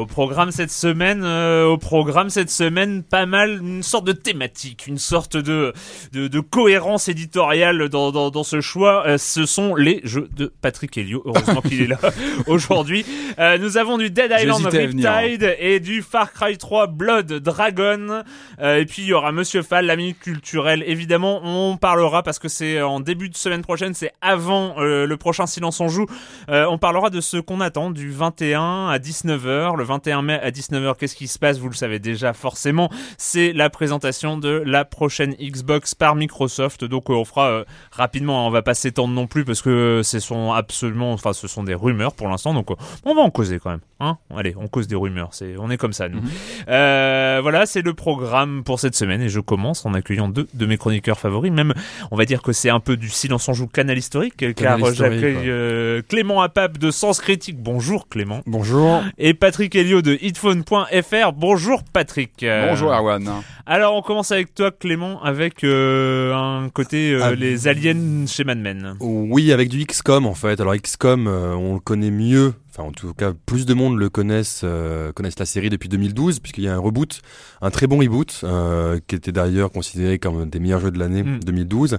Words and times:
Au 0.00 0.06
programme 0.06 0.50
cette 0.50 0.70
semaine, 0.70 1.20
euh, 1.24 1.66
au 1.66 1.76
programme 1.76 2.30
cette 2.30 2.48
semaine, 2.48 3.02
pas 3.02 3.26
mal 3.26 3.60
une 3.60 3.82
sorte 3.82 4.06
de 4.06 4.12
thématique, 4.12 4.86
une 4.86 4.96
sorte 4.96 5.36
de 5.36 5.74
de, 6.12 6.26
de 6.26 6.40
cohérence 6.40 7.10
éditoriale 7.10 7.90
dans, 7.90 8.10
dans, 8.10 8.30
dans 8.30 8.42
ce 8.42 8.62
choix. 8.62 9.06
Euh, 9.06 9.18
ce 9.18 9.44
sont 9.44 9.74
les 9.74 10.00
jeux 10.02 10.30
de 10.34 10.50
Patrick 10.62 10.96
Helio. 10.96 11.22
Heureusement 11.26 11.60
qu'il 11.60 11.82
est 11.82 11.86
là 11.86 11.98
aujourd'hui. 12.46 13.04
Euh, 13.38 13.58
nous 13.58 13.76
avons 13.76 13.98
du 13.98 14.08
Dead 14.08 14.32
Island 14.34 14.64
hein. 14.64 14.70
Riptide 14.70 15.54
et 15.58 15.80
du 15.80 16.00
Far 16.00 16.32
Cry 16.32 16.56
3 16.56 16.86
Blood 16.86 17.34
Dragon. 17.34 18.22
Et 18.58 18.86
puis 18.86 19.02
il 19.02 19.08
y 19.08 19.12
aura 19.12 19.32
Monsieur 19.32 19.60
Fall, 19.60 19.84
l'ami 19.84 20.14
culturel. 20.14 20.82
Évidemment, 20.86 21.42
on 21.44 21.76
parlera 21.76 22.22
parce 22.22 22.38
que 22.38 22.48
c'est 22.48 22.80
en 22.80 23.00
début 23.00 23.28
de 23.28 23.36
semaine 23.36 23.60
prochaine, 23.60 23.92
c'est 23.92 24.12
avant 24.22 24.76
le 24.80 25.14
prochain 25.16 25.46
Silence 25.46 25.78
on 25.80 25.88
joue. 25.88 26.06
On 26.48 26.78
parlera 26.78 27.10
de 27.10 27.20
ce 27.20 27.36
qu'on 27.36 27.60
attend 27.60 27.90
du 27.90 28.10
21 28.10 28.88
à 28.88 28.96
19h. 28.96 29.76
Le 29.76 29.89
21 29.90 30.22
mai 30.22 30.40
à 30.40 30.50
19h, 30.50 30.96
qu'est-ce 30.96 31.16
qui 31.16 31.26
se 31.28 31.38
passe? 31.38 31.58
Vous 31.58 31.68
le 31.68 31.74
savez 31.74 31.98
déjà 31.98 32.32
forcément. 32.32 32.88
C'est 33.18 33.52
la 33.52 33.68
présentation 33.70 34.38
de 34.38 34.62
la 34.64 34.84
prochaine 34.84 35.34
Xbox 35.34 35.94
par 35.94 36.14
Microsoft. 36.14 36.84
Donc 36.84 37.10
euh, 37.10 37.14
on 37.14 37.24
fera 37.24 37.50
euh, 37.50 37.64
rapidement. 37.90 38.44
hein. 38.44 38.48
On 38.48 38.50
va 38.50 38.62
pas 38.62 38.74
s'étendre 38.74 39.12
non 39.12 39.26
plus 39.26 39.44
parce 39.44 39.62
que 39.62 40.02
ce 40.04 40.20
sont 40.20 40.52
absolument, 40.52 41.12
enfin 41.12 41.32
ce 41.32 41.48
sont 41.48 41.64
des 41.64 41.74
rumeurs 41.74 42.14
pour 42.14 42.28
l'instant. 42.28 42.54
Donc 42.54 42.70
euh, 42.70 42.76
on 43.04 43.14
va 43.14 43.22
en 43.22 43.30
causer 43.30 43.58
quand 43.58 43.70
même. 43.70 43.80
Hein 44.00 44.16
Allez, 44.34 44.54
on 44.56 44.66
cause 44.66 44.88
des 44.88 44.96
rumeurs. 44.96 45.28
C'est, 45.32 45.54
on 45.58 45.70
est 45.70 45.76
comme 45.76 45.92
ça 45.92 46.08
nous. 46.08 46.20
Euh, 46.68 47.40
voilà, 47.42 47.66
c'est 47.66 47.82
le 47.82 47.94
programme 47.94 48.62
pour 48.64 48.80
cette 48.80 48.94
semaine 48.94 49.20
et 49.20 49.28
je 49.28 49.40
commence 49.40 49.84
en 49.84 49.94
accueillant 49.94 50.28
deux 50.28 50.48
de 50.54 50.66
mes 50.66 50.78
chroniqueurs 50.78 51.18
favoris. 51.18 51.52
Même, 51.52 51.74
on 52.10 52.16
va 52.16 52.24
dire 52.24 52.42
que 52.42 52.52
c'est 52.52 52.70
un 52.70 52.80
peu 52.80 52.96
du 52.96 53.08
silence 53.08 53.48
en 53.48 53.52
joue 53.52 53.66
canal 53.66 53.98
historique, 53.98 54.36
car 54.38 54.54
Canal 54.54 54.80
historique, 54.92 55.12
j'accueille 55.20 55.50
euh, 55.50 56.02
Clément 56.08 56.40
Apap 56.40 56.78
de 56.78 56.90
Sens 56.90 57.20
Critique. 57.20 57.58
Bonjour 57.62 58.08
Clément. 58.08 58.40
Bonjour. 58.46 59.02
Et 59.18 59.34
Patrick 59.34 59.74
Helio 59.74 60.02
de 60.02 60.18
hitphone.fr. 60.20 61.32
Bonjour 61.34 61.82
Patrick. 61.84 62.42
Euh, 62.42 62.68
Bonjour 62.68 62.92
Erwan. 62.92 63.30
Alors 63.66 63.94
on 63.94 64.02
commence 64.02 64.32
avec 64.32 64.54
toi 64.54 64.70
Clément 64.70 65.22
avec 65.22 65.62
euh, 65.62 66.34
un 66.34 66.68
côté 66.70 67.12
euh, 67.12 67.20
Ah, 67.22 67.34
les 67.34 67.68
aliens 67.68 68.26
chez 68.26 68.44
Mad 68.44 68.58
Men. 68.58 68.96
Oui, 69.00 69.52
avec 69.52 69.68
du 69.68 69.84
XCOM 69.84 70.26
en 70.26 70.34
fait. 70.34 70.60
Alors 70.60 70.74
XCOM, 70.74 71.26
euh, 71.26 71.54
on 71.54 71.74
le 71.74 71.80
connaît 71.80 72.10
mieux. 72.10 72.54
Enfin, 72.80 72.88
en 72.88 72.92
tout 72.92 73.12
cas, 73.14 73.32
plus 73.46 73.66
de 73.66 73.74
monde 73.74 73.98
le 73.98 74.08
connaissent, 74.08 74.62
euh, 74.64 75.12
connaissent 75.12 75.38
la 75.38 75.44
série 75.46 75.68
depuis 75.70 75.88
2012, 75.88 76.40
puisqu'il 76.40 76.64
y 76.64 76.68
a 76.68 76.74
un 76.74 76.78
reboot, 76.78 77.20
un 77.60 77.70
très 77.70 77.86
bon 77.86 77.98
reboot, 77.98 78.40
euh, 78.44 78.98
qui 79.06 79.14
était 79.16 79.32
d'ailleurs 79.32 79.70
considéré 79.70 80.18
comme 80.18 80.40
un 80.42 80.46
des 80.46 80.60
meilleurs 80.60 80.80
jeux 80.80 80.90
de 80.90 80.98
l'année 80.98 81.22
Mm. 81.22 81.40
2012. 81.44 81.98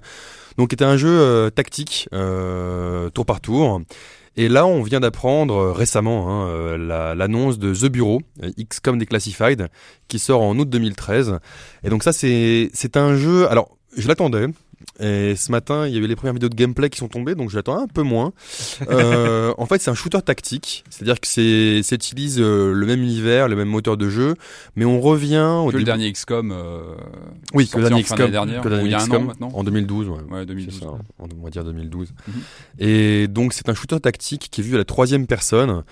Donc, 0.57 0.69
qui 0.69 0.75
était 0.75 0.85
un 0.85 0.97
jeu 0.97 1.09
euh, 1.09 1.49
tactique, 1.49 2.09
tour 3.13 3.25
par 3.25 3.41
tour. 3.41 3.81
Et 4.37 4.47
là, 4.47 4.65
on 4.65 4.81
vient 4.81 5.01
d'apprendre 5.01 5.71
récemment 5.71 6.45
hein, 6.45 6.77
la- 6.77 7.15
l'annonce 7.15 7.59
de 7.59 7.73
The 7.75 7.91
Bureau, 7.91 8.21
XCOM 8.57 8.97
Declassified, 8.97 9.67
qui 10.07 10.19
sort 10.19 10.41
en 10.41 10.57
août 10.57 10.69
2013. 10.69 11.37
Et 11.83 11.89
donc 11.89 12.01
ça, 12.03 12.13
c'est 12.13 12.69
c'est 12.73 12.95
un 12.95 13.15
jeu. 13.17 13.49
Alors, 13.51 13.77
je 13.95 14.07
l'attendais. 14.07 14.47
Et 14.99 15.35
ce 15.35 15.51
matin, 15.51 15.87
il 15.87 15.93
y 15.93 15.97
a 15.97 15.99
eu 15.99 16.07
les 16.07 16.15
premières 16.15 16.33
vidéos 16.33 16.49
de 16.49 16.55
gameplay 16.55 16.89
qui 16.89 16.97
sont 16.97 17.07
tombées, 17.07 17.35
donc 17.35 17.49
je 17.49 17.55
l'attends 17.55 17.79
un 17.79 17.87
peu 17.87 18.01
moins. 18.01 18.33
Euh, 18.89 19.53
en 19.57 19.65
fait, 19.65 19.81
c'est 19.81 19.91
un 19.91 19.95
shooter 19.95 20.21
tactique, 20.21 20.83
c'est-à-dire 20.89 21.19
que 21.19 21.27
c'est 21.27 21.81
ça 21.83 21.95
utilise 21.95 22.39
euh, 22.39 22.73
le 22.73 22.85
même 22.85 23.01
univers, 23.01 23.47
le 23.47 23.55
même 23.55 23.67
moteur 23.67 23.97
de 23.97 24.09
jeu, 24.09 24.35
mais 24.75 24.85
on 24.85 24.99
revient 24.99 25.61
au 25.63 25.69
Que 25.71 25.77
le 25.77 25.83
dernier 25.83 26.11
XCOM. 26.11 26.51
euh, 26.51 26.95
oui, 27.53 27.67
que 27.67 27.77
le 27.77 27.89
dernier 27.89 28.03
XCOM, 28.03 28.31
dernière, 28.31 28.61
que 28.61 28.69
le 28.69 28.77
ou 28.77 28.85
il 28.85 28.85
y 28.87 28.89
dernier 28.89 28.95
a 28.95 28.99
un 28.99 29.05
XCOM, 29.05 29.23
an 29.23 29.25
maintenant. 29.27 29.51
en 29.53 29.63
2012, 29.63 30.09
ouais. 30.09 30.15
Ouais, 30.31 30.45
2012. 30.45 30.73
C'est 30.79 30.85
ça, 30.85 30.91
on 31.19 31.43
va 31.43 31.49
dire 31.49 31.63
2012. 31.63 32.13
Mhm. 32.27 32.33
Et 32.79 33.27
donc 33.27 33.53
c'est 33.53 33.69
un 33.69 33.73
shooter 33.73 33.99
tactique 33.99 34.49
qui 34.51 34.61
est 34.61 34.63
vu 34.63 34.75
à 34.75 34.77
la 34.79 34.85
troisième 34.85 35.27
personne. 35.27 35.83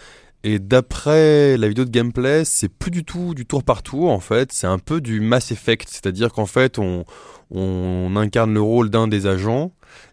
Et 0.43 0.59
d'après 0.59 1.57
la 1.57 1.67
vidéo 1.67 1.83
de 1.85 1.89
gameplay, 1.89 2.45
c'est 2.45 2.69
plus 2.69 2.91
du 2.91 3.03
tout 3.03 3.33
du 3.33 3.45
tour 3.45 3.63
par 3.63 3.83
tour 3.83 4.09
en 4.11 4.19
fait, 4.21 4.51
c'est 4.53 4.67
un 4.67 4.79
peu 4.79 5.01
du 5.01 5.19
Mass 5.19 5.51
Effect, 5.51 5.87
c'est-à-dire 5.89 6.31
qu'en 6.31 6.45
fait 6.45 6.79
on, 6.79 7.03
on 7.51 8.15
incarne 8.15 8.53
le 8.53 8.61
rôle 8.61 8.89
d'un 8.89 9.07
des 9.09 9.27
agents 9.27 9.71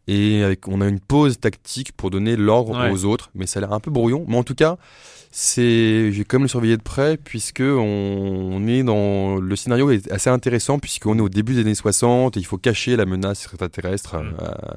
et 0.09 0.43
avec, 0.43 0.67
on 0.67 0.81
a 0.81 0.89
une 0.89 0.99
pause 1.01 1.39
tactique 1.39 1.93
pour 1.93 2.11
donner 2.11 2.35
l'ordre 2.37 2.77
Ouais. 2.77 2.91
aux 2.91 3.05
autres, 3.05 3.31
mais 3.37 3.47
ça 3.47 3.59
a 3.59 3.61
l'air 3.61 3.73
un 3.73 3.79
peu 3.81 3.91
brouillon. 3.91 4.25
Mais 4.27 4.37
en 4.37 4.43
tout 4.43 4.55
cas, 4.55 4.79
c'est, 5.31 6.11
j'ai 6.13 6.25
quand 6.25 6.39
même 6.39 6.45
le 6.45 6.49
surveiller 6.49 6.77
de 6.77 6.83
près 6.83 7.17
puisque 7.19 7.61
on, 7.63 8.51
on 8.53 8.67
est 8.67 8.83
dans 8.83 9.37
le 9.37 9.55
scénario 9.57 9.91
est 9.91 10.11
assez 10.11 10.31
intéressant 10.31 10.79
puisqu'on 10.79 11.19
est 11.19 11.23
au 11.23 11.29
début 11.29 11.55
des 11.55 11.61
années 11.61 11.75
60 11.75 12.37
et 12.37 12.41
il 12.41 12.47
faut 12.47 12.57
cacher 12.59 12.97
la 12.97 13.05
menace 13.07 13.45
extraterrestre 13.45 14.17
Mm. 14.17 14.35
à, 14.41 14.77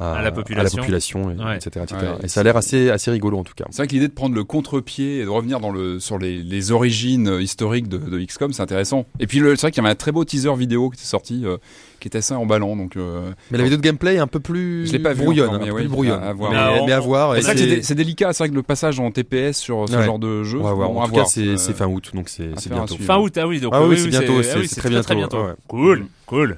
À 0.00 0.22
la 0.22 0.30
population. 0.32 0.78
population, 0.78 1.30
et, 1.30 1.34
Ouais. 1.36 1.56
etc., 1.56 1.84
etc. 1.84 1.96
Ouais. 2.00 2.24
Et 2.24 2.28
ça 2.28 2.40
a 2.40 2.42
l'air 2.44 2.56
assez, 2.56 2.90
assez 2.90 3.10
rigolo 3.10 3.38
en 3.38 3.44
tout 3.44 3.54
cas. 3.56 3.64
C'est 3.70 3.78
vrai 3.78 3.86
que 3.88 3.92
l'idée 3.94 4.08
de 4.08 4.12
prendre 4.12 4.34
le 4.34 4.44
contre-pied 4.44 5.18
et 5.20 5.24
de 5.24 5.28
revenir 5.28 5.60
dans 5.60 5.70
le, 5.70 5.98
sur 6.00 6.18
les, 6.18 6.42
les 6.42 6.70
origines 6.72 7.38
historiques 7.40 7.88
de, 7.88 7.98
de 7.98 8.18
XCOM, 8.24 8.52
c'est 8.52 8.62
intéressant. 8.62 9.06
Et 9.20 9.26
puis 9.26 9.38
c'est 9.38 9.60
vrai 9.60 9.70
qu'il 9.72 9.82
y 9.82 9.86
avait 9.86 9.92
un 9.92 9.96
très 9.96 10.12
beau 10.12 10.24
teaser 10.24 10.54
vidéo 10.56 10.90
qui 10.90 10.98
était 11.00 11.06
sorti, 11.06 11.42
euh, 11.44 11.56
qui 12.00 12.08
était 12.08 12.18
assez 12.18 12.34
emballant. 12.34 12.76
Donc, 12.76 12.96
euh, 12.96 13.30
Mais 13.50 13.58
la 13.58 13.64
vidéo 13.64 13.76
de 13.78 13.82
gameplay 13.82 14.14
est 14.14 14.18
un 14.20 14.26
peu 14.28 14.40
plus 14.40 14.86
Je 14.86 14.92
l'ai 14.92 14.98
pas 15.00 15.12
vu 15.14 15.22
brouillonne, 15.24 15.48
encore, 15.48 15.60
mais 15.62 15.68
un 15.68 15.72
peu 15.72 15.78
plus 15.80 15.88
brouillonne. 15.88 16.22
à- 16.22 16.28
à 16.28 16.32
voir. 16.32 16.50
Mais, 16.52 16.56
Mais 16.80 16.86
mais 16.86 16.92
à 16.92 17.00
on- 17.00 17.04
voir. 17.04 17.34
c'est 17.42 17.94
délicat. 17.94 18.32
C'est 18.32 18.44
vrai 18.44 18.50
que 18.50 18.54
le 18.54 18.62
passage 18.62 19.00
en 19.00 19.10
TPS 19.10 19.56
sur 19.58 19.88
ce 19.88 19.96
Ouais. 19.96 20.04
genre 20.04 20.18
de 20.18 20.44
jeu, 20.44 20.58
on 20.60 20.62
va 20.64 20.72
voir. 20.74 20.90
bon, 20.90 20.98
En 21.00 21.02
à 21.02 21.06
tout 21.06 21.10
cas, 21.12 21.16
voir. 21.18 21.28
c'est 21.28 21.46
Euh, 21.46 21.56
c'est 21.56 21.76
fin 21.76 21.86
août, 21.86 22.10
donc 22.14 22.28
c'est 22.28 22.50
bientôt. 22.70 22.96
Fin 22.98 23.18
août, 23.18 23.36
ah 23.36 23.46
oui, 23.48 23.58
donc 23.60 23.72
Ah 23.74 23.84
oui, 23.84 23.98
c'est 23.98 24.08
bientôt, 24.08 24.34
ah 24.38 24.42
c'est- 24.42 24.58
oui, 24.58 24.68
c'est 24.68 24.80
très, 24.80 25.14
bientôt. 25.16 25.38
Cool, 25.66 26.06
cool. 26.26 26.56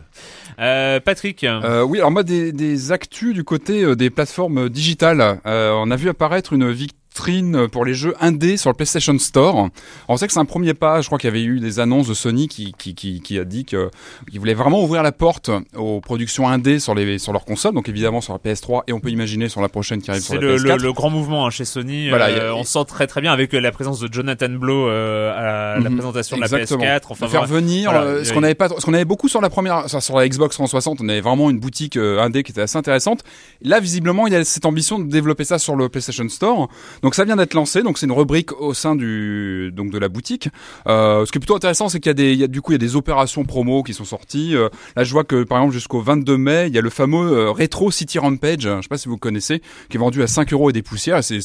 Euh, 0.61 1.01
Patrick, 1.01 1.45
Euh, 1.45 1.83
oui, 1.83 1.99
alors 1.99 2.11
moi 2.11 2.23
des, 2.23 2.53
des 2.53 2.93
actus 2.93 3.35
du 3.35 3.45
côté 3.45 3.83
euh, 3.83 3.97
des 3.97 4.11
plateformes 4.11 4.69
digitales. 4.69 5.41
Euh, 5.47 5.73
on 5.75 5.91
a 5.91 5.97
vu 5.97 6.09
apparaître 6.09 6.53
une 6.53 6.71
vitrine 6.71 7.00
pour 7.69 7.85
les 7.85 7.95
jeux 7.95 8.15
indés 8.21 8.57
sur 8.57 8.71
le 8.71 8.75
PlayStation 8.75 9.19
Store. 9.19 9.69
On 10.09 10.17
sait 10.17 10.27
que 10.27 10.33
c'est 10.33 10.39
un 10.41 10.45
premier 10.45 10.75
pas. 10.75 11.01
Je 11.01 11.07
crois 11.07 11.19
qu'il 11.19 11.29
y 11.29 11.31
avait 11.33 11.43
eu 11.43 11.61
des 11.61 11.79
annonces 11.81 12.09
de 12.09 12.15
Sony 12.15 12.49
qui 12.49 12.73
qui, 12.79 12.95
qui, 12.95 13.21
qui 13.21 13.39
a 13.39 13.45
dit 13.45 13.65
que 13.65 13.91
qu'il 14.31 14.39
voulait 14.41 14.55
vraiment 14.55 14.83
ouvrir 14.83 15.03
la 15.03 15.13
porte 15.13 15.51
aux 15.77 16.01
productions 16.01 16.49
indées 16.49 16.79
sur 16.79 16.95
les 16.95 17.19
sur 17.19 17.33
leurs 17.33 17.45
consoles. 17.45 17.75
Donc 17.75 17.89
évidemment 17.89 18.21
sur 18.21 18.33
la 18.33 18.39
PS3 18.39 18.83
et 18.87 18.93
on 18.93 19.01
peut 19.01 19.11
imaginer 19.11 19.49
sur 19.49 19.61
la 19.61 19.69
prochaine 19.69 20.01
qui 20.01 20.11
arrive 20.11 20.23
sur 20.23 20.35
c'est 20.35 20.41
la 20.41 20.47
le, 20.53 20.57
PS4. 20.57 20.77
le, 20.79 20.83
le 20.85 20.93
grand 20.93 21.11
mouvement 21.11 21.47
hein, 21.47 21.51
chez 21.51 21.65
Sony. 21.65 22.09
Voilà, 22.09 22.27
euh, 22.29 22.51
a- 22.53 22.55
on 22.55 22.65
sent 22.65 22.85
très 22.87 23.07
très 23.07 23.21
bien 23.21 23.33
avec 23.33 23.53
la 23.53 23.73
présence 23.73 24.01
de 24.01 24.09
Jonathan 24.13 24.49
Blow 24.51 24.89
euh, 24.89 25.33
à 25.77 25.79
la 25.81 25.91
Mhm. 25.91 25.97
présentation 25.97 26.37
de 26.37 26.43
Exactement. 26.43 26.85
la 26.85 26.99
PS4. 27.01 27.07
Enfin, 27.11 27.29
faire 27.29 27.45
voilà. 27.47 27.61
venir 27.61 27.91
Voilà, 27.91 28.07
euh, 28.07 28.25
ce 28.25 28.33
qu'on 28.33 28.43
avait 28.43 28.55
pas 28.55 28.69
ce 28.69 28.85
qu'on 28.87 28.95
avait 28.95 29.05
beaucoup 29.05 29.29
sur 29.29 29.41
la 29.41 29.51
première 29.51 29.89
sur 29.89 30.17
la 30.17 30.29
Xbox 30.29 30.55
360 30.57 31.01
on 31.01 31.09
avait 31.09 31.21
vraiment 31.21 31.51
une 31.51 31.59
boutique 31.59 31.97
indé 31.97 32.43
qui 32.43 32.53
était 32.53 32.61
assez 32.63 32.77
intéressante 32.79 33.23
là 33.63 33.81
visiblement 33.81 34.27
il 34.27 34.33
y 34.33 34.37
a 34.37 34.45
cette 34.45 34.65
ambition 34.67 34.99
de 34.99 35.05
développer 35.11 35.45
ça 35.45 35.59
sur 35.59 35.77
le 35.77 35.89
PlayStation 35.89 36.29
Store 36.29 36.69
donc 37.03 37.10
ça 37.15 37.25
vient 37.25 37.37
d'être 37.37 37.55
lancé 37.55 37.83
donc 37.83 37.99
c'est 37.99 38.07
une 38.07 38.13
rubrique 38.13 38.53
au 38.61 38.75
sein 38.75 38.95
du 38.97 39.71
donc 39.75 39.91
de 39.91 39.99
la 39.99 40.09
boutique 40.09 40.49
euh, 40.87 41.25
ce 41.27 41.33
qui 41.33 41.39
est 41.39 41.41
plutôt 41.41 41.57
intéressant 41.57 41.89
c'est 41.89 42.01
qu'il 42.01 42.11
y 42.11 42.11
a 42.11 42.15
des 42.15 42.33
il 42.33 42.39
y 42.39 42.45
a 42.45 42.47
du 42.47 42.61
coup 42.61 42.73
il 42.73 42.75
y 42.75 42.83
a 42.83 42.87
des 42.87 42.97
opérations 42.97 43.45
promo 43.45 43.83
qui 43.83 43.95
sont 43.95 44.05
sorties 44.05 44.55
Euh, 44.55 44.69
là 44.97 45.05
je 45.05 45.13
vois 45.13 45.25
que 45.25 45.45
par 45.45 45.59
exemple 45.59 45.75
jusqu'au 45.75 46.01
22 46.01 46.37
mai 46.37 46.67
il 46.69 46.75
y 46.75 46.79
a 46.79 46.81
le 46.81 46.91
fameux 46.91 47.33
euh, 47.33 47.51
Retro 47.51 47.91
City 47.91 48.19
Rampage 48.19 48.63
je 48.63 48.81
sais 48.83 48.89
pas 48.89 48.99
si 48.99 49.09
vous 49.09 49.19
connaissez 49.19 49.63
qui 49.89 49.97
est 49.97 50.01
vendu 50.01 50.23
à 50.23 50.27
5 50.27 50.53
euros 50.53 50.71
et 50.71 50.73
des 50.73 50.83
poussières 50.83 51.23
c'est 51.23 51.41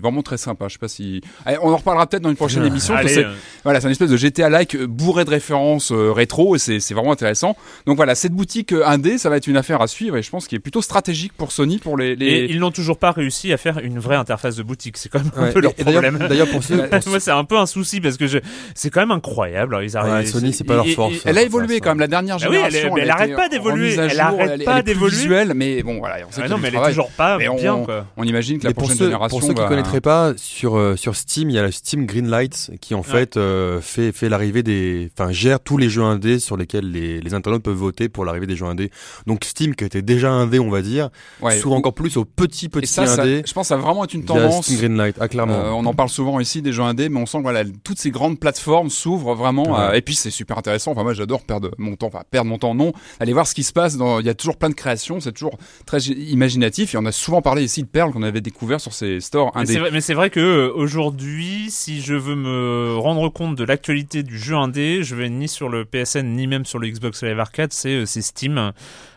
vraiment 0.00 0.22
très 0.22 0.38
sympa 0.38 0.68
je 0.68 0.74
sais 0.74 0.78
pas 0.78 0.88
si 0.88 1.20
Allez, 1.44 1.58
on 1.62 1.70
en 1.72 1.76
reparlera 1.76 2.06
peut-être 2.06 2.22
dans 2.22 2.30
une 2.30 2.36
prochaine 2.36 2.64
émission 2.64 2.94
Allez, 2.94 3.26
voilà, 3.64 3.80
c'est 3.80 3.86
une 3.86 3.92
espèce 3.92 4.10
de 4.10 4.16
GTA-like 4.16 4.76
euh, 4.76 4.86
bourré 4.86 5.24
de 5.24 5.30
références 5.30 5.92
rétro 5.92 6.56
et 6.56 6.58
c'est 6.58 6.94
vraiment 6.94 7.12
intéressant. 7.12 7.56
Donc 7.86 7.96
voilà, 7.96 8.14
cette 8.14 8.32
boutique 8.32 8.72
indé, 8.72 9.18
ça 9.18 9.28
va 9.28 9.36
être 9.36 9.46
une 9.46 9.56
affaire 9.56 9.82
à 9.82 9.86
suivre 9.86 10.16
et 10.16 10.22
je 10.22 10.30
pense 10.30 10.46
qu'il 10.46 10.56
est 10.56 10.60
plutôt 10.60 10.82
stratégique 10.82 11.32
pour 11.32 11.52
Sony 11.52 11.78
pour 11.78 11.96
les. 11.96 12.16
les... 12.16 12.26
Et 12.26 12.50
ils 12.50 12.60
n'ont 12.60 12.70
toujours 12.70 12.98
pas 12.98 13.10
réussi 13.10 13.52
à 13.52 13.56
faire 13.56 13.78
une 13.78 13.98
vraie 13.98 14.16
interface 14.16 14.56
de 14.56 14.62
boutique. 14.62 14.85
C'est 14.94 15.08
quand 15.08 15.18
même 15.18 15.30
un 15.36 15.42
Ouais, 15.44 15.52
peu 15.52 15.60
leur 15.60 15.74
problème. 15.74 16.18
D'ailleurs, 16.28 16.48
pour 16.48 16.62
ceux, 16.62 16.76
pour 16.88 17.08
Moi, 17.08 17.20
c'est 17.20 17.30
un 17.30 17.44
peu 17.44 17.56
un 17.58 17.66
souci 17.66 18.00
parce 18.00 18.16
que 18.16 18.26
je... 18.26 18.38
c'est 18.74 18.90
quand 18.90 19.00
même 19.00 19.10
incroyable. 19.10 19.74
Alors, 19.74 19.82
ils 19.84 19.96
arrivent. 19.96 20.12
Ouais, 20.14 20.26
Sony, 20.26 20.52
c'est 20.52 20.64
pas 20.64 20.74
leur 20.76 20.86
et- 20.86 20.94
force, 20.94 21.14
et- 21.14 21.16
hein. 21.18 21.20
Elle 21.26 21.38
a 21.38 21.42
évolué 21.42 21.74
ça. 21.74 21.80
quand 21.80 21.90
même 21.90 22.00
la 22.00 22.06
dernière 22.06 22.36
Ah 22.40 22.46
oui, 22.48 22.56
elle 22.56 22.66
est- 22.66 22.70
génération. 22.82 22.94
mais 22.94 23.00
elle 23.02 23.10
a 23.10 23.14
arrête 23.14 23.34
pas 23.36 23.48
d'évoluer, 23.48 23.94
elle 23.94 24.20
arrête 24.20 24.64
pas 24.64 24.72
elle 24.74 24.78
est 24.78 24.82
plus 24.82 24.82
d'évoluer. 24.84 25.16
visuelle, 25.16 25.52
mais 25.54 25.82
bon 25.82 25.98
voilà, 25.98 26.16
on 26.28 26.32
sait 26.32 26.40
Ah 26.42 26.42
qu'il 26.42 26.46
y 26.46 26.48
non, 26.50 26.54
a 26.54 26.56
du 26.56 26.62
mais 26.62 26.68
elle 26.68 26.74
est 26.74 26.76
travail. 26.76 26.92
toujours 26.94 27.10
pas 27.10 27.38
Mais 27.38 27.48
on- 27.48 27.56
bien, 27.56 27.76
quoi. 27.84 28.06
On 28.16 28.24
imagine 28.24 28.58
que 28.58 28.64
la 28.64 28.70
Mais 28.70 28.74
pour 28.74 28.82
prochaine 28.84 28.98
ceux, 28.98 29.04
génération 29.06 29.38
pour 29.38 29.46
ceux 29.46 29.54
qui 29.54 29.60
va- 29.60 29.68
connaîtraient 29.68 30.00
pas, 30.00 30.32
sur 30.36 30.76
euh, 30.76 30.96
sur 30.96 31.16
Steam, 31.16 31.50
il 31.50 31.56
y 31.56 31.58
a 31.58 31.62
le 31.62 31.70
Steam 31.70 32.06
Greenlight 32.06 32.70
qui 32.80 32.94
en 32.94 33.02
fait 33.02 33.36
euh, 33.36 33.80
fait 33.80 34.12
fait 34.12 34.28
l'arrivée 34.28 34.62
des, 34.62 35.10
enfin 35.18 35.30
gère 35.32 35.60
tous 35.60 35.78
les 35.78 35.88
jeux 35.88 36.02
indés 36.02 36.38
sur 36.38 36.56
lesquels 36.56 36.90
les, 36.90 37.20
les 37.20 37.34
internautes 37.34 37.62
peuvent 37.62 37.74
voter 37.74 38.08
pour 38.08 38.24
l'arrivée 38.24 38.46
des 38.46 38.56
jeux 38.56 38.66
indés. 38.66 38.90
Donc 39.26 39.44
Steam 39.44 39.74
qui 39.74 39.84
était 39.84 40.02
déjà 40.02 40.30
indé, 40.30 40.58
on 40.58 40.70
va 40.70 40.82
dire, 40.82 41.10
Ouais, 41.40 41.58
s'ouvre 41.58 41.74
encore 41.76 41.94
plus 41.94 42.16
aux 42.16 42.24
petits 42.24 42.66
Et 42.66 42.68
petits 42.68 43.00
indés. 43.00 43.42
je 43.46 43.52
pense 43.52 43.64
que 43.64 43.68
ça 43.68 43.76
va 43.76 43.82
vraiment 43.82 44.04
être 44.04 44.14
une 44.14 44.22
via 44.22 44.34
Greenlight, 44.76 45.16
ah 45.20 45.28
clairement. 45.28 45.54
Euh, 45.54 45.70
on 45.70 45.84
en 45.86 45.94
parle 45.94 46.08
souvent 46.08 46.40
ici 46.40 46.62
des 46.62 46.72
jeux 46.72 46.82
indés, 46.82 47.08
mais 47.08 47.20
on 47.20 47.26
sent 47.26 47.38
que 47.38 47.42
voilà, 47.42 47.62
toutes 47.84 47.98
ces 47.98 48.10
grandes 48.10 48.38
plateformes 48.38 48.90
s'ouvrent 48.90 49.34
vraiment. 49.34 49.72
Ouais. 49.72 49.78
à- 49.92 49.96
et 49.96 50.02
puis 50.02 50.14
c'est 50.14 50.30
super 50.30 50.58
intéressant. 50.58 50.92
Enfin 50.92 51.02
moi 51.02 51.14
j'adore 51.14 51.42
perdre 51.42 51.70
mon 51.78 51.96
temps, 51.96 52.06
enfin 52.08 52.22
perdre 52.30 52.48
mon 52.50 52.58
temps 52.58 52.74
non, 52.74 52.92
aller 53.20 53.32
voir 53.32 53.46
ce 53.46 53.54
qui 53.54 53.62
se 53.64 53.72
passe. 53.72 53.96
Dans... 53.96 54.20
Il 54.20 54.26
y 54.26 54.28
a 54.30 54.34
toujours 54.34 54.56
plein 54.56 54.68
de 54.70 54.74
créations, 54.74 55.20
c'est 55.20 55.32
toujours 55.32 55.58
très 55.86 56.00
imaginatif. 56.00 56.94
Et 56.94 56.98
on 56.98 57.04
a 57.06 57.12
souvent 57.12 57.42
parlé 57.42 57.62
ici 57.64 57.82
de 57.82 57.88
perles 57.88 58.12
qu'on 58.12 58.22
avait 58.22 58.40
découvert 58.40 58.80
sur 58.80 58.92
ces 58.92 59.20
stores 59.20 59.52
Mais 59.56 59.66
c'est 59.66 59.72
indés. 59.72 59.80
vrai, 59.80 59.90
mais 59.92 60.00
c'est 60.00 60.14
vrai 60.14 60.30
que 60.30 60.40
euh, 60.40 60.72
aujourd'hui, 60.74 61.66
si 61.70 62.00
je 62.00 62.14
veux 62.14 62.34
me 62.36 62.96
rendre 62.98 63.28
compte 63.28 63.56
de 63.56 63.64
l'actualité 63.64 64.22
du 64.22 64.38
jeu 64.38 64.54
indé, 64.56 65.02
je 65.02 65.14
vais 65.14 65.28
ni 65.28 65.48
sur 65.48 65.68
le 65.68 65.84
PSN 65.84 66.26
ni 66.34 66.46
même 66.46 66.64
sur 66.64 66.78
le 66.78 66.88
Xbox 66.88 67.22
Live 67.22 67.38
Arcade, 67.40 67.72
c'est 67.72 67.90
euh, 67.94 68.06
c'est 68.06 68.22
Steam 68.22 68.72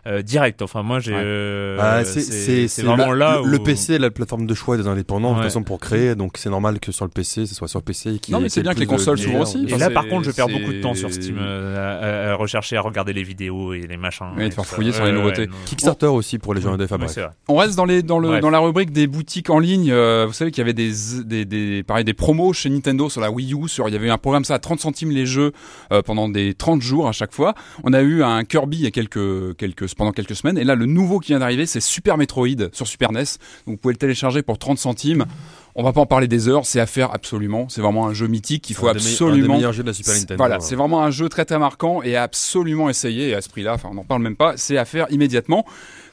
euh, 0.08 0.22
direct. 0.22 0.62
Enfin 0.62 0.84
moi 0.84 1.00
j'ai 1.00 1.14
Ouais. 1.14 1.22
euh, 1.24 1.78
Ah, 1.80 2.06
c'est 2.06 2.22
c'est 2.22 2.68
c'est 2.68 2.84
vraiment 2.84 3.12
le, 3.12 3.18
là 3.18 3.42
le, 3.44 3.60
où... 3.60 3.64
PC 3.64 3.96
est 3.96 4.00
la 4.00 4.12
plateforme 4.12 4.46
de 4.46 4.54
choix 4.54 4.78
des 4.78 4.88
indépendants 4.88 5.32
de 5.32 5.36
toute 5.36 5.44
façon 5.44 5.64
pour 5.64 5.80
créer 5.80 6.16
donc 6.16 6.38
c'est 6.38 6.50
normal 6.50 6.80
que 6.80 6.92
sur 6.92 7.06
le 7.06 7.12
PC 7.12 7.46
ce 7.46 7.56
soit 7.56 7.68
sur 7.68 7.80
le 7.80 7.84
PC 7.84 8.20
qui 8.20 8.32
Non, 8.32 8.40
mais 8.40 8.50
c'est 8.50 8.62
bien 8.62 8.74
que 8.74 8.80
les 8.80 8.86
consoles 8.86 9.18
s'ouvrent 9.18 9.40
aussi. 9.42 9.66
Et 9.68 9.78
là, 9.78 9.90
par 9.90 10.08
contre, 10.08 10.26
je 10.26 10.32
perds 10.32 10.48
beaucoup 10.48 10.74
de 10.74 10.82
temps 10.82 10.94
sur 10.94 11.12
Steam 11.12 11.38
euh, 11.40 12.32
à, 12.32 12.36
rechercher, 12.36 12.78
à 12.78 12.82
regarder 12.82 13.14
les 13.14 13.24
vidéos 13.24 13.74
et 13.74 13.82
les 13.82 13.98
machins. 13.98 14.28
Ouais, 14.38 14.46
et 14.46 14.50
de 14.50 14.54
faire 14.54 14.66
fouiller 14.66 14.92
sur 14.92 15.06
les 15.06 15.12
nouveautés. 15.12 15.48
Kickstarter 15.66 16.08
aussi 16.08 16.38
pour 16.40 16.54
les 16.54 16.62
bref. 16.62 17.12
c'est 17.12 17.22
vrai. 17.22 17.32
On 17.48 17.56
reste 17.56 17.76
dans 17.76 17.86
les 17.86 18.04
dans 18.04 18.20
le 18.20 18.40
dans 18.40 18.50
la 18.50 18.60
rubrique 18.60 18.92
des 18.92 19.08
boutiques 19.08 19.50
en 19.50 19.60
ligne. 19.60 19.90
euh, 19.92 20.26
vous 20.28 20.34
savez 20.34 20.52
qu'il 20.52 20.60
y 20.62 20.64
avait 20.66 20.74
des 20.74 20.92
des 21.26 21.46
des 21.46 21.84
pareil 21.84 22.04
des 22.06 22.14
promos 22.14 22.54
chez 22.54 22.70
Nintendo 22.70 23.10
sur 23.10 23.22
la 23.22 23.32
Wii 23.32 23.54
U. 23.54 23.68
Sur 23.68 23.88
il 23.90 23.94
y 23.94 23.96
avait 23.96 24.10
un 24.10 24.18
programme 24.18 24.44
ça 24.46 24.56
à 24.56 24.60
30 24.60 24.80
centimes 24.80 25.12
les 25.12 25.26
jeux 25.26 25.52
euh, 25.92 26.02
pendant 26.02 26.30
des 26.30 26.54
30 26.54 26.82
jours 26.82 27.08
à 27.08 27.12
chaque 27.12 27.34
fois. 27.34 27.54
On 27.84 27.94
a 27.94 28.02
eu 28.02 28.24
un 28.24 28.44
Kirby 28.44 28.78
il 28.78 28.84
y 28.84 28.88
a 28.88 28.92
quelques 28.92 29.56
quelques 29.58 29.88
pendant 29.96 30.12
quelques 30.12 30.36
semaines. 30.36 30.58
Et 30.58 30.64
là 30.64 30.76
le 30.76 30.86
nouveau 30.86 31.20
qui 31.20 31.32
vient 31.32 31.40
d'arriver 31.40 31.66
c'est 31.66 31.80
Super 31.80 32.18
Metroid 32.18 32.70
sur 32.72 32.88
Super 32.88 33.12
NES. 33.12 33.20
Donc 33.20 33.28
vous 33.68 33.78
pouvez 33.78 33.94
le 33.94 34.00
télécharger 34.00 34.42
pour 34.42 34.58
30 34.58 34.78
centimes. 34.78 35.26
On 35.76 35.84
va 35.84 35.94
pas 35.94 36.02
en 36.02 36.06
parler 36.06 36.28
des 36.28 36.48
heures, 36.48 36.66
c'est 36.66 36.80
à 36.80 36.86
faire 36.86 37.14
absolument. 37.14 37.68
C'est 37.70 37.82
vraiment 37.82 38.08
un 38.08 38.14
jeu 38.14 38.28
mythique 38.28 38.64
qu'il 38.64 38.76
faut 38.76 38.88
Un 38.88 38.94
me- 38.94 39.00
Un 39.00 39.02
des 39.04 39.10
absolument 39.12 39.56
meilleurs 39.56 39.74
jeux 39.74 39.84
de 39.84 39.88
la 39.88 39.94
Super 39.94 40.14
c'est- 40.14 40.22
Nintendo. 40.22 40.38
Voilà, 40.38 40.56
hein. 40.56 40.60
c'est 40.62 40.76
vraiment 40.76 41.04
un 41.04 41.12
jeu 41.12 41.30
très 41.30 41.46
très 41.46 41.60
marquant 41.60 42.02
et 42.02 42.16
à 42.16 42.24
absolument 42.24 42.90
essayer. 42.90 43.30
Et 43.30 43.34
à 43.36 43.42
ce 43.42 43.50
prix-là, 43.50 43.76
enfin, 43.76 43.90
on 43.92 43.96
n'en 43.96 44.04
parle 44.04 44.22
même 44.22 44.36
pas. 44.36 44.54
C'est 44.58 44.78
à 44.78 44.86
faire 44.86 45.08
immédiatement. 45.12 45.66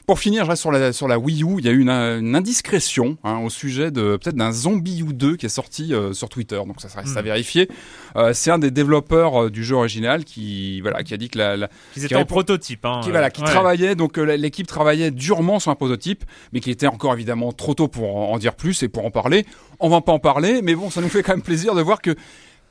Pour 0.05 0.19
finir, 0.19 0.45
je 0.45 0.49
reste 0.51 0.61
sur 0.61 0.71
la 0.71 0.93
sur 0.93 1.09
la 1.09 1.19
Wii 1.19 1.43
U. 1.43 1.55
Il 1.59 1.65
y 1.65 1.67
a 1.67 1.71
eu 1.73 1.81
une, 1.81 1.89
une 1.89 2.33
indiscrétion 2.33 3.17
hein, 3.25 3.39
au 3.39 3.49
sujet 3.49 3.91
de 3.91 4.15
peut-être 4.15 4.37
d'un 4.37 4.53
Zombie 4.53 5.01
U 5.01 5.13
2 5.13 5.35
qui 5.35 5.45
est 5.47 5.49
sorti 5.49 5.93
euh, 5.93 6.13
sur 6.13 6.29
Twitter. 6.29 6.55
Donc 6.65 6.79
ça, 6.79 6.87
reste 6.97 7.17
à 7.17 7.21
Hmm. 7.21 7.25
vérifier. 7.25 7.67
Euh, 8.15 8.31
c'est 8.33 8.49
un 8.49 8.57
des 8.57 8.71
développeurs 8.71 9.43
euh, 9.43 9.49
du 9.49 9.65
jeu 9.65 9.75
original 9.75 10.23
qui 10.23 10.79
voilà 10.79 11.03
qui 11.03 11.13
a 11.13 11.17
dit 11.17 11.27
que 11.27 11.37
la, 11.37 11.57
la- 11.57 11.69
Qu'ils 11.93 12.05
étaient 12.05 12.15
en 12.15 12.23
prototype. 12.23 12.85
Hein, 12.85 13.01
qui, 13.03 13.09
voilà, 13.11 13.29
qui 13.29 13.41
ouais. 13.41 13.47
travaillait, 13.49 13.95
donc 13.95 14.17
euh, 14.17 14.23
l'équipe 14.37 14.65
travaillait 14.65 15.11
durement 15.11 15.59
sur 15.59 15.71
un 15.71 15.75
prototype, 15.75 16.23
mais 16.53 16.61
qui 16.61 16.71
était 16.71 16.87
encore 16.87 17.13
évidemment 17.13 17.51
trop 17.51 17.73
tôt 17.73 17.89
pour 17.89 18.15
en, 18.15 18.31
en 18.31 18.37
dire 18.37 18.55
plus 18.55 18.81
et 18.83 18.87
pour 18.87 19.03
en 19.05 19.11
parler. 19.11 19.45
On 19.79 19.89
va 19.89 20.01
pas 20.01 20.11
en 20.11 20.19
parler, 20.19 20.61
mais 20.61 20.75
bon, 20.75 20.89
ça 20.89 21.01
nous 21.01 21.09
fait 21.09 21.23
quand 21.23 21.33
même 21.33 21.41
plaisir 21.41 21.75
de 21.75 21.81
voir 21.81 22.01
que 22.01 22.15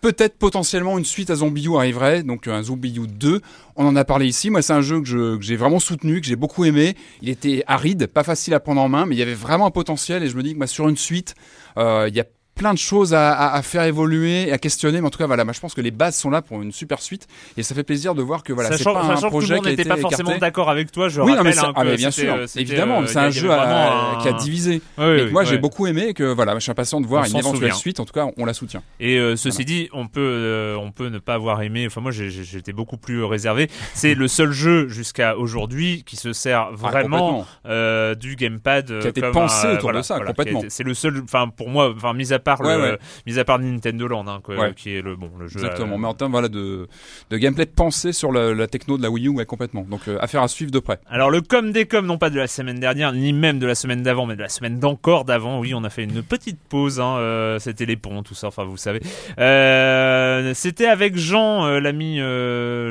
peut-être 0.00 0.36
potentiellement 0.38 0.98
une 0.98 1.04
suite 1.04 1.30
à 1.30 1.36
Zombie 1.36 1.68
arriverait, 1.74 2.22
donc 2.22 2.46
un 2.48 2.62
Zombie 2.62 2.96
U 2.96 3.06
2. 3.06 3.40
On 3.76 3.86
en 3.86 3.96
a 3.96 4.04
parlé 4.04 4.26
ici. 4.26 4.50
Moi, 4.50 4.62
c'est 4.62 4.72
un 4.72 4.80
jeu 4.80 5.00
que 5.00 5.38
j'ai 5.40 5.56
vraiment 5.56 5.80
soutenu, 5.80 6.20
que 6.20 6.26
j'ai 6.26 6.36
beaucoup 6.36 6.64
aimé. 6.64 6.96
Il 7.22 7.28
était 7.28 7.64
aride, 7.66 8.06
pas 8.06 8.22
facile 8.22 8.54
à 8.54 8.60
prendre 8.60 8.80
en 8.80 8.88
main, 8.88 9.06
mais 9.06 9.14
il 9.14 9.18
y 9.18 9.22
avait 9.22 9.34
vraiment 9.34 9.66
un 9.66 9.70
potentiel. 9.70 10.22
Et 10.22 10.28
je 10.28 10.36
me 10.36 10.42
dis 10.42 10.56
que 10.56 10.66
sur 10.66 10.88
une 10.88 10.96
suite, 10.96 11.34
euh, 11.76 12.06
il 12.08 12.14
y 12.14 12.20
a 12.20 12.24
plein 12.56 12.72
de 12.72 12.78
choses 12.78 13.14
à, 13.14 13.32
à- 13.32 13.54
à 13.56 13.62
faire 13.62 13.82
évoluer, 13.84 14.50
à 14.50 14.58
questionner. 14.58 15.00
Mais 15.00 15.06
en 15.06 15.10
tout 15.10 15.18
cas, 15.18 15.26
voilà, 15.26 15.44
moi, 15.44 15.52
je 15.52 15.60
pense 15.60 15.74
que 15.74 15.80
les 15.80 15.90
bases 15.92 16.16
sont 16.16 16.30
là 16.30 16.42
pour 16.42 16.60
une 16.62 16.72
super 16.72 17.00
suite. 17.00 17.28
Et 17.56 17.62
ça 17.62 17.74
fait 17.74 17.84
plaisir 17.84 18.14
de 18.14 18.22
voir 18.22 18.42
que 18.42 18.52
voilà, 18.52 18.76
c'est 18.76 18.82
pas 18.82 19.02
un 19.04 19.28
projet 19.28 19.60
qui 19.60 19.66
n'était 19.68 19.84
pas 19.84 19.96
forcément 19.98 20.36
d'accord 20.38 20.70
avec 20.70 20.90
toi, 20.90 21.08
je 21.08 21.20
Oui, 21.20 21.28
non, 21.32 21.36
rappelle 21.36 21.44
mais, 21.46 21.52
c'est- 21.52 21.60
hein, 21.66 21.72
ah, 21.76 21.84
mais 21.84 21.96
bien 21.96 22.10
sûr, 22.10 22.34
euh, 22.34 22.46
évidemment, 22.56 23.02
euh, 23.02 23.06
c'est 23.06 23.18
un 23.18 23.30
jeu 23.30 23.50
à- 23.52 24.14
un- 24.16 24.22
qui 24.22 24.28
a 24.28 24.32
divisé. 24.32 24.80
Ouais, 24.98 25.04
et 25.04 25.08
ouais, 25.22 25.26
que 25.28 25.32
moi, 25.32 25.44
j'ai 25.44 25.58
beaucoup 25.58 25.86
aimé 25.86 26.06
et 26.08 26.14
que 26.14 26.24
voilà, 26.24 26.54
je 26.54 26.60
suis 26.60 26.70
impatient 26.70 27.00
de 27.00 27.06
voir 27.06 27.24
On 27.24 27.26
une 27.30 27.36
éventuelle 27.36 27.60
souvient. 27.70 27.74
suite. 27.74 28.00
En 28.00 28.04
tout 28.06 28.14
cas, 28.14 28.26
on 28.36 28.44
la 28.46 28.54
soutient. 28.54 28.82
Et 29.00 29.18
euh, 29.18 29.36
ceci 29.36 29.64
dit, 29.64 29.88
on 29.92 30.06
peut, 30.08 30.20
euh, 30.20 30.76
on 30.76 30.90
peut 30.92 31.08
ne 31.08 31.18
pas 31.18 31.34
avoir 31.34 31.60
aimé. 31.62 31.84
Enfin, 31.86 32.00
moi, 32.00 32.10
j'étais 32.10 32.72
beaucoup 32.72 32.96
plus 32.96 33.20
euh, 33.22 33.26
réservé. 33.26 33.68
C'est 33.94 34.14
le 34.14 34.28
seul 34.28 34.50
jeu 34.52 34.88
jusqu'à 34.88 35.36
aujourd'hui 35.36 36.02
qui 36.06 36.16
se 36.16 36.32
sert 36.32 36.68
Ah, 36.70 36.74
vraiment 36.74 37.44
euh, 37.66 38.14
du 38.14 38.36
gamepad 38.36 38.86
Qui 39.00 39.06
a 39.06 39.10
été 39.10 39.20
pensé 39.30 39.66
autour 39.68 39.82
voilà, 39.82 39.98
de 40.00 40.04
ça, 40.04 40.16
voilà, 40.16 40.32
complètement. 40.32 40.62
C'est 40.68 40.84
le 40.84 40.94
seul. 40.94 41.20
Enfin, 41.22 41.48
pour 41.48 41.68
moi, 41.68 41.92
enfin, 41.94 42.12
mis 42.14 42.32
à 42.32 42.38
part 42.46 42.60
Ouais, 42.62 42.76
le, 42.76 42.82
ouais. 42.92 42.98
mis 43.26 43.38
à 43.38 43.44
part 43.44 43.58
Nintendo 43.58 44.06
Land, 44.08 44.26
hein, 44.28 44.40
quoi, 44.42 44.56
Ouais. 44.56 44.72
qui 44.74 44.94
est 44.96 45.02
le 45.02 45.16
bon, 45.16 45.30
le 45.38 45.48
jeu. 45.48 45.58
Exactement. 45.58 45.96
euh, 45.96 45.98
Mais 45.98 46.06
en 46.06 46.14
termes 46.14 46.32
voilà, 46.32 46.48
de, 46.48 46.88
de 47.30 47.36
gameplay 47.36 47.66
de 47.66 47.70
pensée 47.70 48.12
sur 48.12 48.32
la, 48.32 48.54
la 48.54 48.66
techno 48.68 48.96
de 48.96 49.02
la 49.02 49.10
Wii 49.10 49.28
U, 49.28 49.44
complètement. 49.44 49.82
Donc, 49.82 50.02
euh, 50.08 50.16
affaire 50.20 50.42
à 50.42 50.48
suivre 50.48 50.70
de 50.70 50.78
près. 50.78 50.98
Alors 51.10 51.30
le 51.30 51.40
com 51.42 51.72
des 51.72 51.86
com, 51.86 52.06
non 52.06 52.18
pas 52.18 52.30
de 52.30 52.38
la 52.38 52.46
semaine 52.46 52.78
dernière, 52.80 53.12
ni 53.12 53.32
même 53.32 53.58
de 53.58 53.66
la 53.66 53.74
semaine 53.74 54.02
d'avant, 54.02 54.24
mais 54.26 54.36
de 54.36 54.42
la 54.42 54.48
semaine 54.48 54.78
d'encore 54.78 55.24
d'avant. 55.24 55.60
Oui, 55.60 55.74
on 55.74 55.84
a 55.84 55.90
fait 55.90 56.04
une 56.04 56.22
petite 56.22 56.60
pause. 56.68 57.00
Hein, 57.00 57.16
euh, 57.18 57.58
C'était 57.58 57.84
les 57.86 57.96
ponts, 57.96 58.22
tout 58.22 58.34
ça. 58.34 58.46
Enfin, 58.46 58.64
vous 58.64 58.76
savez. 58.76 59.00
Euh, 59.38 60.52
C'était 60.54 60.86
avec 60.86 61.16
Jean, 61.16 61.66
l'ami 61.80 62.18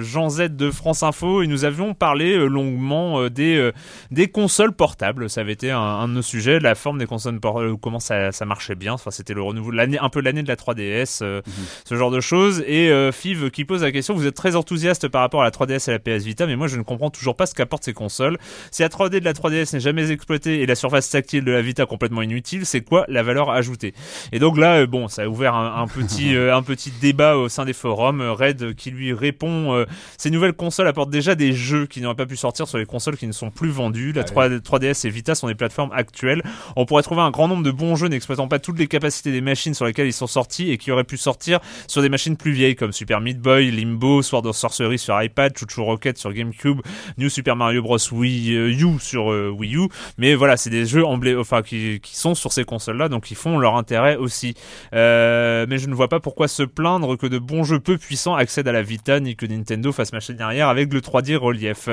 Jean 0.01 0.29
Z 0.29 0.49
de 0.55 0.69
France 0.71 1.03
Info, 1.03 1.41
et 1.41 1.47
nous 1.47 1.63
avions 1.65 1.93
parlé 1.93 2.35
longuement 2.47 3.29
des 3.29 3.71
des 4.11 4.27
consoles 4.27 4.73
portables. 4.73 5.29
Ça 5.29 5.41
avait 5.41 5.53
été 5.53 5.71
un, 5.71 5.79
un 5.79 6.07
de 6.07 6.13
nos 6.13 6.21
sujets, 6.21 6.59
la 6.59 6.75
forme 6.75 6.97
des 6.99 7.05
consoles 7.05 7.39
portables, 7.39 7.77
comment 7.77 7.99
ça, 7.99 8.31
ça 8.31 8.45
marchait 8.45 8.75
bien. 8.75 8.93
Enfin, 8.93 9.11
c'était 9.11 9.33
le 9.33 9.41
renouveau, 9.45 9.71
l'année, 9.71 9.97
un 9.99 10.09
peu 10.09 10.21
l'année 10.21 10.43
de 10.43 10.47
la 10.47 10.55
3DS, 10.55 11.19
euh, 11.21 11.41
ce 11.85 11.95
genre 11.95 12.11
de 12.11 12.19
choses. 12.19 12.63
Et 12.67 12.89
euh, 12.89 13.11
Fiv 13.11 13.49
qui 13.51 13.65
pose 13.65 13.83
la 13.83 13.91
question, 13.91 14.13
vous 14.13 14.25
êtes 14.25 14.35
très 14.35 14.55
enthousiaste 14.55 15.07
par 15.07 15.21
rapport 15.21 15.41
à 15.41 15.43
la 15.43 15.51
3DS 15.51 15.89
et 15.89 15.91
la 15.91 15.99
PS 15.99 16.23
Vita, 16.23 16.47
mais 16.47 16.55
moi 16.55 16.67
je 16.67 16.77
ne 16.77 16.83
comprends 16.83 17.09
toujours 17.09 17.35
pas 17.35 17.45
ce 17.45 17.53
qu'apportent 17.53 17.83
ces 17.83 17.93
consoles. 17.93 18.37
Si 18.71 18.81
la 18.81 18.89
3D 18.89 19.19
de 19.19 19.25
la 19.25 19.33
3DS 19.33 19.73
n'est 19.73 19.79
jamais 19.79 20.11
exploitée 20.11 20.61
et 20.61 20.65
la 20.65 20.75
surface 20.75 21.09
tactile 21.09 21.43
de 21.43 21.51
la 21.51 21.61
Vita 21.61 21.85
complètement 21.85 22.21
inutile, 22.21 22.65
c'est 22.65 22.81
quoi 22.81 23.05
la 23.07 23.23
valeur 23.23 23.49
ajoutée? 23.49 23.93
Et 24.31 24.39
donc 24.39 24.57
là, 24.57 24.81
euh, 24.81 24.87
bon, 24.87 25.07
ça 25.07 25.23
a 25.23 25.27
ouvert 25.27 25.55
un, 25.55 25.81
un 25.81 25.87
petit 25.87 26.35
euh, 26.35 26.55
un 26.55 26.63
petit 26.63 26.91
débat 26.91 27.37
au 27.37 27.49
sein 27.49 27.65
des 27.65 27.73
forums. 27.73 28.21
Red 28.21 28.75
qui 28.75 28.91
lui 28.91 29.13
répond 29.13 29.85
ces 30.17 30.29
nouvelles 30.29 30.53
consoles 30.53 30.87
apportent 30.87 31.09
déjà 31.09 31.35
des 31.35 31.53
jeux 31.53 31.85
qui 31.85 32.01
n'auraient 32.01 32.15
pas 32.15 32.25
pu 32.25 32.37
sortir 32.37 32.67
sur 32.67 32.77
les 32.77 32.85
consoles 32.85 33.17
qui 33.17 33.27
ne 33.27 33.31
sont 33.31 33.49
plus 33.49 33.69
vendues. 33.69 34.11
La 34.11 34.23
3, 34.23 34.49
3DS 34.49 35.07
et 35.07 35.09
Vita 35.09 35.35
sont 35.35 35.47
des 35.47 35.55
plateformes 35.55 35.91
actuelles. 35.93 36.41
On 36.75 36.85
pourrait 36.85 37.03
trouver 37.03 37.21
un 37.21 37.31
grand 37.31 37.47
nombre 37.47 37.63
de 37.63 37.71
bons 37.71 37.95
jeux 37.95 38.07
n'exploitant 38.07 38.47
pas 38.47 38.59
toutes 38.59 38.79
les 38.79 38.87
capacités 38.87 39.31
des 39.35 39.41
machines 39.41 39.73
sur 39.73 39.85
lesquelles 39.85 40.07
ils 40.07 40.13
sont 40.13 40.27
sortis 40.27 40.71
et 40.71 40.77
qui 40.77 40.91
auraient 40.91 41.03
pu 41.03 41.17
sortir 41.17 41.59
sur 41.87 42.01
des 42.01 42.09
machines 42.09 42.37
plus 42.37 42.51
vieilles 42.53 42.75
comme 42.75 42.91
Super 42.93 43.19
Meat 43.21 43.39
Boy, 43.39 43.69
Limbo, 43.71 44.21
Sword 44.21 44.45
of 44.45 44.55
Sorcery 44.55 44.97
sur 44.97 45.21
iPad, 45.21 45.57
Chuchu 45.57 45.81
Rocket 45.81 46.17
sur 46.17 46.31
GameCube, 46.33 46.79
New 47.17 47.29
Super 47.29 47.55
Mario 47.55 47.81
Bros 47.81 47.97
Wii 48.11 48.55
euh, 48.55 48.69
U 48.69 48.99
sur 48.99 49.31
euh, 49.31 49.49
Wii 49.49 49.75
U. 49.75 49.89
Mais 50.17 50.35
voilà, 50.35 50.55
c'est 50.57 50.69
des 50.69 50.85
jeux 50.85 51.03
emblé- 51.03 51.37
enfin 51.37 51.61
qui, 51.61 51.99
qui 52.01 52.15
sont 52.15 52.33
sur 52.33 52.53
ces 52.53 52.63
consoles-là, 52.63 53.09
donc 53.09 53.29
ils 53.29 53.35
font 53.35 53.57
leur 53.59 53.75
intérêt 53.75 54.15
aussi. 54.15 54.55
Euh, 54.93 55.65
mais 55.67 55.77
je 55.77 55.87
ne 55.87 55.93
vois 55.93 56.07
pas 56.07 56.19
pourquoi 56.19 56.47
se 56.47 56.63
plaindre 56.63 57.17
que 57.17 57.27
de 57.27 57.37
bons 57.37 57.63
jeux 57.63 57.79
peu 57.79 57.97
puissants 57.97 58.35
accèdent 58.35 58.67
à 58.67 58.71
la 58.71 58.81
Vita, 58.81 59.19
ni 59.19 59.35
que 59.35 59.45
Nintendo 59.45 59.91
fasse 59.91 60.13
machine 60.13 60.39
arrière 60.41 60.69
avec 60.69 60.93
le 60.93 61.01
3D 61.01 61.35
relief. 61.35 61.89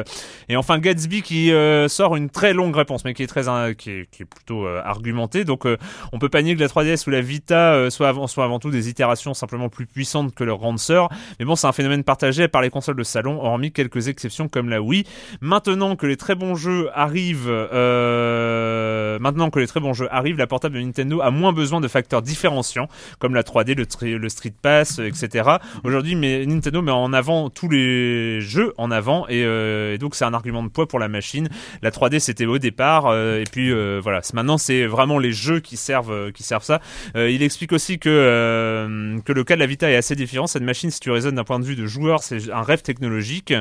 Et 0.49 0.57
enfin 0.57 0.79
Gatsby 0.79 1.23
qui 1.23 1.53
sort 1.89 2.17
une 2.17 2.31
très 2.31 2.53
longue 2.53 2.77
réponse, 2.77 3.05
mais 3.05 3.15
qui 3.15 3.23
est 3.23 3.27
très 3.27 3.43
qui, 3.77 3.91
est, 3.91 4.09
qui 4.11 4.23
est 4.23 4.27
plutôt 4.27 4.67
argumentée. 4.67 5.45
Donc 5.45 5.67
on 6.13 6.19
peut 6.19 6.29
pas 6.29 6.43
nier 6.43 6.55
que 6.55 6.61
la 6.61 6.69
3DS 6.69 7.07
ou 7.07 7.11
la 7.11 7.21
Vita 7.21 7.32
euh, 7.51 7.91
soit 7.91 8.09
avant 8.09 8.59
tout 8.59 8.71
des 8.71 8.89
itérations 8.89 9.35
simplement 9.35 9.69
plus 9.69 9.87
puissantes 9.87 10.35
que 10.35 10.45
leurs 10.45 10.59
grandes 10.59 10.79
sœurs. 10.79 11.09
Mais 11.39 11.45
bon, 11.45 11.57
c'est 11.57 11.67
un 11.67 11.73
phénomène 11.73 12.05
partagé 12.05 12.49
par 12.49 12.63
les 12.63 12.71
consoles 12.71 12.97
de 12.97 13.03
salon, 13.03 13.43
hormis 13.43 13.73
quelques 13.73 14.09
exceptions 14.09 14.49
comme 14.49 14.69
la 14.69 14.83
Wii. 14.83 15.05
Maintenant 15.41 15.97
que 15.97 16.07
les 16.07 16.17
très 16.17 16.35
bons 16.35 16.55
jeux 16.55 16.89
arrivent, 16.95 17.49
euh, 17.49 19.19
maintenant 19.19 19.51
que 19.51 19.59
les 19.59 19.67
très 19.67 19.81
bons 19.81 19.95
jeux 19.95 20.09
arrivent, 20.11 20.39
la 20.39 20.47
portable 20.47 20.77
de 20.77 20.81
Nintendo 20.81 21.21
a 21.21 21.31
moins 21.31 21.53
besoin 21.53 21.81
de 21.81 21.89
facteurs 21.89 22.23
différenciants 22.23 22.89
comme 23.19 23.35
la 23.35 23.43
3D, 23.43 23.75
le, 23.75 24.29
Street 24.29 24.55
Pass, 24.61 24.99
etc. 24.99 25.51
Aujourd'hui, 25.85 26.17
Nintendo 26.17 26.83
met 26.83 26.93
en 26.93 27.13
avant 27.13 27.51
tous 27.51 27.69
les 27.69 28.41
jeux 28.41 28.73
en 28.79 28.91
avant 28.91 29.27
et, 29.29 29.45
euh, 29.45 29.95
et 29.95 29.99
donc 29.99 30.15
c'est 30.15 30.25
un 30.25 30.35
argument 30.35 30.63
de 30.63 30.69
poids 30.69 30.87
pour 30.87 30.99
la 30.99 31.09
machine. 31.09 31.49
La 31.83 31.91
3D 31.91 32.19
c'était 32.19 32.47
au 32.47 32.59
départ 32.59 33.15
et 33.15 33.45
puis 33.51 33.73
voilà, 34.01 34.21
maintenant 34.35 34.59
c'est 34.59 34.87
vraiment 34.87 35.19
les 35.19 35.33
jeux 35.33 35.61
qui 35.61 35.77
servent 35.77 36.33
ça. 36.61 36.81
Euh, 37.23 37.31
il 37.31 37.43
explique 37.43 37.73
aussi 37.73 37.99
que 37.99 38.09
euh, 38.09 39.19
que 39.25 39.33
le 39.33 39.45
cas 39.45 39.55
de 39.55 39.61
la 39.61 39.67
Vita 39.67 39.91
est 39.91 39.97
assez 39.97 40.15
différent. 40.15 40.47
Cette 40.47 40.63
machine, 40.63 40.91
si 40.91 41.01
tu 41.01 41.11
raisonnes 41.11 41.35
d'un 41.37 41.45
point 41.45 41.59
de 41.61 41.65
vue 41.65 41.77
de 41.77 41.87
joueur, 41.87 42.23
c'est 42.23 42.51
un 42.51 42.63
rêve 42.63 42.83
technologique. 42.83 43.55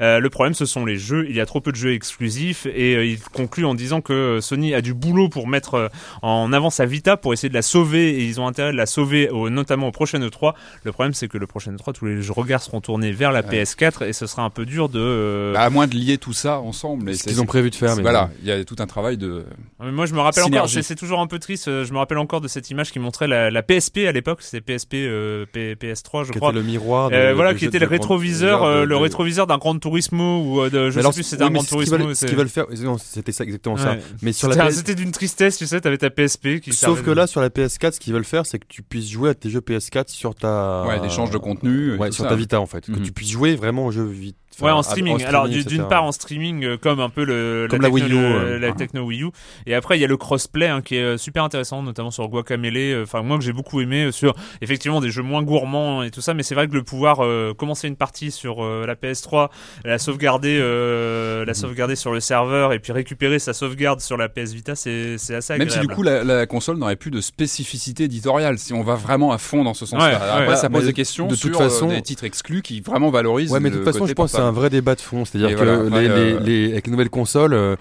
Euh, 0.00 0.18
le 0.20 0.30
problème, 0.30 0.54
ce 0.54 0.66
sont 0.66 0.84
les 0.84 0.96
jeux. 0.96 1.26
Il 1.28 1.36
y 1.36 1.40
a 1.40 1.46
trop 1.46 1.60
peu 1.60 1.70
de 1.72 1.76
jeux 1.76 1.92
exclusifs 1.92 2.66
et 2.66 2.96
euh, 2.96 3.04
il 3.04 3.20
conclut 3.20 3.64
en 3.64 3.74
disant 3.74 4.00
que 4.00 4.38
Sony 4.40 4.74
a 4.74 4.80
du 4.80 4.94
boulot 4.94 5.28
pour 5.28 5.46
mettre 5.48 5.90
en 6.22 6.52
avant 6.52 6.70
sa 6.70 6.86
Vita 6.86 7.16
pour 7.16 7.32
essayer 7.32 7.48
de 7.48 7.54
la 7.54 7.62
sauver 7.62 8.10
et 8.20 8.24
ils 8.24 8.40
ont 8.40 8.46
intérêt 8.46 8.72
de 8.72 8.76
la 8.76 8.86
sauver 8.86 9.28
au- 9.30 9.50
notamment 9.50 9.88
au 9.88 9.92
prochain 9.92 10.18
E3. 10.20 10.54
Le 10.84 10.92
problème, 10.92 11.14
c'est 11.14 11.28
que 11.28 11.38
le 11.38 11.46
prochain 11.46 11.72
E3, 11.74 11.92
tous 11.92 12.06
les 12.06 12.20
regards 12.28 12.62
seront 12.62 12.80
tournés 12.80 13.12
vers 13.12 13.32
la 13.32 13.40
Ouais. 13.42 13.62
PS4 13.64 14.04
et 14.06 14.12
ce 14.12 14.26
sera 14.26 14.42
un 14.42 14.50
peu 14.50 14.64
dur 14.64 14.88
de. 14.88 15.00
euh, 15.00 15.52
Bah, 15.54 15.62
à 15.62 15.70
moins 15.70 15.86
de 15.86 15.94
lier 15.96 16.18
tout 16.18 16.32
ça 16.32 16.60
ensemble. 16.60 17.10
et 17.10 17.14
Ce 17.14 17.24
qu'ils 17.24 17.40
ont 17.40 17.46
prévu 17.46 17.70
de 17.70 17.74
faire. 17.74 17.96
Mais 17.96 18.02
Voilà, 18.02 18.30
il 18.42 18.48
y 18.48 18.52
a 18.52 18.64
tout 18.64 18.76
un 18.78 18.86
travail 18.86 19.16
de. 19.16 19.44
Mais 19.82 19.90
moi, 19.92 20.06
je 20.06 20.14
me 20.14 20.20
rappelle 20.20 20.44
encore, 20.44 20.68
Synergie. 20.68 20.74
c'est 20.74 20.82
c'est 20.82 20.94
toujours 20.96 21.20
un 21.20 21.26
peu 21.26 21.38
triste. 21.38 21.66
Je 21.66 21.92
me 21.92 21.98
rappelle 21.98 22.18
encore 22.18 22.40
de 22.40 22.48
cette 22.48 22.70
image 22.70 22.91
qui 22.92 22.98
montrait 23.00 23.26
la, 23.26 23.50
la 23.50 23.62
PSP 23.62 24.06
à 24.06 24.12
l'époque. 24.12 24.42
C'était 24.42 24.60
PSP, 24.60 24.94
euh, 24.94 25.44
P- 25.50 25.74
PS3, 25.74 26.24
je 26.24 26.32
Qui 26.32 26.38
crois. 26.38 26.50
était 26.50 26.58
le 26.60 26.64
miroir. 26.64 27.10
de- 27.10 27.14
Euh, 27.16 27.34
voilà, 27.34 27.54
qui 27.54 27.64
était 27.64 27.78
le 27.80 27.86
rétroviseur, 27.86 28.62
de- 28.62 28.66
euh, 28.66 28.80
le 28.84 28.94
de- 28.96 29.00
rétroviseur 29.00 29.46
d'un 29.46 29.58
Grand 29.58 29.78
Turismo 29.78 30.42
ou 30.44 30.60
euh, 30.60 30.70
de, 30.70 30.90
je 30.90 31.00
sais 31.00 31.08
plus 31.10 31.22
si 31.22 31.30
c'était 31.30 31.42
oui, 31.44 31.48
un 31.48 31.52
Grand 31.52 31.62
ce 31.62 31.68
qu'ils 31.68 31.76
Turismo. 31.78 31.96
veulent- 31.98 32.14
Ce 32.14 32.20
c'est- 32.20 32.26
qu'ils 32.26 32.36
veulent 32.36 32.48
faire, 32.48 32.66
c'était 32.98 33.32
ça 33.32 33.44
exactement 33.44 33.76
ça. 33.76 33.96
Mais 34.22 34.32
sur 34.32 34.48
la 34.48 34.54
C'était 34.54 34.64
un- 34.64 34.68
PS 34.68 34.76
C'était 34.76 34.94
d'une 34.94 35.12
tristesse, 35.12 35.56
tu 35.58 35.66
sais, 35.66 35.80
t'avais 35.80 35.98
ta 35.98 36.10
PSP 36.10 36.60
qui 36.60 36.72
Sauf 36.72 37.02
que 37.02 37.10
là, 37.10 37.26
sur 37.26 37.40
la 37.40 37.50
PS4, 37.50 37.94
ce 37.94 38.00
qu'ils 38.00 38.12
veulent 38.12 38.24
faire, 38.24 38.46
c'est 38.46 38.58
que 38.58 38.66
tu 38.68 38.82
puisses 38.82 39.10
jouer 39.10 39.30
à 39.30 39.34
tes 39.34 39.48
jeux 39.50 39.60
PS4 39.60 40.08
sur 40.10 40.34
ta. 40.34 40.84
Ouais, 40.86 41.00
l'échange 41.00 41.30
de 41.30 41.38
contenu. 41.38 41.96
Ouais, 41.96 42.10
sur 42.12 42.24
ça. 42.24 42.30
ta 42.30 42.36
Vita 42.36 42.60
en 42.60 42.66
fait. 42.66 42.86
Que 42.86 42.92
Mhm. 42.92 43.02
tu 43.02 43.12
puisses 43.12 43.30
jouer 43.30 43.56
vraiment 43.56 43.86
aux 43.86 43.90
jeux 43.92 44.04
Ouais, 44.60 44.70
en 44.70 44.82
streaming. 44.82 45.24
Alors, 45.24 45.48
du- 45.48 45.64
d'une 45.64 45.86
part 45.88 46.04
en 46.04 46.12
streaming, 46.12 46.64
euh, 46.64 46.76
comme 46.76 47.00
un 47.00 47.08
peu 47.08 47.24
le 47.24 47.66
Comme 47.70 47.80
la 47.80 47.88
techno, 47.90 48.04
Wii 48.04 48.12
U, 48.12 48.20
le- 48.20 48.24
euh. 48.54 48.58
la 48.58 48.72
techno 48.72 49.02
Wii 49.04 49.22
U. 49.24 49.30
Et 49.66 49.74
après, 49.74 49.96
il 49.98 50.00
y 50.00 50.04
a 50.04 50.08
le 50.08 50.16
crossplay 50.16 50.68
hein, 50.68 50.82
qui 50.82 50.96
est 50.96 51.02
euh, 51.02 51.16
super 51.16 51.42
intéressant, 51.44 51.82
notamment 51.82 52.10
sur 52.10 52.28
Guacamelee. 52.28 52.92
euh, 52.92 53.02
Enfin, 53.04 53.22
moi 53.22 53.38
que 53.38 53.44
j'ai 53.44 53.52
beaucoup 53.52 53.80
aimé 53.80 54.10
sur 54.12 54.34
effectivement 54.60 55.00
des 55.00 55.10
jeux 55.10 55.22
moins 55.22 55.42
gourmands 55.42 56.02
et 56.02 56.10
tout 56.10 56.20
ça. 56.20 56.34
Mais 56.34 56.42
c'est 56.42 56.54
vrai 56.54 56.68
que 56.68 56.74
le 56.74 56.82
pouvoir 56.82 57.20
euh, 57.24 57.54
commencer 57.54 57.88
une 57.88 57.96
partie 57.96 58.30
sur 58.30 58.62
euh, 58.64 58.86
la 58.86 58.94
PS3, 58.94 59.48
la 59.84 59.98
sauvegarder, 59.98 60.58
euh, 60.60 61.44
la 61.44 61.54
sauvegarder 61.54 61.96
sur 61.96 62.12
le 62.12 62.20
serveur 62.20 62.72
et 62.72 62.78
puis 62.78 62.92
récupérer 62.92 63.38
sa 63.38 63.52
sauvegarde 63.52 64.00
sur 64.00 64.16
la 64.16 64.28
PS 64.28 64.52
Vita, 64.52 64.74
c'est 64.74 65.16
c'est 65.18 65.34
assez 65.34 65.52
Même 65.54 65.62
agréable. 65.62 65.82
si 65.82 65.88
du 65.88 65.94
coup 65.94 66.02
la, 66.02 66.24
la 66.24 66.46
console 66.46 66.76
n'aurait 66.78 66.96
plus 66.96 67.10
de 67.10 67.20
spécificité 67.20 68.04
éditoriale, 68.04 68.58
si 68.58 68.72
on 68.72 68.82
va 68.82 68.94
vraiment 68.94 69.32
à 69.32 69.38
fond 69.38 69.64
dans 69.64 69.74
ce 69.74 69.86
sens-là. 69.86 70.08
Ouais, 70.08 70.14
Après, 70.14 70.48
ouais. 70.48 70.56
ça 70.56 70.70
pose 70.70 70.86
des 70.86 70.92
questions 70.92 71.26
de 71.26 71.34
sur 71.34 71.50
toute 71.50 71.58
façon- 71.58 71.90
euh, 71.90 71.94
des 71.96 72.02
titres 72.02 72.24
exclus 72.24 72.62
qui 72.62 72.80
vraiment 72.80 73.10
valorisent. 73.10 73.50
Ouais, 73.50 73.60
mais 73.60 73.70
de 73.70 73.76
toute 73.76 73.84
façon, 73.84 74.06
je 74.06 74.12
pense 74.12 74.32
que 74.32 74.41
c'est 74.42 74.48
un 74.48 74.52
vrai 74.52 74.70
débat 74.70 74.94
de 74.94 75.00
fond. 75.00 75.24
C'est-à-dire 75.24 75.50
que 75.56 75.64
voilà, 75.64 75.76
les, 75.82 75.86
après, 75.86 76.02
les- 76.24 76.32
euh, 76.34 76.40
les- 76.40 76.72
avec 76.72 76.86
les 76.86 76.90
nouvelles 76.90 77.10
consoles, 77.10 77.54
euh, 77.54 77.76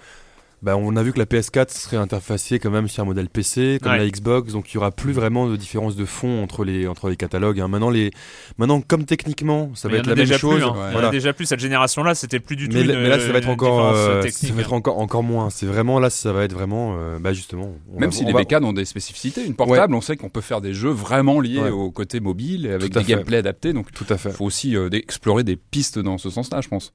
bah, 0.61 0.77
on 0.77 0.95
a 0.95 1.01
vu 1.01 1.11
que 1.11 1.17
la 1.19 1.25
PS4 1.25 1.69
serait 1.71 1.97
interfacée 1.97 2.59
quand 2.59 2.69
même 2.69 2.87
sur 2.87 3.01
un 3.01 3.05
modèle 3.07 3.29
PC, 3.29 3.79
comme 3.81 3.93
Ouais. 3.93 3.97
la 3.97 4.07
Xbox, 4.07 4.53
donc 4.53 4.71
il 4.71 4.75
y 4.75 4.77
aura 4.77 4.91
plus 4.91 5.11
vraiment 5.11 5.47
de 5.47 5.55
différence 5.55 5.95
de 5.95 6.05
fond 6.05 6.43
entre 6.43 6.63
les 6.63 6.87
entre 6.87 7.09
les 7.09 7.15
catalogues. 7.15 7.59
hein. 7.59 7.67
Maintenant, 7.67 7.89
les 7.89 8.11
maintenant 8.59 8.79
comme 8.81 9.05
techniquement, 9.05 9.71
ça 9.73 9.87
Mais 9.87 9.95
va 9.95 9.99
être 10.01 10.07
la 10.07 10.15
même 10.15 10.27
chose. 10.37 10.55
plus, 10.55 10.63
hein. 10.63 10.73
ouais. 10.75 10.89
Il 10.91 10.97
y 10.97 10.97
en 11.03 11.07
a 11.07 11.09
déjà 11.09 11.33
plus 11.33 11.45
cette 11.47 11.59
génération-là, 11.59 12.13
c'était 12.13 12.39
plus 12.39 12.55
du 12.55 12.69
tout. 12.69 12.75
Mais, 12.75 12.81
une, 12.81 12.87
là- 12.89 12.95
mais 13.01 13.09
là, 13.09 13.19
ça 13.19 13.31
va 13.31 13.39
être 13.39 13.49
encore, 13.49 13.87
euh, 13.87 13.93
euh, 13.95 14.21
ça 14.21 14.27
technique, 14.27 14.53
va 14.53 14.61
être 14.61 14.73
encore 14.73 14.99
encore 14.99 15.23
moins. 15.23 15.49
C'est 15.49 15.65
vraiment 15.65 15.99
là, 15.99 16.09
ça 16.11 16.31
va 16.31 16.43
être 16.43 16.53
vraiment, 16.53 16.95
euh, 16.97 17.17
bah 17.19 17.33
justement. 17.33 17.73
Même 17.97 18.09
va- 18.09 18.15
si 18.15 18.23
les 18.25 18.31
va- 18.31 18.39
bécanes 18.39 18.63
ont 18.63 18.73
des 18.73 18.85
spécificités, 18.85 19.45
une 19.45 19.55
portable, 19.55 19.95
on 19.95 20.01
sait 20.01 20.15
qu'on 20.15 20.29
peut 20.29 20.41
faire 20.41 20.61
des 20.61 20.73
jeux 20.75 20.91
vraiment 20.91 21.39
liés 21.39 21.59
Ouais. 21.59 21.69
au 21.71 21.89
côté 21.91 22.19
mobile 22.19 22.67
et 22.67 22.73
avec 22.73 22.91
des 22.93 22.99
fait. 23.03 23.05
gameplays 23.13 23.37
adaptés. 23.37 23.73
Donc, 23.73 23.91
Tout 23.91 24.05
à 24.09 24.17
fait. 24.17 24.29
il 24.29 24.35
faut 24.35 24.45
aussi 24.45 24.75
euh, 24.75 24.89
explorer 24.91 25.43
des 25.43 25.55
pistes 25.55 25.97
dans 25.97 26.17
ce 26.19 26.29
sens-là, 26.29 26.61
je 26.61 26.67
pense. 26.67 26.93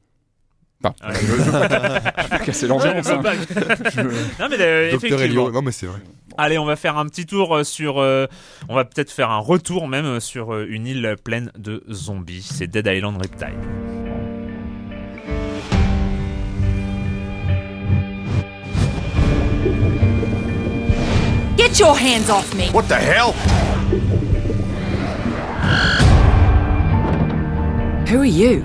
Enfin, 0.84 0.94
Ouais. 1.08 1.14
je, 1.20 1.26
je 1.26 1.32
veux 1.32 1.50
pas, 1.52 1.68
je 2.18 2.22
veux 2.22 2.28
pas 2.28 2.38
casser 2.40 2.66
l'ambiance. 2.68 3.06
Ouais, 3.06 3.12
hein. 3.14 3.32
Je- 3.94 4.02
Non 4.42 4.48
mais 4.50 4.56
euh, 4.60 4.92
Docteur 4.92 5.12
effectivement. 5.18 5.50
Non 5.50 5.62
mais 5.62 5.72
c'est 5.72 5.86
vrai. 5.86 5.98
Allez, 6.38 6.58
on 6.58 6.66
va 6.66 6.76
faire 6.76 6.98
un 6.98 7.06
petit 7.06 7.24
tour 7.24 7.56
euh, 7.56 7.64
sur. 7.64 7.98
euh, 7.98 8.26
on 8.68 8.74
va 8.74 8.84
peut-être 8.84 9.10
faire 9.10 9.30
un 9.30 9.38
retour 9.38 9.88
même 9.88 10.04
euh, 10.04 10.20
sur 10.20 10.54
euh, 10.54 10.66
une 10.68 10.86
île 10.86 11.16
pleine 11.24 11.50
de 11.58 11.82
zombies. 11.90 12.42
C'est 12.48 12.66
Dead 12.66 12.86
Island 12.86 13.16
Riptide. 13.20 13.56
Get 21.56 21.78
your 21.80 21.94
hands 21.98 22.30
off 22.30 22.54
me! 22.54 22.68
What 22.70 22.88
the 22.88 22.96
hell? 22.96 23.32
Who 28.08 28.20
are 28.20 28.24
you? 28.24 28.64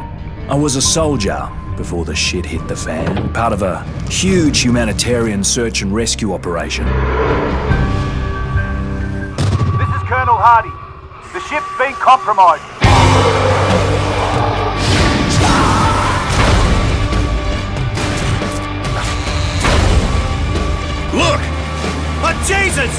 I 0.49 0.55
was 0.55 0.75
a 0.75 0.81
soldier 0.81 1.49
before 1.81 2.05
the 2.05 2.15
shit 2.15 2.45
hit 2.45 2.67
the 2.67 2.75
fan, 2.75 3.33
part 3.33 3.51
of 3.51 3.63
a 3.63 3.83
huge 4.07 4.63
humanitarian 4.63 5.43
search 5.43 5.81
and 5.81 5.91
rescue 5.91 6.31
operation. 6.31 6.85
This 6.85 6.93
is 9.89 10.03
Colonel 10.05 10.37
Hardy. 10.37 10.69
The 11.33 11.39
ship's 11.49 11.65
been 11.79 11.93
compromised. 11.93 12.61
Look! 21.15 21.41
Oh, 22.21 22.33
Jesus! 22.45 22.93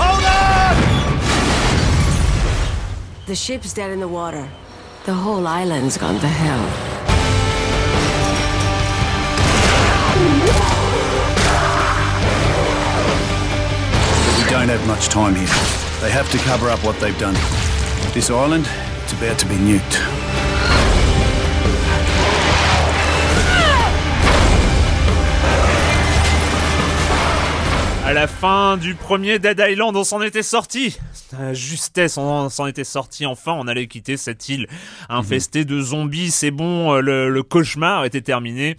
Hold 0.00 0.24
on! 0.24 0.76
The 3.26 3.34
ship's 3.34 3.74
dead 3.74 3.90
in 3.90 4.00
the 4.00 4.08
water. 4.08 4.48
The 5.04 5.12
whole 5.12 5.46
island's 5.46 5.98
gone 5.98 6.18
to 6.20 6.26
hell. 6.26 7.09
We 14.38 14.50
don't 14.50 14.68
have 14.68 14.86
much 14.86 15.08
time 15.08 15.34
here. 15.34 15.46
They 16.00 16.10
have 16.10 16.30
to 16.32 16.38
cover 16.38 16.68
up 16.68 16.82
what 16.84 16.98
they've 17.00 17.18
done. 17.18 17.34
This 18.12 18.30
island, 18.30 18.68
it's 19.04 19.12
about 19.12 19.38
to 19.38 19.46
be 19.46 19.56
nuked. 19.56 19.98
À 28.04 28.12
la 28.12 28.26
fin 28.26 28.76
du 28.76 28.94
premier 28.96 29.38
Dead 29.38 29.62
Island, 29.70 29.94
on 29.96 30.02
s'en 30.04 30.20
était 30.20 30.42
sorti. 30.42 30.98
Justesse, 31.52 32.18
on 32.18 32.48
s'en 32.48 32.66
était 32.66 32.82
sorti. 32.82 33.24
Enfin, 33.24 33.52
on 33.52 33.68
allait 33.68 33.86
quitter 33.86 34.16
cette 34.16 34.48
île 34.48 34.66
infestée 35.08 35.64
de 35.64 35.80
zombies. 35.80 36.32
C'est 36.32 36.50
bon, 36.50 36.92
euh, 36.94 37.00
le, 37.00 37.30
le 37.30 37.42
cauchemar 37.44 38.04
était 38.04 38.20
terminé. 38.20 38.76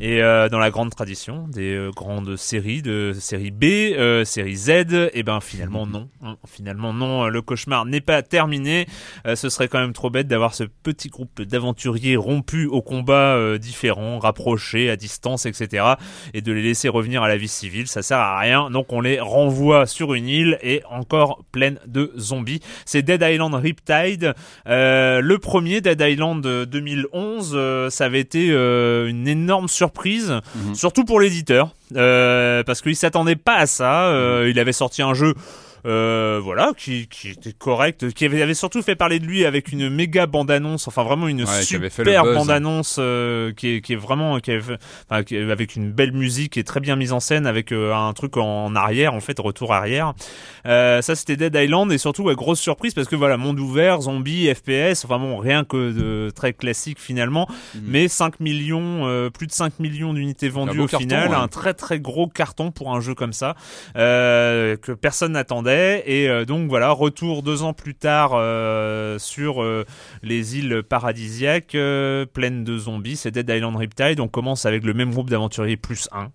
Et 0.00 0.22
euh, 0.22 0.48
dans 0.48 0.58
la 0.58 0.70
grande 0.70 0.90
tradition 0.94 1.46
des 1.48 1.74
euh, 1.74 1.90
grandes 1.90 2.36
séries, 2.36 2.82
de 2.82 3.12
série 3.18 3.50
B, 3.50 3.64
euh, 3.64 4.24
série 4.24 4.56
Z, 4.56 4.70
et 5.12 5.22
ben 5.22 5.40
finalement 5.40 5.86
non. 5.86 6.08
Hein, 6.22 6.36
Finalement 6.46 6.92
non, 6.92 7.28
le 7.28 7.42
cauchemar 7.42 7.84
n'est 7.84 8.00
pas 8.00 8.22
terminé. 8.22 8.86
Euh, 9.26 9.36
ce 9.36 9.48
serait 9.48 9.68
quand 9.68 9.80
même 9.80 9.92
trop 9.92 10.10
bête 10.10 10.26
d'avoir 10.26 10.54
ce 10.54 10.64
petit 10.64 11.08
groupe 11.08 11.42
d'aventuriers 11.42 12.16
rompus 12.16 12.68
au 12.70 12.82
combat 12.82 13.36
euh, 13.36 13.58
différents, 13.58 14.18
rapprochés, 14.18 14.90
à 14.90 14.96
distance, 14.96 15.46
etc. 15.46 15.94
Et 16.32 16.40
de 16.40 16.52
les 16.52 16.62
laisser 16.62 16.88
revenir 16.88 17.22
à 17.22 17.28
la 17.28 17.36
vie 17.36 17.48
civile, 17.48 17.86
ça 17.86 18.02
sert 18.02 18.18
à 18.18 18.38
rien. 18.38 18.70
Donc 18.70 18.92
on 18.92 19.00
les 19.00 19.20
renvoie 19.20 19.86
sur 19.86 20.14
une 20.14 20.28
île 20.28 20.58
et 20.62 20.82
encore 20.90 21.44
pleine 21.52 21.78
de 21.86 22.12
zombies. 22.18 22.60
C'est 22.84 23.02
Dead 23.02 23.22
Island 23.22 23.54
Riptide. 23.54 24.34
Euh, 24.66 25.20
le 25.20 25.38
premier 25.38 25.80
Dead 25.80 26.00
Island 26.00 26.44
euh, 26.46 26.66
2011, 26.66 27.52
euh, 27.54 27.90
ça 27.90 28.06
avait 28.06 28.20
été 28.20 28.48
une 28.48 29.28
énorme 29.28 29.68
surprise, 29.68 29.83
Mhm. 30.54 30.74
surtout 30.74 31.04
pour 31.04 31.20
l'éditeur, 31.20 31.70
euh, 31.96 32.62
parce 32.64 32.80
qu'il 32.80 32.96
s'attendait 32.96 33.36
pas 33.36 33.56
à 33.56 33.66
ça. 33.66 34.06
Euh, 34.06 34.48
il 34.50 34.58
avait 34.58 34.72
sorti 34.72 35.02
un 35.02 35.14
jeu. 35.14 35.34
Euh, 35.86 36.40
voilà, 36.42 36.72
qui, 36.76 37.08
qui 37.08 37.28
était 37.30 37.52
correct, 37.52 38.10
qui 38.14 38.24
avait, 38.24 38.40
avait 38.40 38.54
surtout 38.54 38.80
fait 38.80 38.96
parler 38.96 39.18
de 39.18 39.26
lui 39.26 39.44
avec 39.44 39.70
une 39.70 39.90
méga 39.90 40.24
bande-annonce, 40.26 40.88
enfin 40.88 41.02
vraiment 41.04 41.28
une 41.28 41.42
Ouais, 41.42 41.46
super 41.62 42.24
bande-annonce 42.38 42.96
euh, 42.98 43.52
qui, 43.52 43.68
est, 43.76 43.80
qui 43.82 43.92
est 43.92 43.96
vraiment, 43.96 44.40
qui 44.40 44.50
avait- 44.52 44.78
enfin, 45.10 45.22
qui 45.22 45.36
est- 45.36 45.50
avec 45.50 45.76
une 45.76 45.92
belle 45.92 46.12
musique 46.12 46.56
et 46.56 46.64
très 46.64 46.80
bien 46.80 46.96
mise 46.96 47.12
en 47.12 47.20
scène, 47.20 47.46
avec 47.46 47.70
euh, 47.70 47.94
un 47.94 48.12
truc 48.14 48.38
en, 48.38 48.74
arrière, 48.74 49.12
en 49.12 49.20
fait, 49.20 49.38
retour 49.38 49.74
arrière. 49.74 50.14
Euh, 50.66 51.02
ça 51.02 51.14
c'était 51.14 51.36
Dead 51.36 51.54
Island 51.54 51.92
et 51.92 51.98
surtout 51.98 52.22
ouais, 52.22 52.34
grosse 52.34 52.60
surprise 52.60 52.94
parce 52.94 53.06
que 53.06 53.16
voilà 53.16 53.36
monde 53.36 53.60
ouvert, 53.60 54.00
zombie, 54.00 54.48
FPS, 54.54 55.04
enfin 55.04 55.18
bon 55.18 55.36
rien 55.36 55.64
que 55.64 55.92
de 55.92 56.30
très 56.30 56.54
classique 56.54 56.98
finalement, 56.98 57.46
mais 57.82 58.08
5 58.08 58.40
millions, 58.40 59.06
euh, 59.06 59.28
plus 59.28 59.46
de 59.46 59.52
5 59.52 59.78
millions 59.80 60.14
d'unités 60.14 60.48
vendues 60.48 60.80
au 60.80 60.86
carton, 60.86 60.98
final, 61.06 61.28
ouais. 61.28 61.36
un 61.36 61.48
très 61.48 61.74
très 61.74 62.00
gros 62.00 62.26
carton 62.26 62.70
pour 62.70 62.94
un 62.94 63.00
jeu 63.00 63.14
comme 63.14 63.34
ça 63.34 63.54
euh, 63.96 64.76
que 64.78 64.92
personne 64.92 65.32
n'attendait 65.32 65.73
et 65.74 66.28
euh, 66.28 66.44
donc 66.44 66.68
voilà 66.68 66.90
retour 66.90 67.42
deux 67.42 67.62
ans 67.62 67.72
plus 67.72 67.94
tard 67.94 68.32
euh, 68.34 69.18
sur 69.18 69.62
euh, 69.62 69.84
les 70.22 70.58
îles 70.58 70.82
paradisiaques 70.82 71.76
pleines 72.32 72.64
de 72.64 72.78
zombies, 72.78 73.16
c'est 73.16 73.30
Dead 73.30 73.48
Island 73.48 73.76
Riptide. 73.76 74.20
On 74.20 74.28
commence 74.28 74.66
avec 74.66 74.84
le 74.84 74.94
même 74.94 75.12
groupe 75.12 75.30
d'aventuriers 75.30 75.76
plus 75.76 76.08
un. 76.12 76.30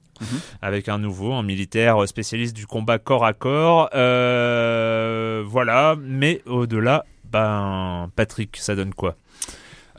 Avec 0.62 0.89
un 0.89 0.98
nouveau, 0.98 1.34
un 1.34 1.43
militaire 1.43 2.05
spécialiste 2.05 2.53
du 2.53 2.67
combat 2.67 3.00
corps 3.00 3.25
à 3.25 3.31
corps. 3.31 3.89
Voilà, 3.93 5.96
mais 5.98 6.41
au-delà, 6.46 7.05
Ben, 7.31 8.12
Patrick, 8.17 8.58
ça 8.58 8.75
donne 8.75 8.93
quoi? 8.93 9.15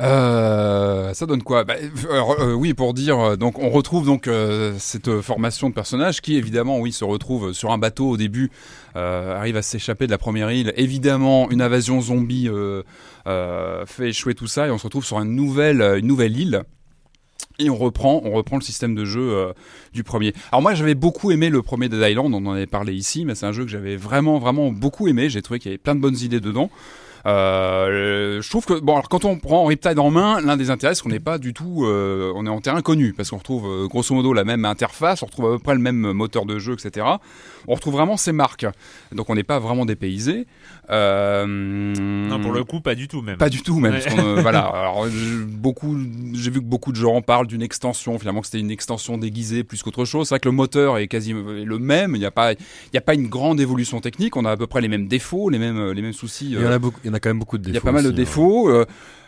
Euh, 0.01 1.13
ça 1.13 1.27
donne 1.27 1.43
quoi? 1.43 1.65
Bah, 1.65 1.75
euh, 1.79 2.55
Oui, 2.55 2.75
pour 2.75 2.95
dire, 2.95 3.19
euh, 3.19 3.37
donc 3.37 3.59
on 3.59 3.69
retrouve 3.69 4.07
donc 4.07 4.29
euh, 4.29 4.75
cette 4.79 5.21
formation 5.21 5.69
de 5.69 5.75
personnages 5.75 6.21
qui 6.21 6.37
évidemment, 6.37 6.79
oui, 6.79 6.93
se 6.93 7.05
retrouve 7.05 7.53
sur 7.53 7.71
un 7.71 7.79
bateau 7.79 8.09
au 8.09 8.17
début, 8.17 8.51
euh, 8.97 9.37
arrive 9.37 9.57
à 9.57 9.63
s'échapper 9.63 10.07
de 10.07 10.11
la 10.11 10.19
première 10.19 10.51
île. 10.51 10.73
Évidemment, 10.77 11.51
une 11.51 11.61
invasion 11.61 12.01
zombie 12.01 12.49
euh, 12.49 12.83
euh, 13.27 13.85
fait 13.87 14.09
échouer 14.09 14.35
tout 14.35 14.47
ça 14.47 14.67
et 14.67 14.71
on 14.71 14.79
se 14.79 14.85
retrouve 14.85 15.05
sur 15.05 15.21
une 15.21 15.35
nouvelle, 15.35 15.83
une 15.99 16.07
nouvelle 16.07 16.37
île. 16.39 16.63
Et 17.59 17.69
on 17.69 17.77
reprend, 17.77 18.23
on 18.25 18.31
reprend 18.31 18.57
le 18.57 18.63
système 18.63 18.95
de 18.95 19.05
jeu 19.05 19.21
euh, 19.21 19.53
du 19.93 20.03
premier. 20.03 20.33
Alors 20.51 20.63
moi, 20.63 20.73
j'avais 20.73 20.95
beaucoup 20.95 21.31
aimé 21.31 21.51
le 21.51 21.61
premier 21.61 21.91
Dead 21.91 22.01
Island, 22.01 22.33
on 22.35 22.47
en 22.47 22.53
avait 22.53 22.67
parlé 22.67 22.95
ici, 22.95 23.27
mais 23.27 23.35
c'est 23.35 23.45
un 23.45 23.53
jeu 23.53 23.65
que 23.65 23.71
j'avais 23.71 23.97
vraiment, 23.97 24.39
vraiment 24.39 24.73
beaucoup 24.73 25.09
aimé. 25.09 25.29
J'ai 25.29 25.43
trouvé 25.43 25.61
qu'il 25.61 25.71
y 25.71 25.75
avait 25.75 25.79
plein 25.79 25.95
de 25.95 26.01
bonnes 26.01 26.17
idées 26.17 26.41
dedans. 26.41 26.71
Euh, 27.27 28.41
je 28.41 28.51
trouve 28.51 28.65
que 28.65 28.81
bon, 28.81 28.93
alors 28.93 29.09
quand 29.09 29.25
on 29.25 29.39
prend 29.39 29.65
Riptide 29.65 29.99
en 29.99 30.11
main, 30.11 30.41
l'un 30.41 30.57
des 30.57 30.71
intérêts, 30.71 30.95
c'est 30.95 31.03
qu'on 31.03 31.11
n'est 31.11 31.21
pas 31.21 31.39
du 31.39 31.53
tout, 31.53 31.85
euh, 31.85 32.33
on 32.35 32.47
est 32.47 32.51
en 32.51 32.61
terrain 32.61 32.83
connu 32.83 33.13
parce 33.13 33.31
qu'on 33.31 33.39
retrouve 33.39 33.67
euh, 33.67 33.89
grosso 33.89 34.15
modo 34.15 34.33
la 34.33 34.45
même 34.45 34.65
interface, 34.65 35.23
on 35.23 35.27
retrouve 35.27 35.47
à 35.47 35.57
peu 35.57 35.59
près 35.59 35.75
le 35.75 35.81
même 35.81 36.13
moteur 36.13 36.47
de 36.47 36.59
jeu, 36.59 36.75
etc. 36.75 37.07
On 37.69 37.75
retrouve 37.75 37.95
vraiment 37.95 38.17
ces 38.17 38.33
marques, 38.33 38.67
donc 39.13 39.29
on 39.31 39.35
n'est 39.35 39.43
pas 39.43 39.59
vraiment 39.59 39.85
dépaysé. 39.85 40.47
Euh, 40.91 41.47
Non, 41.47 42.41
pour 42.41 42.53
le 42.53 42.65
coup, 42.65 42.81
pas 42.81 42.95
du 42.95 43.07
tout 43.07 43.23
même. 43.23 43.37
pas 43.37 43.49
du 43.49 43.63
tout 43.63 43.79
même. 43.79 43.93
Ouais. 43.93 44.01
parce 44.03 44.15
qu'on, 44.15 44.27
euh, 44.27 44.41
voilà. 44.41 44.61
Alors 44.75 45.07
beaucoup, 45.47 45.97
j'ai 46.33 46.51
vu 46.51 46.61
que 46.61 46.65
beaucoup 46.65 46.91
de 46.91 46.97
gens 46.97 47.15
en 47.15 47.23
parlent 47.23 47.47
d'une 47.47 47.63
extension. 47.63 48.19
Finalement, 48.19 48.41
que 48.41 48.47
c'était 48.47 48.61
une 48.61 48.71
extension 48.71 49.19
déguisée 49.19 49.63
plus 49.63 49.83
qu'autre 49.83 50.05
chose. 50.05 50.29
C'est 50.29 50.35
vrai 50.35 50.41
que 50.41 50.49
le 50.49 50.55
moteur 50.55 50.99
est 50.99 51.07
quasi 51.07 51.33
le 51.33 51.79
même. 51.79 52.17
Il 52.17 52.19
n'y 52.19 52.27
a 52.27 52.31
pas, 52.31 52.53
il 52.53 52.59
y 52.95 52.99
a 52.99 53.03
pas 53.03 53.15
une 53.15 53.29
grande 53.29 53.61
évolution 53.61 54.01
technique. 54.01 54.37
On 54.37 54.45
a 54.45 54.51
à 54.51 54.57
peu 54.57 54.67
près 54.67 54.81
les 54.81 54.89
mêmes 54.89 55.07
défauts, 55.07 55.49
les 55.49 55.59
mêmes, 55.59 55.93
les 55.93 56.03
mêmes 56.03 56.13
soucis. 56.13 56.47
Il 56.47 56.53
y, 56.53 56.59
en 56.59 56.63
euh, 56.63 56.75
a 56.75 56.79
beaucoup, 56.79 56.99
y 57.11 57.13
en 57.13 57.15
a 57.15 57.21
quand 57.21 57.29
même 57.31 57.39
beaucoup 57.39 57.59
de 57.59 57.65
défauts. 57.65 57.73
il 57.73 57.75
y 57.75 57.79
a 57.79 57.81
pas 57.83 57.93
mal 57.93 58.03
de 58.05 58.09
aussi, 58.09 58.15
hein. 58.15 58.25
défauts. 58.25 58.69
euh, 58.71 58.85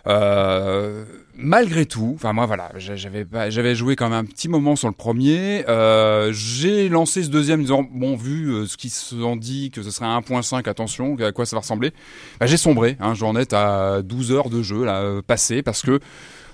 euh, 0.09 1.05
malgré 1.37 1.87
tout, 1.87 2.13
enfin 2.17 2.33
moi 2.33 2.47
voilà, 2.47 2.71
j'a- 2.77 2.97
j'avais 2.97 3.75
joué 3.75 3.95
quand 3.97 4.09
même 4.09 4.19
un 4.19 4.25
petit 4.25 4.49
moment 4.49 4.75
sur 4.77 4.89
le 4.89 4.95
premier. 4.95 5.65
Euh, 5.69 6.33
j'ai 6.33 6.89
lancé 6.89 7.23
ce 7.23 7.29
deuxième 7.29 7.61
en 7.61 7.63
disant 7.63 7.87
bon 7.91 8.17
vu 8.17 8.67
ce 8.67 8.77
qui 8.77 8.91
s'en 8.91 9.37
dit 9.37 9.71
que 9.71 9.83
ce 9.83 9.91
serait 9.91 10.07
un 10.07 10.19
1.5, 10.19 10.69
attention, 10.69 11.17
à 11.21 11.33
quoi 11.33 11.47
ça 11.47 11.57
va 11.57 11.61
ressembler. 11.61 11.93
Bah, 12.41 12.47
j'ai 12.47 12.57
sombré, 12.57 12.97
hein, 13.01 13.15
j'en 13.15 13.37
ai 13.37 13.45
à 13.55 14.03
12 14.03 14.33
heures 14.33 14.51
de 14.51 14.63
jeu 14.63 14.85
là 14.85 15.21
passé 15.27 15.63
parce 15.63 15.83
que 15.83 16.01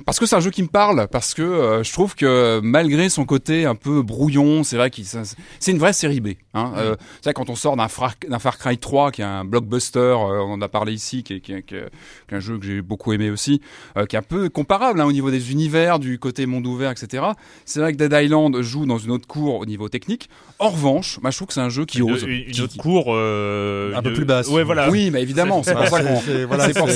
parce 0.09 0.19
que 0.19 0.25
c'est 0.25 0.37
un 0.37 0.41
jeu 0.41 0.51
qui 0.51 0.63
me 0.63 0.69
parle, 0.69 1.07
parce 1.13 1.35
que 1.35 1.43
euh, 1.43 1.83
je 1.85 1.93
trouve 1.93 2.15
que 2.15 2.61
malgré 2.63 3.11
son 3.11 3.27
côté 3.27 3.67
un 3.67 3.75
peu 3.75 4.01
brouillon, 4.01 4.65
c'est 4.65 4.79
vrai 4.79 4.89
qu'il 4.89 5.05
c'est 5.05 5.71
une 5.71 5.79
vraie 5.79 5.93
série 5.93 6.21
B. 6.21 6.29
Hein. 6.55 6.73
Euh, 6.79 6.97
c'est 7.17 7.25
vrai 7.25 7.35
quand 7.35 7.51
on 7.51 7.55
sort 7.55 7.77
d'un 7.77 7.89
Far, 7.89 8.17
Cry 8.59 8.79
3 8.79 9.11
qui 9.13 9.21
est 9.21 9.25
un 9.27 9.45
blockbuster, 9.45 9.99
euh, 9.99 10.15
on 10.41 10.53
en 10.55 10.63
a 10.63 10.69
parlé 10.69 10.95
ici, 10.95 11.23
qui 11.23 11.35
est, 11.35 11.41
qui 11.41 11.53
est- 11.53 11.63
qui 11.63 11.75
est- 11.75 11.91
qui 12.27 12.35
est 12.35 12.37
un 12.39 12.41
jeu 12.41 12.57
que 12.59 12.65
j'ai 12.65 12.81
beaucoup 12.81 13.13
aimé 13.13 13.29
aussi, 13.31 13.61
euh, 13.99 14.07
qui 14.07 14.17
est 14.17 14.19
un 14.19 14.23
peu 14.23 14.49
comparable 14.49 14.99
hein, 15.03 15.05
au 15.05 15.13
niveau 15.13 15.31
des 15.31 15.53
univers, 15.53 15.99
du 15.99 16.19
côté 16.19 16.47
monde 16.47 16.67
ouvert, 16.67 16.91
etc. 16.91 17.25
C'est 17.67 17.81
vrai 17.81 17.93
que 17.93 17.99
Dead 17.99 18.13
Island 18.13 18.61
joue 18.63 18.87
dans 18.87 18.97
une 18.99 19.11
autre 19.11 19.27
cour 19.27 19.57
au 19.61 19.67
niveau 19.67 19.91
technique. 19.91 20.31
En 20.59 20.71
revanche, 20.71 21.19
moi 21.21 21.31
je 21.31 21.37
trouve 21.37 21.49
que 21.49 21.55
c'est 21.55 21.61
un 21.61 21.69
jeu 21.69 21.85
qui 21.85 21.99
Une, 21.99 22.11
ose. 22.13 22.23
une- 22.23 22.31
une 22.31 22.51
qui- 22.53 22.63
autre 22.63 22.77
cour 22.79 23.05
euh, 23.09 23.95
Un 23.95 24.03
peu 24.03 24.15
plus 24.15 24.25
basse. 24.25 24.49
Ouais, 24.49 24.65
voilà. 24.65 24.89
Oui, 24.91 25.11
mais 25.13 25.21
évidemment, 25.23 25.63
c'est 25.63 25.75
pour 25.75 25.87
ça 25.89 26.03
qu'on. 26.03 26.21
C'est- 26.21 26.45
voilà, 26.47 26.69
pour 26.71 26.89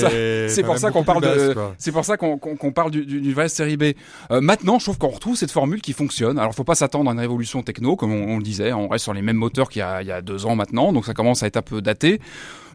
ça- 0.79 0.91
qu'on 0.91 1.03
parle 1.03 1.21
de. 1.23 1.55
C'est 1.77 1.91
pour 1.91 2.03
ça 2.05 2.17
qu'on 2.17 2.71
parle 2.73 2.91
du, 2.91 3.02
du, 3.05 3.21
du 3.21 3.35
série 3.47 3.77
B. 3.77 3.83
Euh, 4.31 4.41
maintenant, 4.41 4.79
je 4.79 4.85
trouve 4.85 4.97
qu'on 4.97 5.09
retrouve 5.09 5.35
cette 5.35 5.51
formule 5.51 5.81
qui 5.81 5.93
fonctionne. 5.93 6.37
Alors, 6.39 6.53
faut 6.53 6.63
pas 6.63 6.75
s'attendre 6.75 7.09
à 7.09 7.13
une 7.13 7.19
révolution 7.19 7.61
techno, 7.63 7.95
comme 7.95 8.11
on, 8.11 8.37
le 8.37 8.43
disait. 8.43 8.73
On 8.73 8.87
reste 8.87 9.03
sur 9.03 9.13
les 9.13 9.21
mêmes 9.21 9.37
moteurs 9.37 9.69
qu'il 9.69 9.81
y, 9.81 10.05
y 10.05 10.11
a 10.11 10.21
deux 10.21 10.45
ans 10.45 10.55
maintenant, 10.55 10.93
donc 10.93 11.05
ça 11.05 11.13
commence 11.13 11.43
à 11.43 11.47
être 11.47 11.57
un 11.57 11.61
peu 11.61 11.81
daté. 11.81 12.19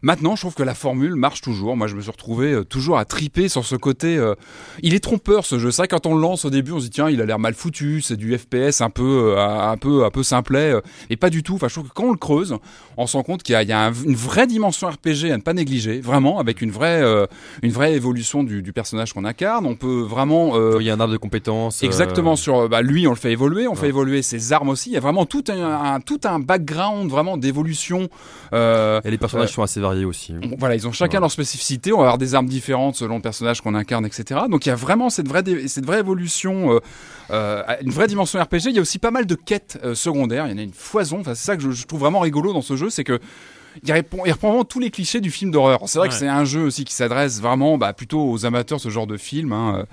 Maintenant, 0.01 0.35
je 0.35 0.41
trouve 0.41 0.53
que 0.55 0.63
la 0.63 0.73
formule 0.75 1.15
marche 1.15 1.41
toujours. 1.41 1.75
Moi, 1.75 1.87
je 1.87 1.95
me 1.95 2.01
suis 2.01 2.11
retrouvé 2.11 2.53
euh, 2.53 2.63
toujours 2.63 2.97
à 2.97 3.05
triper 3.05 3.49
sur 3.49 3.65
ce 3.65 3.75
côté. 3.75 4.17
euh, 4.17 4.35
Il 4.83 4.93
est 4.93 4.99
trompeur 4.99 5.45
ce 5.45 5.57
jeu. 5.59 5.69
Vrai 5.69 5.87
quand 5.87 6.05
on 6.05 6.15
le 6.15 6.21
lance 6.21 6.45
au 6.45 6.49
début, 6.49 6.71
on 6.73 6.79
se 6.79 6.85
dit 6.85 6.89
tiens, 6.91 7.09
il 7.09 7.21
a 7.21 7.25
l'air 7.25 7.39
mal 7.39 7.53
foutu. 7.53 8.01
C'est 8.01 8.17
du 8.17 8.37
FPS 8.37 8.81
un 8.81 8.89
peu, 8.89 9.35
euh, 9.37 9.39
un 9.71 9.77
peu, 9.77 10.03
un 10.05 10.09
peu 10.11 10.23
simplet. 10.23 10.71
euh, 10.73 10.81
Et 11.09 11.15
pas 11.17 11.29
du 11.29 11.41
tout. 11.43 11.55
Enfin, 11.55 11.67
je 11.69 11.73
trouve 11.75 11.87
que 11.87 11.93
quand 11.93 12.03
on 12.05 12.11
le 12.11 12.17
creuse, 12.17 12.55
on 12.97 13.07
se 13.07 13.15
rend 13.15 13.23
compte 13.23 13.43
qu'il 13.43 13.53
y 13.53 13.55
a, 13.55 13.63
il 13.63 13.69
y 13.69 13.71
a 13.71 13.85
un- 13.85 13.93
une 13.93 14.15
vraie 14.15 14.47
dimension 14.47 14.87
RPG 14.89 15.31
à 15.31 15.37
ne 15.37 15.41
pas 15.41 15.53
négliger. 15.53 16.01
Vraiment, 16.01 16.39
avec 16.39 16.61
une 16.61 16.71
vraie, 16.71 17.01
euh, 17.01 17.25
une 17.63 17.71
vraie 17.71 17.93
évolution 17.93 18.43
du, 18.43 18.61
du 18.61 18.73
personnage 18.73 19.13
qu'on 19.13 19.25
incarne. 19.25 19.65
On 19.65 19.75
peut 19.75 20.01
vraiment. 20.01 20.51
euh, 20.55 20.77
Il 20.81 20.85
y 20.85 20.89
a 20.89 20.93
un 20.93 20.99
arbre 20.99 21.13
de 21.13 21.17
compétences. 21.17 21.81
Exactement 21.83 22.35
sur 22.35 22.67
bah, 22.69 22.81
lui 22.81 23.07
on 23.07 23.11
le 23.11 23.15
fait 23.15 23.31
évoluer 23.31 23.67
on 23.67 23.75
fait 23.75 23.87
évoluer 23.87 24.21
ses 24.21 24.53
armes 24.53 24.69
aussi 24.69 24.89
il 24.89 24.93
y 24.93 24.97
a 24.97 24.99
vraiment 24.99 25.25
tout 25.25 25.43
un, 25.49 25.93
un- 25.95 25.99
tout 25.99 26.19
un 26.23 26.39
background 26.39 27.09
vraiment 27.09 27.37
d'évolution 27.37 28.07
euh, 28.53 29.01
Et 29.03 29.11
les 29.11 29.17
personnages 29.17 29.51
sont 29.53 29.61
assez 29.63 29.79
variés 29.79 29.88
aussi. 30.05 30.33
on- 30.43 30.55
voilà 30.57 30.75
ils 30.75 30.87
ont 30.87 30.91
chacun 30.91 31.17
Ouais. 31.17 31.21
leur 31.21 31.31
spécificité 31.31 31.91
on 31.93 31.97
va 31.97 32.03
avoir 32.03 32.17
des 32.17 32.35
armes 32.35 32.47
différentes 32.47 32.95
selon 32.95 33.15
le 33.17 33.21
personnage 33.21 33.61
qu'on 33.61 33.75
incarne 33.75 34.05
etc 34.05 34.41
donc 34.49 34.65
il 34.65 34.69
y 34.69 34.71
a 34.71 34.75
vraiment 34.75 35.09
cette 35.09 35.27
vraie 35.27 35.43
dé- 35.43 35.67
cette 35.67 35.85
vraie 35.85 35.99
évolution 35.99 36.73
euh, 36.73 36.79
euh, 37.31 37.63
une 37.81 37.91
vraie 37.91 38.07
dimension 38.07 38.39
RPG 38.41 38.65
il 38.69 38.75
y 38.75 38.79
a 38.79 38.81
aussi 38.81 38.99
pas 38.99 39.11
mal 39.11 39.25
de 39.25 39.35
quêtes 39.35 39.79
euh, 39.83 39.95
secondaires 39.95 40.47
il 40.47 40.51
y 40.51 40.55
en 40.55 40.57
a 40.57 40.61
une 40.63 40.73
foison 40.73 41.19
enfin 41.21 41.35
c'est 41.35 41.45
ça 41.45 41.55
que 41.57 41.63
je, 41.63 41.71
je 41.71 41.85
trouve 41.85 41.99
vraiment 42.01 42.19
rigolo 42.19 42.53
dans 42.53 42.61
ce 42.61 42.75
jeu 42.75 42.89
c'est 42.89 43.03
que 43.03 43.19
il 43.83 43.91
répond, 43.91 44.19
il 44.25 44.31
reprend 44.31 44.49
vraiment 44.49 44.65
tous 44.65 44.79
les 44.79 44.91
clichés 44.91 45.21
du 45.21 45.31
film 45.31 45.51
d'horreur. 45.51 45.81
C'est 45.85 45.99
vrai 45.99 46.09
que 46.09 46.13
c'est 46.13 46.27
un 46.27 46.45
jeu 46.45 46.61
aussi 46.61 46.85
qui 46.85 46.93
s'adresse 46.93 47.41
vraiment 47.41 47.77
bah, 47.77 47.93
plutôt 47.93 48.29
aux 48.29 48.45
amateurs 48.45 48.79
ce 48.79 48.89
genre 48.89 49.07
de 49.07 49.17
film, 49.17 49.53
hein, 49.53 49.85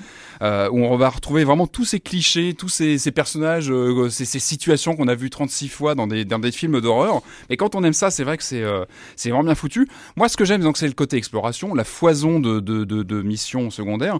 euh, 0.43 0.69
où 0.71 0.85
on 0.85 0.97
va 0.97 1.09
retrouver 1.09 1.45
vraiment 1.45 1.67
tous 1.67 1.85
ces 1.85 2.01
clichés, 2.01 2.55
tous 2.55 2.69
ces, 2.69 2.99
ces 2.99 3.11
personnages, 3.11 3.71
euh, 3.71 4.09
ces, 4.11 4.25
ces 4.25 4.39
situations 4.39 4.97
qu'on 4.97 5.09
a 5.09 5.15
vues 5.15 5.31
36 5.31 5.69
fois 5.69 5.95
dans 5.95 6.07
des, 6.07 6.25
dans 6.25 6.39
des 6.39 6.53
films 6.53 6.81
d'horreur. 6.81 7.23
Et 7.51 7.57
quand 7.57 7.75
on 7.75 7.85
aime 7.85 7.93
ça, 7.93 8.11
c'est 8.11 8.25
vrai 8.25 8.37
que 8.37 8.43
c'est 8.43 8.63
euh, 8.63 8.85
c'est 9.17 9.31
vraiment 9.31 9.45
bien 9.45 9.55
foutu. 9.55 9.89
Moi, 10.17 10.29
ce 10.29 10.37
que 10.37 10.45
j'aime, 10.45 10.63
donc, 10.63 10.77
c'est 10.77 10.87
le 10.87 10.93
côté 10.93 11.17
exploration, 11.17 11.75
la 11.75 11.85
foison 11.85 12.41
de, 12.41 12.61
de, 12.61 12.85
de, 12.85 13.03
de 13.03 13.23
missions 13.23 13.71
secondaires. 13.71 14.19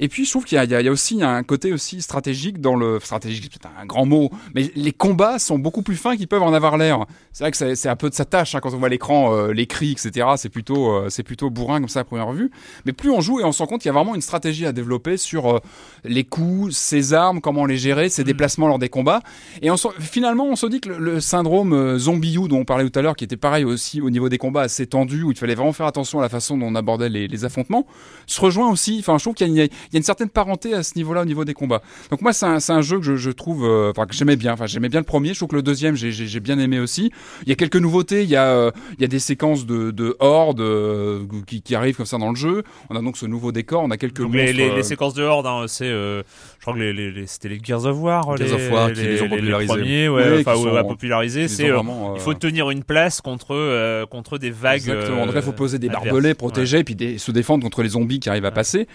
Et 0.00 0.08
puis, 0.08 0.24
je 0.24 0.30
trouve 0.30 0.44
qu'il 0.44 0.56
y 0.56 0.58
a, 0.58 0.64
il 0.64 0.70
y, 0.70 0.74
a, 0.74 0.80
il 0.80 0.84
y 0.84 0.88
a 0.88 0.92
aussi 0.92 1.22
un 1.22 1.42
côté 1.42 1.72
aussi 1.72 2.02
stratégique 2.02 2.60
dans 2.60 2.76
le 2.76 3.00
stratégique, 3.00 3.50
c'est 3.52 3.62
peut-être 3.62 3.74
un 3.80 3.86
grand 3.86 4.06
mot, 4.06 4.30
mais 4.54 4.70
les 4.74 4.92
combats 4.92 5.38
sont 5.38 5.58
beaucoup 5.58 5.82
plus 5.82 5.96
fins 5.96 6.16
qu'ils 6.16 6.28
peuvent 6.28 6.42
en 6.42 6.54
avoir 6.54 6.76
l'air. 6.76 7.06
C'est 7.32 7.44
vrai 7.44 7.50
que 7.50 7.74
c'est 7.74 7.88
un 7.88 7.96
peu 7.96 8.10
de 8.10 8.14
sa 8.14 8.24
tâche 8.24 8.54
hein, 8.54 8.60
quand 8.60 8.74
on 8.74 8.78
voit 8.78 8.88
l'écran, 8.98 9.32
euh, 9.34 9.52
les 9.52 9.66
cris, 9.66 9.92
etc. 9.92 10.26
C'est 10.36 10.48
plutôt, 10.48 10.90
euh, 10.92 11.06
c'est 11.08 11.22
plutôt 11.22 11.50
bourrin 11.50 11.78
comme 11.78 11.88
ça 11.88 12.00
à 12.00 12.04
première 12.04 12.32
vue. 12.32 12.50
Mais 12.84 12.92
plus 12.92 13.10
on 13.10 13.20
joue 13.20 13.38
et 13.40 13.44
on 13.44 13.52
se 13.52 13.58
rend 13.62 13.66
compte 13.66 13.80
qu'il 13.82 13.88
y 13.88 13.90
a 13.90 13.94
vraiment 13.94 14.14
une 14.16 14.20
stratégie 14.20 14.66
à 14.66 14.72
développer 14.72 15.16
sur 15.16 15.46
euh, 15.46 15.58
les 16.04 16.24
coups, 16.24 16.74
ses 16.74 17.14
armes, 17.14 17.40
comment 17.40 17.64
les 17.64 17.76
gérer, 17.76 18.08
ses 18.08 18.24
déplacements 18.24 18.66
lors 18.66 18.78
des 18.80 18.88
combats. 18.88 19.20
Et 19.62 19.70
on 19.70 19.76
se- 19.76 19.88
finalement, 20.00 20.46
on 20.46 20.56
se 20.56 20.66
dit 20.66 20.80
que 20.80 20.88
le, 20.88 20.98
le 20.98 21.20
syndrome 21.20 21.96
zombie 21.98 22.32
you 22.32 22.48
dont 22.48 22.58
on 22.58 22.64
parlait 22.64 22.88
tout 22.90 22.98
à 22.98 23.02
l'heure, 23.02 23.14
qui 23.16 23.24
était 23.24 23.36
pareil 23.36 23.64
aussi 23.64 24.00
au 24.00 24.10
niveau 24.10 24.28
des 24.28 24.38
combats 24.38 24.62
assez 24.62 24.86
tendu, 24.86 25.22
où 25.22 25.30
il 25.30 25.38
fallait 25.38 25.54
vraiment 25.54 25.72
faire 25.72 25.86
attention 25.86 26.18
à 26.18 26.22
la 26.22 26.28
façon 26.28 26.58
dont 26.58 26.66
on 26.66 26.74
abordait 26.74 27.08
les, 27.08 27.28
les 27.28 27.44
affrontements, 27.44 27.86
se 28.26 28.40
rejoint 28.40 28.70
aussi. 28.70 28.96
Enfin, 29.00 29.18
je 29.18 29.24
trouve 29.24 29.34
qu'il 29.34 29.46
y, 29.46 29.50
a 29.60 29.64
une- 29.64 29.70
il 29.70 29.92
y 29.92 29.96
a 29.96 29.98
une 29.98 30.02
certaine 30.02 30.28
parenté 30.28 30.74
à 30.74 30.82
ce 30.82 30.92
niveau-là 30.96 31.22
au 31.22 31.26
niveau 31.26 31.44
des 31.44 31.54
combats. 31.54 31.82
Donc 32.10 32.20
moi, 32.22 32.32
c'est 32.32 32.46
un, 32.46 32.80
jeu 32.82 32.98
que 32.98 33.04
je, 33.04 33.16
je 33.16 33.30
trouve, 33.30 33.64
euh, 33.64 33.90
enfin 33.90 34.06
que 34.06 34.14
j'aimais 34.14 34.36
bien. 34.36 34.52
Enfin, 34.54 34.66
j'aimais 34.66 34.88
bien 34.88 35.00
le 35.00 35.04
premier. 35.06 35.30
Je 35.34 35.38
trouve 35.38 35.50
que 35.50 35.56
le 35.56 35.62
deuxième, 35.62 35.94
j'ai- 35.94 36.38
bien 36.40 36.58
aimé 36.58 36.78
aussi. 36.78 37.10
Il 37.42 37.48
y 37.48 37.52
a 37.52 37.56
quelques 37.56 37.76
nouveautés. 37.76 38.22
Il 38.22 38.30
y 38.30 38.36
a, 38.36 38.46
euh, 38.46 38.70
il 38.96 39.00
y 39.02 39.04
a 39.04 39.08
des 39.08 39.18
séquences 39.18 39.66
de, 39.66 39.90
de 39.90 40.16
hordes 40.20 40.60
euh, 40.60 41.24
qui, 41.46 41.62
qui 41.62 41.74
arrivent 41.74 41.96
comme 41.96 42.06
ça 42.06 42.18
dans 42.18 42.30
le 42.30 42.36
jeu. 42.36 42.62
On 42.90 42.96
a 42.96 43.02
donc 43.02 43.16
ce 43.16 43.26
nouveau 43.26 43.52
décor. 43.52 43.82
On 43.82 43.90
a 43.90 43.96
quelques 43.96 44.20
Donc 44.22 44.32
les, 44.34 44.42
monstres, 44.44 44.56
les, 44.56 44.70
euh, 44.70 44.76
les 44.76 44.82
séquences 44.82 45.14
de 45.14 45.22
horde, 45.22 45.46
hein, 45.46 45.64
c'est, 45.68 45.84
euh, 45.86 46.22
je 46.58 46.62
crois 46.62 46.74
que 46.74 46.78
les, 46.78 46.92
les, 46.92 47.10
les- 47.10 47.26
c'était 47.26 47.48
les 47.48 47.60
Gears 47.62 47.84
of 47.86 47.98
War, 48.00 48.36
Gears 48.36 48.46
les, 48.48 48.52
of 48.54 48.70
War 48.72 48.92
qui 48.92 49.00
les 49.02 49.22
ont 49.22 49.28
popularisés. 49.28 49.72
premiers, 49.74 50.08
ouais, 50.08 50.22
ouais, 50.30 50.42
sont- 50.42 50.70
ouais, 50.70 50.82
popularisés. 50.82 51.48
C'est, 51.48 51.70
euh, 51.70 51.74
vraiment, 51.74 52.10
euh, 52.12 52.14
il 52.16 52.20
faut 52.20 52.34
tenir 52.34 52.70
une 52.70 52.84
place 52.84 53.20
contre 53.20 53.54
euh, 53.54 54.06
contre 54.06 54.38
des 54.38 54.50
vagues. 54.50 54.76
Exactement. 54.78 55.26
Il 55.26 55.42
faut 55.42 55.50
euh, 55.50 55.52
poser 55.52 55.78
des 55.78 55.88
barbelés, 55.88 56.34
protéger, 56.34 56.84
puis 56.84 56.94
des- 56.94 57.18
se 57.18 57.30
défendre 57.30 57.62
contre 57.64 57.82
les 57.82 57.90
zombies 57.90 58.20
qui 58.20 58.28
arrivent 58.30 58.44
à 58.44 58.50
passer. 58.50 58.86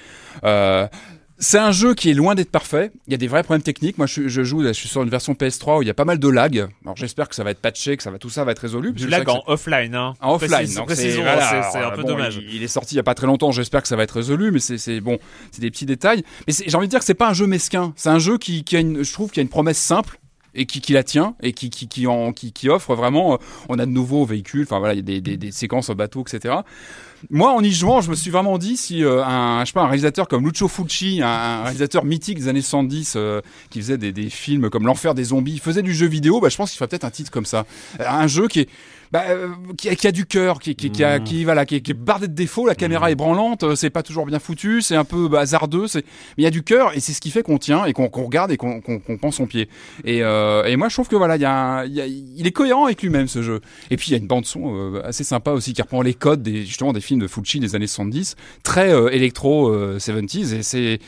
C'est 1.43 1.59
un 1.59 1.73
jeu 1.73 1.93
qui 1.93 2.09
est 2.09 2.13
loin 2.13 2.35
d'être 2.35 2.49
parfait. 2.49 2.91
Il 3.05 3.11
y 3.11 3.13
a 3.13 3.17
des 3.17 3.27
vrais 3.27 3.43
problèmes 3.43 3.61
techniques. 3.61 3.97
Moi, 3.97 4.07
je, 4.07 4.29
je 4.29 4.43
joue, 4.43 4.61
là, 4.61 4.69
je 4.71 4.79
suis 4.79 4.87
sur 4.87 5.03
une 5.03 5.09
version 5.09 5.33
PS3 5.33 5.79
où 5.79 5.81
il 5.81 5.87
y 5.87 5.91
a 5.91 5.93
pas 5.93 6.05
mal 6.05 6.17
de 6.17 6.27
lag. 6.29 6.69
Alors, 6.85 6.95
j'espère 6.95 7.27
que 7.27 7.35
ça 7.35 7.43
va 7.43 7.51
être 7.51 7.59
patché, 7.59 7.97
que 7.97 8.03
ça 8.03 8.11
va 8.11 8.17
tout 8.17 8.29
ça 8.29 8.45
va 8.45 8.53
être 8.53 8.59
résolu. 8.59 8.93
Du 8.93 9.09
lag 9.09 9.27
en 9.27 9.43
offline, 9.47 9.93
hein. 9.93 10.13
en 10.21 10.35
offline. 10.35 10.67
C'est- 10.67 11.17
voilà, 11.17 11.87
un 11.87 11.91
peu 11.91 12.03
bon, 12.03 12.07
dommage. 12.07 12.37
Il, 12.41 12.55
il 12.55 12.63
est 12.63 12.67
sorti 12.69 12.95
il 12.95 12.97
y 12.97 13.01
a 13.01 13.03
pas 13.03 13.13
très 13.13 13.27
longtemps. 13.27 13.51
J'espère 13.51 13.81
que 13.81 13.89
ça 13.89 13.97
va 13.97 14.03
être 14.03 14.15
résolu, 14.15 14.51
mais 14.51 14.59
c'est 14.59 15.01
bon, 15.01 15.19
c'est 15.51 15.61
des 15.61 15.69
petits 15.69 15.85
détails. 15.85 16.23
Mais 16.47 16.53
j'ai 16.65 16.77
envie 16.77 16.87
de 16.87 16.91
dire 16.91 16.99
que 16.99 17.05
c'est 17.05 17.13
pas 17.13 17.29
un 17.29 17.33
jeu 17.33 17.45
mesquin. 17.45 17.91
C'est 17.97 18.09
un 18.09 18.19
jeu 18.19 18.37
qui, 18.37 18.63
qui 18.63 18.77
a 18.77 18.79
une, 18.79 19.03
je 19.03 19.11
trouve, 19.11 19.29
qui 19.29 19.41
a 19.41 19.43
une 19.43 19.49
promesse 19.49 19.77
simple 19.77 20.19
et 20.55 20.65
qui, 20.65 20.81
qui 20.81 20.93
la 20.93 21.03
tient 21.03 21.35
et 21.41 21.53
qui, 21.53 21.69
qui, 21.69 21.87
qui, 21.87 22.07
en, 22.07 22.31
qui, 22.33 22.51
qui 22.53 22.69
offre 22.69 22.95
vraiment. 22.95 23.33
euh, 23.33 23.37
On 23.69 23.79
a 23.79 23.85
de 23.85 23.91
nouveaux 23.91 24.25
véhicules. 24.25 24.63
Enfin 24.63 24.79
voilà, 24.79 24.93
il 24.93 24.97
y 24.97 24.99
a 24.99 25.03
des, 25.03 25.21
des, 25.21 25.37
des 25.37 25.51
séquences 25.51 25.89
au 25.89 25.95
bateau, 25.95 26.23
etc. 26.27 26.55
Moi, 27.29 27.53
en 27.53 27.63
y 27.63 27.71
jouant, 27.71 28.01
je 28.01 28.09
me 28.09 28.15
suis 28.15 28.29
vraiment 28.31 28.57
dit 28.57 28.75
si 28.75 29.03
euh, 29.03 29.23
un, 29.23 29.61
je 29.61 29.67
sais 29.67 29.73
pas, 29.73 29.83
un 29.83 29.87
réalisateur 29.87 30.27
comme 30.27 30.45
Lucio 30.45 30.67
Fulci, 30.67 31.21
un, 31.21 31.27
un 31.27 31.63
réalisateur 31.63 32.03
mythique 32.03 32.37
des 32.39 32.47
années 32.49 32.61
70, 32.61 33.13
euh, 33.15 33.41
qui 33.69 33.79
faisait 33.79 33.97
des, 33.97 34.11
des 34.11 34.29
films 34.29 34.69
comme 34.69 34.85
L'enfer 34.85 35.15
des 35.15 35.23
zombies, 35.25 35.59
faisait 35.59 35.83
du 35.83 35.93
jeu 35.93 36.07
vidéo, 36.07 36.41
bah, 36.41 36.49
je 36.49 36.57
pense 36.57 36.71
qu'il 36.71 36.77
ferait 36.77 36.89
peut-être 36.89 37.05
un 37.05 37.11
titre 37.11 37.31
comme 37.31 37.45
ça, 37.45 37.65
un 37.99 38.27
jeu 38.27 38.47
qui 38.49 38.59
est 38.61 38.69
bah, 39.13 39.23
euh, 39.29 39.49
qui, 39.77 39.87
a, 39.89 39.95
qui 39.95 40.07
a 40.07 40.11
du 40.11 40.25
cœur, 40.25 40.59
qui, 40.59 40.75
qui, 40.75 40.91
qui, 40.91 41.03
a, 41.03 41.19
Mm. 41.19 41.23
qui, 41.23 41.43
voilà, 41.45 41.65
qui, 41.65 41.81
qui 41.81 41.91
est 41.91 41.93
bardé 41.93 42.27
de 42.27 42.33
défauts. 42.33 42.65
La 42.67 42.73
caméra 42.75 43.11
est 43.11 43.15
branlante, 43.15 43.63
euh, 43.63 43.75
c'est 43.75 43.91
pas 43.91 44.01
toujours 44.03 44.25
bien 44.25 44.39
foutu, 44.39 44.81
c'est 44.81 44.95
un 44.95 45.05
peu 45.05 45.29
hasardeux. 45.37 45.87
C'est, 45.87 46.03
mais 46.35 46.39
il 46.39 46.43
y 46.43 46.47
a 46.47 46.51
du 46.51 46.63
cœur 46.63 46.91
et 46.97 46.99
c'est 46.99 47.13
ce 47.13 47.21
qui 47.21 47.29
fait 47.31 47.43
qu'on 47.43 47.59
tient 47.59 47.85
et 47.85 47.93
qu'on 47.93 48.09
qu'on 48.09 48.23
regarde 48.23 48.51
et 48.51 48.57
qu'on 48.57 48.81
qu'on 48.81 48.99
qu'on 48.99 49.17
pense 49.17 49.35
son 49.35 49.45
pied. 49.45 49.69
Et, 50.03 50.23
euh, 50.23 50.65
et 50.65 50.75
moi, 50.75 50.89
je 50.89 50.95
trouve 50.95 51.07
que 51.07 51.15
voilà, 51.15 51.35
il 51.35 51.41
y 51.41 51.45
a, 51.45 51.53
un- 51.55 51.85
il 51.85 51.93
y 51.93 52.01
a, 52.01 52.07
il 52.07 52.45
est 52.47 52.51
cohérent 52.51 52.85
avec 52.85 53.01
lui-même 53.03 53.27
ce 53.27 53.41
jeu. 53.43 53.61
Et 53.91 53.97
puis 53.97 54.09
il 54.09 54.11
y 54.11 54.15
a 54.15 54.17
une 54.17 54.27
bande 54.27 54.45
son 54.45 54.73
euh, 54.75 55.01
assez 55.05 55.23
sympa 55.23 55.51
aussi 55.51 55.73
qui 55.73 55.81
reprend 55.83 56.01
les 56.01 56.15
codes 56.15 56.41
des 56.41 56.65
justement 56.65 56.91
des 56.91 57.01
films 57.01 57.19
de 57.21 57.27
Fulci 57.27 57.59
des 57.59 57.75
années 57.75 57.85
70, 57.87 58.35
très 58.63 58.91
euh, 58.91 59.09
électro 59.09 59.67
euh, 59.69 59.99
70s. 59.99 60.53
Et 60.55 60.63
c'est 60.63 60.99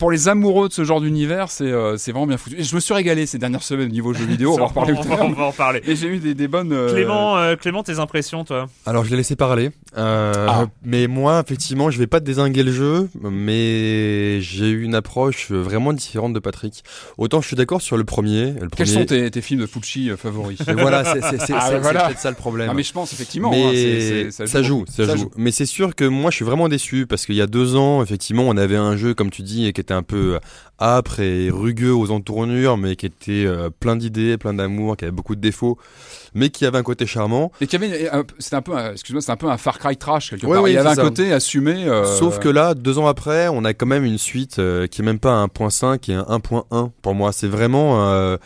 pour 0.00 0.10
les 0.10 0.28
amoureux 0.28 0.66
de 0.68 0.72
ce 0.72 0.82
genre 0.82 1.00
d'univers, 1.00 1.50
c'est 1.50 1.64
euh, 1.70 1.96
c'est 1.96 2.10
vraiment 2.10 2.26
bien 2.26 2.38
foutu. 2.38 2.56
Et 2.58 2.64
je 2.64 2.74
me 2.74 2.80
suis 2.80 2.92
régalé 2.94 3.26
ces 3.26 3.38
dernières 3.38 3.62
semaines 3.62 3.86
au 3.86 3.92
niveau 3.92 4.12
jeux 4.14 4.24
vidéo. 4.24 4.54
On 4.54 4.56
va 4.56 4.62
en 4.64 4.66
reparler 4.68 4.94
on, 4.94 5.02
tout 5.02 5.08
va, 5.08 5.22
on 5.24 5.32
en 5.40 5.52
parler. 5.52 5.82
Et 5.86 5.94
j'ai 5.94 6.08
eu 6.08 6.18
des, 6.18 6.34
des 6.34 6.48
bonnes. 6.48 6.72
euh, 6.72 6.92
Clément, 6.92 7.36
euh, 7.38 7.54
Clément, 7.54 7.82
tes 7.84 7.98
impressions, 8.00 8.42
toi? 8.44 8.66
Alors 8.86 9.04
je 9.04 9.10
l'ai 9.10 9.18
laissé 9.18 9.36
parler, 9.36 9.70
euh, 9.98 10.46
Ah. 10.48 10.66
mais 10.82 11.06
moi 11.06 11.40
effectivement 11.46 11.90
je 11.90 11.98
vais 11.98 12.06
pas 12.08 12.18
désinguer 12.20 12.62
le 12.62 12.72
jeu, 12.72 13.08
mais 13.22 14.40
j'ai 14.40 14.70
eu 14.70 14.82
une 14.82 14.94
approche 14.94 15.50
vraiment 15.50 15.92
différente 15.92 16.32
de 16.32 16.38
Patrick. 16.40 16.82
Autant 17.18 17.40
je 17.40 17.46
suis 17.46 17.56
d'accord 17.56 17.82
sur 17.82 17.96
le 17.96 18.04
premier, 18.04 18.54
le 18.60 18.68
Quels 18.74 18.86
sont 18.88 19.04
tes, 19.04 19.30
tes 19.30 19.40
films 19.42 19.60
de 19.60 19.68
euh, 20.10 20.16
favoris? 20.16 20.58
Mais 20.66 20.74
voilà, 20.74 21.04
c'est 21.04 21.20
Ah, 21.52 21.78
voilà. 21.80 22.06
peut-être 22.06 22.18
ça 22.20 22.30
le 22.30 22.36
problème. 22.36 22.68
Ah, 22.70 22.74
mais 22.74 22.82
je 22.82 22.92
pense 22.92 23.12
effectivement. 23.12 23.50
Mais 23.50 23.64
hein, 23.64 24.30
c'est- 24.30 24.46
ça, 24.46 24.62
joue, 24.62 24.80
beaucoup. 24.80 24.92
ça, 24.92 25.16
joue. 25.16 25.30
Mais 25.36 25.50
c'est 25.50 25.66
sûr 25.66 25.94
que 25.94 26.04
moi, 26.04 26.30
je 26.30 26.36
suis 26.36 26.44
vraiment 26.44 26.68
déçu 26.68 27.06
parce 27.06 27.26
qu'il 27.26 27.34
y 27.34 27.40
a 27.42 27.46
deux 27.46 27.76
ans, 27.76 28.02
effectivement, 28.02 28.44
on 28.46 28.56
avait 28.56 28.76
un 28.76 28.96
jeu, 28.96 29.14
comme 29.14 29.30
tu 29.30 29.42
dis, 29.42 29.72
qui 29.72 29.80
était 29.80 29.89
un 29.92 30.02
peu 30.02 30.38
âpre 30.80 31.20
et 31.20 31.50
rugueux 31.50 31.92
aux 31.94 32.10
entournures, 32.10 32.76
mais 32.78 32.96
qui 32.96 33.06
était 33.06 33.44
euh, 33.46 33.68
plein 33.70 33.96
d'idées, 33.96 34.38
plein 34.38 34.54
d'amour, 34.54 34.96
qui 34.96 35.04
avait 35.04 35.12
beaucoup 35.12 35.34
de 35.34 35.40
défauts, 35.40 35.76
mais 36.34 36.48
qui 36.48 36.64
avait 36.64 36.78
un 36.78 36.82
côté 36.82 37.04
charmant. 37.06 37.52
Et 37.60 37.66
qu'il 37.66 37.82
y 37.82 37.84
avait, 37.84 38.08
un- 38.10 38.24
c'était 38.38 38.56
un 38.56 38.62
peu, 38.62 38.72
excuse-moi, 38.92 39.20
c'est 39.20 39.32
un 39.32 39.36
peu 39.36 39.48
un 39.50 39.58
Far 39.58 39.78
Cry 39.78 39.96
trash 39.96 40.30
quelque 40.30 40.46
Ouais, 40.46 40.54
part. 40.54 40.62
oui, 40.62 40.70
Il 40.70 40.74
y 40.74 40.78
avait 40.78 40.88
un 40.88 40.94
ça. 40.94 41.02
côté 41.02 41.32
assumé. 41.32 41.86
euh, 41.86 42.04
Sauf 42.16 42.38
que 42.38 42.48
là, 42.48 42.74
deux 42.74 42.98
ans 42.98 43.06
après, 43.06 43.48
on 43.48 43.64
a 43.64 43.74
quand 43.74 43.86
même 43.86 44.04
une 44.04 44.18
suite 44.18 44.58
euh, 44.58 44.86
qui 44.86 45.02
est 45.02 45.04
même 45.04 45.18
pas 45.18 45.32
un 45.32 45.46
1.5, 45.48 45.98
qui 45.98 46.12
est 46.12 46.14
un 46.14 46.22
1.1 46.28 46.90
pour 47.02 47.14
moi. 47.14 47.32
C'est 47.32 47.48
vraiment, 47.48 48.08
euh, 48.08 48.36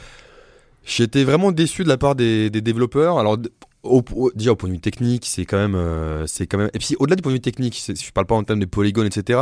j'étais 0.85 1.25
vraiment 1.25 1.53
déçu 1.53 1.85
de 1.85 1.89
la 1.89 1.97
part 1.97 2.15
des, 2.15 2.51
des 2.51 2.61
développeurs. 2.61 3.19
Alors 3.19 3.39
au, 3.85 4.03
au- 4.15 4.33
déjà 4.35 4.53
au 4.53 4.57
point 4.57 4.69
de 4.69 4.75
vue 4.75 4.81
technique, 4.81 5.25
c'est 5.27 5.45
quand 5.45 5.57
même, 5.59 5.75
euh, 5.75 6.27
c'est 6.27 6.47
quand 6.47 6.59
même. 6.59 6.71
Et 6.75 6.79
puis 6.79 6.97
au-delà 6.99 7.17
du 7.17 7.23
point 7.23 7.33
de 7.33 7.37
vue 7.37 7.41
technique, 7.41 7.81
c'est- 7.81 8.01
je 8.03 8.13
parle 8.13 8.27
pas 8.27 8.35
en 8.35 8.43
termes 8.45 8.61
de 8.61 8.67
polygones, 8.67 9.07
etc. 9.07 9.41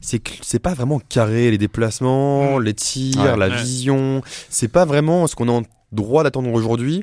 C'est 0.00 0.22
c'est 0.42 0.58
pas 0.60 0.74
vraiment 0.74 0.98
carré 0.98 1.50
les 1.50 1.58
déplacements, 1.58 2.58
les 2.58 2.74
tirs, 2.74 3.20
Ouais. 3.20 3.36
la 3.36 3.48
Ouais. 3.48 3.56
vision. 3.62 4.22
C'est 4.48 4.68
pas 4.68 4.84
vraiment 4.84 5.26
ce 5.26 5.34
qu'on 5.34 5.48
a 5.48 5.52
en 5.52 5.62
droit 5.92 6.22
d'attendre 6.22 6.52
aujourd'hui. 6.52 7.02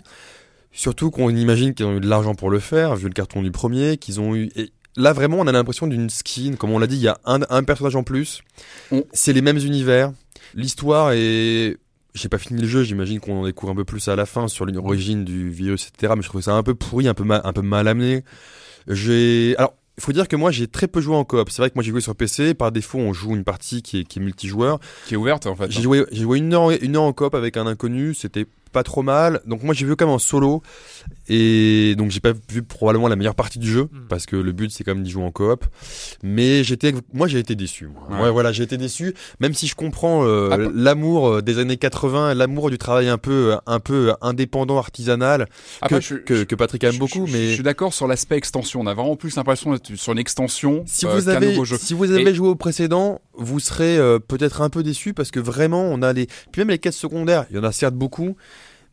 Surtout 0.71 1.09
qu'on 1.11 1.29
imagine 1.29 1.73
qu'ils 1.73 1.85
ont 1.85 1.97
eu 1.97 1.99
de 1.99 2.07
l'argent 2.07 2.35
pour 2.35 2.49
le 2.49 2.59
faire, 2.59 2.95
vu 2.95 3.07
le 3.07 3.13
carton 3.13 3.41
du 3.41 3.51
premier, 3.51 3.97
qu'ils 3.97 4.19
ont 4.21 4.35
eu. 4.35 4.49
Et 4.55 4.71
là 4.95 5.13
vraiment, 5.13 5.37
on 5.39 5.47
a 5.47 5.51
l'impression 5.51 5.87
d'une 5.87 6.09
skin. 6.09 6.53
Comme 6.57 6.71
on 6.71 6.79
l'a 6.79 6.87
dit, 6.87 6.95
il 6.97 7.01
y 7.03 7.07
a 7.07 7.17
un, 7.25 7.39
un 7.49 7.63
personnage 7.63 7.95
en 7.95 8.03
plus. 8.03 8.41
On- 8.91 9.03
C'est 9.13 9.33
les 9.33 9.41
mêmes 9.41 9.57
univers. 9.57 10.11
L'histoire 10.53 11.11
est. 11.13 11.77
J'ai 12.17 12.29
pas 12.29 12.37
fini 12.39 12.61
le 12.61 12.67
jeu, 12.67 12.83
j'imagine 12.83 13.19
qu'on 13.19 13.41
en 13.41 13.45
découvre 13.45 13.71
un 13.71 13.75
peu 13.75 13.85
plus 13.85 14.07
à 14.07 14.15
la 14.15 14.25
fin 14.25 14.47
sur 14.47 14.65
l'origine 14.65 15.23
du 15.23 15.49
virus, 15.49 15.87
etc. 15.87 16.13
Mais 16.15 16.23
je 16.23 16.29
trouve 16.29 16.41
ça 16.41 16.53
un 16.53 16.63
peu 16.63 16.73
pourri, 16.73 17.07
un 17.07 17.13
peu 17.13 17.23
mal, 17.23 17.41
un 17.43 17.53
peu 17.53 17.61
mal 17.61 17.87
amené. 17.87 18.23
J'ai. 18.87 19.55
Alors, 19.57 19.73
il 19.97 20.03
faut 20.03 20.11
dire 20.11 20.27
que 20.27 20.35
moi, 20.35 20.51
j'ai 20.51 20.67
très 20.67 20.87
peu 20.87 20.99
joué 21.01 21.15
en 21.15 21.23
coop. 21.23 21.49
C'est 21.49 21.61
vrai 21.61 21.69
que 21.69 21.75
moi, 21.75 21.83
j'ai 21.83 21.91
joué 21.91 22.01
sur 22.01 22.15
PC. 22.15 22.53
Par 22.53 22.71
défaut, 22.71 22.99
on 22.99 23.13
joue 23.13 23.35
une 23.35 23.43
partie 23.43 23.81
qui 23.81 23.99
est, 23.99 24.03
qui 24.03 24.19
est 24.19 24.21
multijoueur. 24.21 24.79
qui 25.07 25.13
est 25.13 25.17
ouverte 25.17 25.45
en 25.45 25.55
fait. 25.55 25.71
J'ai 25.71 25.81
joué, 25.81 26.05
j'ai 26.11 26.23
joué 26.23 26.39
une 26.39 26.53
heure, 26.53 26.71
une 26.71 26.95
heure 26.95 27.03
en 27.03 27.13
coop 27.13 27.35
avec 27.35 27.57
un 27.57 27.67
inconnu, 27.67 28.13
c'était 28.13 28.45
pas 28.77 28.83
trop 28.83 29.01
mal. 29.01 29.41
Donc 29.47 29.63
moi 29.63 29.73
j'ai 29.73 29.85
vu 29.85 29.95
quand 29.95 30.05
même 30.05 30.13
en 30.15 30.19
solo 30.19 30.61
et 31.29 31.95
donc 31.97 32.11
j'ai 32.11 32.19
pas 32.19 32.33
vu 32.51 32.61
probablement 32.63 33.07
la 33.07 33.15
meilleure 33.15 33.35
partie 33.35 33.59
du 33.59 33.69
jeu 33.71 33.89
Mm. 33.91 34.07
parce 34.09 34.25
que 34.25 34.35
le 34.35 34.51
but 34.51 34.71
c'est 34.71 34.83
quand 34.83 34.93
même 34.93 35.03
d'y 35.03 35.09
jouer 35.11 35.23
en 35.23 35.31
coop. 35.31 35.65
Mais 36.23 36.63
j'étais, 36.63 36.93
moi 37.13 37.27
j'ai 37.27 37.39
été 37.39 37.55
déçu. 37.55 37.87
Moi. 37.87 38.03
Ouais. 38.09 38.23
Ouais, 38.25 38.31
voilà, 38.31 38.51
j'ai 38.51 38.63
été 38.63 38.77
déçu. 38.77 39.13
Même 39.39 39.53
si 39.53 39.67
je 39.67 39.75
comprends 39.75 40.25
euh, 40.25 40.49
Ah, 40.51 40.57
l'amour 40.73 41.27
euh, 41.29 41.41
des 41.41 41.59
années 41.59 41.77
80, 41.77 42.33
l'amour 42.33 42.69
du 42.69 42.77
travail 42.77 43.07
un 43.09 43.17
peu, 43.17 43.55
un 43.65 43.79
peu 43.79 44.13
indépendant, 44.21 44.77
artisanal 44.77 45.47
Après, 45.81 45.99
que, 45.99 46.05
je- 46.05 46.15
que, 46.15 46.43
que 46.43 46.55
Patrick 46.55 46.83
aime 46.83 46.93
je- 46.93 46.99
beaucoup. 46.99 47.25
mais 47.27 47.47
je 47.49 47.53
suis 47.55 47.63
d'accord 47.63 47.93
sur 47.93 48.07
l'aspect 48.07 48.37
extension. 48.37 48.81
On 48.81 48.87
a 48.87 48.93
vraiment 48.93 49.15
plus 49.15 49.35
l'impression 49.35 49.71
d'être 49.73 49.95
sur 49.95 50.13
une 50.13 50.19
extension 50.19 50.83
Si 50.85 51.05
euh, 51.05 51.13
vous 51.13 51.29
avez, 51.29 51.53
jeu. 51.65 51.77
si 51.77 51.93
vous 51.93 52.11
avez 52.11 52.29
Et- 52.29 52.33
joué 52.35 52.49
au 52.49 52.55
précédent, 52.55 53.21
vous 53.37 53.59
serez 53.59 53.97
euh, 53.97 54.19
peut-être 54.19 54.61
un 54.61 54.69
peu 54.69 54.83
déçu 54.83 55.13
parce 55.13 55.31
que 55.31 55.39
vraiment 55.39 55.83
on 55.83 56.01
a 56.01 56.13
les, 56.13 56.27
puis 56.51 56.61
même 56.61 56.69
les 56.69 56.79
quêtes 56.79 56.93
secondaires, 56.93 57.45
il 57.49 57.55
y 57.55 57.59
en 57.59 57.63
a 57.63 57.71
certes 57.71 57.95
beaucoup, 57.95 58.35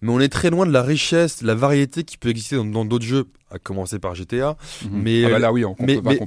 mais 0.03 0.11
on 0.13 0.21
est 0.21 0.29
très 0.29 0.51
loin 0.51 0.67
de 0.67 0.73
la 0.73 0.83
richesse, 0.83 1.43
de 1.43 1.47
la 1.47 1.55
variété 1.55 2.05
qui 2.05 2.19
peut 2.19 2.29
exister 2.29 2.57
dans 2.57 2.65
dans 2.65 2.85
d'autres 2.85 3.07
jeux, 3.07 3.27
à 3.55 3.59
commencer 3.59 3.99
par 3.99 4.15
GTA. 4.15 4.57
Mhm. 4.85 4.91
mais- 5.03 5.25
Ah 5.27 5.31
bah 5.31 5.39
là 5.39 5.53
oui, 5.53 5.65
on, 5.65 5.77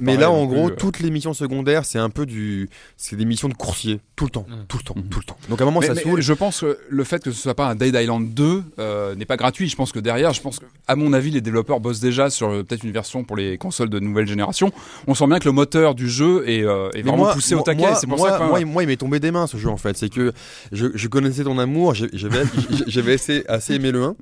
mais, 0.00 0.16
là, 0.16 0.30
en 0.30 0.46
gros, 0.46 0.68
euh. 0.70 0.74
toutes 0.76 1.00
les 1.00 1.10
missions 1.10 1.34
secondaires, 1.34 1.84
c'est 1.84 1.98
un 1.98 2.10
peu 2.10 2.26
du, 2.26 2.68
c'est 2.96 3.16
des 3.16 3.24
missions 3.24 3.48
de 3.48 3.54
coursier, 3.54 4.00
tout 4.16 4.24
le 4.24 4.30
temps, 4.30 4.46
Mhm. 4.48 4.64
tout 4.68 4.78
le 4.78 4.82
temps, 4.82 4.94
Mhm. 4.96 5.08
tout 5.10 5.18
le 5.20 5.24
temps. 5.24 5.36
Donc 5.48 5.60
à 5.60 5.64
un 5.64 5.66
moment, 5.66 5.80
Mais- 5.80 5.86
ça 5.88 5.94
saoule. 5.94 6.20
je 6.20 6.32
pense 6.32 6.60
que 6.60 6.78
le 6.88 7.04
fait 7.04 7.22
que 7.22 7.30
ce 7.30 7.40
soit 7.40 7.54
pas 7.54 7.68
un 7.68 7.74
Dead 7.74 7.94
Island 7.94 8.32
2 8.34 8.62
euh, 8.78 9.14
n'est 9.14 9.24
pas 9.26 9.36
gratuit. 9.36 9.68
Je 9.68 9.76
pense 9.76 9.92
que 9.92 9.98
derrière, 10.00 10.32
je 10.32 10.40
pense 10.40 10.58
que, 10.58 10.64
à 10.86 10.96
mon 10.96 11.12
avis, 11.12 11.30
les 11.30 11.40
développeurs 11.40 11.80
bossent 11.80 12.00
déjà 12.00 12.30
sur 12.30 12.48
euh, 12.48 12.62
peut-être 12.62 12.82
une 12.84 12.92
version 12.92 13.24
pour 13.24 13.36
les 13.36 13.58
consoles 13.58 13.90
de 13.90 13.98
nouvelle 14.00 14.26
génération. 14.26 14.72
On 15.06 15.14
sent 15.14 15.26
bien 15.26 15.38
que 15.38 15.44
le 15.44 15.52
moteur 15.52 15.94
du 15.94 16.08
jeu 16.08 16.48
est, 16.48 16.62
euh, 16.64 16.88
vraiment 17.04 17.32
poussé 17.32 17.54
au 17.54 17.60
taquet. 17.62 17.80
Moi, 17.80 17.94
C'est 17.94 18.06
pour 18.06 18.18
moi, 18.18 18.30
ça 18.30 18.38
que 18.38 18.44
moi, 18.44 18.64
moi, 18.64 18.82
il 18.82 18.86
m'est 18.86 18.96
tombé 18.96 19.20
des 19.20 19.30
mains 19.30 19.46
ce 19.46 19.56
jeu 19.56 19.68
en 19.68 19.76
fait. 19.76 19.96
C'est 19.96 20.08
que 20.08 20.32
je, 20.72 20.86
je 20.94 21.08
connaissais 21.08 21.44
ton 21.44 21.58
amour, 21.58 21.94
j'avais 21.94 22.42
j'avais 22.86 23.14
assez, 23.14 23.44
assez 23.48 23.74
aimé 23.74 23.90
le 23.92 24.02
1, 24.04 24.16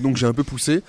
donc 0.00 0.16
j'ai 0.16 0.26
un 0.26 0.32
peu 0.32 0.42
poussé. 0.44 0.80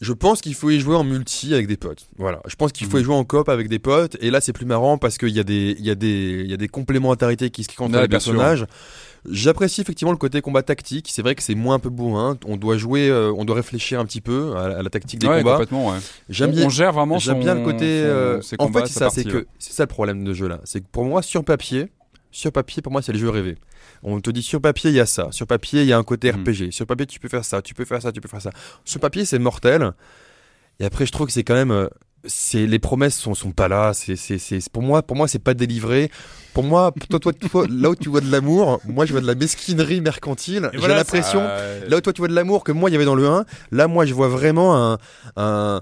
Je 0.00 0.14
pense 0.14 0.40
qu'il 0.40 0.54
faut 0.54 0.70
y 0.70 0.80
jouer 0.80 0.96
en 0.96 1.04
multi 1.04 1.52
avec 1.52 1.66
des 1.66 1.76
potes. 1.76 2.08
Voilà. 2.16 2.40
Je 2.46 2.54
pense 2.56 2.72
qu'il 2.72 2.86
faut 2.86 2.98
y 2.98 3.04
jouer 3.04 3.14
en 3.14 3.24
coop 3.24 3.50
avec 3.50 3.68
des 3.68 3.78
potes. 3.78 4.16
Et 4.20 4.30
là, 4.30 4.40
c'est 4.40 4.54
plus 4.54 4.64
marrant 4.64 4.96
parce 4.96 5.18
qu'il 5.18 5.28
y 5.28 5.38
a 5.38 5.42
des, 5.44 5.76
il 5.78 5.84
y 5.84 5.90
a 5.90 5.94
des, 5.94 6.40
il 6.42 6.50
y 6.50 6.54
a 6.54 6.56
des 6.56 6.68
complémentarités 6.68 7.50
qui 7.50 7.64
se 7.64 7.68
créent 7.68 7.84
entre 7.84 7.94
Ouais, 7.96 8.00
les 8.08 8.18
sûr. 8.20 8.32
personnages. 8.32 8.64
J'apprécie 9.28 9.82
effectivement 9.82 10.12
le 10.12 10.16
côté 10.16 10.40
combat 10.40 10.62
tactique. 10.62 11.08
C'est 11.12 11.20
vrai 11.20 11.34
que 11.34 11.42
c'est 11.42 11.54
moins 11.54 11.74
un 11.74 11.78
peu 11.78 11.90
bourrin. 11.90 12.38
On 12.46 12.56
doit 12.56 12.78
jouer, 12.78 13.10
euh, 13.10 13.30
on 13.36 13.44
doit 13.44 13.56
réfléchir 13.56 14.00
un 14.00 14.06
petit 14.06 14.22
peu 14.22 14.56
à, 14.56 14.78
à 14.78 14.82
la 14.82 14.88
tactique 14.88 15.20
des 15.20 15.26
Ouais, 15.26 15.38
combats. 15.40 15.52
complètement. 15.52 15.90
Ouais. 15.90 15.98
J'aime 16.30 16.52
bien. 16.52 16.64
on 16.64 16.70
gère 16.70 16.92
vraiment 16.94 17.18
J'aime 17.18 17.34
son- 17.34 17.40
bien 17.40 17.54
le 17.54 17.62
côté. 17.62 17.84
euh, 17.84 18.40
ses 18.40 18.56
en 18.58 18.72
fait, 18.72 18.86
c'est 18.86 18.98
ça, 18.98 19.10
c'est 19.10 19.24
que 19.24 19.46
c'est 19.58 19.74
ça 19.74 19.82
le 19.82 19.88
problème 19.88 20.24
de 20.24 20.32
jeu 20.32 20.48
là. 20.48 20.60
C'est 20.64 20.80
que 20.80 20.86
pour 20.90 21.04
moi, 21.04 21.20
sur 21.20 21.44
papier, 21.44 21.88
sur 22.30 22.50
papier, 22.52 22.80
pour 22.80 22.92
moi, 22.92 23.02
c'est 23.02 23.12
le 23.12 23.18
jeu 23.18 23.28
rêvé. 23.28 23.58
On 24.02 24.20
te 24.20 24.30
dit 24.30 24.42
sur 24.42 24.60
papier, 24.60 24.90
il 24.90 24.96
y 24.96 25.00
a 25.00 25.06
ça. 25.06 25.28
Sur 25.30 25.46
papier, 25.46 25.82
il 25.82 25.86
y 25.88 25.92
a 25.92 25.98
un 25.98 26.02
côté 26.04 26.32
Mhm. 26.32 26.40
RPG. 26.42 26.70
Sur 26.72 26.86
papier, 26.86 27.06
tu 27.06 27.20
peux 27.20 27.28
faire 27.28 27.44
ça, 27.44 27.60
tu 27.62 27.74
peux 27.74 27.84
faire 27.84 28.00
ça, 28.00 28.12
tu 28.12 28.20
peux 28.20 28.28
faire 28.28 28.40
ça. 28.42 28.50
Sur 28.84 29.00
papier, 29.00 29.24
c'est 29.24 29.38
mortel. 29.38 29.92
Et 30.78 30.84
après, 30.84 31.04
je 31.06 31.12
trouve 31.12 31.26
que 31.26 31.32
c'est 31.32 31.44
quand 31.44 31.54
même. 31.54 31.70
euh, 31.70 31.88
C'est 32.26 32.66
les 32.66 32.78
promesses 32.78 33.16
sont 33.18 33.34
sont 33.34 33.50
pas 33.52 33.66
là. 33.68 33.94
C'est 33.94 34.14
c'est 34.14 34.36
c'est 34.38 34.60
pour 34.70 34.82
moi 34.82 35.00
pour 35.02 35.16
moi 35.16 35.26
c'est 35.26 35.38
pas 35.38 35.54
délivré. 35.54 36.10
Pour 36.52 36.64
moi, 36.64 36.92
toi 37.08 37.18
toi, 37.18 37.32
toi 37.32 37.66
là 37.70 37.88
où 37.88 37.96
tu 37.96 38.10
vois 38.10 38.20
de 38.20 38.30
l'amour, 38.30 38.78
moi 38.84 39.06
je 39.06 39.12
vois 39.12 39.22
de 39.22 39.26
la 39.26 39.34
mesquinerie 39.34 40.02
mercantile. 40.02 40.66
Et 40.66 40.68
J'ai 40.74 40.78
voilà, 40.80 40.96
l'impression 40.96 41.40
Euh, 41.42 41.88
Là 41.88 41.96
où 41.96 42.00
toi 42.02 42.12
tu 42.12 42.20
vois 42.20 42.28
de 42.28 42.34
l'amour 42.34 42.62
que 42.62 42.72
moi 42.72 42.90
il 42.90 42.92
y 42.92 42.96
avait 42.96 43.06
dans 43.06 43.14
le 43.14 43.26
1, 43.26 43.46
là 43.72 43.88
moi 43.88 44.04
je 44.04 44.12
vois 44.12 44.28
vraiment 44.28 44.76
un, 44.92 44.98
un 45.36 45.80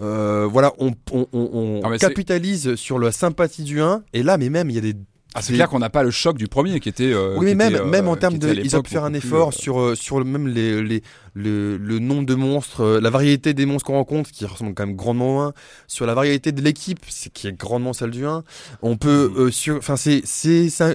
euh, 0.00 0.48
voilà, 0.50 0.72
on, 0.78 0.92
on, 1.12 1.26
on, 1.34 1.80
on 1.84 1.90
mais 1.90 1.98
c'est- 1.98 2.06
capitalise 2.08 2.76
sur 2.76 2.98
la 2.98 3.12
sympathie 3.12 3.62
du 3.64 3.82
1 3.82 4.02
et 4.14 4.22
là 4.22 4.38
mais 4.38 4.48
même 4.48 4.70
il 4.70 4.76
y 4.76 4.78
a 4.78 4.80
des 4.80 4.94
ah, 5.34 5.42
c'est 5.42 5.52
clair 5.54 5.68
qu'on 5.68 5.80
n'a 5.80 5.90
pas 5.90 6.02
le 6.04 6.10
choc 6.12 6.38
du 6.38 6.46
premier 6.46 6.78
qui 6.80 6.88
était. 6.88 7.12
euh, 7.12 7.34
oui 7.36 7.46
mais 7.46 7.54
même 7.56 7.72
était, 7.74 7.82
euh, 7.82 7.86
même 7.86 8.08
en 8.08 8.16
termes 8.16 8.38
de 8.38 8.52
ils 8.54 8.76
ont 8.76 8.82
pu 8.82 8.90
faire 8.92 9.04
un 9.04 9.10
plus, 9.10 9.18
effort 9.18 9.48
euh, 9.48 9.52
sur 9.52 9.80
euh, 9.80 9.94
sur 9.96 10.18
le- 10.18 10.24
même 10.24 10.46
les, 10.48 10.82
les 10.82 11.02
le, 11.34 11.76
le 11.76 11.98
nombre 11.98 12.24
de 12.24 12.34
monstres, 12.36 12.82
euh, 12.82 13.00
la 13.00 13.10
variété 13.10 13.52
des 13.54 13.66
monstres 13.66 13.86
qu'on 13.88 13.94
rencontre 13.94 14.30
qui 14.30 14.46
ressemble 14.46 14.74
quand 14.74 14.86
même 14.86 14.94
grandement 14.94 15.36
au 15.38 15.40
1, 15.40 15.52
sur 15.88 16.06
la 16.06 16.14
variété 16.14 16.52
de 16.52 16.62
l'équipe 16.62 17.00
c'est- 17.08 17.32
qui 17.32 17.48
est 17.48 17.52
grandement 17.52 17.92
celle 17.92 18.10
du 18.12 18.24
1. 18.24 18.44
On 18.82 18.96
peut 18.96 19.32
Mm. 19.34 19.40
euh, 19.40 19.50
sur 19.50 19.76
enfin 19.76 19.96
c'est 19.96 20.22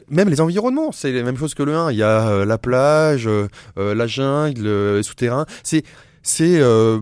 même 0.09 0.29
les 0.29 0.39
environnements, 0.41 0.91
c'est 0.91 1.11
la 1.11 1.23
même 1.23 1.37
chose 1.37 1.53
que 1.53 1.63
le 1.63 1.75
1, 1.75 1.91
il 1.91 1.97
y 1.97 2.03
a 2.03 2.27
euh, 2.29 2.45
la 2.45 2.57
plage, 2.57 3.27
la 3.75 4.07
jungle, 4.07 4.95
les 4.95 5.03
souterrains. 5.03 5.45
C'est 5.63 5.83
c'est 6.23 6.59
euh, 6.61 6.99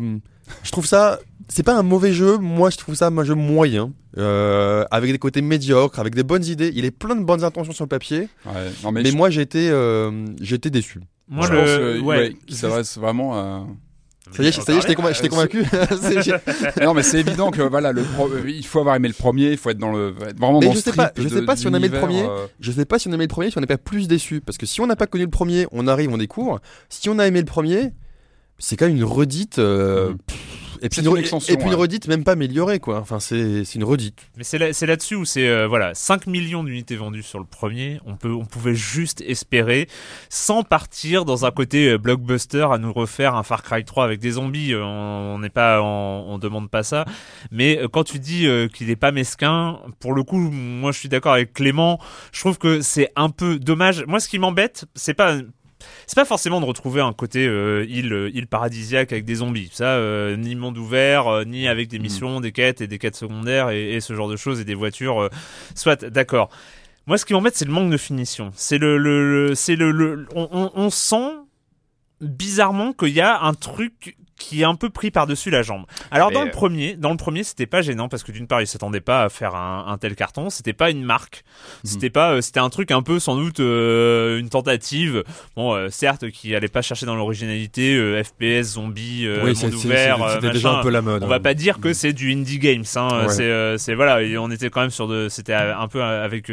je 0.63 0.71
trouve 0.71 0.85
ça 0.85 1.19
c'est 1.49 1.63
pas 1.63 1.75
un 1.77 1.83
mauvais 1.83 2.13
jeu, 2.13 2.37
moi 2.37 2.69
je 2.69 2.77
trouve 2.77 2.95
ça 2.95 3.07
un 3.07 3.23
jeu 3.23 3.35
moyen, 3.35 3.91
euh, 4.17 4.83
avec 4.91 5.11
des 5.11 5.17
côtés 5.19 5.41
médiocres, 5.41 5.99
avec 5.99 6.13
des 6.15 6.23
bonnes 6.23 6.45
idées. 6.45 6.71
Il 6.75 6.85
est 6.85 6.91
plein 6.91 7.15
de 7.15 7.23
bonnes 7.23 7.43
intentions 7.43 7.73
sur 7.73 7.85
le 7.85 7.89
papier, 7.89 8.27
ouais. 8.45 8.53
Non, 8.83 8.91
mais, 8.91 9.03
mais, 9.03 9.11
je- 9.11 9.15
moi 9.17 9.29
j'ai 9.29 9.41
été, 9.41 9.69
euh, 9.69 10.11
j'ai 10.41 10.55
été 10.55 10.69
déçu. 10.69 10.99
Moi, 11.29 11.45
je 11.47 11.51
le, 11.53 11.57
pense 11.99 12.01
ouais. 12.07 12.17
ouais, 12.17 12.35
qu'il 12.45 12.55
s'adresse 12.55 12.97
vraiment 12.97 13.35
à. 13.37 13.65
Ça 14.33 14.43
y 14.43 14.47
est, 14.47 14.51
ça 14.51 14.73
y 14.73 14.77
est, 14.77 14.81
je 14.81 14.87
t'ai 14.87 14.95
convaincu. 15.29 15.63
non 16.83 16.93
mais 16.93 17.01
c'est 17.03 17.19
évident 17.21 17.49
que 17.49 17.61
voilà 17.61 17.93
le 17.93 18.03
pro- 18.03 18.29
il 18.45 18.65
faut 18.65 18.79
avoir 18.79 18.95
aimé 18.97 19.07
le 19.07 19.13
premier 19.13 19.51
il 19.51 19.57
faut 19.57 19.69
être 19.69 19.77
dans 19.77 19.93
le 19.93 20.13
être 20.27 20.37
vraiment 20.37 20.59
Mais 20.59 20.65
dans 20.65 20.71
je 20.73 20.77
le 20.77 20.81
sais 20.81 20.91
pas- 20.91 21.13
je 21.15 21.27
sais 21.29 21.43
pas 21.43 21.55
de 21.55 21.59
si 21.61 21.67
on 21.67 21.73
a 21.73 21.77
aimé 21.77 21.87
le 21.87 21.97
premier. 21.97 22.23
euh, 22.23 22.45
je 22.59 22.71
sais 22.73 22.83
pas 22.83 22.99
si 22.99 23.07
on 23.07 23.11
a 23.11 23.15
aimé 23.15 23.23
le 23.23 23.29
premier, 23.29 23.51
si 23.51 23.57
on 23.57 23.61
n'est 23.61 23.67
pas 23.67 23.77
plus 23.77 24.09
déçu. 24.09 24.41
Parce 24.41 24.57
que 24.57 24.65
si 24.65 24.81
on 24.81 24.87
n'a 24.87 24.97
pas 24.97 25.07
connu 25.07 25.23
le 25.23 25.29
premier, 25.29 25.65
on 25.71 25.87
arrive, 25.87 26.11
on 26.11 26.17
découvre. 26.17 26.59
Si 26.89 27.07
on 27.09 27.19
a 27.19 27.27
aimé 27.27 27.39
le 27.39 27.45
premier, 27.45 27.93
c'est 28.59 28.75
quand 28.75 28.87
même 28.87 28.97
une 28.97 29.03
redite. 29.05 29.59
euh, 29.59 30.13
pff, 30.27 30.37
et 30.81 30.89
puis 30.89 31.01
une, 31.01 31.07
une 31.07 31.13
re- 31.13 31.19
extension, 31.19 31.53
et 31.53 31.57
puis 31.57 31.65
une 31.67 31.73
ouais. 31.73 31.79
redite 31.81 32.07
même 32.07 32.23
pas 32.23 32.33
améliorée 32.33 32.79
quoi. 32.79 32.99
Enfin 32.99 33.19
c'est 33.19 33.63
c'est 33.65 33.75
une 33.75 33.83
redite. 33.83 34.19
Mais 34.37 34.43
c'est 34.43 34.57
là, 34.57 34.73
c'est 34.73 34.85
là-dessus 34.85 35.15
où 35.15 35.25
c'est 35.25 35.47
euh, 35.47 35.67
voilà 35.67 35.93
5 35.93 36.27
millions 36.27 36.63
d'unités 36.63 36.95
vendues 36.95 37.23
sur 37.23 37.39
le 37.39 37.45
premier. 37.45 37.99
On 38.05 38.15
peut, 38.15 38.31
on 38.31 38.45
pouvait 38.45 38.75
juste 38.75 39.21
espérer, 39.21 39.87
sans 40.29 40.63
partir 40.63 41.25
dans 41.25 41.45
un 41.45 41.51
côté 41.51 41.89
euh, 41.89 41.97
blockbuster 41.97 42.67
à 42.71 42.77
nous 42.77 42.93
refaire 42.93 43.35
un 43.35 43.43
Far 43.43 43.63
Cry 43.63 43.83
3 43.85 44.03
avec 44.03 44.19
des 44.19 44.31
zombies. 44.31 44.73
euh, 44.73 44.83
On 44.83 45.17
on 45.37 45.39
n'est 45.39 45.49
pas, 45.49 45.81
on, 45.81 46.25
on 46.29 46.37
demande 46.39 46.69
pas 46.69 46.83
ça. 46.83 47.05
Mais 47.51 47.77
euh, 47.79 47.87
quand 47.87 48.03
tu 48.03 48.17
dis 48.19 48.47
euh, 48.47 48.67
qu'il 48.67 48.89
est 48.89 48.95
pas 48.95 49.11
mesquin, 49.11 49.79
pour 49.99 50.13
le 50.13 50.23
coup, 50.23 50.37
moi 50.39 50.91
je 50.91 50.99
suis 50.99 51.09
d'accord 51.09 51.33
avec 51.33 51.53
Clément. 51.53 51.99
Je 52.31 52.39
trouve 52.39 52.57
que 52.57 52.81
c'est 52.81 53.11
un 53.15 53.29
peu 53.29 53.59
dommage. 53.59 54.03
Moi, 54.07 54.19
ce 54.19 54.27
qui 54.27 54.39
m'embête, 54.39 54.85
c'est 54.95 55.13
pas 55.13 55.37
c'est 56.05 56.15
pas 56.15 56.25
forcément 56.25 56.59
de 56.59 56.65
retrouver 56.65 57.01
un 57.01 57.13
côté 57.13 57.45
euh, 57.47 57.85
île, 57.87 58.31
île 58.33 58.47
paradisiaque 58.47 59.11
avec 59.11 59.25
des 59.25 59.35
zombies. 59.35 59.69
Ça, 59.73 59.95
euh, 59.95 60.35
ni 60.35 60.55
monde 60.55 60.77
ouvert, 60.77 61.27
euh, 61.27 61.43
ni 61.43 61.67
avec 61.67 61.87
des 61.87 61.99
missions, 61.99 62.39
des 62.39 62.51
quêtes 62.51 62.81
et 62.81 62.87
des 62.87 62.97
quêtes 62.97 63.15
secondaires 63.15 63.69
et, 63.69 63.93
et 63.95 63.99
ce 64.01 64.13
genre 64.15 64.29
de 64.29 64.35
choses 64.37 64.59
et 64.59 64.65
des 64.65 64.75
voitures. 64.75 65.29
soit, 65.75 66.03
d'accord. 66.05 66.49
Moi, 67.05 67.17
ce 67.17 67.25
qui 67.25 67.33
m'embête, 67.33 67.55
c'est 67.55 67.65
le 67.65 67.71
manque 67.71 67.89
de 67.91 67.97
finition. 67.97 68.51
C'est 68.55 68.77
le, 68.77 68.97
le, 68.97 69.47
le- 69.47 69.55
c'est 69.55 69.75
le, 69.77 69.91
le- 69.91 70.27
on, 70.35 70.49
on, 70.51 70.71
on 70.75 70.89
sent 70.89 71.31
bizarrement 72.21 72.93
qu'il 72.93 73.09
y 73.09 73.21
a 73.21 73.41
un 73.41 73.53
truc 73.53 74.17
qui 74.37 74.61
est 74.61 74.65
un 74.65 74.75
peu 74.75 74.89
pris 74.89 75.11
par-dessus 75.11 75.49
la 75.49 75.61
jambe. 75.61 75.85
Alors 76.11 76.31
dans 76.31 76.43
le 76.43 76.49
euh, 76.49 76.51
premier, 76.51 76.95
dans 76.95 77.11
le 77.11 77.17
premier, 77.17 77.43
c'était 77.43 77.65
pas 77.65 77.81
gênant 77.81 78.07
parce 78.09 78.23
que 78.23 78.31
d'une 78.31 78.47
part, 78.47 78.61
ils 78.61 78.67
s'attendaient 78.67 79.01
pas 79.01 79.23
à 79.23 79.29
faire 79.29 79.55
un, 79.55 79.85
un 79.87 79.97
tel 79.97 80.15
carton, 80.15 80.49
c'était 80.49 80.73
pas 80.73 80.89
une 80.89 81.03
marque, 81.03 81.43
Mhm. 81.83 81.89
c'était 81.89 82.09
pas, 82.09 82.33
euh, 82.33 82.41
c'était 82.41 82.59
un 82.59 82.69
truc 82.69 82.91
un 82.91 83.01
peu 83.01 83.19
sans 83.19 83.35
doute 83.35 83.59
euh, 83.59 84.39
une 84.39 84.49
tentative. 84.49 85.23
Bon, 85.55 85.73
euh, 85.73 85.89
certes, 85.89 86.29
qui 86.29 86.55
allait 86.55 86.67
pas 86.67 86.81
chercher 86.81 87.05
dans 87.05 87.15
l'originalité, 87.15 87.95
euh, 87.95 88.23
FPS, 88.23 88.73
zombies, 88.73 89.25
euh, 89.25 89.43
oui, 89.43 89.53
monde 89.61 89.73
ouvert, 89.73 90.29
c'était 90.35 90.51
déjà 90.51 90.79
un 90.79 90.81
peu 90.83 90.89
la 90.89 91.01
mode. 91.01 91.23
On 91.23 91.27
va 91.27 91.35
hein. 91.35 91.39
pas 91.39 91.53
dire 91.53 91.79
que 91.79 91.93
c'est 91.93 92.13
du 92.13 92.31
indie 92.31 92.59
games, 92.59 92.83
hein. 92.95 93.25
Ouais. 93.27 93.77
C'est, 93.77 93.93
voilà, 93.95 94.21
et 94.21 94.37
on 94.37 94.49
était 94.51 94.69
quand 94.69 94.81
même 94.81 94.89
sur 94.89 95.07
de, 95.07 95.29
c'était 95.29 95.53
un 95.53 95.87
peu 95.87 96.01
avec, 96.01 96.51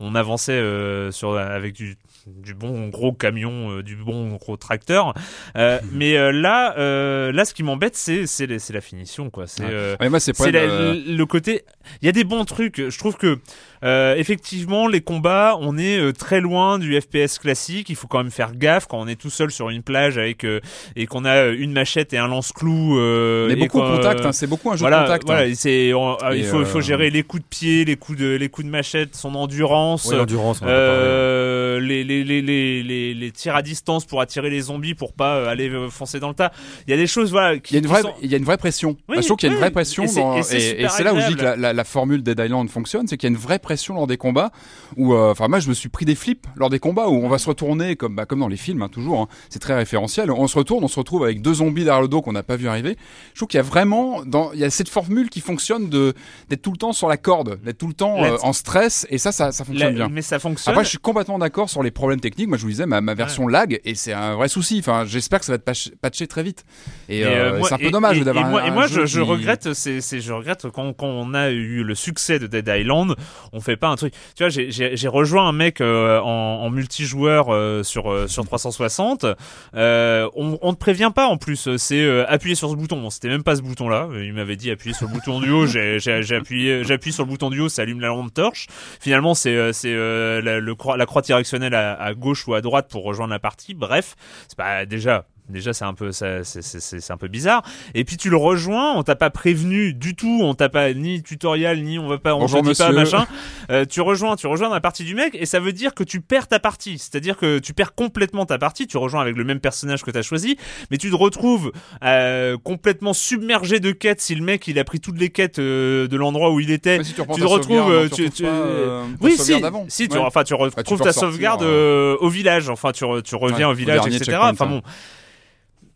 on 0.00 0.14
avançait 0.14 0.62
sur 1.10 1.36
avec 1.36 1.74
du 1.74 1.96
du 2.26 2.54
bon 2.54 2.88
gros 2.88 3.12
camion, 3.12 3.70
euh, 3.70 3.82
du 3.82 3.96
bon 3.96 4.34
gros 4.36 4.56
tracteur. 4.56 5.14
Euh, 5.56 5.78
mais 5.92 6.16
euh, 6.16 6.32
là, 6.32 6.76
euh, 6.78 7.30
là, 7.32 7.44
ce 7.44 7.54
qui 7.54 7.62
m'embête, 7.62 7.96
c'est 7.96 8.26
c'est 8.26 8.46
la- 8.46 8.58
c'est 8.58 8.72
la 8.72 8.80
finition, 8.80 9.30
quoi. 9.30 9.46
C'est 9.46 9.62
Ouais. 9.64 9.70
euh, 9.72 9.96
Ouais, 10.00 11.02
le 11.06 11.24
côté. 11.24 11.62
Il 12.02 12.06
y 12.06 12.08
a 12.08 12.12
des 12.12 12.24
bons 12.24 12.44
trucs. 12.44 12.88
Je 12.90 12.98
trouve 12.98 13.16
que 13.16 13.38
euh, 13.84 14.14
effectivement, 14.16 14.88
les 14.88 15.00
combats, 15.00 15.56
on 15.60 15.76
est 15.78 15.98
euh, 15.98 16.12
très 16.12 16.40
loin 16.40 16.78
du 16.78 16.98
FPS 17.00 17.38
classique. 17.38 17.88
Il 17.90 17.96
faut 17.96 18.06
quand 18.06 18.18
même 18.18 18.30
faire 18.30 18.54
gaffe 18.54 18.86
quand 18.86 18.98
on 19.00 19.06
est 19.08 19.20
tout 19.20 19.30
seul 19.30 19.50
sur 19.50 19.70
une 19.70 19.82
plage 19.82 20.18
avec 20.18 20.44
euh, 20.44 20.60
et 20.96 21.06
qu'on 21.06 21.24
a 21.24 21.36
euh, 21.46 21.56
une 21.58 21.72
machette 21.72 22.12
et 22.12 22.18
un 22.18 22.28
lance-clou. 22.28 22.98
Euh, 22.98 23.48
mais 23.48 23.56
beaucoup 23.56 23.80
de 23.80 23.86
contact, 23.96 24.24
hein, 24.24 24.32
c'est 24.32 24.46
beaucoup 24.46 24.70
un 24.70 24.76
jeu 24.76 24.80
voilà, 24.80 25.00
de 25.02 25.06
contact. 25.06 25.26
voilà, 25.26 25.46
hein. 25.48 25.52
c'est 25.54 25.92
on- 25.94 26.16
euh, 26.22 26.32
Et, 26.32 26.38
il 26.38 26.44
faut 26.44 26.58
euh, 26.78 26.80
gérer 26.80 27.10
les 27.10 27.22
coups 27.22 27.42
de 27.42 27.48
pied, 27.48 27.84
les 27.84 27.96
coups 27.96 28.18
de 28.18 28.36
les 28.36 28.48
coups 28.48 28.66
de 28.66 28.70
machette, 28.70 29.14
son 29.14 29.34
endurance. 29.34 30.06
Ouais, 30.06 30.16
l'endurance, 30.16 30.60
on 30.62 30.66
a. 30.66 30.70
Euh, 30.70 31.80
les, 31.80 32.04
les, 32.04 32.24
les, 32.24 32.42
les, 32.42 33.14
les, 33.14 33.30
tirs 33.32 33.54
à 33.56 33.62
distance 33.62 34.04
pour 34.04 34.20
attirer 34.20 34.50
les 34.50 34.62
zombies 34.62 34.94
pour 34.94 35.12
pas 35.12 35.36
euh, 35.36 35.48
aller 35.48 35.68
euh, 35.68 35.88
foncer 35.88 36.20
dans 36.20 36.28
le 36.28 36.34
tas. 36.34 36.52
Il 36.86 36.90
y 36.90 36.94
a 36.94 36.96
des 36.96 37.06
choses 37.06 37.30
voilà 37.30 37.58
qui, 37.58 37.74
Il 37.74 37.76
y 37.76 37.78
a 37.78 37.80
une 37.80 37.86
vraie, 37.88 38.02
sont- 38.02 38.14
il 38.22 38.30
y 38.30 38.34
a 38.34 38.38
une 38.38 38.44
vraie 38.44 38.56
pression. 38.56 38.96
Oui, 39.08 39.16
je 39.20 39.22
trouve 39.26 39.36
qu'il 39.36 39.48
y 39.48 39.52
a 39.52 39.54
une 39.54 39.60
vraie 39.60 39.70
pression 39.70 40.04
Et 40.04 40.08
c'est- 40.08 40.20
dans- 40.20 40.36
et 40.36 40.42
c'est 40.42 40.56
et, 40.56 40.60
super 40.60 40.84
et 40.86 40.88
c'est 40.88 41.04
là 41.04 41.14
où 41.14 41.20
je 41.20 41.26
dis 41.28 41.36
que 41.36 41.42
la, 41.42 41.56
la, 41.56 41.72
la 41.72 41.84
formule 41.84 42.22
Dead 42.22 42.38
Island 42.38 42.68
fonctionne, 42.70 43.06
c'est 43.06 43.16
qu'il 43.16 43.28
y 43.28 43.32
a 43.32 43.34
une 43.36 43.40
vraie 43.40 43.58
pression 43.66 43.94
lors 43.94 44.06
des 44.06 44.16
combats. 44.16 44.50
Où, 44.96 45.12
euh, 45.14 45.32
enfin, 45.32 45.48
moi, 45.48 45.58
je 45.58 45.68
me 45.68 45.74
suis 45.74 45.88
pris 45.88 46.04
des 46.04 46.14
flips 46.14 46.46
lors 46.54 46.70
des 46.70 46.78
combats 46.78 47.08
où 47.08 47.14
on 47.24 47.28
va 47.28 47.38
se 47.38 47.48
retourner 47.48 47.96
comme, 47.96 48.14
bah, 48.14 48.24
comme 48.26 48.38
dans 48.40 48.48
les 48.48 48.56
films, 48.56 48.82
hein, 48.82 48.88
toujours. 48.88 49.20
hein. 49.22 49.28
c'est 49.50 49.58
très 49.58 49.74
référentiel. 49.74 50.30
On 50.30 50.46
se 50.46 50.56
retourne, 50.56 50.84
on 50.84 50.88
se 50.88 50.98
retrouve 51.00 51.24
avec 51.24 51.42
deux 51.42 51.54
zombies 51.54 51.84
derrière 51.84 52.00
le 52.02 52.08
dos 52.08 52.22
qu'on 52.22 52.32
n'a 52.32 52.42
pas 52.44 52.54
vu 52.56 52.68
arriver. 52.68 52.96
Je 53.32 53.38
trouve 53.40 53.48
qu'il 53.48 53.58
y 53.58 53.60
a 53.60 53.64
vraiment, 53.64 54.22
dans, 54.24 54.52
il 54.52 54.60
y 54.60 54.64
a 54.64 54.70
cette 54.70 54.88
formule 54.88 55.28
qui 55.30 55.40
fonctionne 55.40 55.88
de 55.88 56.14
d'être 56.48 56.62
tout 56.62 56.70
le 56.70 56.76
temps 56.76 56.92
sur 56.92 57.08
la 57.08 57.16
corde, 57.16 57.58
d'être 57.64 57.78
tout 57.78 57.88
le 57.88 57.94
temps 57.94 58.20
La- 58.20 58.32
euh, 58.34 58.38
en 58.42 58.52
stress, 58.52 59.06
et 59.10 59.18
ça, 59.18 59.32
ça, 59.32 59.50
ça 59.50 59.64
La- 59.64 59.66
fonctionne 59.66 59.94
bien. 59.94 60.08
mais 60.08 60.22
ça 60.22 60.38
fonctionne. 60.38 60.72
Après, 60.72 60.84
je 60.84 60.90
suis 60.90 60.98
complètement 60.98 61.38
d'accord 61.38 61.68
sur 61.68 61.82
les 61.82 61.90
problèmes 61.90 62.20
techniques. 62.20 62.48
Moi, 62.48 62.56
je 62.58 62.62
vous 62.62 62.70
disais, 62.70 62.86
ma, 62.86 63.00
ma 63.00 63.14
version 63.14 63.48
lag, 63.48 63.80
et 63.84 63.94
c'est 63.96 64.12
un 64.12 64.34
vrai 64.36 64.48
souci. 64.48 64.76
Enfin, 64.78 65.04
j'espère 65.04 65.40
que 65.40 65.46
ça 65.46 65.52
va 65.52 65.56
être 65.56 65.64
patch- 65.64 65.90
patché 66.00 66.26
très 66.28 66.42
vite. 66.44 66.64
Et, 67.08 67.24
euh, 67.24 67.60
c'est 67.64 67.74
un 67.74 67.78
peu 67.78 67.86
et- 67.86 67.90
dommage 67.90 68.20
d'avoir 68.20 68.46
et 68.46 68.50
moi, 68.50 68.62
un, 68.62 68.66
et 68.66 68.70
moi 68.70 68.86
je, 68.86 69.06
je 69.06 69.20
qui- 69.20 69.26
regrette, 69.26 69.72
c'est, 69.74 70.00
c'est, 70.00 70.20
je 70.20 70.32
regrette 70.32 70.66
quand, 70.70 70.92
quand 70.92 71.06
on 71.08 71.34
a 71.34 71.50
eu 71.50 71.82
le 71.82 71.94
succès 71.94 72.38
de 72.38 72.46
Dead 72.46 72.68
Island, 72.68 73.14
on 73.56 73.60
fait 73.60 73.76
pas 73.76 73.88
un 73.88 73.96
truc. 73.96 74.12
Tu 74.36 74.44
vois, 74.44 74.48
j'ai, 74.50 75.08
rejoint 75.08 75.48
un 75.48 75.52
mec 75.52 75.80
euh, 75.80 76.20
en, 76.20 76.26
en 76.62 76.70
multijoueur 76.70 77.46
euh, 77.48 77.82
sur 77.82 78.12
euh, 78.12 78.26
sur 78.28 78.44
360. 78.44 79.26
Euh, 79.74 80.28
on, 80.34 80.58
on 80.60 80.74
prévient 80.74 81.10
pas 81.14 81.26
en 81.26 81.38
plus. 81.38 81.76
C'est 81.76 82.02
euh, 82.02 82.24
appuyer 82.28 82.54
sur 82.54 82.70
ce 82.70 82.76
bouton. 82.76 83.00
Bon, 83.00 83.10
c'était 83.10 83.28
même 83.28 83.42
pas 83.42 83.56
ce 83.56 83.62
bouton-là. 83.62 84.08
Il 84.22 84.34
m'avait 84.34 84.56
dit 84.56 84.70
appuyer 84.70 84.94
sur 84.94 85.06
le 85.06 85.12
bouton 85.12 85.40
du 85.40 85.50
haut. 85.50 85.66
J'ai, 85.66 85.98
appuyé, 86.34 86.84
j'appuie 86.84 87.12
sur 87.12 87.24
le 87.24 87.30
bouton 87.30 87.50
du 87.50 87.60
haut, 87.60 87.68
ça 87.68 87.82
allume 87.82 88.00
la 88.00 88.08
lampe 88.08 88.32
torche. 88.32 88.66
Finalement, 89.00 89.34
c'est 89.34 89.56
euh, 89.56 89.72
c'est 89.72 89.94
la, 89.94 90.74
croix, 90.74 90.96
la 90.96 91.06
croix 91.06 91.22
directionnelle 91.22 91.74
à, 91.74 91.94
à 91.94 92.14
gauche 92.14 92.46
ou 92.46 92.54
à 92.54 92.60
droite 92.60 92.88
pour 92.90 93.04
rejoindre 93.04 93.32
la 93.32 93.38
partie. 93.38 93.74
Bref, 93.74 94.14
c'est 94.48 94.56
pas 94.56 94.84
déjà. 94.86 95.24
Déjà, 95.48 95.72
c'est 95.72 95.84
un 95.84 95.94
peu, 95.94 96.10
ça- 96.12 96.42
c'est 96.42 96.60
c'est- 96.62 96.80
c'est- 96.80 97.00
c'est 97.00 97.12
un 97.12 97.16
peu 97.16 97.28
bizarre. 97.28 97.62
Et 97.94 98.04
puis 98.04 98.16
tu 98.16 98.30
le 98.30 98.36
rejoins, 98.36 98.94
on 98.96 99.02
t'a 99.04 99.14
pas 99.14 99.30
prévenu 99.30 99.94
du 99.94 100.16
tout, 100.16 100.40
on 100.42 100.54
t'a 100.54 100.68
pas 100.68 100.92
ni 100.92 101.22
tutoriel, 101.22 101.84
ni 101.84 101.98
on 102.00 102.08
va 102.08 102.18
pas, 102.18 102.34
on 102.34 102.40
Bonjour, 102.40 102.62
te 102.62 102.68
dit 102.68 102.74
pas 102.74 102.90
machin. 102.90 103.26
Euh, 103.70 103.84
tu 103.84 104.00
rejoins, 104.00 104.34
tu 104.36 104.46
rejoins 104.48 104.68
la 104.68 104.80
partie 104.80 105.04
du 105.04 105.14
mec, 105.14 105.36
et 105.38 105.46
ça 105.46 105.60
veut 105.60 105.72
dire 105.72 105.94
que 105.94 106.02
tu 106.02 106.20
perds 106.20 106.48
ta 106.48 106.58
partie. 106.58 106.98
C'est-à-dire 106.98 107.36
que 107.36 107.58
tu 107.60 107.74
perds 107.74 107.94
complètement 107.94 108.44
ta 108.44 108.58
partie. 108.58 108.86
Tu 108.88 108.96
rejoins 108.96 109.20
avec 109.20 109.36
le 109.36 109.44
même 109.44 109.60
personnage 109.60 110.02
que 110.02 110.10
t'as 110.10 110.22
choisi, 110.22 110.56
mais 110.90 110.98
tu 110.98 111.10
te 111.10 111.16
retrouves 111.16 111.70
euh, 112.04 112.56
complètement 112.62 113.12
submergé 113.12 113.78
de 113.80 113.92
quêtes. 113.92 114.20
Si 114.20 114.34
le 114.34 114.42
mec 114.42 114.66
il 114.66 114.78
a 114.80 114.84
pris 114.84 114.98
toutes 115.00 115.18
les 115.18 115.30
quêtes 115.30 115.58
euh, 115.60 116.08
de 116.08 116.16
l'endroit 116.16 116.50
où 116.50 116.58
il 116.60 116.70
était, 116.72 117.02
si 117.04 117.14
tu 117.14 117.20
tu 117.22 117.40
te 117.40 117.46
retrouves, 117.46 117.76
sauvegarde, 117.78 117.90
euh, 117.92 118.08
tu 118.08 118.14
tu, 118.14 118.22
retrouves 118.22 118.34
tu- 118.36 118.42
pas, 118.42 118.48
euh, 118.48 119.02
ta 119.02 119.24
oui, 119.24 119.36
si, 119.36 119.44
si, 119.88 120.08
tu, 120.08 120.16
Ouais. 120.18 120.24
enfin, 120.24 120.42
tu 120.42 120.46
tu 120.48 120.54
retrouves 120.54 121.00
ta 121.00 121.12
sauvegarde 121.12 121.62
euh, 121.62 122.16
au 122.20 122.28
village. 122.28 122.68
Enfin, 122.68 122.92
tu, 122.92 123.04
tu 123.24 123.34
reviens 123.36 123.66
Ouais, 123.68 123.72
au 123.72 123.74
village, 123.74 124.06
etc. 124.06 124.38
Enfin 124.40 124.64
hein. 124.64 124.68
bon. 124.68 124.82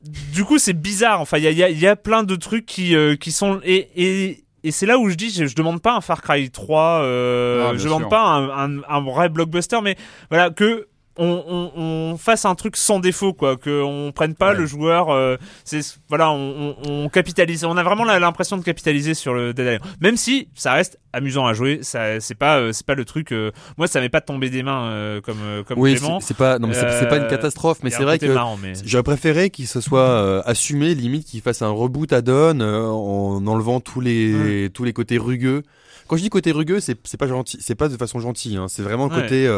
Du 0.02 0.44
coup, 0.44 0.58
c'est 0.58 0.72
bizarre. 0.72 1.20
Enfin, 1.20 1.38
il 1.38 1.44
y 1.44 1.46
a, 1.48 1.50
y, 1.50 1.62
a, 1.62 1.68
y 1.70 1.86
a 1.86 1.96
plein 1.96 2.22
de 2.22 2.34
trucs 2.36 2.64
qui, 2.66 2.94
euh, 2.94 3.16
qui 3.16 3.32
sont 3.32 3.60
et, 3.64 3.88
et 3.96 4.44
et 4.62 4.72
c'est 4.72 4.84
là 4.84 4.98
où 4.98 5.08
je 5.08 5.14
dis, 5.14 5.30
je, 5.30 5.46
je 5.46 5.54
demande 5.54 5.80
pas 5.80 5.94
un 5.96 6.02
Far 6.02 6.20
Cry 6.20 6.50
3, 6.50 7.00
euh, 7.02 7.70
Ah, 7.70 7.76
je 7.78 7.84
demande 7.84 8.00
sûr. 8.02 8.08
pas 8.10 8.22
un, 8.24 8.76
un, 8.78 8.82
un 8.86 9.00
vrai 9.00 9.30
blockbuster, 9.30 9.78
mais 9.82 9.96
voilà 10.30 10.50
que 10.50 10.86
on, 11.18 11.70
on, 11.76 11.80
on 12.12 12.16
fasse 12.16 12.44
un 12.44 12.54
truc 12.54 12.76
sans 12.76 12.98
défaut, 13.00 13.32
quoi, 13.34 13.56
que 13.56 13.82
on 13.82 14.12
prenne 14.12 14.34
pas 14.34 14.50
Ouais. 14.52 14.56
le 14.58 14.66
joueur, 14.66 15.10
euh, 15.10 15.36
c'est 15.64 15.80
voilà, 16.08 16.30
on, 16.30 17.08
capitalise, 17.12 17.64
on 17.64 17.76
a 17.76 17.82
vraiment 17.82 18.04
l'impression 18.04 18.56
de 18.56 18.62
capitaliser 18.62 19.14
sur 19.14 19.34
le 19.34 19.52
Dead 19.52 19.66
Island, 19.66 19.82
même 20.00 20.16
si 20.16 20.48
ça 20.54 20.72
reste 20.72 20.98
amusant 21.12 21.46
à 21.46 21.52
jouer, 21.52 21.80
ça 21.82 22.20
c'est 22.20 22.34
pas 22.36 22.58
euh, 22.58 22.72
c'est 22.72 22.86
pas 22.86 22.94
le 22.94 23.04
truc, 23.04 23.32
euh, 23.32 23.50
moi 23.76 23.86
ça 23.88 24.00
m'est 24.00 24.08
pas 24.08 24.20
tombé 24.20 24.48
des 24.50 24.62
mains 24.62 25.20
comme 25.24 25.38
comme 25.66 25.78
Oui, 25.78 25.98
c'est 26.20 26.36
pas 26.36 26.58
non 26.58 26.68
mais 26.68 26.74
c'est 26.74 27.08
pas 27.08 27.16
une 27.18 27.26
catastrophe, 27.26 27.78
mais 27.82 27.90
c'est 27.90 28.02
vrai 28.04 28.18
que 28.18 28.26
mais- 28.62 28.72
j'aurais 28.84 29.02
préféré 29.02 29.50
qu'il 29.50 29.66
se 29.66 29.80
soit 29.80 30.42
assumé, 30.46 30.94
limite 30.94 31.26
qu'il 31.26 31.40
fasse 31.42 31.62
un 31.62 31.70
reboot 31.70 32.12
add-on 32.12 32.60
en 32.60 33.46
enlevant 33.46 33.80
tous 33.80 34.00
les 34.00 34.70
tous 34.72 34.84
les 34.84 34.92
côtés 34.92 35.18
rugueux. 35.18 35.62
Quand 36.06 36.16
je 36.16 36.22
dis 36.22 36.30
côté 36.30 36.50
rugueux, 36.50 36.80
c'est 36.80 36.94
pas 37.18 37.26
gentil, 37.28 37.58
c'est 37.60 37.74
pas 37.76 37.88
de 37.88 37.96
façon 37.96 38.18
gentille, 38.20 38.56
hein, 38.56 38.66
c'est 38.68 38.82
vraiment 38.82 39.08
Ouais. 39.08 39.22
côté 39.22 39.48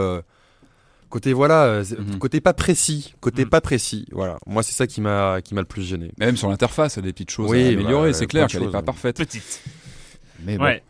côté 1.12 1.35
voilà, 1.35 1.64
euh, 1.64 1.85
c'est- 1.85 1.98
Mhm. 1.98 2.18
côté 2.18 2.40
pas 2.40 2.55
précis, 2.55 3.14
côté 3.20 3.44
Mhm. 3.44 3.51
pas 3.51 3.61
précis. 3.61 4.07
Voilà, 4.12 4.38
moi 4.46 4.62
c'est 4.62 4.72
ça 4.72 4.87
qui 4.87 5.01
m'a 5.03 5.40
qui 5.42 5.55
m'a 5.55 5.61
le 5.61 5.66
plus 5.66 5.83
gêné. 5.83 6.11
Même 6.18 6.37
sur 6.38 6.48
l'interface, 6.48 6.94
il 6.96 7.01
y 7.01 7.01
a 7.01 7.03
des 7.03 7.12
petites 7.12 7.31
choses 7.31 7.51
Oui, 7.51 7.62
à 7.64 7.68
améliorer. 7.68 8.11
bah, 8.11 8.14
c'est 8.14 8.27
plein 8.27 8.40
clair 8.40 8.46
qu'elle 8.48 8.62
est 8.62 8.64
choses, 8.64 8.72
pas 8.72 8.83
parfaite. 8.83 9.16
petite. 9.18 9.61
Mais 10.44 10.57
bon. 10.57 10.64
Ouais. 10.64 10.83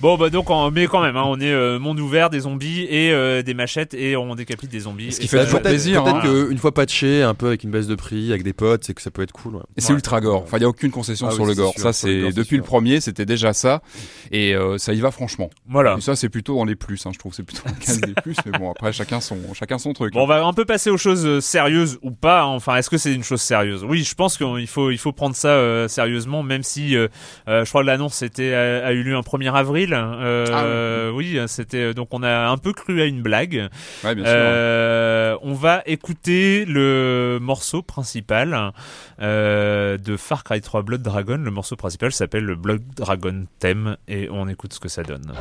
Bon 0.00 0.18
bah 0.18 0.28
donc 0.28 0.50
on, 0.50 0.70
mais 0.70 0.86
quand 0.88 1.00
même 1.02 1.16
hein, 1.16 1.22
on 1.24 1.40
est 1.40 1.50
euh, 1.50 1.78
monde 1.78 1.98
ouvert 2.00 2.28
des 2.28 2.40
zombies 2.40 2.82
et 2.90 3.12
euh, 3.12 3.42
des 3.42 3.54
machettes 3.54 3.94
et 3.94 4.14
on 4.16 4.34
décapite 4.34 4.70
des 4.70 4.80
zombies. 4.80 5.10
Ce 5.10 5.20
qui 5.20 5.26
fait 5.26 5.42
toujours 5.44 5.62
plaisir, 5.62 6.04
peut-être 6.04 6.16
hein. 6.16 6.46
qu'une 6.48 6.58
fois 6.58 6.72
patché, 6.74 7.22
un 7.22 7.32
peu 7.34 7.46
avec 7.46 7.64
une 7.64 7.70
baisse 7.70 7.86
de 7.86 7.94
prix, 7.94 8.30
avec 8.30 8.42
des 8.42 8.52
potes, 8.52 8.84
c'est 8.84 8.92
que 8.92 9.00
ça 9.00 9.10
peut 9.10 9.22
être 9.22 9.32
cool. 9.32 9.56
ouais. 9.56 9.62
Et 9.76 9.80
c'est 9.80 9.90
Ouais. 9.92 9.94
ultra 9.96 10.20
gore. 10.20 10.42
Enfin, 10.42 10.58
il 10.58 10.62
y 10.62 10.64
a 10.64 10.68
aucune 10.68 10.90
concession 10.90 11.28
Ah 11.30 11.32
sur 11.32 11.44
oui, 11.44 11.48
le 11.50 11.54
gore. 11.54 11.72
sûr, 11.72 11.80
ça, 11.80 11.92
c'est 11.94 12.30
depuis 12.32 12.58
le 12.58 12.62
premier, 12.62 13.00
c'était 13.00 13.24
déjà 13.24 13.54
ça. 13.54 13.80
Et 14.32 14.54
euh, 14.54 14.76
ça 14.76 14.92
y 14.92 15.00
va 15.00 15.10
franchement. 15.10 15.48
Voilà. 15.66 15.94
Et 15.96 16.00
ça, 16.02 16.14
c'est 16.14 16.28
plutôt 16.28 16.56
dans 16.56 16.64
les 16.66 16.76
plus. 16.76 17.06
Hein, 17.06 17.10
je 17.14 17.18
trouve, 17.18 17.32
c'est 17.32 17.42
plutôt 17.44 17.62
dans 17.66 17.74
le 17.74 17.84
case 17.84 18.00
des 18.02 18.12
plus. 18.22 18.36
Mais 18.44 18.58
bon, 18.58 18.70
après, 18.72 18.92
chacun 18.92 19.20
son, 19.20 19.38
chacun 19.54 19.78
son 19.78 19.94
truc. 19.94 20.12
Bon, 20.12 20.24
on 20.24 20.26
va 20.26 20.44
un 20.44 20.52
peu 20.52 20.66
passer 20.66 20.90
aux 20.90 20.98
choses 20.98 21.40
sérieuses 21.42 21.98
ou 22.02 22.10
pas. 22.10 22.42
hein. 22.42 22.48
Enfin, 22.54 22.76
est-ce 22.76 22.90
que 22.90 22.98
c'est 22.98 23.14
une 23.14 23.24
chose 23.24 23.40
sérieuse? 23.40 23.82
Oui, 23.82 24.02
je 24.04 24.14
pense 24.14 24.36
qu'il 24.36 24.66
faut 24.66 24.90
il 24.90 24.98
faut 24.98 25.12
prendre 25.12 25.34
ça 25.36 25.48
euh, 25.48 25.88
sérieusement, 25.88 26.42
même 26.42 26.62
si 26.62 26.96
euh, 26.96 27.08
euh, 27.48 27.64
je 27.64 27.70
crois 27.70 27.80
que 27.80 27.86
l'annonce 27.86 28.20
était 28.22 28.52
a, 28.52 28.86
a 28.86 28.92
eu 28.92 29.02
lieu 29.02 29.16
un 29.16 29.20
1er 29.20 29.54
avril. 29.54 29.85
Euh, 29.92 31.10
Oui, 31.10 31.38
c'était 31.46 31.94
donc 31.94 32.08
on 32.12 32.22
a 32.22 32.48
un 32.48 32.58
peu 32.58 32.72
cru 32.72 33.00
à 33.00 33.04
une 33.04 33.22
blague. 33.22 33.68
Ouais, 34.04 34.14
bien 34.14 34.24
sûr. 34.24 34.34
Euh, 34.34 35.36
on 35.42 35.54
va 35.54 35.82
écouter 35.86 36.64
le 36.66 37.38
morceau 37.40 37.82
principal 37.82 38.72
euh, 39.20 39.98
de 39.98 40.16
Far 40.16 40.44
Cry 40.44 40.60
3 40.60 40.82
Blood 40.82 41.02
Dragon. 41.02 41.38
Le 41.38 41.50
morceau 41.50 41.76
principal 41.76 42.12
s'appelle 42.12 42.44
le 42.44 42.56
Blood 42.56 42.82
Dragon 42.94 43.44
Theme 43.58 43.96
et 44.08 44.28
on 44.30 44.48
écoute 44.48 44.72
ce 44.72 44.80
que 44.80 44.88
ça 44.88 45.02
donne. 45.02 45.32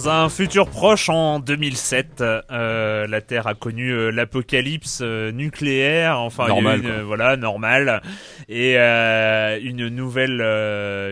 Dans 0.00 0.08
un 0.08 0.28
futur 0.30 0.66
proche, 0.70 1.10
en 1.10 1.40
2007, 1.40 2.22
euh, 2.50 3.06
la 3.06 3.20
Terre 3.20 3.46
a 3.46 3.52
connu 3.54 3.90
euh, 3.92 4.08
l'apocalypse 4.10 5.00
euh, 5.02 5.30
nucléaire, 5.30 6.18
enfin 6.20 6.44
il 6.48 6.48
y 6.48 6.52
a 6.52 6.58
eu 6.58 6.62
Normal, 6.62 6.80
une- 6.80 7.02
voilà 7.02 7.36
normal, 7.36 8.02
et 8.48 8.76
une 8.78 9.88
nouvelle 9.88 10.40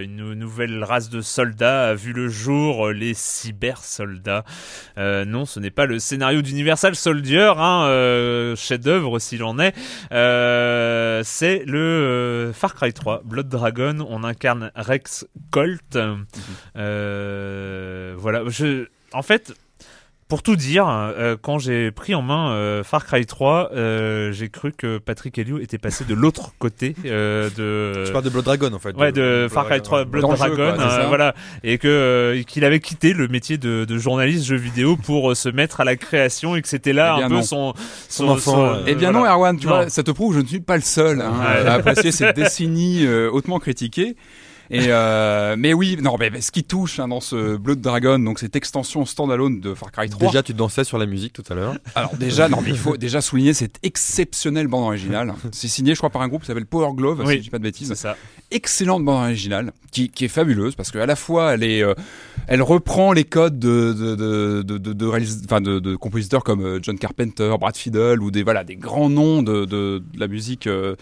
une 0.02 0.32
nouvelle 0.32 0.82
race 0.84 1.10
de 1.10 1.20
soldats 1.20 1.88
a 1.90 1.94
vu 1.94 2.14
le 2.14 2.28
jour, 2.28 2.88
les 2.88 3.12
cybersoldats. 3.12 4.44
Euh, 4.96 5.26
non, 5.26 5.44
ce 5.44 5.60
n'est 5.60 5.70
pas 5.70 5.84
le 5.84 5.98
scénario 5.98 6.40
d'Universal 6.40 6.94
Soldier, 6.96 7.52
hein, 7.58 8.54
chef-d'œuvre 8.56 9.18
s'il 9.18 9.42
en 9.44 9.58
est. 9.58 9.74
C'est 10.10 11.62
le 11.66 12.52
Far 12.54 12.74
Cry 12.74 12.94
3, 12.94 13.20
Blood 13.26 13.48
Dragon. 13.50 13.98
On 14.08 14.24
incarne 14.24 14.70
Rex 14.74 15.26
Colt. 15.50 15.98
Euh, 16.76 18.14
voilà, 18.16 18.42
je, 18.48 18.77
en 19.12 19.22
fait, 19.22 19.52
pour 20.28 20.42
tout 20.42 20.56
dire, 20.56 20.86
euh, 20.86 21.36
quand 21.40 21.58
j'ai 21.58 21.90
pris 21.90 22.14
en 22.14 22.20
main 22.20 22.50
euh, 22.52 22.84
Far 22.84 23.06
Cry 23.06 23.24
3, 23.24 23.70
euh, 23.72 24.30
j'ai 24.30 24.50
cru 24.50 24.72
que 24.76 24.98
Patrick 24.98 25.38
Helio 25.38 25.58
était 25.58 25.78
passé 25.78 26.04
de 26.04 26.12
l'autre 26.12 26.52
côté 26.58 26.94
euh, 27.06 27.48
de. 27.56 28.04
Tu 28.04 28.12
parles 28.12 28.24
de 28.24 28.28
Blood 28.28 28.44
Dragon 28.44 28.70
en 28.74 28.78
fait. 28.78 28.94
Ouais, 28.94 29.10
de 29.10 29.48
Far 29.50 29.64
Cry 29.64 29.80
Dragon, 29.80 29.84
3 29.84 29.98
ouais. 30.00 30.04
Blood 30.04 30.22
Dans 30.22 30.30
le 30.32 30.36
jeu, 30.36 30.54
Dragon, 30.56 30.76
quoi, 30.76 30.84
euh, 30.92 31.06
voilà, 31.08 31.34
et 31.64 31.78
que 31.78 31.88
euh, 31.88 32.42
qu'il 32.42 32.66
avait 32.66 32.80
quitté 32.80 33.14
le 33.14 33.26
métier 33.28 33.56
de, 33.56 33.86
de 33.86 33.96
journaliste 33.96 34.44
jeu 34.44 34.56
vidéo 34.56 34.96
pour 34.98 35.30
euh, 35.30 35.34
se 35.34 35.48
mettre 35.48 35.80
à 35.80 35.84
la 35.84 35.96
création 35.96 36.56
et 36.56 36.60
que 36.60 36.68
c'était 36.68 36.92
là 36.92 37.16
Eh 37.20 37.22
un 37.22 37.28
peu 37.30 37.40
son 37.40 37.72
Son 38.10 38.28
enfant. 38.28 38.80
Eh 38.86 38.94
bien 38.96 39.12
voilà. 39.12 39.28
non, 39.30 39.34
Erwan, 39.34 39.58
tu 39.58 39.66
Non. 39.66 39.72
vois, 39.76 39.88
ça 39.88 40.02
te 40.02 40.10
prouve 40.10 40.32
que 40.34 40.40
je 40.40 40.42
ne 40.44 40.48
suis 40.48 40.60
pas 40.60 40.76
le 40.76 40.82
seul 40.82 41.22
hein, 41.22 41.32
Ouais. 41.40 41.66
à 41.66 41.72
apprécier 41.72 42.12
cette 42.12 42.36
décennie 42.36 43.06
euh, 43.06 43.30
hautement 43.32 43.58
critiquée. 43.60 44.14
Et 44.70 44.86
euh, 44.88 45.56
mais 45.58 45.72
oui, 45.72 45.96
non, 46.00 46.16
mais, 46.18 46.30
mais 46.30 46.40
ce 46.40 46.50
qui 46.52 46.62
touche 46.64 47.00
hein, 47.00 47.08
dans 47.08 47.20
ce 47.20 47.56
Blood 47.56 47.80
Dragon, 47.80 48.18
donc 48.18 48.38
cette 48.38 48.54
extension 48.56 49.06
standalone 49.06 49.60
de 49.60 49.72
Far 49.74 49.90
Cry 49.90 50.08
3. 50.10 50.26
Déjà, 50.28 50.42
tu 50.42 50.52
dansais 50.54 50.84
sur 50.84 50.98
la 50.98 51.06
musique 51.06 51.32
tout 51.32 51.44
à 51.48 51.54
l'heure. 51.54 51.76
Alors 51.94 52.14
déjà, 52.16 52.48
non, 52.48 52.60
mais 52.60 52.70
il 52.70 52.78
faut 52.78 52.96
déjà 52.96 53.20
souligner 53.20 53.54
cette 53.54 53.76
exceptionnelle 53.82 54.68
bande 54.68 54.84
originale. 54.84 55.34
C'est 55.52 55.68
signé, 55.68 55.94
je 55.94 55.98
crois, 55.98 56.10
par 56.10 56.22
un 56.22 56.28
groupe 56.28 56.42
qui 56.42 56.48
s'appelle 56.48 56.66
Power 56.66 56.94
Glove, 56.94 57.20
si 57.22 57.26
Oui. 57.26 57.36
je 57.36 57.42
dis 57.42 57.50
pas 57.50 57.58
de 57.58 57.62
bêtises. 57.62 57.88
C'est 57.88 57.94
ça. 57.94 58.16
Excellente 58.50 59.04
bande 59.04 59.22
originale 59.24 59.72
qui, 59.90 60.08
qui 60.10 60.24
est 60.26 60.28
fabuleuse 60.28 60.74
parce 60.74 60.90
qu'à 60.90 61.06
la 61.06 61.16
fois 61.16 61.54
elle 61.54 61.62
est 61.64 61.82
euh, 61.82 61.94
elle 62.46 62.62
reprend 62.62 63.12
les 63.12 63.24
codes 63.24 63.58
de 63.58 63.92
de 63.92 64.14
de 64.14 64.62
de, 64.62 64.78
de, 64.78 64.92
de 64.92 65.06
réalis- 65.06 65.42
enfin, 65.44 65.60
de- 65.60 65.78
de 65.78 65.96
compositeurs 65.96 66.44
comme 66.44 66.64
euh, 66.64 66.78
John 66.82 66.98
Carpenter, 66.98 67.54
Brad 67.60 67.76
Fiedel 67.76 68.20
ou 68.22 68.30
des 68.30 68.42
voilà 68.42 68.64
des 68.64 68.76
grands 68.76 69.10
noms 69.10 69.42
de, 69.42 70.02
la 70.18 70.28
musique 70.28 70.66
euh, 70.66 70.94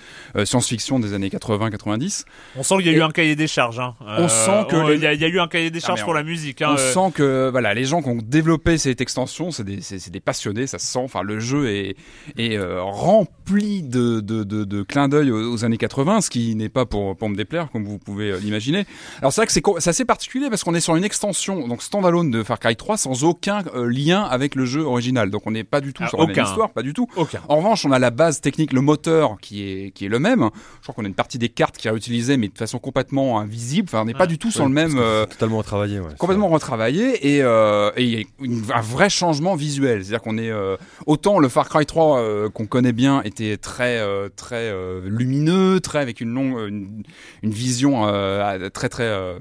science-fiction 0.45 0.99
des 0.99 1.15
années 1.15 1.29
80-90. 1.29 2.25
On 2.57 2.63
sent 2.63 2.77
qu'il 2.79 2.87
y 2.87 2.89
a 2.91 2.93
eu 2.93 3.03
un 3.03 3.11
cahier 3.11 3.37
des 3.37 3.47
charges. 3.47 3.79
Hein. 3.81 3.95
On 4.01 4.29
sent 4.29 4.67
que 4.69 4.77
on- 4.77 4.89
les- 4.89 4.97
il 4.97 5.03
y, 5.03 5.07
a- 5.07 5.13
il 5.15 5.21
y 5.21 5.25
a 5.25 5.29
eu 5.29 5.39
un 5.41 5.49
cahier 5.49 5.71
des 5.71 5.81
Ah, 5.83 5.87
charges 5.89 6.01
pour 6.03 6.11
on- 6.11 6.15
la 6.15 6.23
musique. 6.25 6.63
Hein, 6.63 6.75
On 6.75 6.77
sent 6.77 7.13
que 7.15 7.49
voilà 7.51 7.75
les 7.75 7.85
gens 7.85 8.03
qui 8.03 8.09
ont 8.09 8.19
développé 8.23 8.79
cette 8.79 9.01
extension, 9.01 9.51
c'est 9.51 9.65
des 9.65 9.81
c'est 9.83 9.99
c'est 9.99 10.11
des 10.11 10.21
passionnés, 10.21 10.67
ça 10.67 10.79
se 10.79 10.87
sent. 10.87 11.01
Enfin 11.03 11.23
le 11.23 11.39
jeu 11.39 11.69
est 11.69 11.97
est 12.39 12.59
rempli 12.81 13.83
de 13.83 14.21
de 14.21 14.43
de, 14.45 14.65
de 14.65 14.83
clins 14.83 15.09
d'œil 15.09 15.31
aux, 15.31 15.53
aux 15.53 15.65
années 15.65 15.77
80, 15.79 16.21
ce 16.23 16.31
qui 16.31 16.55
n'est 16.55 16.69
pas 16.69 16.87
pour 16.87 17.17
pour 17.17 17.29
me 17.29 17.36
déplaire 17.37 17.69
comme 17.71 17.85
vous 17.85 17.99
pouvez 17.99 18.31
euh, 18.33 18.39
l'imaginer. 18.39 18.87
Alors 19.21 19.33
c'est 19.33 19.41
vrai 19.43 19.47
que 19.47 19.53
c'est 19.81 19.89
assez 19.91 20.05
particulier 20.05 20.49
parce 20.51 20.65
qu'on 20.65 20.75
est 20.75 20.81
sur 20.81 20.97
une 20.97 21.05
extension 21.05 21.69
donc 21.69 21.83
standalone 21.83 22.31
de 22.31 22.43
Far 22.43 22.59
Cry 22.59 22.77
3 22.77 22.97
sans 22.97 23.25
aucun 23.25 23.63
euh, 23.75 23.87
lien 23.87 24.23
avec 24.23 24.55
le 24.55 24.65
jeu 24.65 24.81
original. 24.83 25.31
Donc 25.31 25.43
on 25.47 25.51
n'est 25.53 25.65
pas 25.65 25.81
du 25.81 25.93
tout 25.93 26.03
Ah, 26.05 26.09
sur 26.09 26.19
la 26.19 26.25
aucun. 26.25 26.35
même 26.35 26.45
histoire, 26.45 26.71
pas 26.71 26.83
du 26.83 26.93
tout. 26.93 27.07
Aucun. 27.17 27.41
En 27.49 27.57
revanche, 27.57 27.85
on 27.87 27.93
a 27.93 27.99
la 27.99 28.11
base 28.11 28.41
technique, 28.41 28.73
le 28.73 28.81
moteur 28.81 29.37
qui 29.41 29.63
est 29.63 29.91
qui 29.93 30.07
est 30.07 30.09
le 30.09 30.19
même. 30.19 30.51
Je 30.81 30.83
crois 30.83 30.95
qu'on 30.95 31.05
a 31.05 31.09
une 31.09 31.15
partie 31.15 31.39
des 31.39 31.49
cartes 31.49 31.77
qui 31.77 31.89
est 31.89 31.91
réutilisée 31.91 32.37
mais 32.37 32.49
de 32.49 32.57
façon 32.59 32.79
complètement 32.79 33.39
invisible. 33.41 33.89
Enfin, 33.89 34.03
on 34.03 34.05
n'est 34.05 34.13
pas 34.15 34.21
Ouais. 34.21 34.27
du 34.29 34.39
tout 34.39 34.51
sur 34.51 34.65
le 34.65 34.73
même 34.73 34.97
euh, 34.99 35.25
Totalement 35.27 35.59
retravaillé, 35.59 36.01
ouais. 36.01 36.15
complètement 36.19 36.49
retravaillé 36.49 37.35
et 37.37 37.43
euh, 37.43 37.91
il 37.97 38.05
y 38.09 38.17
a 38.17 38.25
une- 38.41 38.63
un 38.75 38.81
vrai 38.81 39.09
changement 39.11 39.55
visuel. 39.55 40.03
C'est-à-dire 40.05 40.23
qu'on 40.23 40.39
est 40.39 40.51
euh, 40.51 40.77
autant 41.07 41.39
le 41.39 41.49
Far 41.49 41.69
Cry 41.69 41.87
3 41.87 42.19
euh, 42.19 42.49
qu'on 42.51 42.67
connaît 42.67 42.93
bien 42.93 43.23
était 43.23 43.57
très 43.57 43.99
euh, 43.99 44.29
très 44.35 44.71
euh, 44.73 45.01
lumineux, 45.07 45.81
très 45.81 45.99
avec 46.01 46.21
une 46.21 46.31
longue 46.33 46.59
une, 46.69 47.03
une 47.43 47.51
vision 47.53 48.07
euh, 48.09 48.43
à- 48.67 48.71
très 48.71 48.89
très 48.89 49.05
euh, 49.05 49.39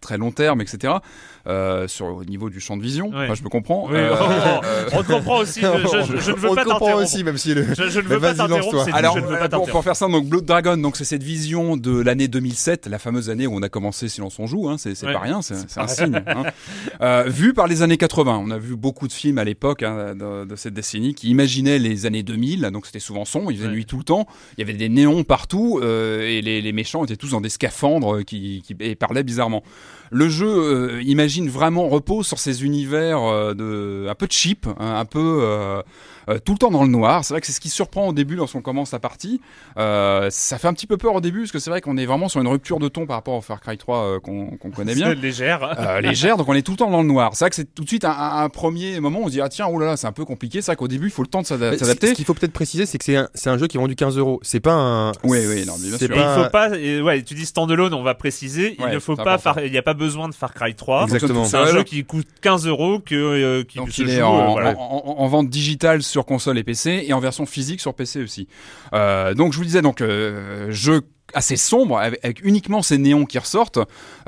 très 0.00 0.18
long 0.18 0.30
terme, 0.30 0.60
etc. 0.60 0.94
Euh, 1.48 1.86
sur 1.86 2.06
au 2.06 2.24
niveau 2.24 2.50
du 2.50 2.58
champ 2.58 2.76
de 2.76 2.82
vision, 2.82 3.08
Ouais. 3.10 3.24
Enfin, 3.26 3.34
je 3.34 3.42
me 3.44 3.48
comprends. 3.48 3.86
Oui, 3.88 3.94
Euh, 3.96 4.14
on 4.92 5.02
te 5.02 5.12
comprend 5.12 5.38
aussi. 5.38 5.60
Je, 5.60 5.66
je- 5.66 6.20
je 6.20 6.30
ne 6.32 6.36
veux 6.36 6.50
On 6.50 6.54
pas 6.56 6.64
t'interrompre. 6.64 7.02
aussi, 7.02 7.22
même 7.22 7.38
si 7.38 7.54
le. 7.54 7.64
Je, 7.72 7.88
je 7.88 8.00
ne 8.00 8.04
veux 8.04 8.18
pas 8.20 8.32
vas-y, 8.32 8.48
t'interrompre. 8.48 8.88
Alors, 8.92 9.14
je 9.16 9.20
ne 9.22 9.26
veux 9.26 9.34
euh, 9.36 9.48
pas 9.48 9.48
pour, 9.48 9.84
faire 9.84 9.94
ça, 9.94 10.08
donc 10.08 10.26
Blood 10.26 10.44
Dragon, 10.44 10.76
donc 10.76 10.96
c'est 10.96 11.04
cette 11.04 11.22
vision 11.22 11.76
de 11.76 12.00
l'année 12.00 12.26
2007, 12.26 12.88
la 12.88 12.98
fameuse 12.98 13.30
année 13.30 13.46
où 13.46 13.54
on 13.54 13.62
a 13.62 13.68
commencé 13.68 14.08
Silence 14.08 14.38
on 14.40 14.46
joue, 14.46 14.68
hein, 14.68 14.76
c'est 14.78 14.94
c'est 14.96 15.06
Ouais. 15.06 15.12
pas 15.12 15.20
rien, 15.20 15.40
c'est 15.40 15.54
c'est 15.68 15.78
un 15.80 15.86
signe. 15.86 16.20
Hein. 16.26 16.42
Euh, 17.02 17.24
vu 17.26 17.52
par 17.52 17.66
les 17.66 17.82
années 17.82 17.98
80, 17.98 18.42
on 18.44 18.50
a 18.50 18.58
vu 18.58 18.74
beaucoup 18.74 19.06
de 19.06 19.12
films 19.12 19.38
à 19.38 19.44
l'époque 19.44 19.82
hein, 19.82 20.14
de, 20.14 20.44
de 20.46 20.56
cette 20.56 20.72
décennie 20.74 21.14
qui 21.14 21.28
imaginaient 21.28 21.78
les 21.78 22.06
années 22.06 22.22
2000, 22.22 22.62
donc 22.72 22.86
c'était 22.86 22.98
souvent 23.00 23.24
sombre, 23.24 23.52
il 23.52 23.58
faisait 23.58 23.68
Ouais. 23.68 23.74
nuit 23.74 23.84
tout 23.86 23.98
le 23.98 24.04
temps, 24.04 24.26
il 24.56 24.60
y 24.60 24.64
avait 24.68 24.76
des 24.78 24.88
néons 24.88 25.22
partout 25.22 25.78
euh, 25.82 26.22
et 26.22 26.40
les, 26.40 26.62
les 26.62 26.72
méchants 26.72 27.04
étaient 27.04 27.16
tous 27.16 27.30
dans 27.30 27.40
des 27.40 27.50
scaphandres 27.50 28.16
euh, 28.16 28.22
qui, 28.22 28.62
qui 28.66 28.74
et 28.80 28.94
parlaient 28.96 29.22
bizarrement. 29.24 29.62
Le 30.10 30.28
jeu 30.28 30.46
euh, 30.48 31.02
imagine 31.02 31.48
vraiment 31.48 31.88
repose 31.88 32.26
sur 32.26 32.38
ces 32.38 32.64
univers 32.64 33.22
euh, 33.22 33.54
de 33.54 34.06
un 34.08 34.14
peu 34.14 34.26
cheap, 34.30 34.66
hein, 34.66 34.74
un 34.78 35.04
peu 35.04 35.82
euh, 36.28 36.38
tout 36.44 36.52
le 36.52 36.58
temps 36.58 36.70
dans 36.70 36.82
le 36.82 36.88
noir. 36.88 37.24
C'est 37.24 37.34
vrai 37.34 37.40
que 37.40 37.46
c'est 37.46 37.52
ce 37.52 37.60
qui 37.60 37.68
surprend 37.68 38.08
au 38.08 38.12
début 38.12 38.34
lorsqu'on 38.36 38.62
commence 38.62 38.92
la 38.92 38.98
partie. 38.98 39.40
Euh, 39.78 40.28
ça 40.30 40.58
fait 40.58 40.68
un 40.68 40.72
petit 40.72 40.86
peu 40.86 40.96
peur 40.96 41.14
au 41.14 41.20
début 41.20 41.40
parce 41.40 41.52
que 41.52 41.58
c'est 41.58 41.70
vrai 41.70 41.80
qu'on 41.80 41.96
est 41.96 42.06
vraiment 42.06 42.28
sur 42.28 42.40
une 42.40 42.48
rupture 42.48 42.78
de 42.78 42.88
ton 42.88 43.06
par 43.06 43.16
rapport 43.16 43.34
au 43.34 43.40
Far 43.40 43.60
Cry 43.60 43.76
3 43.78 43.98
euh, 43.98 44.20
qu'on 44.20 44.56
qu'on 44.56 44.70
connaît 44.70 44.94
bien. 44.96 45.08
C'est 45.08 45.14
légère. 45.16 45.76
Euh, 45.78 46.00
légère, 46.00 46.36
donc 46.36 46.48
on 46.48 46.54
est 46.54 46.62
tout 46.62 46.72
le 46.72 46.76
temps 46.78 46.90
dans 46.90 47.02
le 47.02 47.08
noir. 47.08 47.30
C'est 47.34 47.44
vrai 47.44 47.50
que 47.50 47.56
c'est 47.56 47.74
tout 47.74 47.82
de 47.84 47.88
suite 47.88 48.04
un, 48.04 48.10
un- 48.10 48.44
un 48.44 48.48
premier 48.48 49.00
moment 49.00 49.20
où 49.20 49.24
on 49.24 49.26
se 49.26 49.32
dit 49.32 49.40
ah 49.40 49.48
tiens 49.48 49.66
oh 49.70 49.78
là 49.78 49.86
là 49.86 49.96
c'est 49.96 50.06
un 50.06 50.12
peu 50.12 50.24
compliqué. 50.24 50.60
C'est 50.62 50.66
vrai 50.72 50.76
qu'au 50.76 50.88
début 50.88 51.06
il 51.06 51.12
faut 51.12 51.22
le 51.22 51.28
temps 51.28 51.42
de 51.42 51.46
s'adapter. 51.46 52.08
Ce 52.08 52.12
qu'il 52.14 52.24
faut 52.24 52.34
peut-être 52.34 52.52
préciser, 52.52 52.86
c'est 52.86 52.98
que 52.98 53.04
c'est 53.04 53.16
un, 53.16 53.28
c'est 53.34 53.50
un 53.50 53.58
jeu 53.58 53.66
qui 53.66 53.76
est 53.76 53.80
vendu 53.80 53.96
15 53.96 54.16
euros. 54.18 54.40
C'est 54.42 54.60
pas 54.60 54.72
un. 54.74 55.12
Oui, 55.24 55.38
oui, 55.48 55.64
non, 55.66 55.74
mais 55.80 55.88
bien 55.88 55.98
c'est 55.98 56.06
sûr. 56.06 56.14
Pas 56.16 56.36
il 56.38 56.44
faut 56.44 56.50
pas, 56.50 56.70
ouais, 57.04 57.22
tu 57.22 57.34
dis 57.34 57.46
standalone, 57.46 57.94
on 57.94 58.02
va 58.02 58.14
préciser. 58.14 58.76
Il 58.78 58.84
Ouais, 58.84 58.92
ne 58.94 58.98
faut 58.98 59.16
pas. 59.16 59.38
Far- 59.38 59.60
il 59.60 59.70
n'y 59.72 59.78
a 59.78 59.82
pas 59.82 59.94
besoin 59.94 60.28
de 60.28 60.34
Far 60.34 60.54
Cry 60.54 60.74
3. 60.74 61.04
Exactement. 61.04 61.44
C'est 61.44 61.56
un 61.56 61.64
Ouais, 61.64 61.72
jeu 61.72 61.82
qui 61.82 62.04
coûte 62.04 62.26
15 62.40 62.66
euros 62.66 63.00
que, 63.04 63.14
euh, 63.14 63.64
qui 63.64 63.78
Donc 63.78 63.90
se 63.90 64.02
il 64.02 64.08
joue. 64.08 64.14
est 64.14 64.20
euh, 64.20 64.26
en, 64.26 64.52
voilà. 64.52 64.74
en- 64.78 65.02
en- 65.06 65.20
en 65.22 65.28
vente 65.28 65.48
digitale 65.48 66.02
sur 66.02 66.15
console 66.24 66.56
et 66.58 66.64
PC 66.64 67.04
et 67.06 67.12
en 67.12 67.20
version 67.20 67.44
physique 67.44 67.80
sur 67.80 67.94
PC 67.94 68.22
aussi. 68.22 68.48
Euh, 68.94 69.34
donc 69.34 69.52
je 69.52 69.58
vous 69.58 69.64
disais 69.64 69.82
donc 69.82 70.00
euh, 70.00 70.70
jeu 70.70 71.02
assez 71.34 71.56
sombre 71.56 71.98
avec, 71.98 72.24
avec 72.24 72.44
uniquement 72.44 72.82
ces 72.82 72.98
néons 72.98 73.24
qui 73.26 73.38
ressortent, 73.38 73.78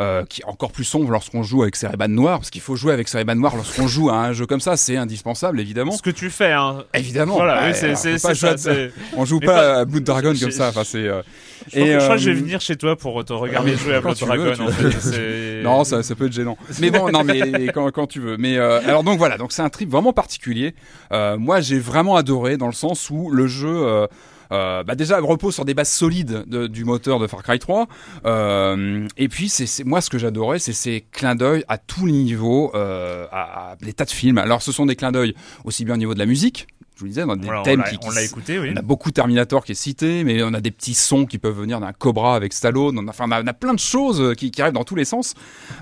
euh, 0.01 0.25
qui 0.25 0.43
est 0.43 0.45
encore 0.45 0.73
plus 0.73 0.85
sombre 0.85 1.11
lorsqu'on 1.11 1.43
joue 1.43 1.63
avec 1.63 1.77
ces 1.77 1.87
rébans 1.87 2.09
noirs 2.09 2.39
parce 2.41 2.51
qu'il 2.51 2.61
faut 2.61 2.77
jouer 2.77 2.93
avec 2.93 3.09
ces 3.09 3.19
rébans 3.19 3.37
noirs 3.37 3.55
lorsqu'on 3.57 3.87
joue 3.87 4.11
à 4.11 4.15
un 4.17 4.33
jeu 4.33 4.47
comme 4.47 4.61
ça, 4.61 4.77
c'est 4.77 4.97
indispensable 4.97 5.61
évidemment. 5.61 5.93
Ce 5.93 6.03
que 6.03 6.11
tu 6.11 6.29
fais, 6.29 6.53
hein. 6.53 6.85
Évidemment. 6.95 7.35
Voilà, 7.35 7.63
Ouais, 7.63 7.69
oui, 7.73 7.95
c'est, 7.97 8.21
pas 8.21 8.35
ça, 8.35 8.51
à- 8.51 8.89
On 9.17 9.25
joue 9.25 9.39
pas 9.41 9.47
pas- 9.47 9.75
à 9.81 9.85
Blood 9.85 10.03
Dragon 10.05 10.35
comme 10.39 10.51
ça. 10.51 10.69
Enfin 10.69 10.83
c'est. 10.85 10.99
euh, 11.07 11.23
Je 11.67 11.71
crois, 11.71 11.85
que, 11.87 11.93
je 11.93 11.99
crois 12.05 12.17
que 12.17 12.23
je 12.23 12.31
vais 12.31 12.37
euh, 12.37 12.41
venir 12.41 12.61
chez 12.61 12.77
toi 12.77 12.97
pour 12.97 13.25
te 13.25 13.33
regarder 13.33 13.77
jouer 13.77 13.95
à 13.95 14.01
Blood 14.01 14.17
veux, 14.19 14.27
Dragon. 14.27 14.53
en 14.63 14.67
veux. 14.67 14.91
fait. 14.91 15.01
C'est- 15.01 15.49
Non, 15.63 15.85
ça, 15.85 16.03
ça 16.03 16.15
peut 16.15 16.27
être 16.27 16.33
gênant. 16.33 16.57
Mais 16.81 16.91
bon, 16.91 17.11
non, 17.11 17.25
mais 17.25 17.67
quand, 17.75 17.91
quand 17.91 18.07
tu 18.07 18.21
veux. 18.21 18.37
Mais 18.39 18.57
euh, 18.59 18.81
alors 18.87 19.03
donc 19.03 19.19
voilà, 19.19 19.39
donc 19.39 19.53
c'est 19.53 19.63
un 19.63 19.69
trip 19.71 19.91
vraiment 19.91 20.13
particulier. 20.13 20.75
Moi, 21.13 21.61
j'ai 21.61 21.79
vraiment 21.79 22.17
adoré 22.17 22.57
dans 22.57 22.67
le 22.67 22.73
sens 22.73 23.09
où 23.11 23.31
le 23.31 23.47
jeu. 23.47 24.07
Euh, 24.51 24.83
bah 24.83 24.95
déjà 24.95 25.19
repose 25.21 25.55
sur 25.55 25.65
des 25.67 25.75
bases 25.75 25.91
solides 25.91 26.45
de- 26.47 26.67
du 26.69 26.85
moteur 26.85 27.19
de 27.19 27.27
Far 27.27 27.43
Cry 27.43 27.59
3 27.59 27.87
euh, 28.25 29.07
et 29.17 29.29
puis 29.29 29.49
c'est 29.49 29.85
moi 29.85 30.01
ce 30.01 30.09
que 30.09 30.17
j'adorais 30.19 30.59
c'est 30.59 30.73
ces 30.73 31.05
clins 31.13 31.35
d'œil 31.35 31.65
à 31.69 31.77
tous 31.77 32.07
les 32.07 32.13
niveaux 32.13 32.71
euh, 32.75 33.27
à, 33.31 33.73
à 33.73 33.77
des 33.77 33.93
tas 33.93 34.07
de 34.07 34.11
films 34.11 34.39
alors 34.39 34.63
ce 34.63 34.73
sont 34.73 34.87
des 34.87 34.97
clins 34.97 35.13
d'œil 35.13 35.35
aussi 35.65 35.85
bien 35.85 35.95
au 35.95 35.99
niveau 35.99 36.15
de 36.15 36.19
la 36.19 36.27
musique 36.27 36.67
je 36.95 37.01
vous 37.01 37.05
le 37.07 37.11
disais 37.11 37.27
dans 37.27 37.37
des 37.37 37.49
on 37.49 37.63
thèmes 37.63 37.85
qui, 37.85 37.97
qui 37.99 38.09
on 38.09 38.11
l'a 38.11 38.25
écouté, 38.25 38.59
oui. 38.59 38.71
on 38.73 38.77
a 38.77 38.83
beaucoup 38.83 39.13
Terminator 39.13 39.65
qui 39.65 39.71
est 39.71 39.77
cité, 39.77 40.25
mais 40.25 40.43
on 40.43 40.53
a 40.53 40.61
des 40.61 40.73
petits 40.73 40.95
sons 40.95 41.27
qui 41.27 41.39
peuvent 41.39 41.57
venir 41.57 41.79
d'un 41.79 41.93
Cobra 41.93 42.35
avec 42.35 42.53
Stallone. 42.53 42.99
On 42.99 43.07
a, 43.07 43.11
enfin, 43.11 43.27
on 43.29 43.31
a, 43.31 43.41
on 43.41 43.47
a 43.47 43.53
plein 43.53 43.73
de 43.73 43.79
choses 43.79 44.21
euh, 44.21 44.35
qui, 44.35 44.51
qui 44.51 44.61
arrivent 44.61 44.75
dans 44.75 44.83
tous 44.83 44.97
les 44.97 45.05
sens. 45.05 45.35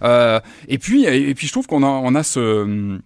Euh, 0.02 0.40
et 0.68 0.76
puis, 0.76 1.04
et, 1.06 1.34
puis, 1.34 1.46
je 1.46 1.52
trouve 1.52 1.66
qu'on 1.66 1.82
a, 1.82 1.86
on 1.86 2.14
a 2.14 2.22
ce 2.22 2.64
hum, 2.64 3.00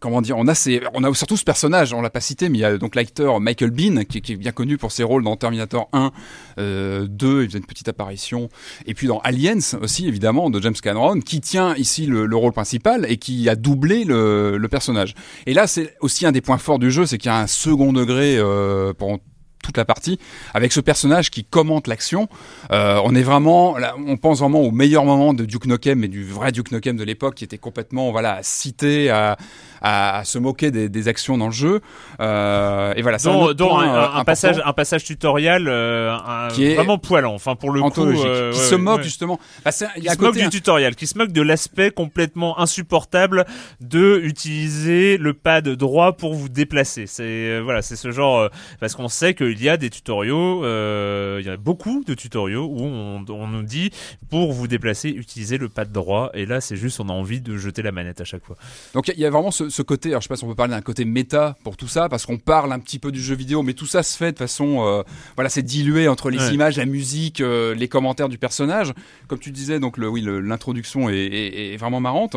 comment 0.00 0.20
dire, 0.20 0.36
on 0.36 0.48
a 0.48 0.54
ces, 0.54 0.80
on 0.94 1.04
a 1.04 1.14
surtout 1.14 1.36
ce 1.36 1.44
personnage, 1.44 1.92
on 1.92 2.00
l'a 2.00 2.10
pas 2.10 2.20
cité, 2.20 2.48
mais 2.48 2.58
il 2.58 2.60
y 2.60 2.64
a 2.64 2.78
donc 2.78 2.94
l'acteur 2.94 3.40
Michael 3.40 3.70
Bean 3.70 4.04
qui, 4.04 4.18
est 4.18 4.36
bien 4.36 4.52
connu 4.52 4.78
pour 4.78 4.92
ses 4.92 5.04
rôles 5.04 5.22
dans 5.22 5.36
Terminator 5.36 5.88
1, 5.92 6.12
euh, 6.58 7.06
2, 7.08 7.42
il 7.42 7.48
faisait 7.48 7.58
une 7.58 7.66
petite 7.66 7.88
apparition, 7.88 8.48
et 8.86 8.94
puis 8.94 9.06
dans 9.06 9.20
Aliens 9.20 9.58
aussi 9.80 10.08
évidemment 10.08 10.50
de 10.50 10.60
James 10.60 10.74
Cameron, 10.74 11.20
qui 11.20 11.40
tient 11.40 11.74
ici 11.76 12.06
le, 12.06 12.26
le 12.26 12.36
rôle 12.36 12.52
principal 12.52 13.06
et 13.08 13.16
qui 13.16 13.48
a 13.48 13.54
doublé 13.54 14.04
le, 14.04 14.56
le 14.56 14.68
personnage. 14.68 15.14
Et 15.46 15.54
là, 15.54 15.66
c'est 15.66 15.94
aussi 16.00 16.26
un 16.26 16.32
des 16.32 16.40
points 16.40 16.58
forts 16.58 16.78
du 16.78 16.90
jeu, 16.90 17.06
c'est 17.06 17.18
qu'il 17.18 17.30
y 17.30 17.34
a 17.34 17.38
un 17.38 17.46
second 17.46 17.92
degré 17.92 18.36
euh, 18.38 18.92
pour 18.92 19.18
toute 19.62 19.76
la 19.76 19.84
partie, 19.84 20.18
avec 20.52 20.72
ce 20.72 20.80
personnage 20.80 21.30
qui 21.30 21.44
commente 21.44 21.86
l'action. 21.86 22.28
Euh, 22.72 23.00
on 23.04 23.14
est 23.14 23.22
vraiment, 23.22 23.78
là, 23.78 23.94
on 24.06 24.16
pense 24.16 24.40
vraiment 24.40 24.60
au 24.60 24.72
meilleur 24.72 25.04
moment 25.04 25.32
de 25.32 25.44
Duke 25.44 25.66
Nukem, 25.66 26.00
mais 26.00 26.08
du 26.08 26.24
vrai 26.24 26.52
Duke 26.52 26.72
Nukem 26.72 26.96
de 26.96 27.04
l'époque, 27.04 27.36
qui 27.36 27.44
était 27.44 27.58
complètement, 27.58 28.10
voilà, 28.10 28.40
cité 28.42 29.08
à, 29.08 29.38
à, 29.82 30.18
à 30.18 30.24
se 30.24 30.38
moquer 30.38 30.70
des, 30.70 30.88
des 30.88 31.08
actions 31.08 31.36
dans 31.36 31.46
le 31.46 31.52
jeu. 31.52 31.80
Euh, 32.20 32.94
et 32.96 33.02
voilà, 33.02 33.18
c'est 33.18 33.28
un, 33.28 33.34
euh, 33.34 34.06
un 34.14 34.24
passage 34.24 34.62
un 34.64 34.72
passage 34.72 35.04
tutoriel 35.04 35.66
euh, 35.68 36.14
un- 36.14 36.48
Qui 36.48 36.64
est 36.66 36.74
vraiment 36.74 36.98
poilant 36.98 37.34
enfin 37.34 37.56
pour 37.56 37.70
le 37.70 37.82
coup 37.82 38.04
euh, 38.06 38.52
qui 38.52 38.58
ouais, 38.58 38.64
se 38.64 38.74
moque 38.74 38.98
ouais. 38.98 39.02
justement. 39.04 39.38
Bah, 39.64 39.72
c'est- 39.72 39.86
il 39.96 40.04
y 40.04 40.06
qui 40.06 40.14
se 40.14 40.20
moque 40.20 40.36
du 40.36 40.48
tutoriel, 40.48 40.94
qui 40.94 41.06
se 41.06 41.18
moque 41.18 41.32
de 41.32 41.42
l'aspect 41.42 41.90
complètement 41.90 42.58
insupportable 42.60 43.44
de 43.80 44.20
utiliser 44.22 45.16
le 45.18 45.34
pad 45.34 45.68
droit 45.68 46.12
pour 46.12 46.34
vous 46.34 46.48
déplacer. 46.48 47.06
C'est 47.06 47.22
euh, 47.22 47.60
voilà, 47.60 47.82
c'est 47.82 47.96
ce 47.96 48.10
genre 48.10 48.38
euh, 48.40 48.48
parce 48.80 48.94
qu'on 48.94 49.08
sait 49.08 49.34
qu'il 49.34 49.60
y 49.62 49.68
a 49.68 49.76
des 49.76 49.90
tutoriaux, 49.90 50.64
euh, 50.64 51.38
il 51.40 51.46
y 51.46 51.50
a 51.50 51.56
beaucoup 51.56 52.04
de 52.06 52.14
tutoriaux 52.14 52.66
où 52.66 52.82
on, 52.82 53.24
on 53.28 53.46
nous 53.48 53.62
dit 53.62 53.90
pour 54.30 54.52
vous 54.52 54.68
déplacer 54.68 55.08
utilisez 55.10 55.58
le 55.58 55.68
pad 55.68 55.90
droit 55.92 56.30
et 56.34 56.46
là 56.46 56.60
c'est 56.60 56.76
juste 56.76 57.00
on 57.00 57.08
a 57.08 57.12
envie 57.12 57.40
de 57.40 57.56
jeter 57.56 57.82
la 57.82 57.92
manette 57.92 58.20
à 58.20 58.24
chaque 58.24 58.44
fois. 58.44 58.56
Donc 58.94 59.08
il 59.08 59.18
y 59.18 59.24
a 59.26 59.30
vraiment 59.30 59.50
ce, 59.50 59.68
ce 59.72 59.82
côté, 59.82 60.10
alors 60.10 60.20
je 60.20 60.26
sais 60.26 60.28
pas 60.28 60.36
si 60.36 60.44
on 60.44 60.48
peut 60.48 60.54
parler 60.54 60.72
d'un 60.74 60.80
côté 60.82 61.04
méta 61.04 61.56
pour 61.64 61.76
tout 61.76 61.88
ça, 61.88 62.08
parce 62.08 62.26
qu'on 62.26 62.38
parle 62.38 62.72
un 62.72 62.78
petit 62.78 62.98
peu 62.98 63.10
du 63.10 63.20
jeu 63.20 63.34
vidéo, 63.34 63.62
mais 63.62 63.72
tout 63.74 63.86
ça 63.86 64.02
se 64.02 64.16
fait 64.16 64.32
de 64.32 64.38
façon, 64.38 64.84
euh, 64.86 65.02
voilà, 65.36 65.48
c'est 65.50 65.62
dilué 65.62 66.06
entre 66.08 66.30
les 66.30 66.38
Ouais. 66.38 66.54
images, 66.54 66.76
la 66.76 66.84
musique, 66.86 67.40
euh, 67.40 67.74
les 67.74 67.88
commentaires 67.88 68.28
du 68.28 68.38
personnage. 68.38 68.92
Comme 69.28 69.38
tu 69.38 69.50
disais, 69.50 69.80
donc 69.80 69.96
le, 69.96 70.08
oui, 70.08 70.22
l'introduction 70.24 71.08
est, 71.08 71.16
est- 71.16 71.74
est 71.74 71.76
vraiment 71.76 72.00
marrante. 72.00 72.36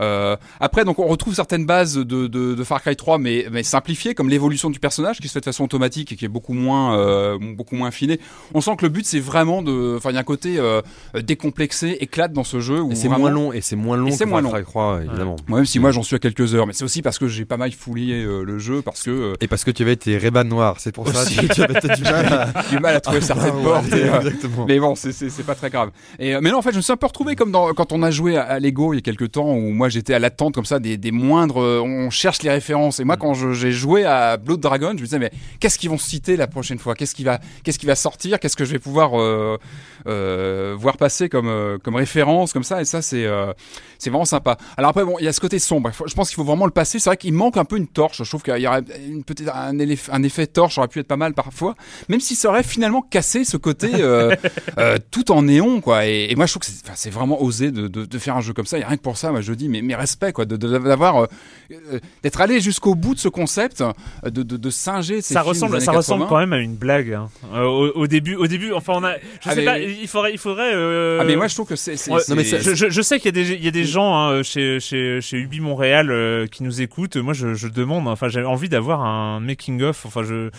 Euh, 0.00 0.36
après, 0.60 0.84
donc 0.84 0.98
on 0.98 1.06
retrouve 1.06 1.34
certaines 1.34 1.66
bases 1.66 1.94
de, 1.96 2.02
de, 2.26 2.54
de 2.54 2.64
Far 2.64 2.80
Cry 2.80 2.96
3, 2.96 3.18
mais, 3.18 3.46
mais 3.50 3.62
simplifiées, 3.62 4.14
comme 4.14 4.28
l'évolution 4.28 4.70
du 4.70 4.78
personnage 4.80 5.18
qui 5.20 5.28
se 5.28 5.32
fait 5.34 5.40
de 5.40 5.44
façon 5.44 5.64
automatique 5.64 6.12
et 6.12 6.16
qui 6.16 6.24
est 6.24 6.28
beaucoup 6.28 6.52
moins, 6.54 7.36
beaucoup 7.38 7.74
moins 7.76 7.88
affinée. 7.88 8.20
On 8.54 8.60
sent 8.60 8.76
que 8.76 8.84
le 8.84 8.90
but 8.90 9.04
c'est 9.04 9.20
vraiment 9.20 9.62
de, 9.62 9.94
enfin 9.96 10.10
il 10.10 10.14
y 10.14 10.16
a 10.16 10.20
un 10.20 10.24
côté 10.24 10.58
décomplexé, 11.22 11.96
éclate 12.00 12.32
dans 12.32 12.44
ce 12.44 12.60
jeu. 12.60 12.82
c'est 12.94 13.08
vraiment- 13.08 13.18
moins 13.18 13.30
long, 13.30 13.52
et 13.52 13.60
c'est 13.60 13.76
moins 13.76 13.96
long 13.96 14.10
c'est 14.10 14.24
moins 14.26 14.42
Far 14.42 14.50
long. 14.52 14.56
Cry 14.56 14.64
3, 14.64 15.00
évidemment. 15.04 15.36
Moi, 15.48 15.58
même 15.58 15.66
si 15.66 15.78
moi 15.78 15.90
j'en 15.90 16.02
suis 16.02 16.16
à 16.16 16.18
quelques 16.18 16.54
heures, 16.54 16.66
mais 16.66 16.72
c'est 16.76 16.84
aussi 16.84 17.02
parce 17.02 17.18
que 17.18 17.26
j'ai 17.26 17.44
pas 17.44 17.56
mal 17.56 17.72
fouillé 17.72 18.22
euh, 18.22 18.42
le 18.44 18.58
jeu, 18.58 18.82
parce 18.82 19.02
que 19.02 19.10
euh, 19.10 19.34
Et 19.40 19.48
parce 19.48 19.64
que 19.64 19.70
tu 19.70 19.82
avais 19.82 19.94
été 19.94 20.16
Reban 20.18 20.44
noir, 20.44 20.76
c'est 20.78 20.92
pour 20.92 21.08
ça 21.08 21.24
que 21.24 21.52
tu 21.52 21.62
avais 21.62 21.74
peut-être 21.80 21.96
du 21.96 22.02
mal 22.04 22.26
à... 22.54 22.62
du 22.70 22.78
mal 22.78 22.94
à 22.96 23.00
trouver 23.00 23.20
certaines 23.22 23.56
Ouais, 23.56 23.62
portes. 23.64 23.92
et, 23.92 24.04
euh, 24.08 24.16
exactement. 24.18 24.66
mais 24.68 24.78
bon, 24.78 24.94
c'est- 24.94 25.12
c'est 25.12 25.30
c'est 25.30 25.42
pas 25.42 25.54
très 25.54 25.70
grave. 25.70 25.90
Et, 26.18 26.34
euh, 26.34 26.40
mais 26.42 26.50
non, 26.50 26.58
en 26.58 26.62
fait, 26.62 26.72
je 26.72 26.76
me 26.76 26.82
suis 26.82 26.92
un 26.92 26.96
peu 26.96 27.06
retrouvé 27.06 27.34
comme 27.36 27.50
dans, 27.50 27.72
quand 27.74 27.92
on 27.92 28.02
a 28.02 28.10
joué 28.10 28.36
à, 28.36 28.42
à 28.44 28.58
Lego 28.60 28.92
il 28.92 28.96
y 28.96 28.98
a 28.98 29.02
quelques 29.02 29.32
temps, 29.32 29.54
où 29.54 29.70
moi 29.70 29.88
j'étais 29.88 30.14
à 30.14 30.18
l'attente 30.18 30.54
comme 30.54 30.64
ça 30.66 30.78
des, 30.78 30.96
des 30.96 31.10
moindres. 31.12 31.60
euh, 31.62 31.80
on 31.82 32.10
cherche 32.10 32.42
les 32.42 32.50
références. 32.50 33.00
Et 33.00 33.04
moi, 33.04 33.16
quand 33.16 33.34
je- 33.34 33.52
j'ai 33.52 33.72
joué 33.72 34.04
à 34.04 34.36
Blood 34.36 34.60
Dragon, 34.60 34.88
je 34.90 35.00
me 35.00 35.04
disais 35.04 35.18
mais 35.18 35.30
qu'est-ce 35.60 35.78
qu'ils 35.78 35.90
vont 35.90 35.98
citer 35.98 36.36
la 36.36 36.46
prochaine 36.46 36.78
fois? 36.78 36.94
Qu'est-ce 36.94 37.14
qui 37.14 37.24
va, 37.24 37.40
qu'est-ce 37.64 37.78
qui 37.78 37.86
va 37.86 37.94
sortir? 37.96 38.38
Qu'est-ce 38.38 38.56
que 38.56 38.64
je 38.64 38.72
vais 38.72 38.78
pouvoir 38.78 39.18
euh, 39.20 39.56
euh, 40.06 40.74
voir 40.78 40.96
passer 40.96 41.28
comme 41.28 41.48
euh, 41.48 41.78
comme 41.82 41.96
référence 41.96 42.52
comme 42.52 42.64
ça? 42.64 42.80
Et 42.80 42.84
ça, 42.84 43.02
c'est 43.02 43.24
euh, 43.24 43.52
c'est 43.98 44.10
vraiment 44.10 44.24
sympa. 44.24 44.56
Alors 44.76 44.90
après, 44.90 45.04
bon, 45.04 45.16
il 45.18 45.24
y 45.24 45.28
a 45.28 45.32
ce 45.32 45.40
côté 45.40 45.58
sombre. 45.58 45.90
Je 46.06 46.14
pense 46.14 46.28
qu'il 46.28 46.36
faut 46.36 46.44
vraiment 46.44 46.65
le 46.66 46.72
passer. 46.72 46.98
C'est 46.98 47.08
vrai 47.10 47.16
qu'il 47.16 47.32
manque 47.32 47.56
un 47.56 47.64
peu 47.64 47.76
une 47.76 47.86
torche. 47.88 48.22
Je 48.22 48.28
trouve 48.28 48.42
qu'il 48.42 48.56
y 48.58 48.66
aurait 48.66 48.82
petite 49.26 49.48
un, 49.48 50.22
effet 50.22 50.46
torche 50.46 50.78
aurait 50.78 50.88
pu 50.88 51.00
être 51.00 51.06
pas 51.08 51.16
mal 51.16 51.32
parfois, 51.34 51.74
même 52.08 52.20
si 52.20 52.34
ça 52.34 52.48
aurait 52.48 52.62
finalement 52.62 53.02
cassé 53.02 53.44
ce 53.44 53.56
côté 53.56 53.90
euh, 53.94 54.34
euh, 54.78 54.98
tout 55.10 55.30
en 55.32 55.42
néon, 55.42 55.80
quoi. 55.80 56.06
Et, 56.06 56.26
et 56.30 56.34
moi, 56.36 56.46
je 56.46 56.52
trouve 56.52 56.62
que 56.62 56.68
c'est 56.94 57.10
vraiment 57.10 57.42
osé 57.42 57.70
de, 57.70 57.88
de, 57.88 58.04
de 58.04 58.18
faire 58.18 58.36
un 58.36 58.40
jeu 58.40 58.52
comme 58.52 58.66
ça. 58.66 58.78
Et 58.78 58.84
rien 58.84 58.96
que 58.96 59.02
pour 59.02 59.16
ça, 59.16 59.30
moi, 59.30 59.40
je 59.40 59.52
dis, 59.52 59.68
mais 59.68 59.82
mes 59.82 59.94
respects, 59.94 60.32
quoi, 60.32 60.44
de- 60.44 60.56
de- 60.56 60.78
d'avoir 60.78 61.24
euh, 61.24 61.26
d'être 62.22 62.40
allé 62.40 62.60
jusqu'au 62.60 62.94
bout 62.94 63.14
de 63.14 63.20
ce 63.20 63.28
concept, 63.28 63.82
de, 64.24 64.42
de, 64.42 64.56
de 64.56 64.70
singer. 64.70 65.20
Ces 65.22 65.34
ça 65.34 65.40
films 65.40 65.48
ressemble, 65.50 65.78
des 65.78 65.84
ça 65.84 65.92
ressemble 65.92 66.24
80. 66.24 66.28
quand 66.28 66.38
même 66.40 66.52
à 66.52 66.58
une 66.60 66.74
blague. 66.74 67.12
hein. 67.12 67.28
Euh, 67.54 67.62
au, 67.64 67.90
au 67.92 68.06
début, 68.06 68.34
au 68.36 68.46
début, 68.46 68.72
enfin 68.72 68.94
on 68.96 69.04
a, 69.04 69.14
je 69.14 69.18
Ah, 69.46 69.50
sais 69.50 69.56
mais- 69.56 69.64
pas, 69.64 69.78
il 69.78 70.08
faudrait, 70.08 70.32
il 70.32 70.38
faudrait. 70.38 70.72
euh, 70.74 71.18
Ah 71.20 71.24
mais 71.24 71.36
moi, 71.36 71.48
je 71.48 71.54
trouve 71.54 71.66
que 71.68 71.76
c'est. 71.76 71.92
Ouais, 72.10 72.20
je, 72.28 72.74
je, 72.74 72.90
je 72.90 73.02
sais 73.02 73.18
qu'il 73.18 73.26
y 73.36 73.40
a 73.40 73.44
des, 73.44 73.52
il 73.54 73.64
y 73.64 73.68
a 73.68 73.72
des 73.72 73.84
gens 73.84 74.14
hein, 74.16 74.42
chez, 74.42 74.80
chez, 74.80 75.20
chez 75.20 75.36
Ubi 75.38 75.60
Montréal 75.60 76.10
euh, 76.10 76.45
qui 76.48 76.62
nous 76.62 76.80
écoutent. 76.80 77.16
Moi, 77.16 77.34
je, 77.34 77.54
je 77.54 77.68
demande, 77.68 78.08
enfin, 78.08 78.28
j'ai 78.28 78.44
envie 78.44 78.68
d'avoir 78.68 79.02
un 79.02 79.40
making 79.40 79.82
of. 79.82 80.06
Enfin, 80.06 80.22
je, 80.22 80.50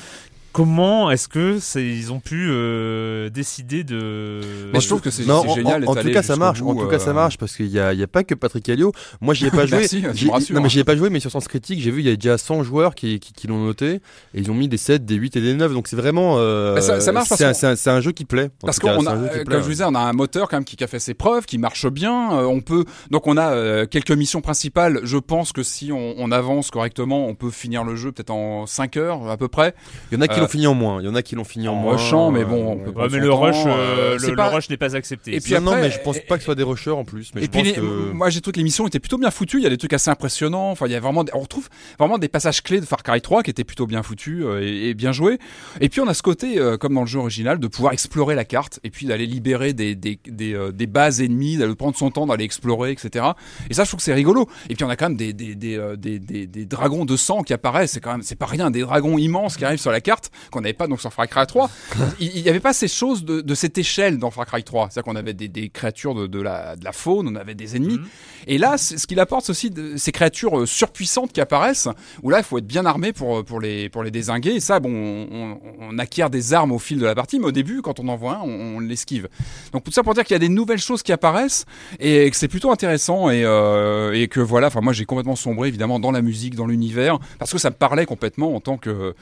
comment 0.57 1.11
est-ce 1.11 1.27
que 1.27 1.59
c'est, 1.59 1.85
ils 1.85 2.11
ont 2.11 2.19
pu 2.19 2.47
euh, 2.49 3.29
décider 3.29 3.83
de. 3.83 4.41
Mais 4.73 4.79
je 4.79 4.87
trouve 4.87 5.01
que 5.01 5.11
c'est 5.11 5.23
Non, 5.27 5.43
c'est 5.43 5.49
en- 5.51 5.55
génial. 5.55 5.83
En, 5.87 5.93
tout 5.93 6.09
cas, 6.09 6.23
ça 6.23 6.35
marche. 6.35 6.61
bout, 6.61 6.71
en 6.71 6.75
tout 6.75 6.87
cas, 6.87 6.97
ça 6.97 7.13
marche 7.13 7.37
parce 7.37 7.55
qu'il 7.55 7.67
y 7.67 7.79
a, 7.79 7.93
pas 8.07 8.23
que 8.23 8.33
Patrick 8.33 8.67
Helio. 8.67 8.91
Moi, 9.21 9.35
j'y 9.35 9.45
ai 9.45 9.51
pas 9.51 9.65
joué. 9.67 9.77
Merci, 9.81 10.03
J'y- 10.15 10.31
rassures. 10.31 10.55
non, 10.55 10.61
mais 10.63 10.69
j'y 10.69 10.79
ai 10.79 10.83
pas 10.83 10.95
joué, 10.97 11.11
mais 11.11 11.19
sur 11.19 11.29
Sens 11.29 11.47
Critique, 11.47 11.79
j'ai 11.79 11.91
vu, 11.91 11.99
il 12.01 12.07
y 12.07 12.11
a 12.11 12.15
déjà 12.15 12.39
100 12.39 12.63
joueurs 12.63 12.95
qui, 12.95 13.19
qui, 13.19 13.33
qui 13.33 13.45
l'ont 13.45 13.63
noté 13.63 13.91
et 13.93 13.99
ils 14.33 14.49
ont 14.49 14.55
mis 14.55 14.67
des 14.67 14.77
7, 14.77 15.05
des 15.05 15.13
8 15.13 15.35
et 15.35 15.41
des 15.41 15.53
9. 15.53 15.73
Donc 15.73 15.87
c'est 15.87 15.95
vraiment. 15.95 16.37
euh, 16.39 16.73
Bah, 16.73 16.81
ça- 16.81 16.99
ça 17.01 17.11
marche 17.11 17.29
parce 17.29 17.37
c'est 17.39 17.45
un, 17.45 17.53
c'est 17.53 17.67
un- 17.67 17.75
c'est 17.75 17.91
un 17.91 18.01
jeu 18.01 18.11
qui 18.11 18.25
plaît. 18.25 18.49
Parce 18.61 18.79
cas, 18.79 18.95
qu'on 18.95 19.05
a, 19.05 19.15
euh, 19.15 19.27
plaît, 19.27 19.43
comme 19.43 19.53
je 19.53 19.57
vous 19.59 19.65
ouais. 19.65 19.69
disais, 19.73 19.83
on 19.85 19.93
a 19.93 19.99
un 19.99 20.13
moteur 20.13 20.49
quand 20.49 20.57
même 20.57 20.65
qui, 20.65 20.75
qui 20.75 20.83
a 20.83 20.87
fait 20.87 20.97
ses 20.99 21.13
preuves, 21.13 21.45
qui 21.45 21.59
marche 21.59 21.85
bien. 21.87 22.31
euh, 22.33 22.45
on 22.45 22.61
peut, 22.61 22.85
donc 23.11 23.27
on 23.27 23.37
a 23.37 23.51
euh, 23.51 23.85
quelques 23.85 24.11
missions 24.11 24.41
principales. 24.41 25.01
Je 25.03 25.17
pense 25.17 25.51
que 25.51 25.61
si 25.61 25.91
on, 25.91 26.15
on 26.17 26.31
avance 26.31 26.71
correctement, 26.71 27.27
on 27.27 27.35
peut 27.35 27.51
finir 27.51 27.83
le 27.83 27.95
jeu 27.95 28.11
peut-être 28.11 28.31
en 28.31 28.65
5 28.65 28.97
heures 28.97 29.29
à 29.29 29.37
peu 29.37 29.47
près. 29.47 29.75
Il 30.11 30.15
y 30.15 30.17
en 30.17 30.21
a 30.21 30.27
qui 30.27 30.39
l'ont 30.47 30.51
fini 30.51 30.67
en 30.67 30.73
moins. 30.73 31.01
Il 31.01 31.05
y 31.05 31.09
en 31.09 31.15
a 31.15 31.21
qui 31.21 31.35
l'ont 31.35 31.43
fini 31.43 31.67
en, 31.67 31.73
en 31.73 31.75
moins. 31.75 31.93
rushant, 31.97 32.31
mais 32.31 32.43
bon, 32.45 32.73
on 32.73 32.79
euh, 32.79 32.83
peut 32.83 32.89
ouais. 32.89 32.93
pas- 32.93 33.01
Ouais, 33.03 33.07
mais 33.11 33.19
le 33.19 33.33
rush, 33.33 33.55
euh, 33.65 33.69
euh, 33.69 34.17
le, 34.19 34.35
pas- 34.35 34.49
le 34.49 34.55
rush 34.55 34.69
n'est 34.69 34.77
pas 34.77 34.95
accepté. 34.95 35.35
Et 35.35 35.39
puis 35.39 35.53
Non, 35.53 35.61
non, 35.61 35.71
après, 35.73 35.81
mais 35.83 35.91
je 35.91 35.99
pense 35.99 36.19
pas 36.19 36.35
que 36.35 36.41
ce 36.41 36.45
soit 36.45 36.55
des 36.55 36.63
rushers 36.63 36.91
en 36.91 37.03
plus. 37.05 37.31
Mais 37.35 37.41
et 37.41 37.45
je 37.45 37.49
puis 37.49 37.59
pense 37.59 37.67
les- 37.69 37.73
que... 37.75 38.11
moi 38.13 38.29
j'ai 38.29 38.41
trouvé 38.41 38.53
que 38.53 38.57
l'émission 38.57 38.87
était 38.87 38.99
plutôt 38.99 39.17
bien 39.17 39.31
foutue. 39.31 39.57
Il 39.57 39.63
y 39.63 39.67
a 39.67 39.69
des 39.69 39.77
trucs 39.77 39.93
assez 39.93 40.09
impressionnants. 40.09 40.71
Enfin, 40.71 40.85
il 40.87 40.91
y 40.91 40.95
a 40.95 40.99
vraiment, 40.99 41.23
des- 41.23 41.31
on 41.35 41.39
retrouve 41.39 41.69
vraiment 41.99 42.17
des 42.17 42.27
passages 42.27 42.61
clés 42.63 42.79
de 42.79 42.85
Far 42.85 43.03
Cry 43.03 43.21
3 43.21 43.43
qui 43.43 43.49
étaient 43.51 43.63
plutôt 43.63 43.87
bien 43.87 44.03
foutus 44.03 44.45
et, 44.61 44.93
bien 44.93 45.11
joués. 45.11 45.37
Et 45.81 45.89
puis 45.89 46.01
on 46.01 46.07
a 46.07 46.13
ce 46.13 46.23
côté, 46.23 46.59
comme 46.79 46.93
dans 46.95 47.01
le 47.01 47.07
jeu 47.07 47.19
original, 47.19 47.59
de 47.59 47.67
pouvoir 47.67 47.93
explorer 47.93 48.35
la 48.35 48.45
carte 48.45 48.79
et 48.83 48.89
puis 48.89 49.05
d'aller 49.05 49.25
libérer 49.25 49.73
des 49.73 49.95
des, 49.95 50.19
des, 50.27 50.57
des 50.73 50.87
bases 50.87 51.21
ennemies, 51.21 51.57
d'aller 51.57 51.75
prendre 51.75 51.95
son 51.95 52.09
temps 52.11 52.25
d'aller 52.25 52.43
explorer, 52.45 52.91
etc. 52.91 53.25
Et 53.69 53.73
ça, 53.73 53.83
je 53.83 53.89
trouve 53.89 53.99
que 53.99 54.03
c'est 54.03 54.13
rigolo. 54.13 54.47
Et 54.69 54.75
puis 54.75 54.83
on 54.85 54.89
a 54.89 54.95
quand 54.95 55.09
même 55.09 55.17
des 55.17 55.33
des 55.33 55.55
des, 55.55 55.79
des, 55.97 56.19
des, 56.19 56.47
des 56.47 56.65
dragons 56.65 57.05
de 57.05 57.15
sang 57.15 57.43
qui 57.43 57.53
apparaissent. 57.53 57.91
C'est 57.91 57.99
quand 58.01 58.11
même, 58.13 58.21
c'est 58.23 58.35
pas 58.35 58.45
rien, 58.45 58.71
des 58.71 58.81
dragons 58.81 59.17
immenses 59.17 59.57
qui 59.57 59.65
arrivent 59.65 59.79
sur 59.79 59.91
la 59.91 60.01
carte 60.01 60.31
qu'on 60.51 60.61
n'avait 60.61 60.73
pas 60.73 60.87
donc 60.87 61.01
sur 61.01 61.11
Far 61.13 61.27
Cry 61.27 61.45
3. 61.45 61.69
il 62.19 62.37
il 62.37 62.41
y 62.43 62.49
avait 62.49 62.59
pas 62.59 62.73
ces 62.73 62.87
choses 62.87 63.23
de, 63.25 63.41
de 63.41 63.55
cette 63.55 63.77
échelle 63.77 64.17
dans 64.19 64.31
Far 64.31 64.45
Cry 64.45 64.63
3. 64.63 64.89
C'est-à-dire 64.89 65.03
qu'on 65.11 65.15
avait 65.17 65.33
des, 65.33 65.47
des 65.47 65.69
créatures 65.69 66.15
de, 66.15 66.27
de 66.27 66.41
la 66.41 66.75
de 66.75 66.83
la 66.83 66.91
faune, 66.91 67.27
on 67.27 67.35
avait 67.35 67.55
des 67.55 67.75
ennemis. 67.75 67.99
Et 68.47 68.57
là, 68.57 68.77
ce 68.77 69.05
qu'il 69.07 69.19
apporte 69.19 69.45
c'est 69.45 69.51
aussi, 69.51 69.69
de, 69.69 69.97
ces 69.97 70.11
créatures 70.11 70.59
euh, 70.59 70.65
surpuissantes 70.65 71.31
qui 71.33 71.41
apparaissent, 71.41 71.89
où 72.23 72.29
là, 72.29 72.37
il 72.39 72.43
faut 72.43 72.57
être 72.59 72.67
bien 72.67 72.85
armé 72.85 73.11
pour, 73.13 73.43
pour, 73.43 73.59
les, 73.59 73.89
pour 73.89 74.03
les 74.03 74.11
désinguer. 74.11 74.51
Et 74.51 74.59
ça, 74.59 74.79
bon, 74.79 74.89
on, 75.31 75.59
on 75.79 75.97
acquiert 75.99 76.29
des 76.29 76.53
armes 76.53 76.71
au 76.71 76.79
fil 76.79 76.99
de 76.99 77.05
la 77.05 77.15
partie, 77.15 77.39
mais 77.39 77.45
au 77.47 77.51
début, 77.51 77.81
quand 77.81 77.99
on 77.99 78.07
en 78.07 78.15
voit 78.15 78.35
un, 78.37 78.41
on, 78.43 78.77
on 78.77 78.79
l'esquive. 78.79 79.27
Donc 79.73 79.83
tout 79.83 79.91
ça 79.91 80.03
pour 80.03 80.13
dire 80.13 80.23
qu'il 80.23 80.33
y 80.33 80.35
a 80.35 80.39
des 80.39 80.49
nouvelles 80.49 80.79
choses 80.79 81.03
qui 81.03 81.11
apparaissent 81.11 81.65
et 81.99 82.29
que 82.29 82.35
c'est 82.35 82.47
plutôt 82.47 82.71
intéressant 82.71 83.29
et, 83.29 83.43
euh, 83.43 84.13
et 84.13 84.27
que 84.27 84.39
voilà, 84.39 84.67
enfin 84.67 84.81
moi 84.81 84.93
j'ai 84.93 85.05
complètement 85.05 85.35
sombré 85.35 85.67
évidemment 85.67 85.99
dans 85.99 86.11
la 86.11 86.21
musique, 86.21 86.55
dans 86.55 86.67
l'univers, 86.67 87.19
parce 87.39 87.51
que 87.51 87.57
ça 87.57 87.69
me 87.69 87.75
parlait 87.75 88.05
complètement 88.05 88.55
en 88.55 88.59
tant 88.59 88.77
que 88.77 89.13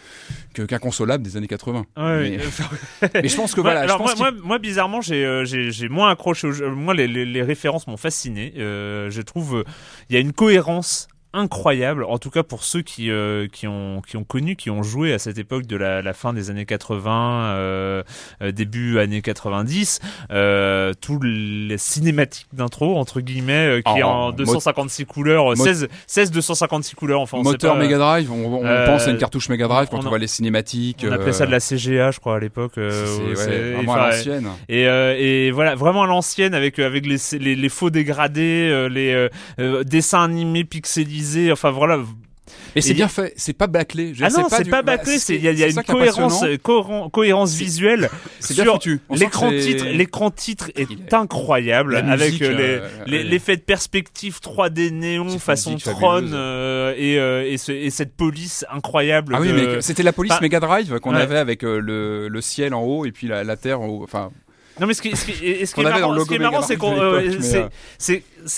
que- 0.54 0.64
qu'inconsolable 0.96 1.24
des 1.24 1.38
années 1.38 1.48
80. 1.48 1.86
Ouais, 1.98 2.30
mais, 2.30 2.40
mais 3.22 3.28
je 3.28 3.36
pense 3.36 3.54
que 3.54 3.62
voilà, 3.62 3.82
alors 3.82 3.98
je 3.98 4.04
pense 4.04 4.20
moi, 4.20 4.32
moi, 4.32 4.42
moi, 4.44 4.60
bizarrement, 4.60 5.02
j'ai 5.02 5.26
euh, 5.26 5.46
moins 5.90 6.10
accroché 6.10 6.48
au 6.48 6.52
jeu. 6.52 6.70
Moi, 6.70 6.94
les, 6.94 7.08
les, 7.08 7.26
les 7.26 7.42
références 7.42 7.88
m'ont 7.88 7.98
fasciné. 7.98 8.54
Euh, 8.58 9.10
je 9.10 9.22
trouve 9.22 9.58
euh, 9.58 9.64
il 10.10 10.16
y 10.16 10.18
a 10.18 10.22
une 10.22 10.34
cohérence 10.34 11.08
incroyable, 11.36 12.04
en 12.06 12.18
tout 12.18 12.30
cas 12.32 12.42
pour 12.44 12.64
ceux 12.64 12.82
qui 12.82 13.12
euh, 13.12 13.48
qui 13.52 13.68
ont 13.68 14.02
qui 14.08 14.18
ont 14.18 14.24
connu, 14.24 14.56
qui 14.56 14.70
ont 14.70 14.82
joué 14.84 15.14
à 15.14 15.20
cette 15.20 15.38
époque 15.38 15.66
de 15.68 15.76
la, 15.76 16.02
la 16.02 16.14
fin 16.14 16.34
des 16.34 16.50
années 16.50 16.66
80, 16.66 17.44
euh, 17.56 18.04
euh, 18.42 18.52
début 18.52 19.00
années 19.00 19.22
90, 19.22 20.00
euh, 20.32 20.94
tous 21.02 21.20
les 21.22 21.78
cinématiques 21.78 22.48
d'intro 22.54 22.98
entre 22.98 23.22
guillemets 23.22 23.82
qui 23.84 23.92
est 24.00 24.04
en 24.04 24.26
mo- 24.28 24.32
256 24.34 25.06
couleurs, 25.06 25.52
euh, 25.52 25.56
mo- 25.56 25.64
16 25.66 25.88
16 26.08 26.32
256 26.32 26.96
couleurs. 26.96 27.22
Enfin, 27.22 27.38
on 27.38 27.44
moteur 27.44 27.76
Mega 27.84 27.98
Drive, 27.98 28.32
on, 28.32 28.56
on 28.56 28.86
pense 28.86 29.08
à 29.08 29.12
une 29.12 29.18
cartouche 29.18 29.50
Mega 29.50 29.68
Drive 29.68 29.90
quand 29.90 29.98
on 29.98 30.10
voit 30.10 30.18
les 30.20 30.28
cinématiques. 30.28 31.04
On 31.08 31.12
appelait 31.12 31.34
ça 31.34 31.46
de 31.46 31.52
la 31.52 31.60
CGA, 31.60 32.12
je 32.12 32.20
crois, 32.20 32.38
à 32.38 32.40
l'époque. 32.40 32.74
c'est- 32.76 32.82
ouais, 33.50 33.74
vraiment 33.74 33.94
à 33.94 33.98
l'ancienne. 34.12 34.48
Et, 34.70 34.82
et 34.84 35.52
voilà, 35.52 35.76
vraiment 35.76 36.04
à 36.04 36.08
l'ancienne 36.08 36.54
avec 36.54 36.80
avec 36.80 37.06
les, 37.06 37.18
les, 37.40 37.56
les 37.56 37.70
faux 37.70 37.90
dégradés, 37.90 38.88
les 38.90 39.28
dessins 39.86 40.24
animés 40.24 40.64
pixelisés. 40.64 41.25
Enfin 41.52 41.72
voilà. 41.72 42.00
Et 42.76 42.82
c'est 42.82 42.94
bien 42.94 43.08
fait, 43.08 43.34
c'est 43.38 43.54
pas 43.54 43.68
bâclé. 43.68 44.14
Je 44.14 44.24
Ah 44.24 44.30
non, 44.30 44.48
c'est 44.50 44.70
pas 44.70 44.82
bah, 44.82 44.98
bâclé. 44.98 45.18
c'est- 45.18 45.36
Il 45.36 45.42
y 45.44 45.64
a, 45.64 45.68
une 45.68 45.82
cohérence, 45.84 46.44
cohérence 47.12 47.54
visuelle. 47.56 48.10
C'est 48.40 48.54
bien 48.54 48.64
sur 48.66 48.74
foutu. 48.74 49.00
L'écran 49.10 49.50
titre, 49.50 49.86
l'écran 49.86 50.30
titre 50.30 50.70
est, 50.76 51.14
incroyable 51.14 51.96
avec 51.96 52.42
euh, 52.42 52.82
euh, 52.82 52.90
l'effet 53.08 53.56
de 53.56 53.62
perspective 53.62 54.40
3D 54.44 54.92
néon 54.92 55.40
façon 55.40 55.78
Tron 55.78 56.28
euh, 56.34 56.94
et, 56.98 57.54
et, 57.54 57.58
ce- 57.58 57.72
et 57.72 57.90
cette 57.90 58.16
police 58.16 58.66
incroyable. 58.70 59.34
Ah 59.36 59.42
oui, 59.42 59.52
mais 59.54 59.82
c'était 59.82 60.04
la 60.04 60.14
police 60.14 60.40
Mega 60.42 60.60
Drive 60.60 61.00
qu'on 61.00 61.16
avait 61.16 61.38
avec 61.38 61.64
le, 61.64 62.30
ciel 62.42 62.74
en 62.74 62.84
haut 62.84 63.06
et 63.06 63.12
puis 63.12 63.28
la, 63.28 63.44
la 63.44 63.56
terre 63.56 63.82
en 63.82 63.88
haut. 63.88 64.04
Enfin, 64.04 64.32
Non 64.80 64.88
mais 64.88 64.94
ce 64.94 65.02
qui, 65.02 65.16
ce 65.16 65.26
qui- 65.26 65.46
et 65.46 65.66
ce 65.66 65.74
qui 65.74 65.82
Qu'on 65.82 65.88
est 65.88 65.92
marrant, 66.02 66.12
le 66.14 66.20
ce 66.22 66.26
qui 66.28 66.34
est 66.34 66.38
logo 66.38 66.52
marrant, 66.52 66.62
Mega 66.62 66.68
c'est 66.68 66.76
qu'on, 66.78 67.00
euh, 67.00 67.22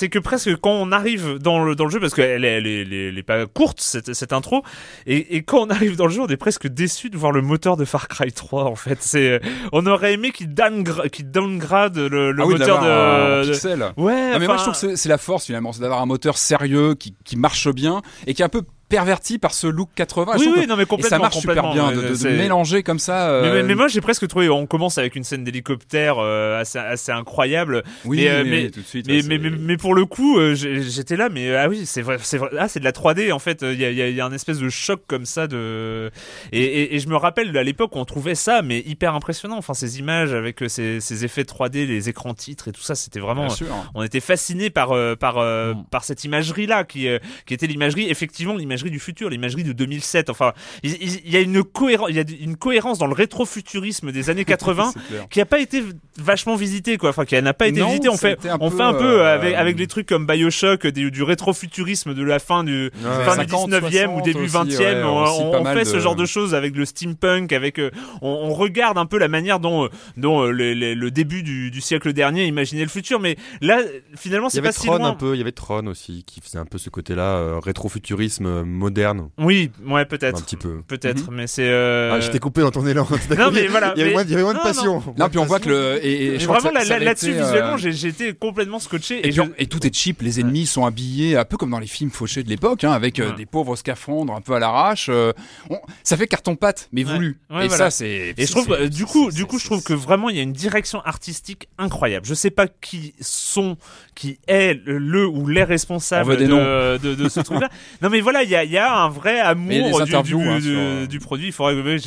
que 0.10 0.18
presque 0.20 0.56
quand 0.58 0.72
on 0.72 0.92
arrive 0.92 1.38
dans 1.38 1.64
le 1.64 1.76
dans 1.76 1.84
le 1.86 1.92
jeu, 1.92 2.00
parce 2.00 2.14
qu'elle 2.16 2.44
est, 2.44 2.58
elle 2.58 2.66
est, 2.68 2.82
elle 2.82 2.94
est- 2.94 3.08
elle 3.10 3.18
est 3.18 3.24
pas 3.24 3.46
courte 3.46 3.80
cette, 3.82 4.14
cette 4.14 4.34
intro, 4.34 4.64
et, 5.06 5.36
et 5.36 5.44
quand 5.44 5.60
on 5.60 5.70
arrive 5.70 5.96
dans 5.96 6.06
le 6.08 6.12
jeu, 6.12 6.22
on 6.22 6.28
est 6.28 6.38
presque 6.38 6.68
déçu 6.68 7.10
de 7.10 7.18
voir 7.18 7.32
le 7.32 7.42
moteur 7.42 7.78
de 7.78 7.86
Far 7.86 8.08
Cry 8.08 8.32
3. 8.32 8.64
En 8.66 8.76
fait, 8.76 8.98
c'est, 9.02 9.30
euh, 9.34 9.40
on 9.74 9.86
aurait 9.86 10.14
aimé 10.14 10.32
qu'il 10.32 10.54
downgrade, 10.54 11.98
le, 11.98 12.32
le 12.32 12.44
Ah 12.44 12.46
oui, 12.48 12.54
moteur 12.54 12.82
de, 12.82 13.46
de- 13.46 13.52
pixel. 13.52 13.86
Ouais, 13.98 14.32
Non, 14.34 14.40
mais 14.40 14.48
moi 14.48 14.58
je 14.58 14.62
trouve 14.64 14.74
que 14.74 14.80
c'est- 14.80 14.96
c'est 14.96 15.10
la 15.10 15.18
force 15.20 15.46
finalement, 15.46 15.72
c'est 15.72 15.82
d'avoir 15.82 16.02
un 16.02 16.06
moteur 16.08 16.38
sérieux 16.38 16.96
qui, 16.96 17.14
qui 17.26 17.36
marche 17.38 17.68
bien 17.70 18.02
et 18.26 18.34
qui 18.34 18.42
est 18.42 18.46
un 18.46 18.50
peu 18.50 18.64
perverti 18.90 19.38
par 19.38 19.54
ce 19.54 19.68
look 19.68 19.90
80. 19.96 20.34
Je 20.36 20.40
Oui, 20.40 20.48
oui, 20.56 20.62
que- 20.64 20.68
non 20.70 20.76
mais 20.78 20.84
et 20.84 20.86
complètement. 20.86 21.18
ça 21.18 21.22
marche 21.22 21.38
super 21.38 21.56
complètement, 21.64 21.74
bien 21.90 21.96
ouais, 21.98 22.02
de, 22.04 22.08
de- 22.08 22.14
de 22.14 22.16
c'est- 22.16 22.38
mélanger 22.38 22.84
comme 22.84 23.00
ça. 23.00 23.30
euh, 23.30 23.42
Mais, 23.44 23.52
mais- 23.62 23.64
mais 23.70 23.76
moi 23.76 23.88
j'ai 23.88 24.02
presque 24.02 24.28
trouvé, 24.28 24.50
on 24.50 24.66
commence 24.66 24.98
avec 24.98 25.16
une 25.16 25.24
scène 25.24 25.44
d'hélicoptère 25.44 26.16
euh, 26.20 26.62
assez, 26.62 26.80
assez 26.80 27.12
incroyable. 27.12 27.84
oui, 28.06 28.18
mais, 28.18 28.30
euh, 28.30 28.44
oui, 28.44 28.50
mais- 28.50 28.64
oui, 28.66 28.72
tout 28.72 28.80
de 28.82 28.86
suite. 28.86 29.08
Mais, 29.08 29.22
ouais, 29.22 29.24
mais, 29.28 29.38
c'est- 29.38 29.50
mais, 29.50 29.58
mais 29.58 29.78
pour 29.78 29.94
le 29.96 30.06
coup, 30.06 30.38
euh, 30.40 30.56
j'étais 30.56 31.18
là, 31.18 31.30
mais 31.30 31.56
ah 31.56 31.68
oui, 31.68 31.86
c'est 31.86 32.02
vrai, 32.02 32.18
c'est 32.22 32.38
vrai, 32.38 32.50
ah 32.58 32.68
c'est 32.68 32.80
de 32.80 32.86
la 32.86 32.92
3D 32.94 33.32
en 33.32 33.40
fait. 33.40 33.62
Il 33.64 33.80
y 33.80 33.86
a, 33.86 33.90
il 33.92 33.98
y 33.98 34.02
a- 34.02 34.08
il 34.10 34.16
y 34.16 34.22
a 34.22 34.26
un 34.26 34.32
espèce 34.32 34.60
de 34.60 34.70
choc 34.70 35.02
comme 35.08 35.26
ça 35.26 35.48
de 35.48 36.10
et, 36.52 36.62
et, 36.64 36.96
et 36.96 37.00
je 37.00 37.08
me 37.10 37.16
rappelle 37.16 37.56
à 37.58 37.64
l'époque 37.64 37.96
on 37.96 38.06
trouvait 38.06 38.36
ça 38.36 38.62
mais 38.62 38.80
hyper 38.86 39.16
impressionnant. 39.16 39.58
Enfin 39.58 39.74
ces 39.74 40.00
images 40.00 40.34
avec 40.34 40.64
ces, 40.68 41.00
ces 41.02 41.26
effets 41.26 41.44
3D, 41.44 41.86
les 41.86 42.10
écrans 42.10 42.34
titres 42.34 42.68
et 42.70 42.72
tout 42.72 42.82
ça, 42.82 42.96
c'était 42.96 43.20
vraiment. 43.20 43.48
Bien 43.48 43.56
sûr. 43.56 43.68
On 43.96 44.04
était 44.04 44.20
fasciné 44.22 44.70
par 44.70 44.92
euh, 44.92 45.16
par 45.16 45.38
euh, 45.40 45.74
Mm. 45.74 45.84
par 45.92 46.04
cette 46.04 46.24
imagerie 46.24 46.68
là 46.68 46.84
qui 46.84 47.08
euh, 47.08 47.20
qui 47.46 47.54
était 47.54 47.68
l'imagerie 47.68 48.10
effectivement 48.10 48.56
l'imagerie 48.56 48.77
du 48.86 49.00
futur, 49.00 49.30
l'imagerie 49.30 49.64
de 49.64 49.74
2007. 49.74 50.30
Enfin, 50.30 50.54
il, 50.84 51.30
y 51.30 51.36
a 51.36 51.40
une 51.42 51.64
cohérence, 51.64 52.10
il 52.10 52.16
y 52.16 52.20
a 52.20 52.24
une 52.42 52.56
cohérence 52.58 52.98
dans 53.00 53.08
le 53.08 53.14
rétrofuturisme 53.14 54.12
des 54.12 54.30
années 54.30 54.46
80 54.46 54.92
C'est 54.94 55.08
clair. 55.08 55.28
qui 55.30 55.42
a 55.42 55.46
pas 55.46 55.60
été 55.60 55.84
vachement 56.18 56.56
visité 56.56 56.98
quoi 56.98 57.10
enfin 57.10 57.26
qui 57.26 57.40
n'a 57.40 57.54
pas 57.54 57.68
été 57.68 57.80
Non, 57.80 57.88
visité 57.88 58.10
on 58.10 58.18
fait 58.18 58.38
on 58.60 58.70
peu, 58.72 58.78
fait 58.78 58.84
un 58.84 58.94
peu 58.94 59.22
euh, 59.22 59.36
avec 59.36 59.54
avec 59.54 59.76
des 59.76 59.86
trucs 59.88 60.08
comme 60.08 60.26
BioShock 60.26 60.88
du, 60.88 61.12
du 61.12 61.24
rétrofuturisme 61.24 62.14
de 62.14 62.24
la 62.24 62.40
fin 62.40 62.64
du 62.64 62.92
Ouais. 63.04 63.26
fin 63.26 63.44
du 63.44 63.50
50, 63.50 63.70
19e 63.72 64.18
ou 64.18 64.22
début 64.22 64.48
60 64.48 64.68
aussi, 64.68 64.78
20e 64.78 65.04
ouais, 65.04 65.60
on, 65.60 65.66
fait 65.66 65.86
ce 65.86 66.00
genre 66.00 66.16
de 66.16 66.26
choses 66.26 66.56
avec 66.56 66.76
le 66.76 66.86
steampunk 66.86 67.52
avec 67.54 67.80
euh, 67.80 67.92
on, 68.22 68.54
regarde 68.54 68.98
un 68.98 69.06
peu 69.06 69.18
la 69.18 69.28
manière 69.28 69.60
dont 69.60 69.86
euh, 69.86 69.90
dont 70.16 70.44
euh, 70.44 70.52
le 70.52 71.10
début 71.12 71.44
du, 71.44 71.70
du 71.72 71.82
siècle 71.82 72.14
dernier 72.14 72.46
imaginait 72.46 72.84
le 72.84 72.90
futur 72.90 73.20
mais 73.20 73.36
là 73.62 73.80
finalement 74.16 74.50
c'est 74.50 74.62
pas 74.62 74.72
si 74.72 74.88
Tron 74.88 74.98
loin 74.98 75.10
un 75.10 75.14
peu, 75.14 75.36
il 75.36 75.38
y 75.38 75.42
avait 75.42 75.52
Tron 75.52 75.86
aussi 75.88 76.24
qui 76.26 76.42
faisait 76.42 76.58
un 76.60 76.66
peu 76.66 76.78
ce 76.78 76.90
côté-là, 76.90 77.38
euh, 77.38 77.60
rétrofuturisme 77.60 78.46
euh, 78.46 78.64
moderne, 78.68 79.30
oui 79.38 79.72
ouais 79.86 80.02
un 80.02 80.06
peut-être 80.06 80.44
petit 80.44 80.56
peu. 80.58 80.82
peut-être 80.88 81.32
mais 81.32 81.48
c'est 81.48 81.68
euh, 81.70 82.12
Ah, 82.14 82.20
je 82.20 82.30
t'ai 82.32 82.40
coupé 82.40 82.62
dans 82.62 82.72
ton 82.72 82.86
élan. 82.86 83.08
non 83.38 83.52
mais 83.52 83.68
voilà 83.68 83.94
Il 83.96 84.00
y 84.00 84.02
avait 84.02 84.10
mais- 84.10 84.14
moins, 84.14 84.24
il 84.24 84.30
y 84.30 84.34
avait 84.34 84.44
moins 84.44 84.54
de 84.54 84.58
non, 84.60 84.64
passion. 84.64 85.04
Non, 85.18 85.30
puis 85.30 85.40
on 85.40 85.46
voit 85.46 85.60
que 85.60 85.70
le 85.70 86.06
et, 86.06 86.36
et 86.36 86.40
je 86.40 86.48
vraiment 86.48 86.72
là- 86.72 87.00
là-dessus 87.00 87.32
été, 87.32 87.40
euh, 87.40 87.44
visuellement 87.46 87.78
j'ai 87.78 87.92
j'ai 87.92 88.08
été 88.10 88.34
complètement 88.34 88.80
scotché 88.80 89.16
Et, 89.16 89.20
et, 89.20 89.22
puis, 89.24 89.32
je- 89.34 89.42
on- 89.42 89.52
et 89.58 89.66
tout 89.68 89.86
est 89.86 89.94
cheap, 89.96 90.22
les 90.22 90.40
ennemis 90.40 90.66
sont 90.66 90.86
habillés 90.86 91.38
un 91.38 91.46
peu 91.46 91.58
comme 91.58 91.72
dans 91.72 91.80
les 91.80 91.88
films 91.88 92.12
fauchés 92.12 92.44
de 92.44 92.50
l'époque, 92.50 92.84
hein, 92.84 92.92
avec 92.92 93.20
euh, 93.20 93.30
Ouais. 93.32 93.36
des 93.36 93.46
pauvres 93.46 93.76
scaphandres 93.76 94.34
un 94.34 94.42
peu 94.42 94.54
à 94.54 94.60
l'arrache. 94.60 95.08
euh, 95.10 95.32
on- 95.70 95.80
ça 96.04 96.18
fait 96.18 96.28
carton 96.28 96.56
pâte, 96.56 96.90
mais 96.92 97.04
voulu. 97.04 97.38
Et 97.62 97.70
ça, 97.70 97.90
c'est. 97.90 98.34
Et 98.38 98.46
je 98.46 98.52
trouve, 98.52 98.72
euh, 98.74 98.88
du 98.90 99.06
coup, 99.06 99.32
du 99.32 99.46
coup, 99.46 99.60
je 99.60 99.66
trouve 99.66 99.84
que 99.84 99.94
vraiment 99.94 100.30
il 100.30 100.36
y 100.38 100.40
a 100.40 100.44
une 100.44 100.54
direction 100.54 101.02
artistique 101.02 101.68
incroyable. 101.78 102.26
Je 102.26 102.34
sais 102.34 102.50
pas 102.52 102.68
qui 102.68 103.14
sont, 103.22 103.78
qui 104.16 104.40
est 104.48 104.80
le, 104.86 105.26
ou 105.28 105.48
les 105.48 105.64
On 105.64 105.66
responsables 105.66 106.38
de, 106.38 106.98
de, 106.98 107.16
de 107.16 107.30
ce 107.30 107.40
truc-là. 107.40 107.70
Non, 108.02 108.10
mais 108.10 108.22
voilà, 108.22 108.44
il 108.44 108.50
y 108.50 108.56
a, 108.58 108.64
il 108.64 108.72
y 108.72 108.78
a 108.78 108.94
un 109.04 109.10
vrai 109.10 109.40
amour 109.40 110.02
du, 110.04 110.12
du, 110.12 110.16
hein, 110.16 110.60
du- 110.60 110.62
sur- 110.62 111.08
du 111.08 111.20
produit. 111.20 111.48
Il 111.48 111.52
faudrait, 111.54 111.98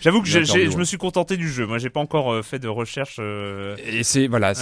j'avoue 0.00 0.22
que 0.22 0.28
je 0.28 0.76
me 0.76 0.84
suis 0.84 0.96
contenté 0.98 1.36
du 1.36 1.48
jeu. 1.48 1.66
Moi, 1.66 1.78
j'ai 1.78 1.90
pas 1.90 2.00
encore 2.00 2.32
euh, 2.32 2.42
fait 2.42 2.58
de 2.58 2.68
recherche. 2.68 3.16
euh, 3.18 3.76
Et 3.86 4.02
c'est 4.02 4.26
voilà, 4.26 4.52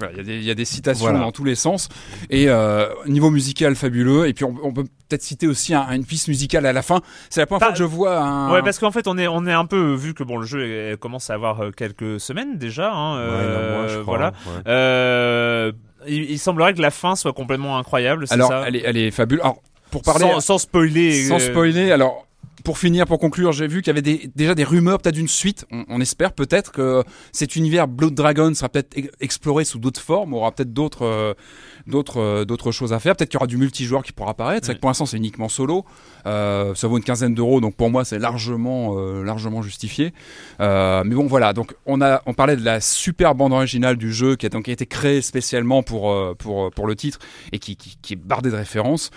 Ouais. 0.00 0.08
il 0.12 0.16
y 0.16 0.20
a 0.20 0.22
des- 0.22 0.36
il 0.36 0.44
y, 0.44 0.50
a 0.50 0.54
des 0.54 0.64
citations 0.64 1.06
Voilà. 1.06 1.18
dans 1.18 1.32
tous 1.32 1.44
les 1.44 1.56
sens 1.56 1.88
et 2.30 2.48
euh, 2.48 2.86
niveau 3.06 3.28
musical 3.30 3.74
fabuleux. 3.74 4.28
Et 4.28 4.32
puis 4.34 4.44
on, 4.44 4.54
on 4.62 4.72
peut 4.72 4.84
peut-être 5.08 5.22
citer 5.22 5.46
aussi 5.48 5.74
un- 5.74 5.90
une 5.90 6.04
piste 6.06 6.28
musicale 6.28 6.64
à 6.64 6.72
la 6.72 6.82
fin. 6.82 7.00
C'est 7.28 7.40
la 7.40 7.46
première 7.46 7.60
Pas- 7.60 7.66
fois 7.66 7.72
que 7.72 7.78
je 7.78 7.84
vois 7.84 8.18
un. 8.18 8.52
Ouais, 8.52 8.62
parce 8.62 8.78
qu'en 8.78 8.92
fait, 8.92 9.08
on 9.08 9.18
est, 9.18 9.26
on 9.28 9.46
est 9.46 9.52
un 9.52 9.66
peu 9.66 9.94
vu 9.94 10.14
que 10.14 10.22
bon, 10.22 10.36
le 10.38 10.46
jeu 10.46 10.60
euh, 10.62 10.96
commence 10.96 11.28
à 11.28 11.34
avoir 11.34 11.60
euh, 11.60 11.70
quelques 11.72 12.20
semaines 12.20 12.56
déjà. 12.56 12.92
Hein, 12.92 13.16
Ouais, 13.18 13.24
euh, 13.30 13.78
mois, 13.78 13.88
je 13.88 13.98
crois, 14.00 14.04
voilà. 14.16 14.32
Euh, 14.68 15.72
il, 16.06 16.30
il 16.30 16.38
semblerait 16.38 16.72
que 16.74 16.80
la 16.80 16.90
fin 16.90 17.16
soit 17.16 17.32
complètement 17.32 17.76
incroyable. 17.76 18.24
Alors, 18.30 18.48
ça? 18.48 18.64
elle 18.66 18.76
est, 18.76 18.82
elle 18.84 18.96
est 18.96 19.10
fabuleuse. 19.10 19.42
Alors, 19.44 19.62
pour 19.90 20.02
parler, 20.02 20.26
sans, 20.34 20.40
sans 20.40 20.58
spoiler. 20.58 21.24
sans 21.24 21.36
euh, 21.40 21.50
spoiler, 21.50 21.90
alors. 21.92 22.26
Pour 22.62 22.76
finir, 22.76 23.06
pour 23.06 23.18
conclure, 23.18 23.52
j'ai 23.52 23.66
vu 23.66 23.80
qu'il 23.80 23.86
y 23.86 23.90
avait 23.96 24.02
des- 24.02 24.30
déjà 24.36 24.54
des 24.54 24.64
rumeurs 24.64 24.98
peut-être 25.00 25.14
d'une 25.14 25.28
suite. 25.28 25.64
On, 25.72 25.86
on 25.88 25.98
espère 25.98 26.34
peut-être 26.34 26.72
que 26.72 27.02
cet 27.32 27.56
univers 27.56 27.88
Blood 27.88 28.12
Dragon 28.12 28.52
sera 28.54 28.68
peut-être 28.68 28.98
e- 28.98 29.10
exploré 29.18 29.64
sous 29.64 29.78
d'autres 29.78 30.02
formes, 30.02 30.34
aura 30.34 30.52
peut-être 30.52 30.74
d'autres 30.74 31.06
euh, 31.06 31.32
d'autres 31.86 32.20
euh, 32.20 32.44
d'autres 32.44 32.70
choses 32.70 32.92
à 32.92 32.98
faire. 33.00 33.16
Peut-être 33.16 33.30
qu'il 33.30 33.36
y 33.38 33.40
aura 33.40 33.46
du 33.46 33.56
multijoueur 33.56 34.02
qui 34.02 34.12
pourra 34.12 34.32
apparaître. 34.32 34.66
C'est 34.66 34.72
vrai 34.72 34.76
que 34.76 34.80
pour 34.82 34.90
l'instant 34.90 35.06
c'est 35.06 35.16
uniquement 35.16 35.48
solo. 35.48 35.86
Euh, 36.26 36.74
ça 36.74 36.86
vaut 36.86 36.98
une 36.98 37.02
quinzaine 37.02 37.34
d'euros, 37.34 37.62
donc 37.62 37.76
pour 37.76 37.88
moi 37.88 38.04
c'est 38.04 38.18
largement 38.18 38.94
largement 39.22 39.62
justifié. 39.62 40.12
Mais 40.58 41.14
bon 41.14 41.26
voilà, 41.28 41.54
donc 41.54 41.74
on 41.86 42.02
a 42.02 42.20
on 42.26 42.34
parlait 42.34 42.56
de 42.56 42.64
la 42.64 42.82
super 42.82 43.34
bande 43.34 43.54
originale 43.54 43.96
du 43.96 44.12
jeu 44.12 44.36
qui 44.36 44.44
a 44.44 44.50
donc 44.50 44.68
été 44.68 44.84
créée 44.84 45.22
spécialement 45.22 45.82
pour 45.82 46.14
pour 46.36 46.70
pour 46.72 46.86
le 46.86 46.94
titre 46.94 47.20
et 47.52 47.58
qui, 47.58 47.74
qui, 47.76 47.96
qui 48.02 48.12
est 48.12 48.16
bardée 48.16 48.50
de 48.50 48.56
références 48.56 49.08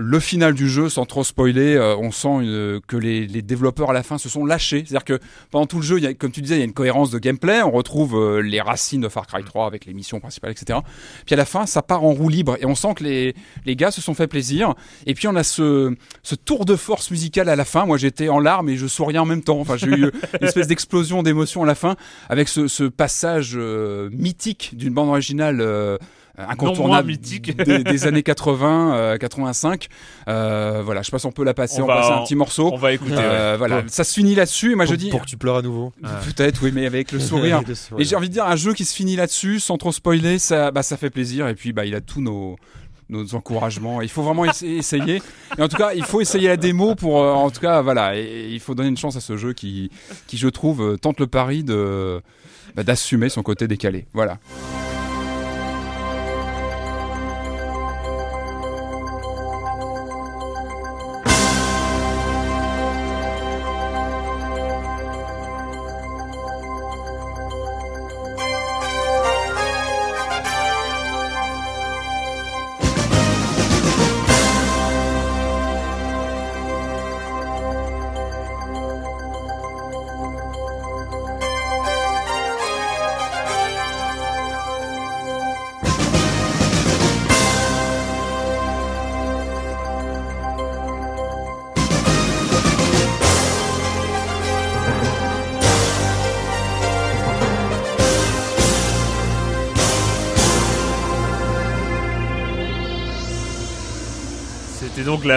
le 0.00 0.18
final 0.20 0.54
du 0.54 0.68
jeu, 0.68 0.88
sans 0.88 1.04
trop 1.04 1.22
spoiler, 1.24 1.74
euh, 1.76 1.94
on 1.96 2.10
sent 2.10 2.28
une- 2.40 2.80
que 2.86 2.96
les, 2.96 3.26
les 3.26 3.42
développeurs 3.42 3.90
à 3.90 3.92
la 3.92 4.02
fin 4.02 4.18
se 4.18 4.28
sont 4.28 4.44
lâchés. 4.44 4.84
C'est-à-dire 4.86 5.04
que 5.04 5.18
pendant 5.50 5.66
tout 5.66 5.76
le 5.76 5.82
jeu, 5.82 5.98
il 5.98 6.04
y 6.04 6.06
a, 6.06 6.14
comme 6.14 6.32
tu 6.32 6.40
disais, 6.40 6.56
il 6.56 6.58
y 6.58 6.62
a 6.62 6.64
une 6.64 6.72
cohérence 6.72 7.10
de 7.10 7.18
gameplay. 7.18 7.62
On 7.62 7.70
retrouve 7.70 8.16
euh, 8.16 8.40
les 8.40 8.60
racines 8.60 9.02
de 9.02 9.08
Far 9.08 9.26
Cry 9.26 9.44
3 9.44 9.66
avec 9.66 9.84
les 9.84 9.92
missions 9.94 10.18
principales, 10.20 10.52
etc. 10.52 10.78
Puis 11.26 11.34
à 11.34 11.36
la 11.36 11.44
fin, 11.44 11.66
ça 11.66 11.82
part 11.82 12.02
en 12.04 12.12
roue 12.12 12.28
libre 12.28 12.56
et 12.60 12.66
on 12.66 12.74
sent 12.74 12.94
que 12.96 13.04
les, 13.04 13.34
les 13.66 13.76
gars 13.76 13.90
se 13.90 14.00
sont 14.00 14.14
fait 14.14 14.26
plaisir. 14.26 14.74
Et 15.06 15.14
puis 15.14 15.28
on 15.28 15.36
a 15.36 15.42
ce, 15.44 15.94
ce 16.22 16.34
tour 16.34 16.64
de 16.64 16.76
force 16.76 17.10
musicale 17.10 17.48
à 17.48 17.56
la 17.56 17.64
fin. 17.64 17.84
Moi, 17.86 17.98
j'étais 17.98 18.28
en 18.28 18.38
larmes 18.40 18.68
et 18.70 18.76
je 18.76 18.86
souriais 18.86 19.18
en 19.18 19.26
même 19.26 19.42
temps. 19.42 19.60
Enfin, 19.60 19.76
j'ai 19.76 19.88
eu 19.88 20.10
une 20.40 20.46
espèce 20.46 20.66
d'explosion 20.66 21.22
d'émotion 21.22 21.62
à 21.62 21.66
la 21.66 21.74
fin 21.74 21.96
avec 22.28 22.48
ce, 22.48 22.68
ce 22.68 22.84
passage 22.84 23.52
euh, 23.56 24.08
mythique 24.12 24.76
d'une 24.76 24.94
bande 24.94 25.08
originale. 25.10 25.60
Euh, 26.40 26.46
incontournable 26.48 27.08
mythique. 27.08 27.56
des, 27.64 27.84
des 27.84 28.06
années 28.06 28.22
80, 28.22 28.94
euh, 28.94 29.16
85. 29.18 29.88
Euh, 30.28 30.82
voilà, 30.84 31.02
je 31.02 31.06
sais 31.06 31.10
pas 31.12 31.18
si 31.18 31.26
on 31.26 31.32
peut 31.32 31.44
la 31.44 31.54
passer, 31.54 31.80
On 31.80 31.84
on, 31.84 31.86
va- 31.86 31.96
passe 32.00 32.10
un 32.10 32.22
petit 32.24 32.34
morceau. 32.34 32.70
On 32.72 32.76
va 32.76 32.92
écouter. 32.92 33.14
Euh, 33.16 33.52
ouais. 33.52 33.58
voilà, 33.58 33.82
ça 33.88 34.04
se 34.04 34.12
finit 34.14 34.34
là-dessus. 34.34 34.72
Et 34.72 34.74
moi, 34.74 34.84
pour, 34.86 34.92
je 34.94 34.98
dis 34.98 35.10
pour 35.10 35.20
que 35.22 35.26
tu 35.26 35.36
pleures 35.36 35.56
à 35.58 35.62
nouveau. 35.62 35.92
peut-être, 36.24 36.62
oui, 36.62 36.70
mais 36.74 36.86
avec 36.86 37.12
le 37.12 37.20
sourire. 37.20 37.62
Le 37.66 37.74
sourire. 37.74 38.02
Et 38.02 38.08
j'ai 38.08 38.16
envie 38.16 38.28
de 38.28 38.34
dire, 38.34 38.44
un 38.46 38.56
jeu 38.56 38.72
qui 38.74 38.84
se 38.84 38.94
finit 38.94 39.16
là-dessus, 39.16 39.60
sans 39.60 39.76
trop 39.78 39.92
spoiler, 39.92 40.38
ça, 40.38 40.70
bah, 40.70 40.82
ça 40.82 40.96
fait 40.96 41.10
plaisir. 41.10 41.48
Et 41.48 41.54
puis, 41.54 41.72
bah, 41.72 41.84
il 41.84 41.94
a 41.94 42.00
tous 42.00 42.20
nos 42.20 42.56
nos 43.12 43.34
encouragements. 43.34 44.00
Il 44.02 44.08
faut 44.08 44.22
vraiment 44.22 44.44
essa- 44.44 44.64
essayer. 44.64 45.20
Et 45.58 45.62
en 45.62 45.66
tout 45.66 45.76
cas, 45.76 45.94
il 45.94 46.04
faut 46.04 46.20
essayer 46.20 46.46
la 46.46 46.56
démo 46.56 46.94
pour, 46.94 47.20
euh, 47.20 47.32
en 47.32 47.50
tout 47.50 47.58
cas, 47.60 47.82
voilà. 47.82 48.16
Et, 48.16 48.20
et 48.22 48.48
il 48.50 48.60
faut 48.60 48.76
donner 48.76 48.88
une 48.88 48.96
chance 48.96 49.16
à 49.16 49.20
ce 49.20 49.36
jeu 49.36 49.52
qui, 49.52 49.90
qui 50.28 50.36
je 50.36 50.46
trouve, 50.46 50.80
euh, 50.80 50.96
tente 50.96 51.18
le 51.18 51.26
pari 51.26 51.64
de, 51.64 52.22
bah, 52.76 52.84
d'assumer 52.84 53.28
son 53.28 53.42
côté 53.42 53.66
décalé. 53.66 54.06
Voilà. 54.12 54.38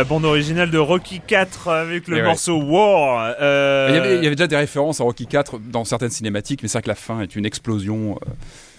La 0.04 0.10
bande 0.10 0.26
originale 0.26 0.70
de 0.70 0.78
Rocky 0.78 1.22
4 1.26 1.70
avec 1.70 2.10
le 2.10 2.18
Eh 2.18 2.20
ouais. 2.22 2.28
morceau 2.28 2.62
War. 2.62 3.36
euh, 3.40 3.88
Il 3.90 3.96
y, 3.96 3.98
avait, 3.98 4.18
il 4.18 4.24
y 4.24 4.28
avait 4.28 4.36
déjà 4.36 4.48
des 4.48 4.58
références 4.58 5.00
à 5.00 5.06
Rocky 5.06 5.28
4 5.28 5.60
dans 5.72 5.86
certaines 5.86 6.10
cinématiques, 6.10 6.62
mais 6.62 6.68
c'est 6.68 6.80
vrai 6.80 6.84
que 6.84 6.90
la 6.90 6.96
fin 6.96 7.22
est 7.22 7.38
une 7.38 7.46
explosion. 7.46 8.20
euh, 8.22 8.30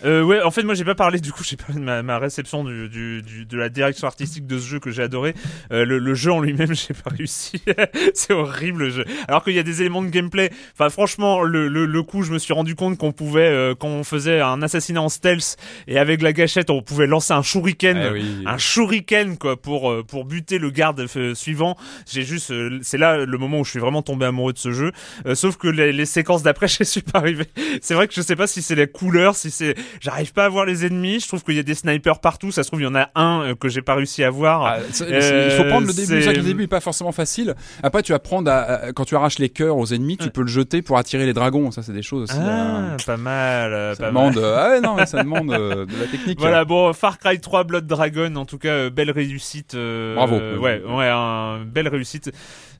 Euh, 0.05 0.22
ouais, 0.22 0.42
en 0.42 0.50
fait, 0.50 0.62
moi, 0.62 0.74
j'ai 0.74 0.84
pas 0.84 0.94
parlé. 0.94 1.18
Du 1.20 1.32
coup, 1.32 1.42
j'ai 1.48 1.57
parlé 1.57 1.74
de 1.80 1.84
ma, 1.84 2.02
ma 2.02 2.18
réception 2.18 2.64
du, 2.64 2.88
du, 2.88 3.22
du- 3.22 3.46
de 3.46 3.57
la 3.57 3.68
direction 3.68 4.07
artistique 4.07 4.46
de 4.46 4.59
ce 4.59 4.66
jeu 4.66 4.78
que 4.80 4.90
j'ai 4.90 5.02
adoré. 5.02 5.34
Euh, 5.72 5.84
le, 5.84 5.98
le 5.98 6.14
jeu 6.14 6.32
en 6.32 6.40
lui-même, 6.40 6.74
j'ai 6.74 6.94
pas 6.94 7.11
réussi. 7.11 7.62
c'est 8.14 8.32
horrible 8.32 8.84
le 8.84 8.90
jeu. 8.90 9.05
Alors 9.28 9.44
qu'il 9.44 9.55
y 9.55 9.59
a 9.59 9.62
des 9.62 9.80
éléments 9.80 10.02
de 10.02 10.09
gameplay. 10.09 10.50
Enfin, 10.74 10.90
franchement, 10.90 11.42
le, 11.42 11.68
le, 11.68 11.86
le 11.86 12.02
coup, 12.02 12.22
je 12.22 12.32
me 12.32 12.38
suis 12.38 12.52
rendu 12.52 12.74
compte 12.74 12.98
qu'on 12.98 13.12
pouvait, 13.12 13.48
euh, 13.48 13.74
quand 13.78 13.88
on 13.88 14.05
faisait 14.05 14.40
un 14.40 14.62
assassinat 14.62 15.00
en 15.02 15.09
stealth 15.09 15.57
et 15.88 15.98
avec 15.98 16.22
la 16.22 16.32
gâchette, 16.32 16.70
on 16.70 16.82
pouvait 16.82 17.07
lancer 17.07 17.32
un 17.32 17.42
shuriken, 17.42 17.96
Ah 17.96 18.12
oui. 18.12 18.24
un 18.46 18.59
shuriken 18.59 19.36
quoi, 19.38 19.61
pour 19.61 19.90
euh, 19.90 20.02
pour 20.02 20.24
buter 20.24 20.59
le 20.59 20.70
garde 20.70 21.00
euh, 21.16 21.34
suivant. 21.34 21.76
J'ai 22.11 22.22
juste, 22.22 22.50
euh, 22.50 22.78
c'est 22.82 22.98
là 22.98 23.24
le 23.24 23.38
moment 23.38 23.61
où 23.61 23.64
je 23.64 23.70
suis 23.70 23.78
vraiment 23.80 24.02
tombé 24.02 24.26
amoureux 24.26 24.52
de 24.52 24.59
ce 24.59 24.72
jeu. 24.72 24.92
Euh, 25.26 25.34
sauf 25.34 25.57
que 25.57 25.68
les, 25.68 25.92
les 25.92 26.07
séquences 26.07 26.42
d'après, 26.42 26.68
je 26.68 26.84
suis 26.84 27.00
pas 27.02 27.18
arrivé. 27.18 27.44
C'est 27.80 27.94
vrai 27.94 28.09
que 28.09 28.14
je 28.14 28.20
sais 28.22 28.36
pas 28.36 28.46
si 28.46 28.62
c'est 28.62 28.74
la 28.74 28.86
couleur, 28.86 29.34
si 29.36 29.50
c'est, 29.50 29.74
j'arrive 30.01 30.32
pas 30.32 30.45
à 30.45 30.49
voir 30.49 30.64
les 30.66 30.84
ennemis. 30.86 31.20
Je 31.20 31.28
trouve 31.28 31.42
qu'il 31.45 31.55
y 31.55 31.59
a 31.59 31.62
des 31.62 31.74
snipers 31.74 32.20
partout. 32.20 32.53
Ça 32.53 32.62
se 32.62 32.68
trouve, 32.68 32.80
il 32.80 32.84
y 32.84 32.86
en 32.86 32.95
a 32.95 33.11
un 33.14 33.42
euh, 33.42 33.55
que 33.55 33.68
j'ai 33.68 33.82
pas 33.82 33.95
réussi 33.95 34.22
à 34.24 34.30
voir. 34.30 34.64
Ah, 34.64 34.76
Euh, 35.03 35.49
il 35.51 35.57
faut 35.57 35.68
prendre 35.68 35.86
le 35.86 35.92
début. 35.92 36.22
c'est- 36.22 36.32
que 36.32 36.36
le 36.38 36.42
début 36.45 36.64
est 36.64 36.68
pas 36.68 36.80
forcément 36.80 37.12
facile. 37.12 37.55
Après, 37.82 38.03
tu 38.03 38.12
vas 38.12 38.18
prendre 38.18 38.51
à- 38.51 38.62
à- 38.62 38.92
quand 38.92 39.05
tu 39.05 39.14
arraches 39.16 39.38
les 39.38 39.49
cœurs 39.49 39.76
aux 39.76 39.86
ennemis, 39.92 40.16
tu 40.16 40.30
peux 40.30 40.42
le 40.42 40.49
jeter 40.49 40.82
pour 40.82 40.99
attirer 40.99 41.26
les 41.26 41.32
dragons. 41.32 41.70
Ça, 41.70 41.82
c'est 41.82 41.92
des 41.92 42.03
choses 42.03 42.24
aussi. 42.30 42.38
Ah, 42.40 42.92
euh, 42.92 42.97
pas 43.07 43.16
mal, 43.16 43.72
euh, 43.72 43.95
ça 43.95 44.03
pas 44.05 44.09
demande. 44.09 44.34
mal. 44.36 44.45
euh, 44.45 44.76
ah 44.76 44.80
non, 44.80 44.95
mais 44.97 45.07
ça 45.07 45.22
demande 45.22 45.51
euh, 45.53 45.86
de 45.86 45.97
la 46.01 46.07
technique. 46.07 46.38
Voilà, 46.40 46.64
bon, 46.64 46.92
Far 46.92 47.18
Cry 47.18 47.40
3 47.40 47.64
Blood 47.64 47.86
Dragon, 47.86 48.34
en 48.36 48.45
tout 48.47 48.59
cas, 48.59 48.68
euh, 48.68 48.90
belle 48.90 49.11
réussite. 49.11 49.74
euh, 49.74 50.14
Bravo. 50.14 50.36
euh, 50.36 50.59
ouais, 50.59 50.82
ouais, 50.86 51.09
un, 51.11 51.61
belle 51.64 51.88
réussite. 51.88 52.30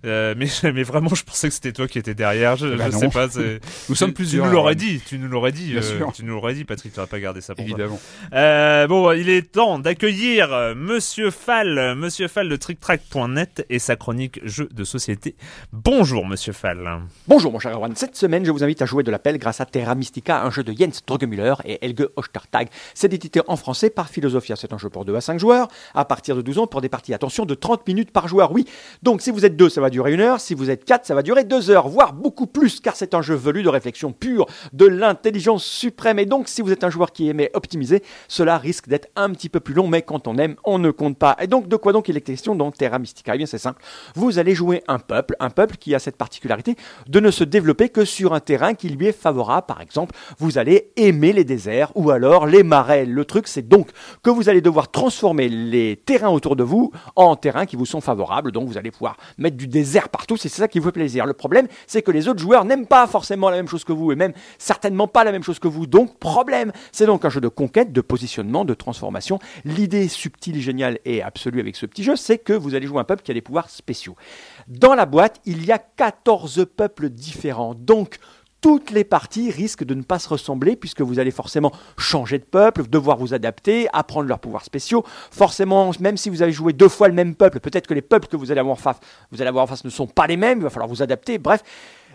Euh, 0.05 0.35
mais, 0.37 0.47
mais 0.73 0.83
vraiment, 0.83 1.15
je 1.15 1.25
pensais 1.25 1.49
que 1.49 1.55
c'était 1.55 1.73
toi 1.73 1.89
qui 1.89 1.99
étais 1.99 2.15
derrière. 2.15 2.57
Je, 2.57 2.69
Bah 2.69 2.87
je 2.91 2.97
sais 2.97 3.09
pas. 3.09 3.29
Nous 3.89 3.95
sommes 3.95 4.13
plusieurs. 4.13 4.45
Tu 4.45 4.51
nous 4.51 4.57
l'aurais 4.57 4.75
dit. 4.75 5.01
Tu 5.05 5.19
nous 5.19 5.29
l'aurais 5.29 5.53
dit. 5.53 5.71
Bien 5.71 5.79
euh, 5.79 5.99
sûr. 5.99 6.13
Tu 6.13 6.25
nous 6.25 6.35
l'aurais 6.35 6.55
dit, 6.55 6.65
Patrick. 6.65 6.93
Tu 6.93 6.99
n'aurais 6.99 7.09
pas 7.09 7.21
gardé 7.21 7.41
ça 7.41 7.55
pour 7.55 7.65
toi. 7.65 7.75
Évidemment. 7.75 8.01
Euh, 8.33 8.87
bon, 8.87 9.13
il 9.13 9.29
est 9.29 9.53
temps 9.53 9.79
d'accueillir 9.79 10.53
euh, 10.53 10.75
Monsieur 10.75 11.31
Fall, 11.31 11.95
Monsieur 11.97 12.29
Fall 12.29 12.49
de 12.49 12.57
TrickTrack.net 12.57 13.67
et 13.71 13.79
sa 13.79 13.97
chronique 13.97 14.41
jeux 14.45 14.69
de 14.73 14.85
société. 14.85 15.35
Bonjour, 15.73 16.27
Monsieur 16.27 16.53
Fall. 16.53 17.01
Bonjour 17.29 17.53
mon 17.53 17.59
cher 17.59 17.73
Erwan, 17.73 17.95
cette 17.95 18.17
semaine 18.17 18.45
je 18.45 18.51
vous 18.51 18.65
invite 18.65 18.83
à 18.83 18.87
jouer 18.87 19.03
de 19.03 19.11
la 19.11 19.19
pelle 19.19 19.39
grâce 19.39 19.61
à 19.61 19.67
Terra 19.67 19.95
Mystica, 19.95 20.43
un 20.43 20.51
jeu 20.51 20.63
de 20.65 20.73
Jens 20.73 21.03
Drogemüller 21.07 21.55
et 21.65 21.85
Helge 21.85 22.09
Ostertag. 22.17 22.69
C'est 22.95 23.13
édité 23.13 23.41
en 23.47 23.57
français 23.57 23.91
par 23.91 24.09
Philosophia, 24.09 24.57
c'est 24.57 24.73
un 24.73 24.79
jeu 24.79 24.91
pour 24.91 25.05
2 25.05 25.15
à 25.15 25.21
5 25.21 25.39
joueurs, 25.39 25.69
à 25.95 26.05
partir 26.05 26.37
de 26.37 26.43
12 26.43 26.59
ans 26.59 26.67
pour 26.67 26.81
des 26.81 26.89
parties, 26.89 27.15
attention, 27.15 27.45
de 27.45 27.55
30 27.55 27.87
minutes 27.87 28.11
par 28.11 28.29
joueur, 28.29 28.53
oui. 28.53 28.67
Donc 29.03 29.23
si 29.23 29.31
vous 29.31 29.45
êtes 29.45 29.57
2, 29.57 29.69
ça 29.69 29.81
va 29.81 29.91
durer 29.95 30.15
1 30.15 30.19
heure, 30.19 30.41
si 30.41 30.55
vous 30.55 30.71
êtes 30.71 30.85
4, 30.85 31.07
ça 31.07 31.15
va 31.15 31.23
durer 31.23 31.45
2 31.45 31.71
heures, 31.71 31.89
voire 31.89 32.15
beaucoup 32.15 32.49
plus, 32.49 32.81
car 32.81 32.97
c'est 32.97 33.15
un 33.15 33.23
jeu 33.23 33.37
velu 33.37 33.63
de 33.63 33.69
réflexion 33.69 34.13
pure, 34.13 34.47
de 34.73 34.87
l'intelligence 34.87 35.65
suprême. 35.65 36.19
Et 36.19 36.27
donc 36.27 36.49
si 36.49 36.63
vous 36.63 36.73
êtes 36.73 36.83
un 36.83 36.91
joueur 36.91 37.13
qui 37.13 37.29
aimait 37.29 37.53
optimiser, 37.55 38.03
cela 38.27 38.59
risque 38.59 38.89
d'être 38.89 39.09
un 39.15 39.31
petit 39.31 39.49
peu 39.49 39.61
plus 39.61 39.73
long, 39.73 39.87
mais 39.87 40.03
quand 40.03 40.27
on 40.27 40.37
aime, 40.37 40.57
on 40.65 40.81
ne 40.81 40.91
compte 40.91 41.17
pas. 41.17 41.37
Et 41.41 41.47
donc 41.47 41.69
de 41.69 41.77
quoi 41.77 41.93
donc 41.93 42.09
il 42.09 42.17
est 42.17 42.23
question 42.23 42.57
dans 42.57 42.73
Terra 42.73 42.99
Mystica? 42.99 43.37
Eh 43.37 43.39
bien 43.39 43.47
c'est 43.47 43.59
simple, 43.59 43.81
vous 44.17 44.41
allez 44.41 44.57
jouer 44.57 44.83
un 44.89 44.99
peuple, 44.99 45.37
un 45.39 45.51
peuple 45.51 45.77
qui 45.77 45.95
a 45.95 46.01
cette 46.01 46.17
particularité 46.17 46.75
de 47.07 47.21
ne 47.21 47.31
se 47.31 47.45
développer 47.45 47.89
que 47.89 48.05
sur 48.05 48.35
un 48.35 48.41
terrain 48.41 48.75
qui 48.75 48.89
lui 48.89 49.07
est 49.07 49.13
favorable. 49.13 49.69
Par 49.69 49.81
exemple, 49.81 50.17
vous 50.39 50.59
allez 50.59 50.91
aimer 50.97 51.33
les 51.33 51.45
déserts 51.45 51.93
ou 51.95 52.11
alors 52.11 52.47
les 52.47 52.65
marais. 52.65 53.07
Le 53.07 53.25
truc, 53.25 53.47
c'est 53.47 53.69
donc 53.69 53.91
que 54.25 54.31
vous 54.31 54.49
allez 54.49 54.61
devoir 54.61 54.91
transformer 54.91 55.49
les 55.49 56.03
terrains 56.05 56.31
autour 56.31 56.57
de 56.57 56.65
vous 56.65 56.91
en 57.15 57.37
terrains 57.37 57.67
qui 57.67 57.77
vous 57.77 57.87
sont 57.87 58.01
favorables. 58.01 58.51
Donc 58.51 58.67
vous 58.67 58.77
allez 58.77 58.91
pouvoir 58.91 59.17
mettre 59.39 59.57
du 59.57 59.69
désert 59.69 59.84
partout, 60.09 60.37
c'est 60.37 60.49
ça 60.49 60.69
qui 60.69 60.79
vous 60.79 60.87
fait 60.87 60.93
plaisir. 60.93 61.27
Le 61.27 61.33
problème, 61.33 61.69
c'est 61.87 62.03
que 62.03 62.11
les 62.11 62.29
autres 62.29 62.41
joueurs 62.41 62.65
n'aiment 62.65 62.87
pas 62.87 63.07
forcément 63.07 63.51
la 63.51 63.57
même 63.57 63.69
chose 63.69 63.85
que 63.85 63.93
vous 63.93 64.13
et 64.13 64.17
même 64.17 64.33
certainement 64.59 65.09
pas 65.09 65.25
la 65.25 65.33
même 65.33 65.43
chose 65.43 65.59
que 65.59 65.69
vous. 65.69 65.87
Donc 65.87 66.19
problème, 66.19 66.73
c'est 66.93 67.07
donc 67.07 67.25
un 67.25 67.29
jeu 67.29 67.41
de 67.41 67.49
conquête, 67.49 67.93
de 67.93 68.01
positionnement, 68.01 68.65
de 68.65 68.75
transformation. 68.75 69.39
L'idée 69.65 70.09
subtile, 70.09 70.61
géniale 70.61 70.99
et 71.05 71.23
absolue 71.23 71.61
avec 71.61 71.77
ce 71.77 71.87
petit 71.87 72.03
jeu, 72.03 72.17
c'est 72.17 72.39
que 72.39 72.53
vous 72.53 72.75
allez 72.75 72.87
jouer 72.87 73.01
un 73.01 73.05
peuple 73.05 73.23
qui 73.23 73.31
a 73.31 73.35
des 73.35 73.43
pouvoirs 73.43 73.71
spéciaux. 73.71 74.17
Dans 74.69 74.95
la 74.95 75.07
boîte, 75.07 75.41
il 75.45 75.65
y 75.65 75.73
a 75.73 75.79
14 75.79 76.67
peuples 76.77 77.11
différents. 77.11 77.75
Donc, 77.75 78.19
toutes 78.65 78.93
les 78.93 79.05
parties 79.05 79.51
risquent 79.51 79.85
de 79.85 79.93
ne 79.93 80.01
pas 80.01 80.19
se 80.19 80.27
ressembler 80.27 80.75
puisque 80.75 81.03
vous 81.03 81.19
allez 81.19 81.31
forcément 81.31 81.71
changer 81.99 82.39
de 82.39 82.45
peuple, 82.45 82.89
devoir 82.89 83.19
vous 83.19 83.35
adapter, 83.35 83.89
apprendre 83.93 84.27
leurs 84.27 84.39
pouvoirs 84.39 84.65
spéciaux. 84.65 85.05
Forcément, 85.31 85.91
même 86.01 86.17
si 86.17 86.31
vous 86.31 86.41
avez 86.41 86.51
joué 86.51 86.73
deux 86.73 86.89
fois 86.89 87.09
le 87.09 87.13
même 87.13 87.35
peuple, 87.35 87.61
peut-être 87.61 87.87
que 87.87 87.93
les 87.93 88.01
peuples 88.01 88.27
que 88.27 88.39
vous 88.39 88.51
allez 88.51 88.61
avoir 88.61 88.73
en 88.73 88.81
face, 88.81 88.97
vous 89.31 89.43
allez 89.43 89.51
avoir 89.51 89.65
en 89.65 89.67
face 89.67 89.85
ne 89.85 89.91
sont 89.91 90.07
pas 90.07 90.27
les 90.27 90.39
mêmes, 90.39 90.61
il 90.61 90.63
va 90.63 90.71
falloir 90.71 90.89
vous 90.89 91.03
adapter. 91.03 91.37
Bref, 91.37 91.63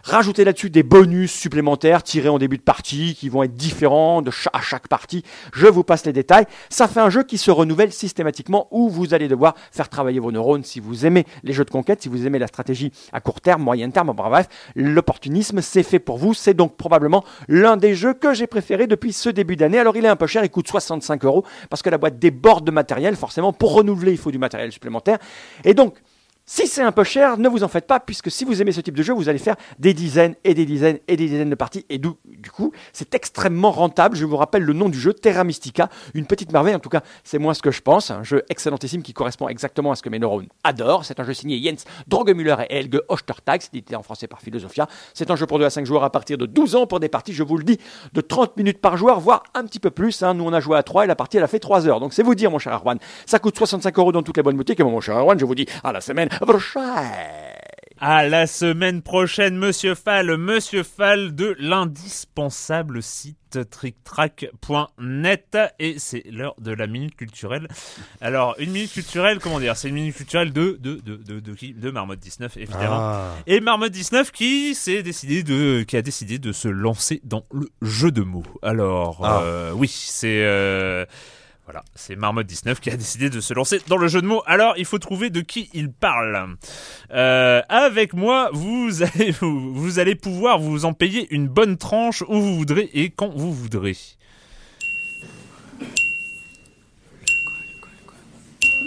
Rajoutez 0.03 0.43
là-dessus 0.43 0.69
des 0.69 0.83
bonus 0.83 1.31
supplémentaires 1.31 2.03
tirés 2.03 2.29
en 2.29 2.37
début 2.37 2.57
de 2.57 2.63
partie 2.63 3.15
qui 3.15 3.29
vont 3.29 3.43
être 3.43 3.55
différents 3.55 4.21
de 4.21 4.31
à 4.53 4.61
chaque 4.61 4.87
partie. 4.87 5.23
Je 5.53 5.67
vous 5.67 5.83
passe 5.83 6.05
les 6.05 6.13
détails. 6.13 6.45
Ça 6.69 6.87
fait 6.87 6.99
un 6.99 7.09
jeu 7.09 7.23
qui 7.23 7.37
se 7.37 7.51
renouvelle 7.51 7.91
systématiquement 7.91 8.67
où 8.71 8.89
vous 8.89 9.13
allez 9.13 9.27
devoir 9.27 9.55
faire 9.71 9.89
travailler 9.89 10.19
vos 10.19 10.31
neurones 10.31 10.63
si 10.63 10.79
vous 10.79 11.05
aimez 11.05 11.25
les 11.43 11.53
jeux 11.53 11.65
de 11.65 11.69
conquête, 11.69 12.01
si 12.01 12.09
vous 12.09 12.25
aimez 12.25 12.39
la 12.39 12.47
stratégie 12.47 12.91
à 13.11 13.19
court 13.19 13.41
terme, 13.41 13.63
moyen 13.63 13.89
terme, 13.89 14.13
bref, 14.15 14.47
l'opportunisme 14.75 15.61
c'est 15.61 15.83
fait 15.83 15.99
pour 15.99 16.17
vous. 16.17 16.33
C'est 16.33 16.53
donc 16.53 16.77
probablement 16.77 17.23
l'un 17.47 17.77
des 17.77 17.95
jeux 17.95 18.13
que 18.13 18.33
j'ai 18.33 18.47
préféré 18.47 18.87
depuis 18.87 19.13
ce 19.13 19.29
début 19.29 19.55
d'année. 19.55 19.79
Alors 19.79 19.97
il 19.97 20.05
est 20.05 20.09
un 20.09 20.15
peu 20.15 20.27
cher, 20.27 20.43
il 20.43 20.49
coûte 20.49 20.67
65 20.67 21.25
euros 21.25 21.43
parce 21.69 21.81
que 21.81 21.89
la 21.89 21.97
boîte 21.97 22.19
déborde 22.19 22.65
de 22.65 22.71
matériel. 22.71 23.15
Forcément, 23.15 23.53
pour 23.53 23.73
renouveler, 23.73 24.11
il 24.11 24.17
faut 24.17 24.31
du 24.31 24.37
matériel 24.37 24.71
supplémentaire. 24.71 25.17
Et 25.63 25.73
donc, 25.73 25.95
si 26.51 26.65
c'est 26.65 26.81
un 26.81 26.91
peu 26.91 27.03
cher, 27.03 27.37
ne 27.37 27.47
vous 27.47 27.63
en 27.63 27.67
faites 27.67 27.85
pas, 27.85 27.99
puisque 27.99 28.31
si 28.31 28.43
vous 28.43 28.59
aimez 28.59 28.71
ce 28.71 28.81
type 28.81 28.97
de 28.97 29.03
jeu, 29.03 29.13
vous 29.13 29.29
allez 29.29 29.37
faire 29.37 29.55
des 29.77 29.93
dizaines 29.93 30.33
et 30.43 30.55
des 30.55 30.65
dizaines 30.65 30.97
et 31.07 31.15
des 31.15 31.27
dizaines 31.27 31.51
de 31.51 31.55
parties. 31.55 31.85
Et 31.89 31.99
du, 31.99 32.09
du 32.25 32.49
coup, 32.49 32.71
c'est 32.91 33.13
extrêmement 33.13 33.69
rentable. 33.69 34.15
Je 34.17 34.25
vous 34.25 34.35
rappelle 34.35 34.63
le 34.63 34.73
nom 34.73 34.89
du 34.89 34.99
jeu, 34.99 35.13
Terra 35.13 35.43
Mystica, 35.43 35.89
une 36.15 36.25
petite 36.25 36.51
merveille. 36.51 36.73
En 36.73 36.79
tout 36.79 36.89
cas, 36.89 37.01
c'est 37.23 37.37
moi 37.37 37.53
ce 37.53 37.61
que 37.61 37.69
je 37.69 37.83
pense. 37.83 38.09
Un 38.09 38.23
jeu 38.23 38.41
excellentissime 38.49 39.03
qui 39.03 39.13
correspond 39.13 39.47
exactement 39.47 39.91
à 39.91 39.95
ce 39.95 40.01
que 40.01 40.09
mes 40.09 40.17
neurones 40.17 40.47
adorent. 40.63 41.05
C'est 41.05 41.19
un 41.19 41.23
jeu 41.23 41.35
signé 41.35 41.61
Jens 41.61 41.85
Drogemüller 42.07 42.55
et 42.67 42.77
Helge 42.77 42.99
Ostertag. 43.09 43.61
C'est 43.61 43.75
édité 43.75 43.95
en 43.95 44.01
français 44.01 44.25
par 44.25 44.41
Philosophia. 44.41 44.87
C'est 45.13 45.29
un 45.29 45.35
jeu 45.35 45.45
pour 45.45 45.59
2 45.59 45.65
à 45.65 45.69
5 45.69 45.85
joueurs 45.85 46.03
à 46.03 46.09
partir 46.11 46.39
de 46.39 46.47
12 46.47 46.75
ans 46.75 46.87
pour 46.87 46.99
des 46.99 47.09
parties, 47.09 47.33
je 47.33 47.43
vous 47.43 47.57
le 47.59 47.63
dis, 47.63 47.77
de 48.13 48.21
30 48.21 48.57
minutes 48.57 48.81
par 48.81 48.97
joueur, 48.97 49.19
voire 49.19 49.43
un 49.53 49.65
petit 49.65 49.79
peu 49.79 49.91
plus. 49.91 50.23
hein. 50.23 50.33
Nous, 50.33 50.45
on 50.45 50.53
a 50.53 50.59
joué 50.59 50.77
à 50.77 50.81
3 50.81 51.03
et 51.03 51.07
la 51.07 51.15
partie, 51.15 51.37
elle 51.37 51.43
a 51.43 51.47
fait 51.47 51.59
3 51.59 51.87
heures. 51.87 51.99
Donc, 51.99 52.13
c'est 52.13 52.23
vous 52.23 52.33
dire, 52.33 52.49
mon 52.49 52.57
cher 52.57 52.73
Arwan. 52.73 52.97
Ça 53.27 53.37
coûte 53.37 53.55
65 53.55 53.95
euros 53.99 54.11
dans 54.11 54.23
toutes 54.23 54.37
les 54.37 54.41
bonnes 54.41 54.57
boutiques. 54.57 54.79
Et 54.79 54.83
mon 54.83 54.99
cher 54.99 55.15
Arwan, 55.15 55.37
je 55.37 55.45
vous 55.45 55.53
dis 55.53 55.67
à 55.83 55.91
la 55.91 56.01
semaine. 56.01 56.29
À 58.01 58.25
la 58.29 58.47
semaine 58.47 59.01
prochaine, 59.01 59.57
Monsieur 59.57 59.93
Fall, 59.93 60.37
Monsieur 60.37 60.83
Fall 60.83 61.35
de 61.35 61.53
l'indispensable 61.59 63.03
site 63.03 63.59
tricktrack.net 63.69 65.57
et 65.79 65.99
c'est 65.99 66.23
l'heure 66.31 66.55
de 66.61 66.71
la 66.71 66.87
minute 66.87 67.17
culturelle. 67.17 67.67
Alors, 68.21 68.55
une 68.59 68.71
minute 68.71 68.93
culturelle, 68.93 69.39
comment 69.39 69.59
dire? 69.59 69.75
C'est 69.75 69.89
une 69.89 69.95
minute 69.95 70.15
culturelle 70.15 70.53
de 70.53 70.77
de 70.79 70.95
de 70.95 71.17
de 71.17 71.41
de 71.41 71.53
qui? 71.53 71.73
De 71.73 71.91
Marmotte 71.91 72.19
19 72.19 72.55
évidemment. 72.55 72.99
Ah. 72.99 73.33
Et 73.47 73.59
Marmotte 73.59 73.91
19 73.91 74.31
qui 74.31 74.75
s'est 74.75 75.03
décidé 75.03 75.43
de 75.43 75.83
qui 75.83 75.97
a 75.97 76.01
décidé 76.01 76.39
de 76.39 76.53
se 76.53 76.69
lancer 76.69 77.19
dans 77.25 77.43
le 77.51 77.67
jeu 77.81 78.11
de 78.11 78.21
mots. 78.21 78.45
Alors, 78.61 79.25
Ah. 79.25 79.41
euh, 79.43 79.71
oui, 79.73 79.89
c'est 79.89 80.43
euh, 80.45 81.05
voilà, 81.69 81.83
c'est 81.93 82.15
Marmotte 82.15 82.47
19 82.47 82.79
qui 82.79 82.89
a 82.89 82.97
décidé 82.97 83.29
de 83.29 83.39
se 83.41 83.53
lancer 83.53 83.79
dans 83.87 83.97
le 83.97 84.07
jeu 84.07 84.23
de 84.23 84.25
mots. 84.25 84.41
Alors, 84.47 84.73
il 84.77 84.85
faut 84.85 84.97
trouver 84.97 85.29
de 85.29 85.39
qui 85.39 85.69
il 85.75 85.91
parle. 85.91 86.55
Euh, 87.11 87.61
avec 87.69 88.15
moi, 88.15 88.49
vous 88.53 89.03
allez, 89.15 89.29
vous, 89.39 89.75
vous 89.75 89.99
allez 89.99 90.15
pouvoir 90.15 90.57
vous 90.57 90.85
en 90.85 90.93
payer 90.93 91.27
une 91.29 91.47
bonne 91.47 91.77
tranche 91.77 92.23
où 92.23 92.41
vous 92.41 92.55
voudrez 92.57 92.89
et 92.95 93.11
quand 93.11 93.29
vous 93.29 93.53
voudrez. 93.53 93.95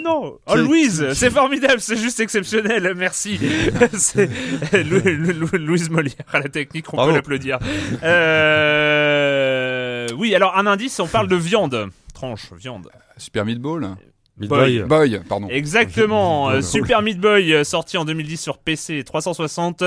Non, 0.03 0.37
oh 0.47 0.55
Louise, 0.57 1.13
c'est 1.13 1.29
formidable, 1.29 1.79
c'est 1.79 1.95
juste 1.95 2.19
exceptionnel, 2.19 2.93
merci. 2.97 3.39
Lou- 4.73 5.47
Louise 5.53 5.89
Molière 5.89 6.15
à 6.33 6.41
la 6.41 6.49
technique, 6.49 6.91
on 6.91 6.97
Bravo. 6.97 7.11
peut 7.11 7.15
l'applaudir. 7.15 7.59
Euh... 8.03 10.07
Oui, 10.17 10.35
alors 10.35 10.57
un 10.57 10.67
indice, 10.67 10.99
on 10.99 11.07
parle 11.07 11.29
de 11.29 11.37
viande, 11.37 11.87
tranche, 12.13 12.53
viande. 12.53 12.89
Super 13.17 13.45
Meat 13.45 13.59
Ball 13.59 13.95
Meat 14.37 14.49
Boy. 14.49 14.79
Boy. 14.79 14.87
Boy, 14.87 15.19
pardon. 15.29 15.47
Exactement, 15.47 16.49
Meat 16.49 16.57
euh. 16.57 16.61
Super 16.61 17.03
Meat 17.03 17.19
Boy 17.19 17.53
euh, 17.53 17.63
sorti 17.63 17.97
en 17.97 18.05
2010 18.05 18.37
sur 18.37 18.57
PC 18.57 18.95
et 18.95 19.03
360. 19.03 19.83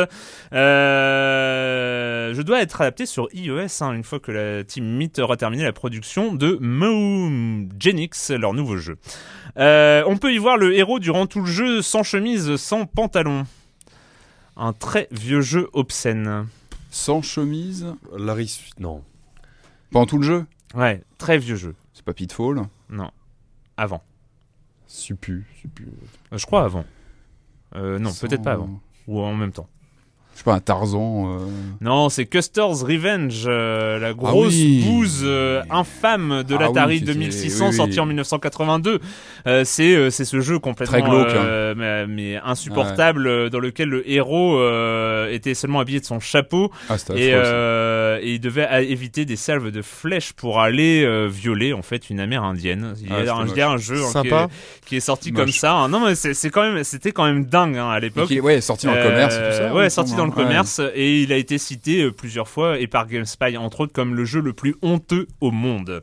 Euh, 0.52 2.32
je 2.32 2.42
dois 2.42 2.62
être 2.62 2.80
adapté 2.80 3.06
sur 3.06 3.28
iOS 3.32 3.82
hein, 3.82 3.92
une 3.92 4.04
fois 4.04 4.20
que 4.20 4.30
la 4.30 4.62
team 4.62 4.84
Meat 4.84 5.18
aura 5.18 5.36
terminé 5.36 5.64
la 5.64 5.72
production 5.72 6.32
de 6.32 6.60
Genix, 7.80 8.30
leur 8.30 8.54
nouveau 8.54 8.76
jeu. 8.76 8.98
Euh, 9.58 10.04
on 10.06 10.16
peut 10.16 10.32
y 10.32 10.38
voir 10.38 10.56
le 10.56 10.76
héros 10.76 11.00
durant 11.00 11.26
tout 11.26 11.40
le 11.40 11.46
jeu 11.46 11.82
sans 11.82 12.04
chemise, 12.04 12.54
sans 12.54 12.86
pantalon. 12.86 13.46
Un 14.56 14.72
très 14.72 15.08
vieux 15.10 15.40
jeu 15.40 15.68
obscène. 15.72 16.46
Sans 16.90 17.20
chemise 17.20 17.86
Larry, 18.16 18.60
non. 18.78 19.02
pendant 19.90 20.06
tout 20.06 20.18
le 20.18 20.24
jeu? 20.24 20.46
Ouais, 20.74 21.02
très 21.18 21.36
vieux 21.38 21.56
jeu. 21.56 21.74
Pas 22.06 22.14
Pitfall. 22.14 22.62
Non, 22.88 23.10
avant. 23.76 24.02
Suppu, 24.86 25.44
suppu. 25.60 25.88
Euh, 26.32 26.38
Je 26.38 26.46
crois 26.46 26.64
avant. 26.64 26.84
Euh, 27.74 27.98
non, 27.98 28.10
Sans- 28.10 28.26
peut-être 28.26 28.42
pas 28.44 28.52
avant. 28.52 28.80
Ou 29.08 29.20
en 29.20 29.34
même 29.34 29.50
temps. 29.52 29.68
Je 30.36 30.40
sais 30.40 30.44
pas, 30.44 30.52
un 30.52 30.60
Tarzan. 30.60 31.38
euh, 31.38 31.38
Non, 31.80 32.10
c'est 32.10 32.26
Custer's 32.26 32.82
Revenge, 32.82 33.44
euh, 33.46 33.98
la 33.98 34.12
grosse 34.12 34.52
oui. 34.52 34.84
bouse 34.86 35.22
euh, 35.24 35.62
infâme 35.70 36.42
de 36.46 36.54
Ah 36.56 36.64
l'Atari 36.64 36.94
oui, 36.94 36.98
qui 36.98 37.04
était- 37.04 37.14
2600 37.14 37.64
oui, 37.64 37.70
oui. 37.70 37.76
sorti 37.78 38.00
en 38.00 38.04
1982. 38.04 39.00
Euh, 39.46 39.62
c'est 39.64 39.96
euh, 39.96 40.10
c'est 40.10 40.26
ce 40.26 40.40
jeu 40.40 40.58
complètement 40.58 40.98
Très 41.00 41.08
glauque, 41.08 41.28
hein. 41.30 41.36
euh, 41.46 41.74
mais, 41.74 42.06
mais 42.06 42.36
insupportable 42.44 43.48
dans 43.48 43.58
lequel 43.60 43.88
le 43.88 44.10
héros 44.10 44.58
euh, 44.58 45.32
était 45.32 45.54
seulement 45.54 45.80
habillé 45.80 46.00
de 46.00 46.04
son 46.04 46.20
chapeau 46.20 46.70
Ah, 46.90 46.96
et, 47.14 47.30
euh, 47.32 48.20
il 48.22 48.38
devait 48.38 48.64
a- 48.66 48.82
éviter 48.82 49.24
des 49.24 49.36
salves 49.36 49.70
de 49.70 49.80
flèches 49.80 50.34
pour 50.34 50.60
aller 50.60 51.02
euh, 51.02 51.28
violer 51.32 51.72
en 51.72 51.80
fait 51.82 52.10
une 52.10 52.20
amérindienne. 52.20 52.92
Il 53.00 53.06
y 53.08 53.10
Ah, 53.10 53.32
a 53.32 53.36
un, 53.36 53.78
jeu 53.78 53.94
hein, 54.02 54.06
qui, 54.06 54.12
Sympa. 54.12 54.48
est, 54.82 54.86
qui 54.86 54.96
est 54.96 55.00
sorti 55.00 55.32
Moche. 55.32 55.40
comme 55.40 55.52
ça. 55.52 55.72
hein. 55.72 55.88
Non 55.88 56.04
mais 56.04 56.14
c'est 56.14 56.50
quand 56.50 56.62
même 56.62 56.84
c'était 56.84 57.12
quand 57.12 57.24
même 57.24 57.46
dingue 57.46 57.78
hein, 57.78 57.88
à 57.88 58.00
l'époque. 58.00 58.26
qui 58.26 58.36
est- 58.36 58.40
ouais, 58.40 58.60
sorti 58.60 58.84
dans 58.84 58.94
le 58.94 59.02
commerce 59.02 59.34
et 59.34 59.38
tout 59.38 59.56
ça. 59.56 59.74
Ouais, 59.74 59.88
sorti 59.88 60.10
semble, 60.10 60.25
dans 60.28 60.34
le 60.34 60.40
hein. 60.40 60.44
Ouais. 60.44 60.48
commerce 60.50 60.80
et 60.94 61.22
il 61.22 61.32
a 61.32 61.36
été 61.36 61.58
cité 61.58 62.02
euh, 62.02 62.10
plusieurs 62.12 62.48
fois 62.48 62.78
et 62.78 62.86
par 62.86 63.06
GameSpy 63.06 63.56
entre 63.56 63.80
autres 63.80 63.92
comme 63.92 64.14
le 64.14 64.24
jeu 64.24 64.40
le 64.40 64.52
plus 64.52 64.76
honteux 64.82 65.26
au 65.40 65.50
monde. 65.50 66.02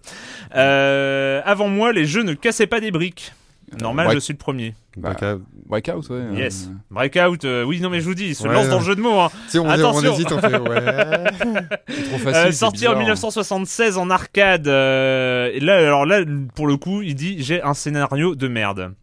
Euh, 0.56 1.42
avant 1.46 1.68
moi, 1.68 1.92
les 1.94 2.06
jeux 2.06 2.24
ne 2.24 2.34
cassaient 2.34 2.68
pas 2.68 2.80
des 2.80 2.92
briques. 2.92 3.34
Normal, 3.82 4.06
Break- 4.06 4.16
je 4.16 4.20
suis 4.20 4.34
le 4.34 4.38
premier. 4.38 4.76
Bah, 4.98 5.14
Breakout. 5.20 5.44
Breakout, 5.66 6.10
ouais. 6.12 6.18
euh, 6.18 6.34
Yes. 6.36 6.70
Breakout, 6.92 7.44
euh, 7.44 7.64
oui, 7.64 7.80
non 7.82 7.90
mais 7.90 8.02
je 8.02 8.06
vous 8.06 8.14
dis, 8.14 8.28
il 8.28 8.36
se 8.36 8.48
Ouais, 8.48 8.54
lance 8.54 8.70
dans 8.70 8.78
le 8.78 8.86
jeu 8.86 8.96
de 8.96 9.02
mots. 9.02 9.20
Hein. 9.20 9.32
On, 9.56 9.60
on 9.62 9.70
Attention. 9.70 10.14
hésite, 10.14 10.32
on 10.32 10.40
fait 10.40 10.60
ouais. 10.60 10.84
C'est 11.90 12.04
trop 12.04 12.16
Euh, 12.16 12.20
facile. 12.20 12.54
sorti 12.54 12.78
en 12.88 12.92
bizarre. 12.92 12.98
1976 13.00 13.98
en 13.98 14.12
arcade. 14.12 14.68
euh, 14.68 15.50
et 15.52 15.60
là, 15.60 15.78
alors 15.78 16.06
là, 16.06 16.20
pour 16.54 16.68
le 16.68 16.78
coup, 16.78 17.02
il 17.02 17.16
dit 17.16 17.38
j'ai 17.42 17.64
un 17.64 17.74
scénario 17.74 18.36
de 18.36 18.48
merde. 18.48 18.94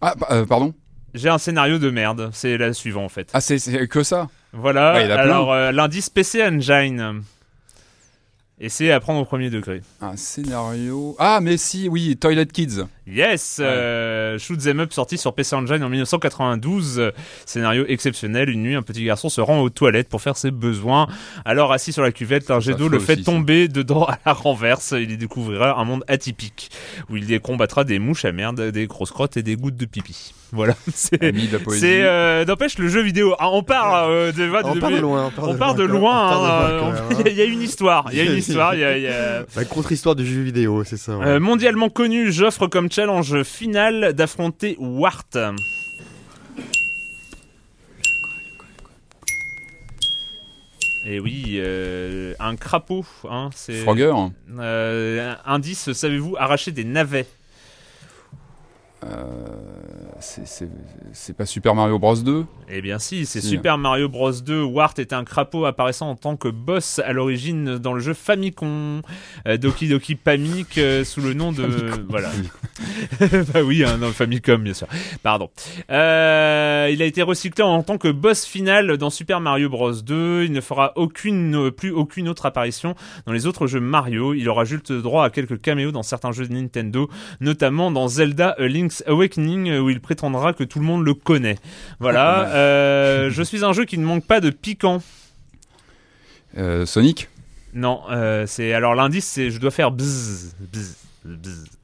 Ah, 0.00 0.14
bah, 0.18 0.28
euh, 0.30 0.46
pardon? 0.46 0.72
J'ai 1.14 1.28
un 1.28 1.38
scénario 1.38 1.78
de 1.78 1.90
merde. 1.90 2.30
C'est 2.32 2.56
la 2.58 2.72
suivante 2.72 3.04
en 3.06 3.08
fait. 3.08 3.30
Ah, 3.32 3.40
c'est- 3.40 3.88
que 3.88 4.02
ça? 4.02 4.28
Voilà. 4.52 4.94
Ouais, 4.94 5.04
il 5.04 5.10
y 5.10 5.12
en 5.12 5.16
a 5.16 5.22
plein. 5.22 5.24
alors 5.24 5.52
euh, 5.52 5.72
l'indice 5.72 6.10
PC 6.10 6.42
Engine. 6.44 7.22
Et 8.60 8.68
c'est 8.68 8.90
à 8.90 8.98
prendre 8.98 9.20
au 9.20 9.24
premier 9.24 9.50
degré. 9.50 9.82
Un 10.00 10.16
scénario. 10.16 11.14
Ah, 11.20 11.38
mais 11.40 11.56
si, 11.56 11.88
oui, 11.88 12.16
Toilet 12.16 12.46
Kids. 12.46 12.82
Yes, 13.10 13.56
Ouais. 13.58 13.64
euh, 13.66 14.38
Shoot 14.38 14.66
'em 14.66 14.80
Up 14.80 14.92
sorti 14.92 15.16
sur 15.18 15.32
PC 15.34 15.56
Engine 15.56 15.82
en 15.82 15.88
1992. 15.88 16.98
Euh, 16.98 17.10
Scénario 17.46 17.84
exceptionnel. 17.88 18.48
Une 18.50 18.62
nuit, 18.62 18.74
un 18.74 18.82
petit 18.82 19.04
garçon 19.04 19.28
se 19.28 19.40
rend 19.40 19.60
aux 19.60 19.70
toilettes 19.70 20.08
pour 20.08 20.20
faire 20.20 20.36
ses 20.36 20.50
besoins. 20.50 21.06
Alors 21.44 21.72
assis 21.72 21.92
sur 21.92 22.02
la 22.02 22.12
cuvette, 22.12 22.50
un 22.50 22.60
jet 22.60 22.74
d'eau 22.74 22.88
le 22.88 22.98
fait 22.98 23.14
aussi, 23.14 23.24
ça. 23.24 23.32
tomber 23.32 23.68
dedans 23.68 24.04
à 24.04 24.18
la 24.26 24.32
renverse. 24.32 24.94
Il 24.96 25.10
y 25.10 25.16
découvrira 25.16 25.78
un 25.80 25.84
monde 25.84 26.04
atypique 26.08 26.70
où 27.10 27.16
il 27.16 27.40
combattra 27.40 27.84
des 27.84 27.98
mouches 27.98 28.24
à 28.24 28.32
merde, 28.32 28.60
des 28.70 28.86
grosses 28.86 29.10
crottes 29.10 29.36
et 29.36 29.42
des 29.42 29.56
gouttes 29.56 29.76
de 29.76 29.86
pipi. 29.86 30.32
Voilà. 30.50 30.74
C'est. 30.94 31.22
Ami 31.22 31.46
de 31.48 31.52
la 31.52 31.58
poésie. 31.58 31.80
C'est 31.82 32.02
euh, 32.04 32.42
n'empêche 32.46 32.78
le 32.78 32.88
jeu 32.88 33.02
vidéo. 33.02 33.34
Ah, 33.38 33.50
on 33.50 33.62
part 33.62 34.04
euh, 34.08 34.32
de, 34.32 34.38
de- 34.46 34.50
On 34.64 34.74
de- 34.76 34.80
part 34.80 34.90
de 34.90 34.96
loin. 34.96 35.30
On 35.36 35.54
part 35.58 35.74
de 35.74 35.82
loin. 35.84 36.26
on 36.80 36.90
part 36.90 37.18
de 37.22 37.28
Il 37.30 37.36
y 37.36 37.42
a 37.42 37.44
une 37.44 37.60
histoire. 37.60 38.06
Il 38.12 38.16
y 38.16 38.22
a 38.22 38.24
une 38.24 38.38
histoire. 38.38 38.74
Il 38.74 38.80
y 38.80 38.84
a- 38.84 38.96
y 38.96 39.06
a... 39.08 39.44
La 39.56 39.64
contre-histoire 39.66 40.16
du 40.16 40.24
jeu 40.24 40.40
vidéo, 40.40 40.84
c'est 40.84 40.96
ça. 40.96 41.18
ouais. 41.18 41.26
Euh, 41.26 41.38
mondialement 41.38 41.90
connu, 41.90 42.32
j'offre 42.32 42.66
comme 42.66 42.88
challenge 42.98 43.44
final 43.44 44.12
d'affronter 44.12 44.76
Wart. 44.80 45.38
Et 51.06 51.20
oui, 51.20 51.60
euh, 51.60 52.34
un 52.40 52.56
crapaud, 52.56 53.06
hein, 53.30 53.50
c'est. 53.54 53.82
Frogger. 53.82 54.12
Euh, 54.58 55.32
indice, 55.46 55.92
savez-vous 55.92 56.34
arracher 56.38 56.72
des 56.72 56.82
navets? 56.82 57.28
Euh, 59.04 59.46
c'est- 60.20 61.32
pas 61.36 61.46
Super 61.46 61.74
Mario 61.74 61.98
Bros 61.98 62.16
2 62.16 62.44
Eh 62.68 62.80
bien 62.82 62.98
si, 62.98 63.26
c'est 63.26 63.40
Si. 63.40 63.48
Super 63.48 63.78
Mario 63.78 64.08
Bros 64.08 64.32
2. 64.32 64.62
Wart 64.62 64.94
est 64.98 65.12
un 65.12 65.24
crapaud 65.24 65.64
apparaissant 65.66 66.10
en 66.10 66.16
tant 66.16 66.36
que 66.36 66.48
boss 66.48 66.98
à 67.00 67.12
l'origine 67.12 67.78
dans 67.78 67.92
le 67.92 68.00
jeu 68.00 68.14
Famicom. 68.14 69.02
Euh, 69.46 69.56
Doki 69.56 69.88
Doki 69.88 70.14
Pamic 70.16 70.78
euh, 70.78 71.04
sous 71.04 71.20
le 71.20 71.34
nom 71.34 71.52
de... 71.52 71.66
Voilà. 72.08 72.30
bah 73.52 73.62
oui, 73.62 73.84
hein, 73.84 73.98
non, 73.98 74.10
Famicom 74.12 74.62
bien 74.62 74.74
sûr. 74.74 74.86
Pardon. 75.22 75.50
Euh, 75.90 76.88
il 76.92 77.00
a 77.02 77.04
été 77.04 77.22
recyclé 77.22 77.62
en 77.62 77.82
tant 77.82 77.98
que 77.98 78.08
boss 78.08 78.44
final 78.44 78.96
dans 78.96 79.10
Super 79.10 79.40
Mario 79.40 79.68
Bros 79.68 79.92
2. 79.92 80.44
Il 80.44 80.52
ne 80.52 80.60
fera 80.60 80.92
aucune, 80.96 81.54
euh, 81.56 81.70
plus 81.70 81.92
aucune 81.92 82.28
autre 82.28 82.46
apparition 82.46 82.94
dans 83.26 83.32
les 83.32 83.46
autres 83.46 83.66
jeux 83.66 83.80
Mario. 83.80 84.34
Il 84.34 84.48
aura 84.48 84.64
juste 84.64 84.92
droit 84.92 85.24
à 85.24 85.30
quelques 85.30 85.60
caméos 85.60 85.92
dans 85.92 86.02
certains 86.02 86.32
jeux 86.32 86.46
de 86.48 86.52
Nintendo, 86.54 87.08
notamment 87.40 87.90
dans 87.90 88.08
Zelda 88.08 88.56
A 88.58 88.66
Link's 88.66 89.04
Awakening 89.06 89.78
où 89.78 89.90
il 89.90 90.00
prétendra 90.08 90.54
que 90.54 90.64
tout 90.64 90.78
le 90.78 90.86
monde 90.86 91.04
le 91.04 91.12
connaît. 91.12 91.56
Voilà. 92.00 92.48
Euh, 92.48 93.28
je 93.28 93.42
suis 93.42 93.62
un 93.62 93.74
jeu 93.74 93.84
qui 93.84 93.98
ne 93.98 94.06
manque 94.06 94.24
pas 94.24 94.40
de 94.40 94.48
piquant. 94.48 95.02
Euh, 96.56 96.86
Sonic? 96.86 97.28
Non, 97.74 98.00
euh, 98.10 98.46
c'est 98.46 98.72
alors 98.72 98.94
l'indice 98.94 99.26
c'est 99.26 99.50
je 99.50 99.60
dois 99.60 99.70
faire 99.70 99.90
bzzz 99.90 100.54
bzzz 101.26 101.77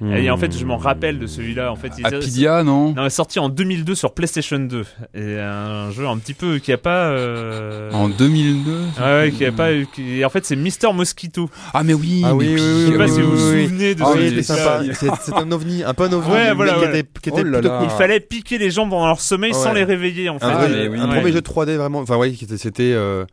bzzz. 0.00 0.24
Et 0.24 0.30
en 0.30 0.36
fait, 0.36 0.56
je 0.56 0.64
m'en 0.64 0.76
rappelle 0.76 1.18
de 1.18 1.26
celui-là. 1.26 1.72
En 1.72 1.76
fait, 1.76 1.90
il- 1.98 2.06
Apidia, 2.06 2.62
non 2.62 2.92
non, 2.94 3.02
il 3.02 3.06
est 3.06 3.10
sorti 3.10 3.38
en 3.38 3.48
2002 3.48 3.94
sur 3.94 4.12
PlayStation 4.14 4.58
2. 4.58 4.84
Et 5.14 5.38
un 5.38 5.90
jeu 5.90 6.06
un 6.06 6.16
petit 6.18 6.34
peu 6.34 6.58
qui 6.58 6.72
a 6.72 6.78
pas. 6.78 7.06
euh, 7.08 7.90
En 7.92 8.08
2002 8.08 8.70
Ouais, 8.72 9.04
ouais, 9.04 9.30
qui 9.36 9.44
a 9.44 9.52
pas. 9.52 9.68
Qui... 9.94 10.24
En 10.24 10.30
fait, 10.30 10.44
c'est 10.44 10.56
Mister 10.56 10.92
Mosquito. 10.92 11.50
Ah, 11.74 11.82
mais 11.82 11.94
oui 11.94 12.22
Ah 12.24 12.34
oui, 12.34 12.46
mais 12.48 12.52
oui, 12.54 12.58
Je 12.58 12.64
oui, 12.86 12.92
sais 12.92 12.98
pas 12.98 13.04
oui, 13.04 13.10
si 13.10 13.20
vous 13.22 13.30
vous 13.36 13.48
oui, 13.50 13.54
oui. 13.56 13.64
souvenez 13.66 13.94
de 13.94 14.02
Ah 14.02 14.06
ce 14.12 14.18
oui, 14.18 14.22
jeu. 14.24 14.28
c'était 14.30 14.42
sympa. 14.42 14.82
C'est 14.94 15.10
c'est 15.22 15.34
un 15.34 15.52
ovni, 15.52 15.82
un 15.84 15.94
peu 15.94 16.04
un 16.04 16.12
ovni. 16.12 16.32
Ouais, 16.32 16.52
voilà, 16.54 16.72
qui 16.74 16.78
voilà. 16.80 16.98
était, 16.98 17.08
qui 17.22 17.28
était 17.30 17.40
Oh 17.40 17.44
là 17.44 17.58
plutôt 17.58 17.68
là. 17.74 17.78
cool. 17.80 17.88
Il 17.90 17.96
fallait 17.98 18.20
piquer 18.20 18.58
les 18.58 18.70
gens 18.70 18.88
pendant 18.88 19.06
leur 19.06 19.20
sommeil 19.20 19.54
sans 19.54 19.70
Ouais. 19.70 19.74
les 19.76 19.84
réveiller, 19.84 20.28
en 20.28 20.38
fait. 20.38 20.44
Un, 20.46 20.50
Ah, 20.50 20.54
vrai- 20.58 20.68
mais 20.70 20.88
oui, 20.88 20.98
un 21.00 21.08
Ouais. 21.08 21.16
premier 21.16 21.32
jeu 21.32 21.40
3D 21.40 21.76
vraiment. 21.76 22.00
Enfin, 22.00 22.16
ouais, 22.16 22.30
qui 22.32 22.44
était- 22.44 22.56
c'était. 22.58 22.92
euh, 22.94 23.24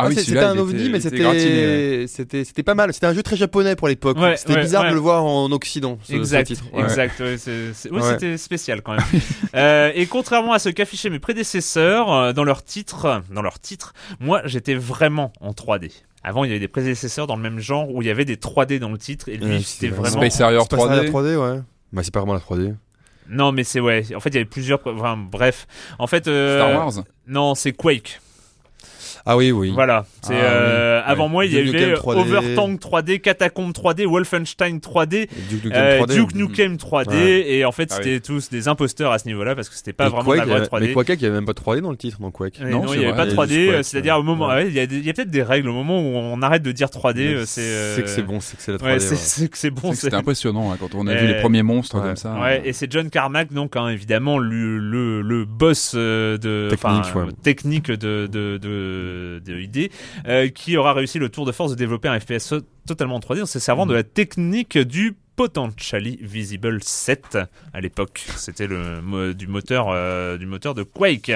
Ah 0.00 0.06
oui, 0.06 0.14
c'était 0.14 0.38
un 0.38 0.56
ovni, 0.56 0.82
était- 0.82 0.90
mais 0.90 1.00
c'était 1.00 2.06
c'était 2.06 2.44
c'était 2.44 2.62
pas 2.62 2.74
mal. 2.74 2.92
C'était 2.94 3.06
un 3.06 3.12
jeu 3.12 3.22
très 3.22 3.36
japonais 3.36 3.74
pour 3.74 3.88
l'époque. 3.88 4.16
Ouais, 4.16 4.36
c'était 4.36 4.54
ouais, 4.54 4.62
bizarre 4.62 4.84
ouais. 4.84 4.90
de 4.90 4.94
le 4.94 5.00
voir 5.00 5.24
en 5.24 5.50
Occident. 5.50 5.98
Ce, 6.02 6.12
ce 6.12 6.16
exact, 6.16 6.46
titre. 6.46 6.64
Ouais. 6.72 6.84
exact. 6.84 7.18
ouais, 7.20 7.36
ouais, 7.46 7.90
Ouais. 7.90 8.02
C'était 8.12 8.36
spécial 8.38 8.82
quand 8.82 8.92
même. 8.92 9.02
Euh, 9.54 9.90
et 9.94 10.06
contrairement 10.06 10.52
à 10.52 10.58
ce 10.58 10.68
qu'affichaient 10.68 11.10
mes 11.10 11.18
prédécesseurs 11.18 12.12
euh, 12.12 12.32
dans 12.32 12.44
leur 12.44 12.62
titre, 12.62 13.22
dans 13.32 13.42
leur 13.42 13.58
titre, 13.58 13.92
moi 14.20 14.42
j'étais 14.44 14.74
vraiment 14.74 15.32
en 15.40 15.52
3D. 15.52 15.90
Avant, 16.22 16.44
il 16.44 16.48
y 16.48 16.50
avait 16.50 16.60
des 16.60 16.68
prédécesseurs 16.68 17.26
dans 17.26 17.36
le 17.36 17.42
même 17.42 17.58
genre 17.58 17.92
où 17.92 18.02
il 18.02 18.08
y 18.08 18.10
avait 18.10 18.24
des 18.26 18.36
3D 18.36 18.78
dans 18.78 18.90
le 18.90 18.98
titre 18.98 19.28
et 19.28 19.36
lui 19.36 19.62
c'était 19.62 19.88
vraiment. 19.88 20.20
Space 20.20 20.40
Harrier 20.40 20.58
C'est 20.60 20.76
pas 20.76 20.86
ça, 20.86 20.96
la 21.02 21.04
3D 21.04 21.10
3D, 21.10 21.36
ouais. 21.36 21.60
Bah, 21.92 22.02
c'est 22.04 22.12
pas 22.12 22.20
vraiment 22.20 22.34
la 22.34 22.40
3D. 22.40 22.74
Non, 23.28 23.52
mais 23.52 23.64
c'est 23.64 23.80
ouais. 23.80 24.04
En 24.14 24.20
fait, 24.20 24.30
il 24.30 24.34
y 24.34 24.38
avait 24.38 24.44
plusieurs. 24.44 24.80
Enfin, 24.86 25.16
bref. 25.16 25.66
En 25.98 26.06
fait, 26.06 26.28
euh, 26.28 26.58
Star 26.58 26.76
Wars 26.76 27.04
Non, 27.26 27.54
c'est 27.54 27.72
Quake. 27.72 28.20
Ah 29.30 29.36
oui, 29.36 29.52
oui. 29.52 29.70
Voilà. 29.74 30.06
C'est 30.22 30.32
Ah, 30.34 30.42
euh, 30.42 30.98
oui. 31.00 31.04
avant 31.06 31.24
Ouais. 31.24 31.30
moi, 31.30 31.44
il 31.46 31.52
y 31.52 31.56
avait 31.58 31.66
Nukem 31.66 31.92
3D. 31.94 32.18
Overtank 32.18 32.80
3D, 32.80 33.20
Catacomb 33.20 33.70
3D, 33.72 34.06
Wolfenstein 34.06 34.78
3D, 34.78 35.28
Duke 35.50 35.64
Nukem 35.64 35.72
euh, 35.74 35.98
3D. 36.00 36.14
Duke 36.14 36.34
Nukem 36.34 36.76
3D, 36.76 37.08
Ouais. 37.10 37.44
et 37.52 37.64
en 37.66 37.72
fait, 37.72 37.88
Ah 37.92 37.96
c'était 37.96 38.20
tous 38.20 38.48
des 38.48 38.68
imposteurs 38.68 39.12
à 39.12 39.18
ce 39.18 39.26
niveau-là 39.28 39.54
parce 39.54 39.68
que 39.68 39.74
c'était 39.76 39.92
pas 39.92 40.06
Et 40.06 40.08
vraiment 40.08 40.24
Quake, 40.24 40.38
la 40.38 40.44
vraie 40.44 40.52
il 40.52 40.54
y 40.54 40.56
avait- 40.60 40.66
3D. 40.66 40.86
Mais 40.88 40.92
Quake, 40.94 41.20
il 41.20 41.22
y 41.22 41.26
avait 41.26 41.34
même 41.34 41.44
pas 41.46 41.52
de 41.52 41.58
3D 41.58 41.80
dans 41.82 41.90
le 41.90 41.96
titre, 41.98 42.18
dans 42.20 42.30
Quake? 42.30 42.58
Non, 42.60 42.68
non, 42.82 42.88
c'est 42.88 42.94
il 42.94 42.98
n'y 43.00 43.04
avait 43.04 43.12
vrai, 43.12 43.16
pas 43.16 43.26
de 43.26 43.30
il 43.30 43.34
y 43.34 43.34
a 43.34 43.36
3D, 43.44 43.48
juste 43.50 43.68
euh, 43.68 43.72
Quake, 43.76 43.84
c'est-à-dire 43.84 44.16
au 44.18 44.22
moment, 44.22 44.58
il 44.58 44.72
y, 44.72 44.80
a 44.80 44.82
y 44.84 45.12
peut-être 45.12 45.30
des 45.30 45.42
règles 45.42 45.68
au 45.68 45.74
moment 45.74 46.00
où 46.00 46.16
on 46.16 46.40
arrête 46.40 46.62
de 46.62 46.72
dire 46.72 46.88
3D, 46.88 47.20
euh, 47.34 47.42
c'est. 47.46 47.60
euh, 47.60 47.96
C'est 47.96 48.02
que 48.02 48.08
c'est 48.08 48.22
bon, 48.22 48.40
c'est 48.40 48.56
que 48.56 48.62
c'est 48.62 48.72
la 48.72 48.78
3D. 48.78 48.84
Ouais, 48.94 48.98
c'est- 49.16 49.48
que 49.50 49.58
c'est 49.58 49.70
bon. 49.70 49.92
C'était 49.92 50.14
impressionnant 50.16 50.72
hein, 50.72 50.76
quand 50.80 50.94
on 50.94 51.06
a 51.06 51.12
Euh, 51.12 51.16
vu 51.16 51.26
les 51.26 51.40
premiers 51.40 51.62
monstres 51.62 52.00
comme 52.00 52.16
ça. 52.16 52.34
Ouais, 52.40 52.62
et 52.64 52.72
c'est 52.72 52.90
John 52.90 53.10
Carmack, 53.10 53.52
donc 53.52 53.76
hein, 53.76 53.88
évidemment 53.88 54.38
le, 54.38 55.44
boss 55.44 55.92
euh, 55.94 56.38
de 56.38 56.68
Technique, 56.70 57.00
enfin, 57.00 57.24
ouais. 57.26 57.32
technique 57.42 57.90
de 57.90 58.26
de 59.18 59.28
de, 59.38 59.52
de 59.52 59.60
ID, 59.60 59.90
euh, 60.26 60.48
qui 60.48 60.76
aura 60.76 60.92
réussi 60.92 61.18
le 61.18 61.28
tour 61.28 61.44
de 61.46 61.52
force 61.52 61.70
de 61.70 61.76
développer 61.76 62.08
un 62.08 62.18
FPS 62.18 62.54
totalement 62.86 63.16
en 63.16 63.20
3D 63.20 63.42
en 63.42 63.46
se 63.46 63.58
servant 63.58 63.86
de 63.86 63.94
la 63.94 64.02
technique 64.02 64.78
du 64.78 65.16
Potentially 65.38 66.18
Visible 66.20 66.80
7 66.82 67.38
à 67.72 67.80
l'époque. 67.80 68.26
C'était 68.36 68.66
le 68.66 69.32
du 69.34 69.46
moteur 69.46 69.86
euh, 69.88 70.36
du 70.36 70.46
moteur 70.46 70.74
de 70.74 70.82
Quake. 70.82 71.30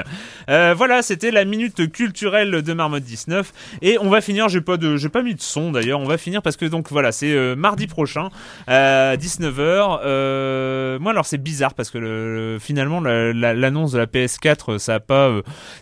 Euh, 0.51 0.75
voilà, 0.77 1.03
c'était 1.03 1.31
la 1.31 1.45
minute 1.45 1.91
culturelle 1.93 2.63
de 2.63 2.73
Marmot 2.73 2.99
19 2.99 3.53
et 3.81 3.99
on 4.01 4.11
va 4.11 4.21
finir. 4.21 4.49
J'ai 4.49 4.61
pas 4.61 4.77
de 4.77 4.97
j'ai 4.97 5.09
pas 5.09 5.23
mis 5.23 5.37
de 5.37 5.41
son 5.41 5.71
d'ailleurs. 5.71 6.01
On 6.01 6.05
va 6.09 6.19
finir 6.19 6.43
parce 6.43 6.57
que 6.57 6.65
donc 6.65 6.91
voilà, 6.91 7.13
c'est 7.13 7.31
euh, 7.33 7.55
mardi 7.55 7.87
prochain 7.87 8.31
à 8.67 9.15
19h. 9.17 10.01
Euh, 10.05 10.99
moi 10.99 11.13
alors 11.13 11.25
c'est 11.25 11.39
bizarre 11.39 11.75
parce 11.75 11.91
que 11.91 11.99
le, 11.99 12.55
le- 12.55 12.59
finalement 12.59 13.01
la- 13.01 13.33
la- 13.33 13.55
l'annonce 13.55 13.93
de 13.93 13.99
la 13.99 14.07
PS4 14.07 14.79
ça 14.79 14.97
a 14.97 15.01
pas 15.01 15.31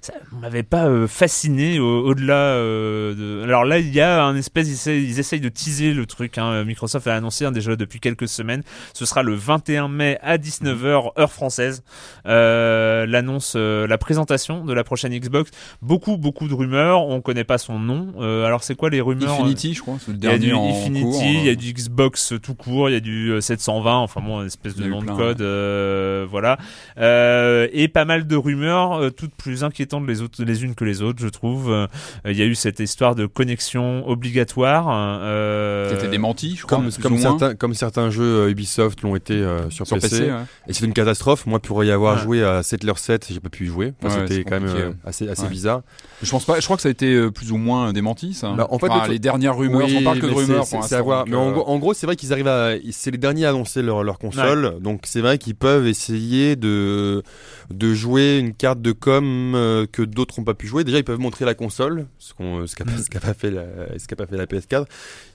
ça 0.03 0.13
m'avait 0.43 0.63
pas 0.63 1.07
fasciné 1.07 1.79
au- 1.79 2.05
au-delà 2.05 2.57
de 2.57 3.41
alors 3.45 3.65
là 3.65 3.79
il 3.79 3.95
y 3.95 4.01
a 4.03 4.23
un 4.25 4.37
espèce 4.37 4.69
ils 4.87 5.19
essayent, 5.19 5.41
de 5.41 5.49
teaser 5.49 5.95
le 5.95 6.05
truc 6.05 6.37
hein. 6.37 6.65
Microsoft 6.65 7.07
a 7.07 7.15
annoncé 7.17 7.47
hein, 7.47 7.53
déjà 7.53 7.77
depuis 7.77 7.99
quelques 7.99 8.10
quelques 8.11 8.29
semaines. 8.29 8.63
Ce 8.93 9.05
sera 9.07 9.23
le 9.23 9.35
21 9.35 9.89
mai 9.89 10.19
à 10.23 10.37
19h 10.37 11.13
heure 11.19 11.33
française. 11.33 11.83
Euh, 12.27 13.07
L'annonce, 13.07 13.55
euh, 13.57 13.87
la 13.87 13.99
présentation 13.99 14.65
de 14.65 14.73
la 14.73 14.85
prochaine 14.85 15.17
Xbox. 15.17 15.51
Beaucoup, 15.83 16.17
beaucoup 16.17 16.49
de 16.49 16.55
rumeurs. 16.55 17.03
On 17.07 17.21
connaît 17.21 17.45
pas 17.45 17.59
son 17.59 17.79
nom. 17.79 18.13
Euh, 18.21 18.45
alors 18.45 18.63
c'est 18.63 18.75
quoi 18.75 18.91
les 18.91 19.01
rumeurs 19.01 19.33
Infinity, 19.35 19.75
je 19.75 19.81
crois, 19.83 19.97
c'est 20.05 20.13
le 20.13 20.19
Il 20.19 20.25
y 20.25 20.29
a 20.29 20.39
du 20.39 20.53
en 20.53 20.69
Infinity, 20.69 21.03
cours. 21.03 21.23
il 21.25 21.45
y 21.45 21.49
a 21.49 21.55
du 21.55 21.73
Xbox 21.73 22.35
tout 22.43 22.55
court, 22.55 22.89
il 22.89 22.93
y 22.93 22.97
a 22.97 23.01
du 23.01 23.31
euh, 23.33 23.41
720, 23.41 23.97
enfin 23.99 24.21
bon, 24.21 24.41
une 24.41 24.47
espèce 24.47 24.75
de 24.77 24.85
nom 24.87 25.01
de 25.03 25.11
code, 25.11 25.41
euh, 25.41 26.27
voilà. 26.31 26.59
Euh, 26.99 27.69
et 27.73 27.89
pas 27.89 28.05
mal 28.05 28.27
de 28.27 28.37
rumeurs, 28.37 29.13
toutes 29.17 29.35
plus 29.35 29.65
inquiétantes 29.65 30.07
les, 30.07 30.23
autres, 30.23 30.43
les 30.45 30.65
unes 30.65 30.75
que 30.75 30.85
les 30.85 31.03
autres, 31.03 31.21
je 31.23 31.29
trouve. 31.29 31.71
Euh, 31.71 31.87
Il 32.27 32.37
y 32.37 32.43
a 32.43 32.47
eu 32.47 32.55
cette 32.55 32.81
histoire 32.81 33.15
de 33.15 33.27
connexion 33.27 34.07
obligatoire. 34.09 34.87
Euh, 35.23 35.89
Qui 35.89 35.95
a 35.95 35.99
été 35.99 36.09
démenti, 36.09 36.57
je 36.57 36.67
crois. 36.67 36.79
Comme, 36.79 36.91
plus 36.91 37.03
comme 37.03 37.13
ou 37.15 37.19
moins. 37.19 37.39
certains, 37.39 37.55
comme 37.55 37.75
certains 37.75 38.00
jeux 38.09 38.23
euh, 38.47 38.51
Ubisoft 38.51 39.03
l'ont 39.03 39.15
été 39.17 39.35
euh, 39.35 39.69
sur, 39.69 39.87
Sur 39.87 39.97
PC, 39.99 40.09
PC, 40.21 40.31
ouais. 40.31 40.39
et 40.69 40.73
c'est 40.73 40.87
une 40.87 40.95
catastrophe. 40.95 41.45
Moi, 41.45 41.59
pour 41.59 41.85
y 41.85 41.91
avoir 41.91 42.17
Ouais. 42.17 42.23
joué 42.23 42.43
à 42.45 42.63
Settler 42.63 42.95
7, 42.97 43.27
j'ai 43.31 43.41
pas 43.41 43.51
pu 43.51 43.65
y 43.65 43.67
jouer. 43.67 43.93
Enfin, 44.03 44.21
Ouais, 44.21 44.27
C'était 44.29 44.45
quand 44.45 44.59
même 44.59 44.71
euh, 44.75 44.93
assez, 45.05 45.27
bizarre. 45.51 45.83
Je 46.23 46.31
pense 46.31 46.45
pas. 46.47 46.59
Je 46.61 46.65
crois 46.65 46.77
que 46.77 46.83
ça 46.83 46.89
a 46.89 46.93
été 46.93 47.31
plus 47.31 47.53
ou 47.53 47.59
moins 47.59 47.93
démenti, 47.93 48.33
ça. 48.33 48.53
Bah, 48.57 48.67
en 48.71 48.79
fait, 48.79 48.89
Enfin, 48.89 49.07
le- 49.09 49.13
les 49.13 49.19
dernières 49.19 49.57
rumeurs. 49.59 49.87
Oui, 49.87 49.97
on 50.01 50.05
parle 50.05 50.21
que 50.21 50.27
de 50.27 50.33
rumeurs 50.33 50.65
c'est- 50.65 50.95
à 50.95 51.03
voir. 51.03 51.27
Mais 51.29 51.37
en, 51.37 51.51
gros- 51.79 51.93
c'est 51.93 52.07
vrai 52.07 52.17
qu'ils 52.17 52.33
arrivent 52.33 52.49
à. 52.49 52.73
C'est 52.93 53.11
les 53.11 53.19
derniers 53.19 53.45
à 53.45 53.51
annoncer 53.51 53.83
leur, 53.83 54.03
leur 54.05 54.19
console. 54.19 54.79
Donc 54.81 55.03
c'est 55.05 55.21
vrai 55.21 55.37
qu'ils 55.37 55.57
peuvent 55.57 55.87
essayer 55.87 56.57
de, 56.57 57.23
de 57.71 57.95
jouer 57.95 58.39
une 58.39 58.55
carte 58.55 58.81
de 58.81 58.93
com 58.93 59.87
que 59.93 60.03
d'autres 60.03 60.39
n'ont 60.39 60.45
pas 60.45 60.55
pu 60.55 60.67
jouer. 60.67 60.85
Déjà, 60.85 60.99
ils 60.99 61.05
peuvent 61.05 61.19
montrer 61.19 61.45
la 61.45 61.55
console, 61.55 62.07
ce 62.19 62.35
qu'on- 62.35 62.67
ce 62.67 62.77
qu'a 62.77 62.85
pas, 63.21 63.35
fait 63.35 63.51
la, 63.51 63.65
ce 63.99 64.07
qu'a 64.07 64.17
pas 64.17 64.27
fait 64.27 64.37
la 64.37 64.47
PS4. 64.47 64.85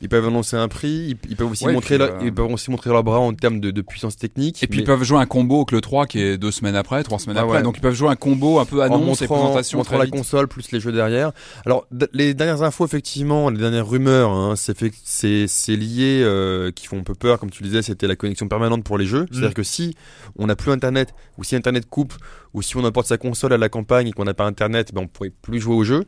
Ils 0.02 0.10
peuvent 0.10 0.26
annoncer 0.26 0.56
un 0.56 0.68
prix. 0.68 1.10
Ils, 1.10 1.18
ils 1.30 1.36
peuvent 1.36 1.52
aussi 1.52 1.66
montrer, 1.68 1.98
puis, 1.98 2.06
leur- 2.08 2.24
ils 2.24 2.34
peuvent 2.34 2.45
aussi 2.54 2.72
montrer 2.72 2.90
leur 2.90 3.04
bras 3.04 3.20
en 3.20 3.34
termes 3.34 3.60
de, 3.60 3.72
de 3.72 3.82
puissance 3.82 4.16
technique. 4.18 4.62
Et 4.64 4.68
puis 4.68 4.78
mais- 4.78 4.84
ils 4.84 4.86
peuvent 4.86 5.04
jouer 5.04 5.20
un 5.20 5.26
combo 5.26 5.58
avec 5.58 5.72
le 5.72 5.82
3 5.82 6.06
qui 6.06 6.20
est 6.22 6.38
deux 6.38 6.52
semaines 6.52 6.76
après, 6.76 7.04
trois 7.04 7.20
semaines 7.20 7.38
Ah 7.38 7.42
après. 7.42 7.58
ouais. 7.58 7.64
Donc 7.64 7.78
ils 7.78 7.82
peuvent 7.82 7.94
jouer 7.96 8.10
un 8.10 8.16
combo 8.16 8.60
un 8.60 8.66
peu 8.66 8.80
en 8.82 8.86
annonce 8.86 9.22
et 9.22 9.28
montrant, 9.28 9.44
présentation 9.46 9.78
montrant 9.80 9.96
très 9.98 10.06
la 10.06 10.12
console 10.12 10.48
plus 10.48 10.72
les 10.72 10.80
jeux 10.80 10.92
derrière. 10.92 11.32
Alors 11.66 11.88
les 12.14 12.34
dernières 12.34 12.62
infos 12.64 12.86
effectivement, 12.86 13.50
les 13.50 13.58
dernières 13.60 13.88
rumeurs, 13.88 14.30
hein, 14.32 14.54
c'est 14.56 14.78
fait- 14.78 14.94
c'est 15.04 15.46
c'est 15.48 15.76
lié 15.76 16.22
euh, 16.24 16.72
qui 16.72 16.88
font 16.88 17.00
un 17.00 17.04
peu 17.04 17.16
peur 17.16 17.40
comme 17.40 17.50
tu 17.50 17.64
le 17.64 17.70
disais, 17.70 17.82
c'était 17.82 18.08
la 18.08 18.16
connexion 18.16 18.48
permanente 18.48 18.84
pour 18.84 18.98
les 18.98 19.06
jeux. 19.06 19.26
C'est-à-dire 19.32 19.50
Mm. 19.52 19.54
que 19.54 19.64
si 19.64 19.96
on 20.38 20.48
n'a 20.48 20.56
plus 20.56 20.72
internet 20.72 21.14
ou 21.38 21.44
si 21.44 21.56
internet 21.56 21.86
coupe 21.90 22.14
ou 22.54 22.62
si 22.62 22.78
on 22.78 22.86
apporte 22.86 23.08
sa 23.08 23.18
console 23.18 23.54
à 23.54 23.58
la 23.58 23.70
campagne 23.70 24.08
et 24.08 24.12
qu'on 24.12 24.24
n'a 24.26 24.34
pas 24.34 24.46
internet, 24.46 24.94
ben 24.94 25.02
on 25.02 25.08
pourrait 25.08 25.32
plus 25.42 25.60
jouer 25.60 25.76
au 25.76 25.84
jeu. 25.84 26.06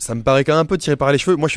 Ça 0.00 0.14
me 0.14 0.22
paraît 0.22 0.44
quand 0.44 0.52
même 0.52 0.60
un 0.60 0.64
peu 0.64 0.78
tiré 0.78 0.94
par 0.96 1.10
les 1.10 1.18
cheveux. 1.18 1.36
Moi, 1.36 1.48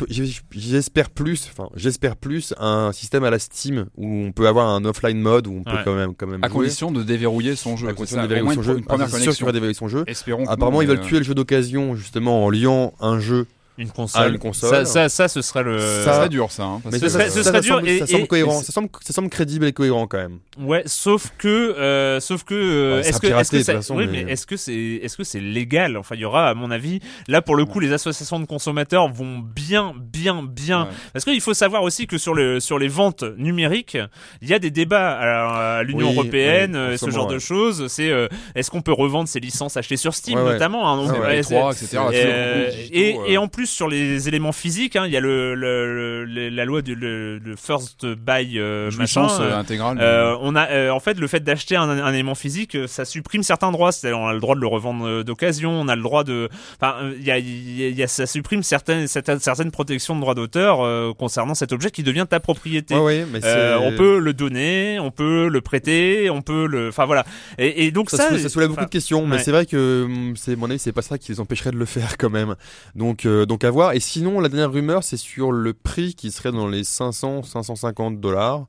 j'espère 0.50 1.10
plus, 1.10 1.48
enfin, 1.52 1.68
j'espère 1.76 2.16
plus 2.16 2.52
un 2.58 2.90
système 2.92 3.22
à 3.24 3.30
la 3.30 3.38
Steam 3.38 3.86
où 3.96 4.06
on 4.06 4.32
peut 4.32 4.48
avoir 4.48 4.68
un 4.68 4.84
offline 4.84 5.20
mode 5.20 5.46
où 5.46 5.52
on 5.52 5.62
peut 5.62 5.70
Ouais. 5.70 5.82
quand 5.84 5.94
même, 5.94 6.14
quand 6.16 6.26
même 6.26 6.42
À 6.42 6.48
jouer. 6.48 6.56
condition 6.58 6.90
de 6.90 7.02
déverrouiller 7.04 7.54
son 7.54 7.76
jeu. 7.76 7.86
À 7.88 7.92
condition 7.94 8.16
ça, 8.16 8.22
de 8.24 8.28
déverrouiller 8.28 8.56
son 8.56 8.62
jeu. 8.62 8.78
Une 8.78 8.84
première 8.84 9.06
Ah, 9.06 9.10
sûr 9.10 9.18
connexion. 9.20 9.46
va 9.46 9.52
déverrouiller 9.52 9.74
son 9.74 9.88
jeu. 9.88 10.04
Espérons. 10.08 10.44
Apparemment, 10.48 10.78
non, 10.78 10.82
ils 10.82 10.88
veulent 10.88 10.98
mais, 10.98 11.06
tuer 11.06 11.18
le 11.18 11.24
jeu 11.24 11.34
d'occasion 11.34 11.94
justement 11.94 12.44
en 12.44 12.50
liant 12.50 12.94
un 13.00 13.20
jeu 13.20 13.46
une 13.78 13.90
console. 13.90 14.22
à 14.22 14.28
une 14.28 14.38
console. 14.38 14.70
Ça, 14.70 14.84
ça, 14.84 15.08
ça, 15.08 15.28
ce 15.28 15.40
serait 15.42 15.62
le. 15.62 15.78
Ça- 15.78 16.04
Ça 16.04 16.14
serait 16.16 16.28
dur, 16.28 16.50
ça. 16.50 16.64
hein, 16.64 16.80
Mais 16.90 16.98
Ce 16.98 17.08
serait- 17.08 17.30
ce 17.30 17.42
ça, 17.42 17.44
serait 17.44 17.54
ça 17.58 17.60
dur 17.60 17.76
semble- 17.76 17.88
et- 17.88 17.98
ça 18.00 18.06
semble 18.06 18.24
et- 18.24 18.26
cohérent, 18.26 18.60
et- 18.60 18.64
ça 18.64 18.72
semble, 18.72 18.88
ça 19.00 19.12
semble 19.12 19.28
crédible 19.30 19.64
et 19.66 19.72
cohérent 19.72 20.06
quand 20.06 20.18
même. 20.18 20.38
Ouais, 20.60 20.82
sauf 20.86 21.32
que, 21.38 21.48
euh, 21.48 22.20
sauf 22.20 22.44
que, 22.44 22.54
euh, 22.54 22.94
Ouais, 23.00 23.08
est-ce 23.08 23.18
que, 23.20 23.26
est-ce 23.28 23.50
que 23.50 23.56
de 23.56 23.62
ça- 23.62 23.72
toute 23.72 23.82
façon, 23.82 23.96
oui, 23.96 24.06
mais- 24.10 24.24
mais 24.24 24.32
est-ce 24.32 24.46
que 24.46 24.56
c'est, 24.56 24.74
est-ce 24.74 25.16
que 25.16 25.24
c'est 25.24 25.40
légal? 25.40 25.96
Enfin, 25.96 26.14
il 26.16 26.20
y 26.20 26.24
aura, 26.24 26.48
à 26.50 26.54
mon 26.54 26.70
avis, 26.70 27.00
là 27.28 27.40
pour 27.40 27.56
le 27.56 27.64
coup, 27.64 27.80
les 27.80 27.92
associations 27.92 28.38
de 28.40 28.44
consommateurs 28.44 29.08
vont 29.10 29.38
bien, 29.38 29.94
bien, 29.98 30.42
bien. 30.42 30.82
Ouais. 30.82 30.88
Parce 31.14 31.24
qu'il 31.24 31.40
faut 31.40 31.54
savoir 31.54 31.82
aussi 31.82 32.06
que 32.06 32.18
sur 32.18 32.34
le, 32.34 32.60
sur 32.60 32.78
les 32.78 32.88
ventes 32.88 33.24
numériques, 33.38 33.96
il 34.42 34.48
y 34.48 34.54
a 34.54 34.58
des 34.58 34.70
débats 34.70 35.12
à, 35.12 35.78
à 35.78 35.82
l'Union 35.82 36.08
Oui, 36.08 36.14
européenne, 36.14 36.72
oui, 36.72 36.78
euh, 36.78 36.96
ce 36.98 37.08
genre 37.10 37.26
de 37.26 37.38
choses. 37.38 37.86
C'est, 37.88 38.10
euh, 38.10 38.28
est-ce 38.54 38.70
qu'on 38.70 38.82
peut 38.82 38.92
revendre 38.92 39.28
ces 39.28 39.40
licences 39.40 39.76
achetées 39.78 39.96
sur 39.96 40.14
Steam, 40.14 40.38
Ouais, 40.38 40.44
ouais. 40.44 40.52
notamment 40.54 40.86
hein, 40.92 40.98
Ah 41.00 41.06
donc, 41.06 41.12
ouais, 41.14 41.26
ouais, 41.26 41.36
les 41.36 41.42
c'est- 41.42 41.54
3, 41.58 41.72
etc. 41.72 41.96
euh, 42.12 42.66
tous 42.66 42.92
les 42.92 43.12
groupes 43.14 43.24
et, 43.28 43.38
en 43.38 43.48
plus 43.48 43.61
sur 43.66 43.88
les 43.88 44.28
éléments 44.28 44.52
physiques, 44.52 44.96
hein, 44.96 45.04
il 45.06 45.12
y 45.12 45.16
a 45.16 45.20
le, 45.20 45.54
le, 45.54 46.24
le- 46.24 46.48
la 46.48 46.64
loi 46.64 46.82
du 46.82 46.94
le, 46.94 47.40
first 47.56 48.06
buy 48.06 48.58
euh, 48.58 48.90
machin. 48.98 49.26
euh, 49.40 49.50
euh, 49.50 49.58
intégrale. 49.58 49.98
euh, 50.00 50.36
on 50.40 50.54
a 50.56 50.90
en 50.90 51.00
fait 51.00 51.18
le 51.18 51.26
fait 51.26 51.40
d'acheter 51.40 51.76
un, 51.76 51.88
un 51.88 52.12
élément 52.12 52.34
physique, 52.34 52.76
ça 52.86 53.04
supprime 53.04 53.42
certains 53.42 53.70
droits. 53.72 53.92
C'est-à-dire 53.92 54.18
on 54.18 54.28
a 54.28 54.32
le 54.32 54.40
droit 54.40 54.54
de 54.54 54.60
le 54.60 54.66
revendre 54.66 55.22
d'occasion, 55.22 55.72
on 55.72 55.88
a 55.88 55.96
le 55.96 56.02
droit 56.02 56.24
de, 56.24 56.48
enfin, 56.80 56.96
il 57.16 57.24
y 57.24 57.30
a, 57.30 57.38
il 57.38 57.98
y 57.98 58.08
ça 58.08 58.26
supprime 58.26 58.62
certaines 58.62 59.06
certaines, 59.06 59.40
certaines 59.40 59.70
protections 59.70 60.14
de 60.16 60.20
droits 60.20 60.34
d'auteur 60.34 61.16
concernant 61.16 61.54
cet 61.54 61.72
objet 61.72 61.90
qui 61.90 62.02
devient 62.02 62.26
ta 62.28 62.40
propriété. 62.40 62.94
Mais 62.94 63.40
on 63.80 63.96
peut 63.96 64.18
le 64.18 64.32
donner, 64.32 64.98
on 65.00 65.10
peut 65.10 65.48
le 65.48 65.60
prêter, 65.60 66.30
on 66.30 66.42
peut 66.42 66.66
le, 66.66 66.88
enfin 66.88 67.04
voilà. 67.06 67.24
Et, 67.58 67.86
et 67.86 67.90
donc 67.90 68.10
ça, 68.10 68.16
ça, 68.16 68.28
soulève, 68.28 68.42
ça 68.42 68.48
soulève 68.48 68.68
beaucoup 68.70 68.84
de 68.84 68.90
questions, 68.90 69.26
mais 69.26 69.36
ouais. 69.36 69.42
c'est 69.42 69.50
vrai 69.50 69.66
que 69.66 70.04
hum, 70.04 70.34
c'est 70.36 70.56
mon 70.56 70.70
avis, 70.70 70.78
c'est 70.78 70.92
pas 70.92 71.02
ça 71.02 71.18
qui 71.18 71.32
les 71.32 71.40
empêcherait 71.40 71.70
de 71.70 71.76
le 71.76 71.84
faire 71.84 72.16
quand 72.18 72.30
même. 72.30 72.54
Donc, 72.94 73.26
euh, 73.26 73.46
donc 73.46 73.51
à 73.62 73.70
voir. 73.70 73.92
Et 73.94 74.00
sinon, 74.00 74.40
la 74.40 74.48
dernière 74.48 74.72
rumeur, 74.72 75.02
c'est 75.04 75.16
sur 75.16 75.52
le 75.52 75.72
prix 75.72 76.14
qui 76.14 76.30
serait 76.30 76.52
dans 76.52 76.66
les 76.68 76.84
500, 76.84 77.42
550 77.42 78.20
dollars. 78.20 78.66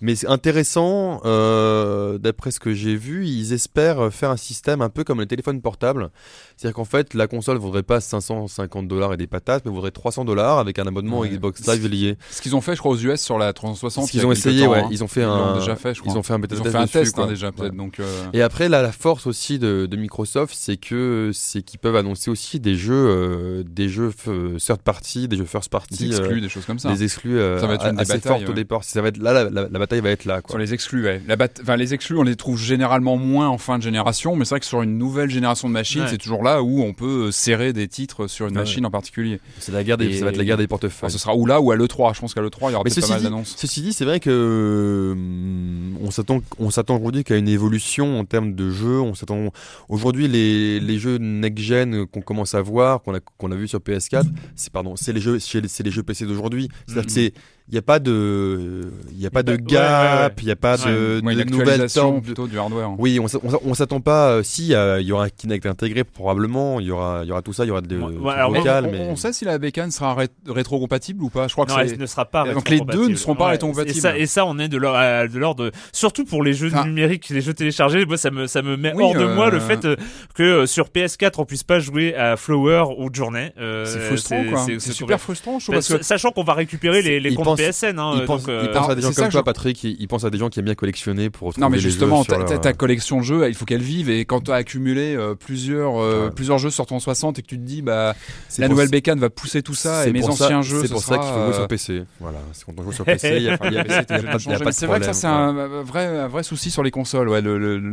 Mais 0.00 0.14
c'est 0.14 0.26
intéressant, 0.28 1.20
euh, 1.24 2.18
d'après 2.18 2.50
ce 2.50 2.60
que 2.60 2.72
j'ai 2.74 2.96
vu, 2.96 3.26
ils 3.26 3.52
espèrent 3.52 4.12
faire 4.12 4.30
un 4.30 4.36
système 4.36 4.80
un 4.82 4.88
peu 4.88 5.04
comme 5.04 5.20
les 5.20 5.26
téléphones 5.26 5.60
portables. 5.60 6.10
C'est-à-dire 6.56 6.74
qu'en 6.74 6.84
fait, 6.84 7.14
la 7.14 7.26
console 7.26 7.58
vaudrait 7.58 7.82
pas 7.82 8.00
550 8.00 8.88
dollars 8.88 9.12
et 9.12 9.16
des 9.16 9.26
patates, 9.26 9.64
mais 9.66 9.70
vaudrait 9.72 9.90
300 9.90 10.24
dollars 10.24 10.58
avec 10.58 10.78
un 10.78 10.86
abonnement 10.86 11.20
Ouais. 11.20 11.28
Xbox 11.30 11.66
Live 11.66 11.86
lié. 11.88 12.16
Ce 12.30 12.42
qu'ils 12.42 12.54
ont 12.56 12.60
fait, 12.60 12.74
je 12.74 12.80
crois, 12.80 12.92
aux 12.92 12.98
US 12.98 13.20
sur 13.20 13.38
la 13.38 13.52
360. 13.52 14.06
Ce 14.06 14.10
qu'ils 14.10 14.26
ont 14.26 14.32
essayé, 14.32 14.64
temps, 14.64 14.72
ouais. 14.72 14.80
hein. 14.80 14.88
Ils 14.90 15.02
ont 15.04 15.08
fait 15.08 15.20
Ils 15.22 15.24
un, 15.24 15.58
déjà 15.58 15.76
fait, 15.76 15.94
je 15.94 16.00
crois. 16.00 16.12
ils 16.12 16.18
ont 16.18 16.22
fait 16.22 16.32
un 16.34 16.38
bêta 16.38 16.56
test 16.56 16.74
un 16.74 16.82
dessus, 16.82 16.92
test 16.92 17.18
hein, 17.18 17.26
déjà, 17.26 17.52
peut-être. 17.52 17.70
Ouais. 17.72 17.76
Donc, 17.76 18.00
euh, 18.00 18.26
Et 18.32 18.42
après, 18.42 18.68
là, 18.68 18.82
la 18.82 18.92
force 18.92 19.26
aussi 19.26 19.58
de, 19.58 19.86
de 19.86 19.96
Microsoft, 19.96 20.54
c'est 20.56 20.76
que 20.76 21.30
c'est 21.32 21.62
qu'ils 21.62 21.78
peuvent 21.78 21.96
annoncer 21.96 22.30
aussi 22.30 22.60
des 22.60 22.74
jeux, 22.74 22.94
euh, 23.08 23.62
des 23.66 23.88
jeux 23.88 24.10
third 24.58 24.80
party, 24.82 25.28
des 25.28 25.36
jeux 25.36 25.44
first 25.44 25.68
party, 25.70 26.08
des 26.08 26.16
exclus, 26.16 26.38
euh, 26.38 26.40
des 26.40 26.48
choses 26.48 26.64
comme 26.64 26.78
ça. 26.78 26.92
des 26.92 27.02
exclus 27.04 27.38
euh, 27.38 27.58
Ça 27.60 27.66
va 27.66 27.74
être 27.74 27.86
une 27.86 27.96
des 27.96 28.02
assez 28.02 28.14
batailles, 28.14 28.38
fortes 28.40 28.48
au 28.50 28.52
départ. 28.52 28.84
Ça 28.84 29.00
va 29.02 29.08
être 29.08 29.18
là, 29.18 29.32
la, 29.32 29.44
la- 29.50 29.68
la 29.70 29.78
bataille 29.78 30.00
va 30.00 30.10
être 30.10 30.24
là. 30.24 30.40
Quoi. 30.42 30.50
Sur 30.52 30.58
les 30.58 30.74
exclus, 30.74 31.04
ouais. 31.04 31.22
La 31.26 31.36
bat- 31.36 31.48
enfin, 31.62 31.76
les 31.76 31.94
exclus, 31.94 32.16
on 32.18 32.22
les 32.22 32.36
trouve 32.36 32.58
généralement 32.58 33.16
moins 33.16 33.48
en 33.48 33.58
fin 33.58 33.78
de 33.78 33.82
génération, 33.82 34.36
mais 34.36 34.44
c'est 34.44 34.50
vrai 34.54 34.60
que 34.60 34.66
sur 34.66 34.82
une 34.82 34.98
nouvelle 34.98 35.30
génération 35.30 35.68
de 35.68 35.72
machines, 35.72 36.02
Ouais. 36.02 36.08
c'est 36.10 36.18
toujours 36.18 36.42
là 36.42 36.62
où 36.62 36.82
on 36.82 36.92
peut 36.92 37.26
euh, 37.28 37.30
serrer 37.30 37.72
des 37.72 37.88
titres 37.88 38.26
sur 38.26 38.46
une 38.46 38.52
Ouais. 38.54 38.60
machine 38.60 38.84
en 38.86 38.90
particulier. 38.90 39.40
C'est 39.58 39.72
la 39.72 39.82
guerre 39.84 39.96
des, 39.98 40.06
Et- 40.06 40.18
ça 40.18 40.24
va 40.24 40.30
être 40.30 40.36
la 40.36 40.44
guerre 40.44 40.56
des 40.56 40.66
portefeuilles. 40.66 41.06
Enfin, 41.06 41.08
ce 41.08 41.18
sera 41.18 41.34
ou 41.36 41.46
là 41.46 41.60
ou 41.60 41.70
à 41.72 41.76
l'E3. 41.76 42.14
Je 42.14 42.20
pense 42.20 42.34
qu'à 42.34 42.40
l'E3, 42.42 42.70
il 42.70 42.72
y 42.72 42.74
aura 42.74 42.84
peut-être 42.84 42.94
pas 42.96 43.00
ceci 43.00 43.10
mal 43.12 43.18
dit, 43.20 43.24
d'annonces. 43.24 43.54
ceci 43.56 43.82
dit, 43.82 43.92
c'est 43.92 44.04
vrai 44.04 44.20
que 44.20 45.10
hum, 45.12 45.96
on 46.02 46.10
s'attend, 46.10 46.40
on 46.58 46.70
s'attend 46.70 46.96
aujourd'hui 46.96 47.24
qu'à 47.24 47.36
une 47.36 47.48
évolution 47.48 48.18
en 48.18 48.24
termes 48.24 48.54
de 48.54 48.70
jeux. 48.70 49.00
On 49.00 49.14
s'attend 49.14 49.52
aujourd'hui 49.88 50.28
les, 50.28 50.80
les 50.80 50.98
jeux 50.98 51.18
next 51.18 51.64
gen 51.64 52.06
qu'on 52.06 52.20
commence 52.20 52.54
à 52.54 52.60
voir, 52.62 53.02
qu'on 53.02 53.14
a 53.14 53.20
qu'on 53.38 53.50
a 53.52 53.56
vu 53.56 53.68
sur 53.68 53.80
PS4, 53.80 54.15
c'est 54.54 54.72
pardon, 54.72 54.96
c'est 54.96 55.12
les 55.12 55.20
jeux, 55.20 55.38
c'est 55.38 55.82
les, 55.82 55.90
jeux 55.90 56.02
PC 56.02 56.26
d'aujourd'hui. 56.26 56.68
C'est-à-dire 56.86 57.02
Mhm. 57.02 57.06
que 57.06 57.12
c'est, 57.12 57.32
il 57.68 57.74
y 57.74 57.78
a 57.78 57.82
pas 57.82 57.98
de, 57.98 58.90
il 59.12 59.20
y 59.20 59.26
a 59.26 59.30
pas 59.30 59.42
de 59.42 59.56
gap, 59.56 60.40
il 60.40 60.48
y 60.48 60.50
a 60.52 60.56
pas 60.56 60.76
de, 60.76 61.20
Ouais, 61.24 61.40
actualisation 61.40 62.12
temps- 62.14 62.20
plutôt 62.20 62.46
du 62.46 62.58
hardware. 62.58 62.90
Oui, 62.98 63.18
on 63.20 63.24
on 63.24 63.28
s'a- 63.28 63.38
on 63.64 63.74
s'attend 63.74 64.00
pas. 64.00 64.28
euh, 64.30 64.42
si 64.44 64.72
euh, 64.74 65.00
il 65.00 65.06
y 65.06 65.12
aura 65.12 65.24
un 65.24 65.28
Kinect 65.28 65.66
intégré, 65.66 66.04
probablement, 66.04 66.78
il 66.80 66.86
y 66.86 66.90
aura, 66.92 67.20
il 67.24 67.28
y 67.28 67.32
aura 67.32 67.42
tout 67.42 67.52
ça, 67.52 67.64
il 67.64 67.68
y 67.68 67.70
aura 67.70 67.80
de, 67.80 67.96
Ouais, 67.98 68.12
du 68.12 68.18
ouais, 68.18 68.32
alors, 68.34 68.52
vocal, 68.54 68.86
on, 68.86 68.92
mais 68.92 69.00
on 69.10 69.16
sait 69.16 69.32
si 69.32 69.44
la 69.44 69.58
bécane 69.58 69.90
sera 69.90 70.14
ré- 70.14 70.28
rétro-compatible 70.46 71.22
ou 71.22 71.28
pas. 71.28 71.48
Je 71.48 71.52
crois 71.54 71.66
que 71.66 71.72
Non, 71.72 71.78
c'est. 71.84 71.92
elle 71.94 71.98
ne 71.98 72.06
sera 72.06 72.24
pas 72.24 72.44
Donc 72.52 72.68
les 72.68 72.80
deux 72.80 73.08
ne 73.08 73.14
seront 73.16 73.34
pas 73.34 73.46
Ouais. 73.46 73.50
rétrocompatibles. 73.52 73.96
Et 73.98 74.00
ça, 74.00 74.16
et 74.18 74.26
ça, 74.26 74.46
on 74.46 74.58
est 74.58 74.68
de 74.68 74.76
l'ordre, 74.76 74.98
euh, 75.00 75.26
de 75.28 75.38
l'ordre, 75.38 75.70
surtout 75.92 76.24
pour 76.24 76.42
les 76.42 76.52
jeux 76.52 76.68
Enfin- 76.72 76.84
numériques, 76.86 77.28
les 77.30 77.40
jeux 77.40 77.54
téléchargés. 77.54 78.04
Moi, 78.06 78.16
ça 78.16 78.30
me, 78.30 78.46
ça 78.46 78.62
me 78.62 78.76
met 78.76 78.92
Oui, 78.94 79.02
hors 79.04 79.14
de 79.14 79.20
euh, 79.24 79.34
moi 79.34 79.50
le 79.50 79.60
fait 79.60 79.84
euh, 79.84 79.96
que 80.34 80.42
euh, 80.42 80.66
sur 80.66 80.88
PS4 80.88 81.40
on 81.40 81.44
puisse 81.44 81.64
pas 81.64 81.78
jouer 81.80 82.14
à 82.14 82.36
Flower 82.36 82.84
ou 82.98 83.08
Journey. 83.12 83.52
Euh, 83.58 83.84
C'est 83.84 83.98
frustrant, 84.00 84.44
quoi. 84.50 84.58
c'est- 84.66 84.78
super 84.92 85.20
frustrant, 85.20 85.58
je 85.58 85.64
trouve, 85.66 85.74
parce 85.76 85.88
que 85.88 86.02
Sachant 86.02 86.30
qu'on 86.30 86.44
va 86.44 86.54
récupérer 86.54 87.02
les, 87.02 87.20
pense- 87.56 87.66
PSN. 87.66 87.98
Hein, 87.98 88.12
il 88.16 88.24
pense, 88.24 88.44
euh, 88.48 88.60
il 88.62 88.68
pense 88.68 88.76
alors, 88.76 88.90
à 88.90 88.94
des 88.94 89.02
gens 89.02 89.12
comme 89.12 89.26
je- 89.26 89.30
toi, 89.30 89.44
Patrick. 89.44 89.82
Il, 89.84 89.96
il 89.98 90.08
pense 90.08 90.24
à 90.24 90.30
des 90.30 90.38
gens 90.38 90.48
qui 90.48 90.58
aiment 90.58 90.64
bien 90.66 90.74
collectionner 90.74 91.30
pour 91.30 91.48
retrouver 91.48 91.64
Non 91.64 91.70
mais 91.70 91.76
les 91.76 91.82
justement, 91.82 92.18
jeux 92.22 92.34
sur 92.34 92.44
ta, 92.44 92.52
leur- 92.52 92.60
ta 92.60 92.72
collection 92.72 93.18
de 93.18 93.22
jeux, 93.24 93.48
il 93.48 93.54
faut 93.54 93.64
qu'elle 93.64 93.82
vive 93.82 94.10
et 94.10 94.24
quand 94.24 94.40
tu 94.42 94.50
as 94.52 94.54
accumulé 94.56 95.14
euh, 95.16 95.34
plusieurs 95.34 95.96
euh, 96.00 96.26
Ouais. 96.26 96.30
plusieurs 96.30 96.58
jeux 96.58 96.70
sur 96.70 96.86
ton 96.86 96.98
60 97.00 97.38
et 97.38 97.42
que 97.42 97.46
tu 97.46 97.56
te 97.58 97.62
dis 97.64 97.82
bah 97.82 98.14
C'est 98.48 98.62
la 98.62 98.68
nouvelle 98.68 98.88
bécane 98.90 99.18
va 99.18 99.30
pousser 99.30 99.62
tout 99.62 99.74
ça 99.74 100.06
et 100.06 100.12
mes 100.12 100.24
anciens 100.24 100.62
jeux 100.62 100.80
C'est 100.82 100.86
ce 100.88 100.92
pour 100.92 101.02
ça 101.02 101.18
qu'il 101.18 101.28
faut 101.28 101.34
jouer 101.34 101.48
euh, 101.48 101.52
sur 101.52 101.68
PC. 101.68 102.02
Voilà, 102.20 102.38
c'est 102.52 102.64
quand 102.64 102.72
on 102.78 102.82
joue 102.82 102.92
sur 102.92 103.04
PC, 103.06 103.36
il 103.36 103.42
y 103.42 103.48
a, 103.50 103.56
pas 103.58 103.70
de 103.70 104.72
c'est 104.72 104.86
vrai 104.86 104.98
que 105.00 105.04
ça 105.06 105.12
c'est 105.12 105.26
un 105.26 105.56
euh, 105.56 106.28
vrai 106.28 106.42
souci 106.42 106.70
sur 106.70 106.82
les 106.82 106.90
consoles, 106.90 107.28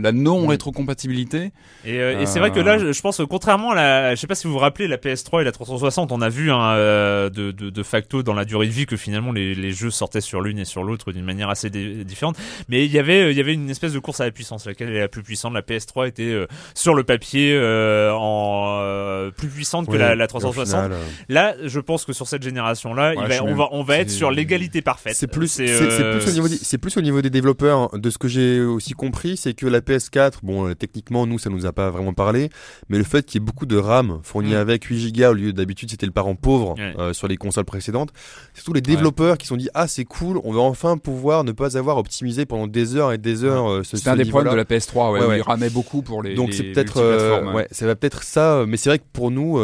la 0.01 0.11
non 0.11 0.47
rétrocompatibilité. 0.47 1.51
Et, 1.85 1.99
euh, 1.99 2.25
c'est 2.25 2.39
vrai 2.39 2.51
que 2.51 2.59
là, 2.59 2.77
je, 2.91 3.01
pense, 3.01 3.19
euh, 3.19 3.25
contrairement 3.25 3.71
à 3.71 3.75
la, 3.75 4.15
je 4.15 4.19
sais 4.21 4.27
pas 4.27 4.35
si 4.35 4.47
vous 4.47 4.53
vous 4.53 4.59
rappelez, 4.59 4.87
la 4.87 4.97
PS3 4.97 5.41
et 5.41 5.43
la 5.43 5.51
360, 5.51 6.11
on 6.11 6.21
a 6.21 6.29
vu 6.29 6.51
hein, 6.51 6.71
euh, 6.73 7.29
de, 7.29 7.51
de, 7.51 7.69
de 7.69 7.83
facto 7.83 8.23
dans 8.23 8.33
la 8.33 8.45
durée 8.45 8.67
de 8.67 8.71
vie 8.71 8.85
que 8.85 8.95
finalement 8.97 9.31
les, 9.31 9.52
les, 9.55 9.61
les 9.61 9.71
jeux 9.71 9.91
sortaient 9.91 10.21
sur 10.21 10.41
l'une 10.41 10.59
et 10.59 10.65
sur 10.65 10.83
l'autre 10.83 11.11
d'une 11.11 11.25
manière 11.25 11.49
assez 11.49 11.69
différente. 11.69 12.37
Mais 12.69 12.85
il 12.85 12.91
y 12.91 12.99
avait, 12.99 13.31
il 13.31 13.37
y 13.37 13.39
avait 13.41 13.53
une 13.53 13.69
espèce 13.69 13.93
de 13.93 13.99
course 13.99 14.19
à 14.21 14.25
la 14.25 14.31
puissance, 14.31 14.65
laquelle 14.65 14.89
est 14.89 14.99
la 14.99 15.07
plus 15.07 15.23
puissante? 15.23 15.53
La 15.53 15.61
PS3 15.61 16.07
était 16.07 16.23
euh, 16.23 16.47
sur 16.75 16.93
le 16.95 17.03
papier 17.03 17.53
euh, 17.55 18.11
en 18.13 18.79
euh, 18.81 19.31
plus 19.31 19.47
puissante 19.49 19.87
que 19.87 19.95
la, 19.95 20.15
la 20.15 20.23
et 20.23 20.25
au 20.25 20.27
360. 20.27 20.65
final, 20.83 20.91
euh, 20.93 21.03
Là, 21.29 21.55
je 21.63 21.79
pense 21.79 22.05
que 22.05 22.13
sur 22.13 22.27
cette 22.27 22.43
génération-là, 22.43 23.13
Ouais, 23.15 23.39
on 23.41 23.55
va, 23.55 23.67
on 23.71 23.83
va 23.83 23.97
être 23.97 24.09
sur 24.09 24.31
l'égalité 24.31 24.81
parfaite. 24.81 25.15
C'est 25.15 25.27
plus, 25.27 25.47
c'est, 25.47 25.69
euh, 25.69 26.19
plus 26.19 26.29
au 26.29 26.33
niveau 26.33 26.47
des, 26.47 26.55
c'est 26.57 26.77
plus 26.77 26.97
au 26.97 27.01
niveau 27.01 27.21
des 27.21 27.29
développeurs. 27.29 27.89
De 27.97 28.09
ce 28.09 28.17
que 28.17 28.27
j'ai 28.27 28.61
aussi 28.61 28.93
compris, 28.93 29.37
c'est 29.37 29.53
que 29.53 29.65
la 29.67 29.81
PS4, 29.81 30.39
bon, 30.43 30.67
euh, 30.69 30.73
techniquement, 30.75 31.25
nous, 31.25 31.39
ça 31.39 31.49
nous 31.49 31.65
a 31.65 31.71
pas 31.73 31.89
vraiment 31.89 32.13
parlé, 32.13 32.49
mais 32.89 32.97
le 32.97 33.03
fait 33.03 33.25
qu'il 33.25 33.39
y 33.39 33.43
ait 33.43 33.45
beaucoup 33.45 33.65
de 33.65 33.77
RAM 33.77 34.19
fourni 34.23 34.51
Mm. 34.53 34.55
avec 34.57 34.83
8 34.85 35.11
Go 35.13 35.29
au 35.29 35.33
lieu 35.33 35.53
d'habitude 35.53 35.89
c'était 35.91 36.05
le 36.05 36.11
parent 36.11 36.35
pauvre 36.35 36.75
Ouais. 36.77 36.93
euh, 36.99 37.13
sur 37.13 37.27
les 37.27 37.37
consoles 37.37 37.65
précédentes, 37.65 38.09
c'est 38.53 38.63
tous 38.63 38.73
les 38.73 38.81
développeurs 38.81 39.37
qui 39.43 39.47
se 39.47 39.53
sont 39.53 39.57
dit 39.57 39.69
ah 39.73 39.87
c'est 39.87 40.05
cool, 40.05 40.39
on 40.43 40.51
va 40.53 40.61
enfin 40.61 40.97
pouvoir 40.97 41.43
ne 41.43 41.51
pas 41.51 41.77
avoir 41.77 41.97
optimisé 41.97 42.45
pendant 42.45 42.65
des 42.67 42.95
heures 42.95 43.11
et 43.11 43.17
des 43.17 43.43
heures 43.43 43.69
euh, 43.69 43.83
ce, 43.83 43.97
C'était 43.97 44.03
ce 44.05 44.09
un 44.09 44.15
des 44.15 44.25
problèmes 44.25 44.51
de 44.53 44.57
la 44.57 44.63
PS3, 44.63 45.11
ouais, 45.11 45.19
Ouais, 45.19 45.25
où 45.25 45.29
ouais. 45.29 45.37
il 45.39 45.41
ramait 45.41 45.69
beaucoup 45.69 46.01
pour 46.01 46.23
les. 46.23 46.33
Donc 46.33 46.53
c'est 46.53 46.63
peut-être, 46.63 46.97
euh, 46.97 47.53
ouais, 47.53 47.67
ça 47.71 47.85
va 47.85 47.95
peut-être 47.95 48.23
ça. 48.23 48.55
euh, 48.59 48.65
Mais 48.65 48.77
c'est 48.77 48.89
vrai 48.89 48.99
que 48.99 49.03
pour 49.11 49.31
nous, 49.31 49.59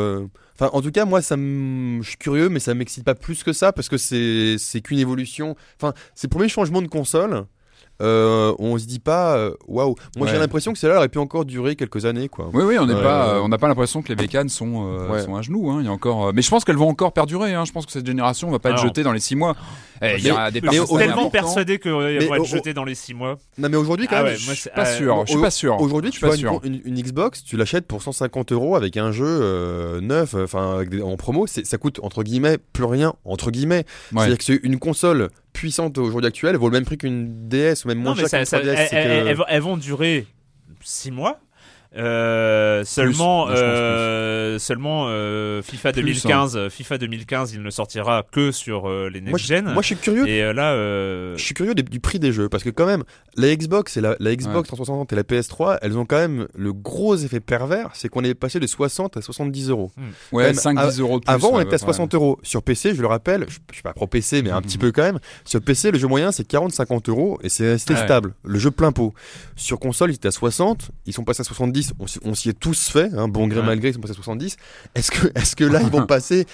enfin, 0.55 0.69
en 0.73 0.81
tout 0.81 0.91
cas, 0.91 1.05
moi, 1.05 1.21
ça 1.21 1.35
je 1.37 2.01
suis 2.07 2.17
curieux, 2.17 2.49
mais 2.49 2.59
ça 2.59 2.73
m'excite 2.73 3.03
pas 3.03 3.15
plus 3.15 3.43
que 3.43 3.53
ça 3.53 3.71
parce 3.71 3.89
que 3.89 3.97
c'est, 3.97 4.57
c'est 4.59 4.81
qu'une 4.81 4.99
évolution. 4.99 5.55
Enfin, 5.81 5.93
c'est 6.15 6.27
le 6.27 6.31
premier 6.31 6.49
changement 6.49 6.81
de 6.81 6.87
console. 6.87 7.45
Euh, 8.01 8.53
on 8.59 8.77
se 8.77 8.85
dit 8.85 8.99
pas, 8.99 9.35
euh, 9.37 9.53
waouh. 9.67 9.95
Moi, 10.17 10.27
j'ai 10.27 10.37
l'impression 10.37 10.71
que 10.73 10.79
celle-là 10.79 10.97
aurait 10.97 11.09
pu 11.09 11.17
encore 11.19 11.43
durer 11.45 11.75
quelques 11.75 12.05
années, 12.05 12.29
quoi. 12.29 12.49
Oui, 12.53 12.63
oui, 12.65 12.77
on 12.79 12.85
n'est 12.85 12.93
Euh, 12.93 13.03
pas, 13.03 13.35
euh, 13.35 13.39
on 13.41 13.49
n'a 13.49 13.57
pas 13.57 13.67
l'impression 13.67 14.01
que 14.01 14.07
les 14.09 14.15
bécanes 14.15 14.49
sont, 14.49 14.87
euh, 14.87 15.09
Ouais. 15.09 15.21
sont 15.21 15.35
à 15.35 15.41
genoux. 15.41 15.69
Hein. 15.69 15.77
Il 15.81 15.85
y 15.85 15.89
a 15.89 15.91
encore, 15.91 16.33
mais 16.33 16.41
je 16.41 16.49
pense 16.49 16.63
qu'elles 16.63 16.77
vont 16.77 16.87
encore 16.89 17.11
perdurer. 17.13 17.53
Hein. 17.53 17.65
Je 17.65 17.71
pense 17.71 17.85
que 17.85 17.91
cette 17.91 18.05
génération 18.07 18.49
va 18.51 18.59
pas 18.59 18.71
être 18.71 18.81
jetée 18.81 19.03
dans 19.03 19.11
les 19.11 19.19
six 19.19 19.35
mois. 19.35 19.55
Eh, 20.01 20.15
il 20.17 20.23
y 20.23 20.29
a 20.29 20.49
des 20.49 20.61
Mais 20.61 20.67
je 20.67 20.71
suis 20.71 20.79
parties 20.87 20.97
tellement 20.97 21.29
persuadé 21.29 21.77
qu'elles 21.77 21.91
Mais 21.93 22.25
vont 22.25 22.35
être 22.35 22.45
jetées 22.45 22.73
dans 22.73 22.85
les 22.85 22.95
6 22.95 23.13
mois. 23.13 23.37
Non, 23.57 23.67
mais 23.67 23.75
aujourd'hui, 23.75 24.07
quand 24.07 24.15
Ah 24.17 24.23
même, 24.23 24.31
ouais, 24.31 24.37
je 24.37 24.53
suis 24.53 24.69
Pas 24.69 24.87
euh, 24.87 24.97
sûr, 24.97 25.23
je 25.25 25.31
suis 25.33 25.41
pas 25.41 25.51
sûr. 25.51 25.81
Aujourd'hui, 25.81 26.11
tu 26.11 26.25
vois 26.25 26.37
une, 26.37 26.47
une- 26.63 26.81
une 26.85 27.01
Xbox, 27.01 27.43
tu 27.43 27.57
l'achètes 27.57 27.85
pour 27.85 28.01
150 28.01 28.53
euros 28.53 28.77
avec 28.77 28.95
un 28.95 29.11
jeu 29.11 29.25
euh, 29.27 29.99
neuf, 29.99 30.35
enfin 30.41 30.85
en 31.03 31.17
promo, 31.17 31.47
ça 31.47 31.77
coûte 31.77 31.99
entre 32.01 32.23
guillemets 32.23 32.57
plus 32.71 32.85
rien 32.85 33.13
entre 33.25 33.51
guillemets. 33.51 33.83
Ouais. 34.13 34.19
C'est-à-dire 34.19 34.37
que 34.37 34.43
c'est 34.45 34.59
une 34.63 34.79
console 34.79 35.29
puissante 35.53 35.97
aujourd'hui 35.97 36.27
actuelle 36.27 36.55
vaut 36.57 36.67
le 36.69 36.73
même 36.73 36.85
prix 36.85 36.97
qu'une 36.97 37.47
DS 37.49 37.83
ou 37.85 37.87
même 37.89 37.97
moins 37.99 38.11
Non, 38.11 38.15
cher 38.19 38.29
ça, 38.29 38.37
qu'une 38.37 38.45
ça- 38.45 38.59
3DS. 38.59 38.89
elles, 38.91 39.35
que- 39.37 39.41
elles 39.47 39.61
vont 39.61 39.77
durer 39.77 40.25
6 40.81 41.11
mois. 41.11 41.39
Euh, 41.97 42.83
seulement, 42.85 43.47
euh, 43.49 44.59
seulement 44.59 45.05
euh, 45.09 45.61
FIFA 45.63 45.91
Plus, 45.91 46.01
2015, 46.03 46.55
euh, 46.55 46.69
FIFA 46.69 46.97
2015, 46.99 47.53
il 47.53 47.63
ne 47.63 47.69
sortira 47.71 48.23
que 48.31 48.51
sur 48.51 48.87
euh, 48.87 49.09
les 49.11 49.21
next 49.21 49.45
gen. 49.45 49.65
moi, 49.73 49.81
je 49.81 49.87
suis 49.87 49.95
curieux. 49.95 50.27
Et 50.27 50.43
euh, 50.43 50.53
là, 50.53 50.73
euh, 50.73 51.35
Je 51.35 51.43
suis 51.43 51.55
curieux 51.55 51.73
du 51.73 51.99
prix 51.99 52.19
des 52.19 52.31
jeux 52.31 52.47
parce 52.47 52.63
que 52.63 52.69
quand 52.69 52.85
même 52.85 53.03
la 53.35 53.55
Xbox 53.55 53.97
et 53.97 54.01
la, 54.01 54.15
la 54.19 54.35
Xbox 54.35 54.49
Ouais. 54.59 54.63
360 54.63 55.13
et 55.13 55.15
la 55.15 55.23
PS3 55.23 55.77
elles 55.81 55.97
ont 55.97 56.05
quand 56.05 56.17
même 56.17 56.47
le 56.55 56.73
gros 56.73 57.15
effet 57.15 57.39
pervers 57.39 57.89
c'est 57.93 58.09
qu'on 58.09 58.23
est 58.23 58.33
passé 58.33 58.59
de 58.59 58.65
60 58.67 59.15
à 59.17 59.21
70 59.21 59.69
euros 59.69 59.91
Ouais, 60.31 60.45
Même 60.45 60.55
5-10 60.55 60.99
euros 61.01 61.19
de 61.19 61.25
plus. 61.25 61.31
avant 61.33 61.49
on 61.51 61.55
ouais, 61.57 61.63
était 61.63 61.71
à 61.73 61.77
ouais. 61.77 61.79
60 61.79 62.13
euros 62.15 62.39
sur 62.43 62.63
PC 62.63 62.95
je 62.95 63.01
le 63.01 63.07
rappelle 63.07 63.45
je, 63.47 63.57
je 63.69 63.75
suis 63.75 63.83
pas 63.83 63.93
pro 63.93 64.07
PC 64.07 64.41
mais 64.41 64.49
un 64.49 64.57
Mhm. 64.57 64.63
petit 64.63 64.77
peu 64.79 64.91
quand 64.91 65.03
même 65.03 65.19
sur 65.45 65.61
PC 65.61 65.91
le 65.91 65.99
jeu 65.99 66.07
moyen 66.07 66.31
c'est 66.31 66.47
40-50 66.49 67.09
euros 67.09 67.39
et 67.43 67.49
c'est 67.49 67.69
resté 67.71 67.93
Ouais. 67.93 68.03
stable 68.03 68.33
le 68.43 68.59
jeu 68.59 68.71
plein 68.71 68.91
pot 68.91 69.13
sur 69.55 69.79
console 69.79 70.09
il 70.11 70.15
était 70.15 70.27
à 70.27 70.31
60 70.31 70.89
ils 71.05 71.13
sont 71.13 71.23
passés 71.23 71.41
à 71.41 71.45
70 71.45 71.78
on, 71.99 72.07
s'y- 72.07 72.19
on 72.23 72.33
s'y 72.35 72.49
est 72.49 72.59
tous 72.59 72.89
fait 72.89 73.09
hein, 73.15 73.27
bon 73.27 73.47
gré 73.47 73.59
Ouais. 73.59 73.65
mal 73.65 73.79
gré 73.79 73.89
ils 73.89 73.93
sont 73.93 73.99
passés 74.01 74.13
à 74.13 74.15
70 74.15 74.55
est-ce 74.95 75.11
que, 75.11 75.27
est-ce 75.35 75.55
que 75.55 75.63
là 75.63 75.79
ils 75.81 75.89
vont 75.89 76.05
passer? 76.07 76.45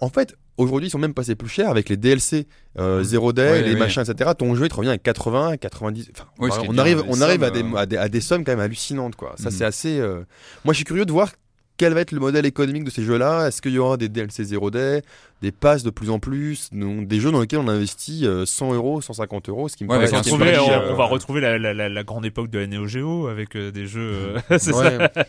En 0.00 0.08
fait 0.08 0.34
Aujourd'hui, 0.56 0.86
ils 0.86 0.90
sont 0.92 1.00
même 1.00 1.14
passés 1.14 1.34
plus 1.34 1.48
cher 1.48 1.68
avec 1.68 1.88
les 1.88 1.96
DLC, 1.96 2.46
euh, 2.78 3.02
Zero 3.02 3.32
Day, 3.32 3.42
Ouais, 3.50 3.62
les 3.62 3.72
ouais. 3.72 3.76
machins, 3.76 4.02
etc. 4.08 4.30
Ton 4.38 4.54
jeu, 4.54 4.66
il 4.66 4.68
te 4.68 4.76
revient 4.76 4.90
à 4.90 4.98
80, 4.98 5.56
90. 5.56 6.10
Enfin, 6.14 6.28
est 6.62 6.66
on 6.68 6.78
arrive, 6.78 6.98
des 7.02 7.08
on 7.08 7.20
arrive 7.22 7.42
à 7.42 7.50
des, 7.50 7.64
euh, 7.64 7.74
à, 7.74 7.86
des, 7.86 7.96
à 7.96 8.08
des 8.08 8.20
sommes 8.20 8.44
quand 8.44 8.52
même 8.52 8.60
hallucinantes, 8.60 9.16
quoi. 9.16 9.34
Ça, 9.36 9.50
Mhm. 9.50 9.56
c'est 9.56 9.64
assez. 9.64 9.98
euh, 9.98 10.22
Moi, 10.64 10.72
je 10.72 10.76
suis 10.76 10.84
curieux 10.84 11.06
de 11.06 11.10
voir 11.10 11.32
quel 11.76 11.92
va 11.94 12.00
être 12.00 12.12
le 12.12 12.20
modèle 12.20 12.46
économique 12.46 12.84
de 12.84 12.90
ces 12.90 13.02
jeux-là? 13.02 13.48
Est-ce 13.48 13.60
qu'il 13.62 13.72
y 13.72 13.78
aura 13.78 13.96
des 13.96 14.08
DLC 14.08 14.44
Zero 14.44 14.70
Day, 14.70 15.02
des 15.42 15.50
passes 15.52 15.82
de 15.82 15.90
plus 15.90 16.08
en 16.10 16.18
plus, 16.20 16.68
donc, 16.72 17.06
des 17.08 17.18
jeux 17.20 17.30
dans 17.32 17.40
lesquels 17.40 17.58
on 17.58 17.68
investit 17.68 18.26
euh, 18.26 18.46
100 18.46 18.74
euros, 18.74 19.00
150 19.02 19.48
euros, 19.48 19.68
ce 19.68 19.76
qui 19.76 19.84
me 19.84 19.90
Ouais, 19.90 19.96
paraît 19.96 20.08
on, 20.30 20.36
va 20.36 20.44
on, 20.92 20.94
va 20.94 21.04
euh, 21.04 21.06
retrouver 21.06 21.40
la, 21.40 21.58
la- 21.58 21.74
la- 21.74 21.88
la 21.88 22.04
grande 22.04 22.24
époque 22.24 22.48
de 22.50 22.60
la 22.60 22.66
Neo 22.68 22.86
Geo 22.86 23.26
avec 23.26 23.56
euh, 23.56 23.70
des 23.72 23.86
jeux. 23.86 24.00
euh, 24.00 24.38
c'est 24.58 24.72
ouais. 24.72 24.98
ça. 25.14 25.24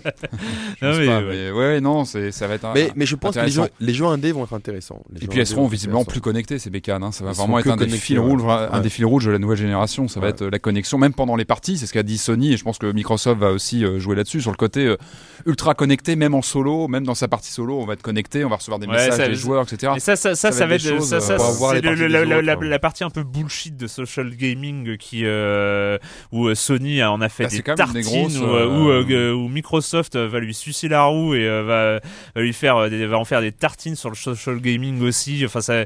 Je 0.82 0.86
Non, 0.86 0.92
pense 0.92 1.00
mais, 1.00 1.06
pas, 1.08 1.18
ouais. 1.20 1.24
mais 1.28 1.52
ouais, 1.52 1.58
ouais, 1.58 1.82
non, 1.82 2.06
c'est, 2.06 2.32
ça 2.32 2.48
va 2.48 2.54
être. 2.56 2.66
un- 2.66 2.74
Mais, 2.74 2.92
mais 2.96 3.06
je 3.06 3.16
pense 3.16 3.36
que 3.36 3.40
les 3.42 3.50
jeux, 3.52 3.64
les 3.80 3.94
jeux 3.94 4.06
indés 4.06 4.32
vont 4.32 4.44
être 4.44 4.54
intéressants. 4.54 5.02
Les 5.12 5.24
Et 5.24 5.28
puis 5.28 5.40
elles 5.40 5.48
seront 5.48 5.68
visiblement 5.68 6.06
plus 6.06 6.22
connectées 6.22 6.60
ces 6.60 6.70
bécanes. 6.70 7.04
Hein. 7.04 7.12
Ça 7.12 7.24
va 7.24 7.32
Elles 7.32 7.38
vraiment 7.38 7.60
être 7.60 7.70
un 7.70 7.76
des 7.76 7.90
fils 7.90 8.18
ouais. 8.20 8.24
rouges, 8.24 8.44
un 8.46 8.82
des 8.82 8.90
fils 8.90 9.06
rouges 9.06 9.26
de 9.26 9.32
la 9.32 9.40
nouvelle 9.40 9.58
génération. 9.58 10.08
Ça 10.08 10.20
va 10.20 10.28
Ouais. 10.28 10.32
être 10.32 10.44
euh, 10.44 10.50
la 10.52 10.60
connexion, 10.60 10.98
même 10.98 11.14
pendant 11.14 11.36
les 11.36 11.46
parties. 11.46 11.78
C'est 11.78 11.88
ce 11.88 11.94
qu'a 11.94 12.04
dit 12.04 12.18
Sony 12.18 12.54
et 12.54 12.58
je 12.58 12.64
pense 12.64 12.78
que 12.78 12.92
Microsoft 12.92 13.40
va 13.40 13.52
aussi 13.52 13.84
euh, 13.84 14.00
jouer 14.00 14.16
là-dessus 14.16 14.42
sur 14.42 14.52
le 14.52 14.58
côté 14.58 14.86
euh, 14.86 14.98
ultra 15.46 15.74
connecté, 15.74 16.16
même 16.16 16.35
en 16.36 16.42
solo, 16.42 16.88
même 16.88 17.04
dans 17.06 17.16
sa 17.16 17.28
partie 17.28 17.52
solo, 17.52 17.80
on 17.80 17.86
va 17.86 17.94
être 17.94 18.02
connecté, 18.02 18.46
on 18.46 18.50
va 18.50 18.58
recevoir 18.58 18.80
des 18.80 18.88
Ouais, 18.88 18.94
messages 18.94 19.18
ça- 19.18 19.28
des 19.28 19.36
joueurs, 19.36 19.64
etc. 19.64 19.94
Et 19.96 20.00
ça, 20.00 20.16
ça, 20.16 20.36
ça, 20.36 20.52
Ça 20.52 20.66
va 20.68 20.76
être 20.76 20.82
choses, 20.82 21.10
ça, 21.10 21.20
ça, 21.22 21.38
c'est 21.40 21.82
le- 21.82 22.08
la, 22.42 22.56
autres, 22.56 22.78
partie 22.80 23.04
un 23.04 23.10
peu 23.10 23.24
bullshit 23.24 23.76
de 23.78 23.88
social 23.88 24.30
gaming 24.36 24.98
qui 24.98 25.22
euh, 25.26 25.98
où 26.32 26.48
euh, 26.48 26.56
Sony 26.56 27.02
en 27.04 27.22
a 27.22 27.30
fait 27.30 27.44
Bah, 27.44 27.50
des 27.50 27.62
tartines, 27.62 28.02
grosses, 28.02 28.38
où, 28.38 28.44
euh, 28.46 28.68
où, 28.68 29.46
où 29.46 29.48
Microsoft 29.50 30.16
va 30.18 30.40
lui 30.40 30.54
sucer 30.54 30.88
la 30.88 31.04
roue 31.04 31.34
et 31.36 31.48
va, 31.48 32.00
va 32.36 32.42
lui 32.42 32.54
faire 32.54 32.90
des, 32.90 33.06
va 33.06 33.18
en 33.18 33.26
faire 33.26 33.42
des 33.42 33.52
tartines 33.52 33.96
sur 33.96 34.10
le 34.10 34.16
social 34.16 34.60
gaming 34.60 35.02
aussi. 35.02 35.44
Enfin 35.46 35.62
ça. 35.62 35.86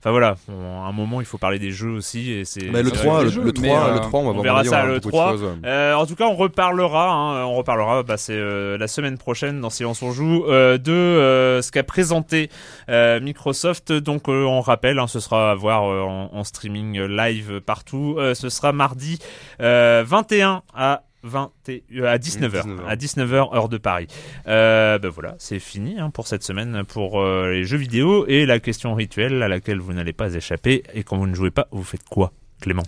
Enfin 0.00 0.10
voilà, 0.10 0.36
à 0.48 0.88
un 0.88 0.92
moment 0.92 1.20
il 1.20 1.26
faut 1.26 1.38
parler 1.38 1.58
des 1.58 1.70
jeux 1.72 1.90
aussi 1.90 2.30
et 2.32 2.44
c'est. 2.44 2.70
Mais 2.70 2.82
le 2.82 2.90
c'est 2.90 2.96
3, 2.96 3.14
vrai 3.14 3.24
le, 3.24 3.30
jeux- 3.30 3.52
3, 3.52 3.62
mais, 3.62 3.74
euh, 3.74 3.94
le 3.94 4.00
3, 4.00 4.20
on 4.20 4.22
va 4.24 4.30
on 4.30 4.32
vraiment 4.34 4.42
verra 4.42 4.64
ça 4.64 4.82
hein, 4.82 4.86
le 4.86 4.94
beaucoup 4.94 5.06
de 5.06 5.10
3. 5.12 5.30
choses. 5.32 5.44
Euh, 5.64 5.94
en 5.94 6.06
tout 6.06 6.14
cas, 6.14 6.26
on 6.26 6.36
reparlera, 6.36 7.10
hein, 7.10 7.44
on 7.44 7.54
reparlera, 7.54 8.02
bah, 8.04 8.16
c'est 8.16 8.32
euh, 8.36 8.78
la 8.78 8.86
semaine 8.88 9.18
prochaine 9.18 9.60
dans 9.60 9.70
Silence 9.70 10.00
on 10.02 10.12
joue 10.12 10.44
euh, 10.46 10.78
de 10.78 10.92
euh, 10.92 11.62
ce 11.62 11.72
qu'a 11.72 11.82
présenté 11.82 12.50
euh, 12.88 13.20
Microsoft. 13.20 13.92
Donc, 13.92 14.28
euh, 14.28 14.44
on 14.44 14.60
rappelle, 14.60 14.98
hein, 14.98 15.06
ce 15.08 15.18
sera 15.20 15.50
à 15.50 15.54
voir 15.54 15.84
euh, 15.90 16.02
en, 16.02 16.30
en 16.32 16.44
streaming 16.44 16.98
euh, 16.98 17.06
live 17.08 17.60
partout. 17.60 18.16
Euh, 18.18 18.34
ce 18.34 18.48
sera 18.48 18.72
mardi 18.72 19.18
euh, 19.60 20.04
21 20.06 20.62
à 20.76 21.02
20 21.22 21.50
et- 21.68 21.82
euh, 21.96 22.06
à 22.06 22.18
19h 22.18 22.62
19h. 22.64 22.86
à 22.86 22.96
19h 22.96 23.54
heure 23.56 23.68
de 23.68 23.78
Paris. 23.78 24.06
Euh, 24.46 24.98
ben 24.98 25.08
voilà, 25.08 25.34
c'est 25.38 25.58
fini 25.58 25.98
hein, 25.98 26.10
pour 26.10 26.26
cette 26.26 26.42
semaine 26.44 26.84
pour 26.84 27.20
euh, 27.20 27.50
les 27.52 27.64
jeux 27.64 27.76
vidéo 27.78 28.24
et 28.28 28.46
la 28.46 28.60
question 28.60 28.94
rituelle 28.94 29.42
à 29.42 29.48
laquelle 29.48 29.78
vous 29.80 29.92
n'allez 29.92 30.12
pas 30.12 30.32
échapper. 30.34 30.82
Et 30.94 31.02
quand 31.04 31.16
vous 31.18 31.26
ne 31.26 31.34
jouez 31.34 31.50
pas, 31.50 31.66
vous 31.72 31.82
faites 31.84 32.04
quoi, 32.08 32.32
Clément? 32.60 32.84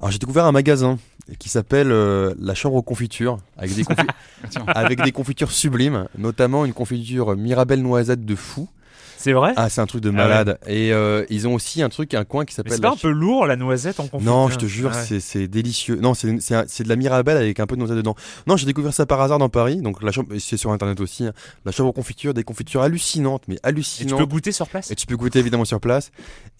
Alors 0.00 0.12
j'ai 0.12 0.18
découvert 0.18 0.44
un 0.44 0.52
magasin 0.52 0.98
qui 1.40 1.48
s'appelle 1.48 1.90
euh, 1.90 2.32
la 2.38 2.54
chambre 2.54 2.76
aux 2.76 2.82
confitures 2.82 3.38
avec 3.56 3.74
des, 3.74 3.82
confi- 3.82 4.06
Tiens. 4.50 4.64
avec 4.68 5.02
des 5.02 5.10
confitures 5.12 5.50
sublimes, 5.50 6.06
notamment 6.16 6.64
une 6.64 6.72
confiture 6.72 7.36
Mirabelle 7.36 7.82
noisette 7.82 8.24
de 8.24 8.34
fou. 8.36 8.68
C'est 9.18 9.32
vrai 9.32 9.52
Ah 9.56 9.68
c'est 9.68 9.80
un 9.80 9.86
truc 9.86 10.00
de 10.02 10.10
Ah 10.10 10.12
malade. 10.12 10.58
Et 10.66 10.92
euh, 10.92 11.24
ils 11.28 11.46
ont 11.48 11.54
aussi 11.54 11.82
un 11.82 11.88
truc, 11.88 12.14
un 12.14 12.24
coin 12.24 12.44
qui 12.44 12.54
s'appelle. 12.54 12.72
c'est 12.74 12.80
pas 12.80 12.90
un 12.92 12.96
peu 12.96 13.10
lourd 13.10 13.46
la 13.46 13.56
noisette 13.56 13.98
en 14.00 14.06
confiture 14.06 14.32
Non, 14.32 14.48
je 14.48 14.56
te 14.56 14.66
jure, 14.66 14.90
Ouais. 14.92 15.18
c'est 15.20 15.48
délicieux. 15.48 15.96
Non, 15.96 16.14
c'est 16.14 16.28
de 16.28 16.88
la 16.88 16.96
Mirabelle 16.96 17.36
avec 17.36 17.58
un 17.60 17.66
peu 17.66 17.74
de 17.74 17.80
noisette 17.80 17.96
dedans. 17.98 18.14
Non, 18.46 18.56
j'ai 18.56 18.66
découvert 18.66 18.94
ça 18.94 19.06
par 19.06 19.20
hasard 19.20 19.38
dans 19.38 19.48
Paris. 19.48 19.76
Donc 19.82 20.02
la 20.02 20.12
chambre, 20.12 20.28
c'est 20.38 20.56
sur 20.56 20.70
internet 20.72 21.00
aussi. 21.00 21.26
hein. 21.26 21.32
La 21.64 21.72
chambre 21.72 21.90
aux 21.90 21.92
confitures, 21.92 22.32
des 22.32 22.44
confitures 22.44 22.82
hallucinantes, 22.82 23.42
mais 23.48 23.54
Et 23.56 23.58
tu 23.58 23.68
hallucinantes. 23.68 24.18
peux 24.20 24.26
goûter 24.26 24.52
sur 24.52 24.68
place 24.68 24.90
Et 24.90 24.94
tu 24.94 25.06
peux 25.06 25.16
goûter 25.16 25.40
évidemment 25.40 25.64
sur 25.64 25.80
place. 25.80 26.10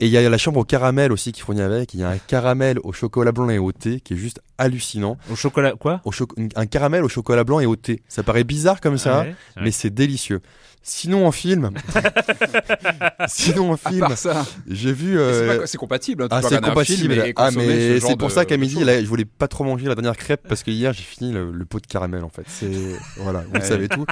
Et 0.01 0.07
il 0.07 0.13
y 0.13 0.17
a 0.19 0.29
la 0.29 0.39
chambre 0.39 0.59
au 0.61 0.65
caramel 0.65 1.13
aussi 1.13 1.33
qui 1.33 1.41
fournit 1.41 1.63
avec. 1.63 1.95
Il 1.95 2.01
y 2.01 2.03
a 2.05 2.09
un 2.11 2.19
caramel 2.19 2.79
au 2.83 2.93
chocolat 2.93 3.33
blanc 3.33 3.49
et 3.51 3.59
au 3.59 3.71
thé 3.73 4.01
qui 4.01 4.15
est 4.15 4.17
juste 4.17 4.41
hallucinant. 4.59 5.17
Au 5.31 5.37
chocolat, 5.37 5.75
quoi 5.79 6.01
Au 6.05 6.11
choc- 6.11 6.33
un 6.57 6.67
caramel 6.67 7.05
au 7.05 7.09
chocolat 7.09 7.45
blanc 7.45 7.61
et 7.61 7.67
au 7.67 7.77
thé. 7.77 8.03
Ça 8.09 8.23
paraît 8.25 8.45
bizarre 8.45 8.81
comme 8.81 8.99
ça, 8.99 9.21
ouais. 9.21 9.35
mais 9.61 9.71
c'est 9.71 9.91
délicieux. 9.91 10.41
Sinon 10.83 11.27
en 11.27 11.33
film, 11.33 11.71
sinon 13.29 13.73
en 13.73 13.77
film, 13.77 14.07
ça, 14.17 14.47
j'ai 14.69 14.93
vu. 14.93 15.19
Euh, 15.19 15.67
c'est 15.67 15.79
compatible. 15.79 16.25
hein, 16.25 16.29
tu 16.29 16.35
Ah 16.35 16.43
c'est 16.43 16.61
compatible. 16.61 17.13
et 17.15 17.33
ah 17.37 17.51
mais 17.51 18.01
ce 18.01 18.07
c'est 18.07 18.17
pour 18.17 18.29
de- 18.29 18.33
ça 18.33 18.45
qu'à 18.45 18.57
midi 18.57 18.83
là, 18.85 19.01
je 19.01 19.07
voulais 19.07 19.25
pas 19.25 19.49
trop 19.49 19.65
manger 19.65 19.87
la 19.87 19.95
dernière 19.95 20.17
crêpe 20.17 20.47
parce 20.49 20.63
que 20.63 20.71
hier 20.71 20.93
j'ai 20.93 21.03
fini 21.03 21.33
le, 21.33 21.51
le 21.51 21.65
pot 21.65 21.81
de 21.81 21.87
caramel 21.87 22.25
en 22.25 22.29
fait. 22.29 22.45
C'est 22.47 22.71
voilà, 23.19 23.45
vous 23.53 23.61
savez 23.65 23.89
tout. 23.89 24.05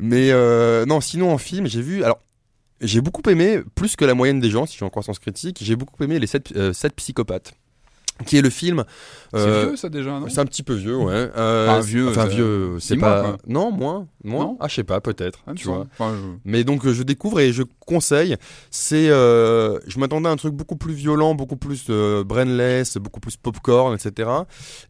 Mais 0.00 0.30
euh, 0.32 0.86
non, 0.86 1.00
sinon 1.00 1.32
en 1.32 1.38
film, 1.38 1.66
j'ai 1.66 1.82
vu 1.82 2.02
alors 2.04 2.18
j'ai 2.80 3.00
beaucoup 3.00 3.22
aimé 3.28 3.60
plus 3.74 3.96
que 3.96 4.04
la 4.04 4.14
moyenne 4.14 4.38
des 4.40 4.50
gens 4.50 4.64
si 4.66 4.72
je 4.72 4.76
suis 4.76 4.84
en 4.84 4.90
croissance 4.90 5.18
critique, 5.18 5.58
j'ai 5.60 5.74
beaucoup 5.76 6.02
aimé 6.04 6.18
les 6.18 6.26
7 6.28 6.52
psychopathes. 6.96 7.52
qui 8.26 8.36
est 8.36 8.42
le 8.42 8.50
film. 8.50 8.84
C'est 9.32 9.38
euh, 9.38 9.66
vieux 9.66 9.76
ça 9.76 9.88
déjà, 9.88 10.10
non? 10.10 10.28
c'est 10.28 10.40
un 10.40 10.44
petit 10.44 10.62
peu 10.64 10.74
vieux, 10.74 10.96
ouais. 10.96 11.28
Euh, 11.36 11.68
Enfin, 11.68 11.80
vieux, 11.80 12.08
Enfin, 12.08 12.26
vieux, 12.26 12.76
c'est 12.80 12.96
pas. 12.96 13.36
Non, 13.46 13.70
moins. 13.70 14.06
Moins. 14.24 14.44
Non 14.46 14.56
ah, 14.60 14.66
je 14.68 14.74
sais 14.74 14.84
pas, 14.84 15.00
peut-être. 15.00 15.40
Ah, 15.46 15.52
tu 15.54 15.66
vois. 15.68 15.86
Enfin, 15.92 16.12
je- 16.14 16.38
Mais 16.44 16.64
donc 16.64 16.84
euh, 16.84 16.92
je 16.92 17.02
découvre 17.02 17.38
et 17.40 17.52
je 17.52 17.62
conseille. 17.86 18.36
C'est, 18.70 19.08
euh, 19.10 19.78
je 19.86 19.98
m'attendais 19.98 20.28
à 20.28 20.32
un 20.32 20.36
truc 20.36 20.54
beaucoup 20.54 20.76
plus 20.76 20.92
violent, 20.94 21.34
beaucoup 21.34 21.56
plus 21.56 21.86
euh, 21.90 22.24
brainless, 22.24 22.96
beaucoup 22.96 23.20
plus 23.20 23.36
popcorn, 23.36 23.94
etc. 23.94 24.28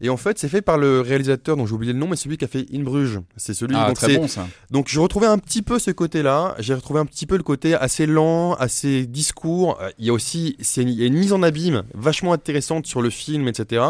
Et 0.01 0.09
en 0.09 0.17
fait, 0.17 0.39
c'est 0.39 0.49
fait 0.49 0.61
par 0.63 0.77
le 0.77 1.01
réalisateur 1.01 1.55
dont 1.57 1.65
j'ai 1.65 1.73
oublié 1.73 1.93
le 1.93 1.99
nom, 1.99 2.07
mais 2.07 2.15
celui 2.15 2.37
qui 2.37 2.45
a 2.45 2.47
fait 2.47 2.65
In 2.73 2.81
Bruges. 2.81 3.19
C'est 3.37 3.53
celui. 3.53 3.75
Ah, 3.77 3.87
donc 3.87 3.95
très 3.97 4.17
bon 4.17 4.27
ça. 4.27 4.47
donc 4.71 4.87
je 4.89 4.99
retrouvais 4.99 5.27
un 5.27 5.37
petit 5.37 5.61
peu 5.61 5.77
ce 5.79 5.91
côté-là. 5.91 6.55
J'ai 6.59 6.73
retrouvé 6.73 6.99
un 6.99 7.05
petit 7.05 7.25
peu 7.27 7.37
le 7.37 7.43
côté 7.43 7.75
assez 7.75 8.05
lent, 8.07 8.53
assez 8.55 9.05
discours. 9.05 9.77
Il 9.99 10.05
y 10.05 10.09
a 10.09 10.13
aussi, 10.13 10.55
c'est 10.59 10.81
une, 10.81 10.89
une 10.99 11.13
mise 11.13 11.33
en 11.33 11.43
abîme 11.43 11.83
vachement 11.93 12.33
intéressante 12.33 12.87
sur 12.87 13.01
le 13.01 13.09
film, 13.09 13.47
etc. 13.47 13.83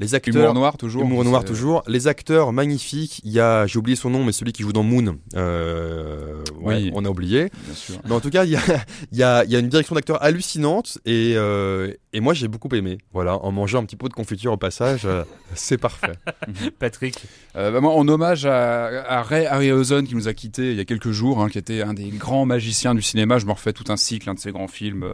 Les 0.00 0.14
acteurs. 0.14 0.34
Humour 0.42 0.54
noir 0.54 0.76
toujours. 0.78 1.02
Humour 1.02 1.24
noir 1.24 1.44
toujours. 1.44 1.82
Les 1.86 2.08
acteurs 2.08 2.52
magnifiques. 2.52 3.20
Il 3.22 3.30
y 3.32 3.38
a, 3.38 3.66
j'ai 3.66 3.78
oublié 3.78 3.96
son 3.96 4.08
nom, 4.10 4.24
mais 4.24 4.32
celui 4.32 4.52
qui 4.52 4.62
joue 4.62 4.72
dans 4.72 4.82
Moon. 4.82 5.18
Euh, 5.36 6.42
ouais, 6.60 6.76
Oui. 6.76 6.90
on 6.94 7.04
a 7.04 7.08
oublié. 7.10 7.50
Bien 7.66 7.74
sûr. 7.74 7.96
Mais 8.06 8.12
en 8.12 8.20
tout 8.20 8.30
cas, 8.30 8.44
il 8.44 8.50
y 8.52 8.56
a, 8.56 8.60
il 9.12 9.18
y, 9.18 9.22
a, 9.22 9.44
il 9.44 9.50
y 9.50 9.56
a 9.56 9.58
une 9.58 9.68
direction 9.68 9.94
d'acteur 9.94 10.22
hallucinante 10.22 10.98
et, 11.04 11.34
euh, 11.36 11.92
et 12.14 12.20
moi 12.20 12.32
j'ai 12.34 12.48
beaucoup 12.48 12.74
aimé. 12.74 12.96
Voilà, 13.12 13.36
en 13.36 13.52
mangeant 13.52 13.80
un 13.80 13.84
petit 13.84 13.96
pot 13.96 14.08
de 14.08 14.14
confiture 14.14 14.52
au 14.52 14.56
passage, 14.56 15.02
euh, 15.04 15.22
c'est 15.54 15.78
parfait. 15.78 16.12
Patrick. 16.78 17.16
Euh, 17.56 17.70
bah, 17.70 17.80
moi, 17.80 17.92
en 17.92 18.08
hommage 18.08 18.46
à, 18.46 18.86
à 19.06 19.22
Ray 19.22 19.44
Harryhausen 19.46 20.06
qui 20.06 20.14
nous 20.14 20.28
a 20.28 20.32
quittés 20.34 20.70
il 20.70 20.76
y 20.78 20.80
a 20.80 20.84
quelques 20.86 21.10
jours, 21.10 21.42
hein, 21.42 21.48
qui 21.50 21.58
était 21.58 21.82
un 21.82 21.92
des 21.92 22.08
grands 22.08 22.46
magiciens 22.46 22.94
du 22.94 23.02
cinéma. 23.02 23.38
Je 23.38 23.44
me 23.46 23.52
refais 23.52 23.74
tout 23.74 23.84
un 23.88 23.96
cycle, 23.98 24.30
un 24.30 24.34
de 24.34 24.40
ses 24.40 24.52
grands 24.52 24.68
films. 24.68 25.04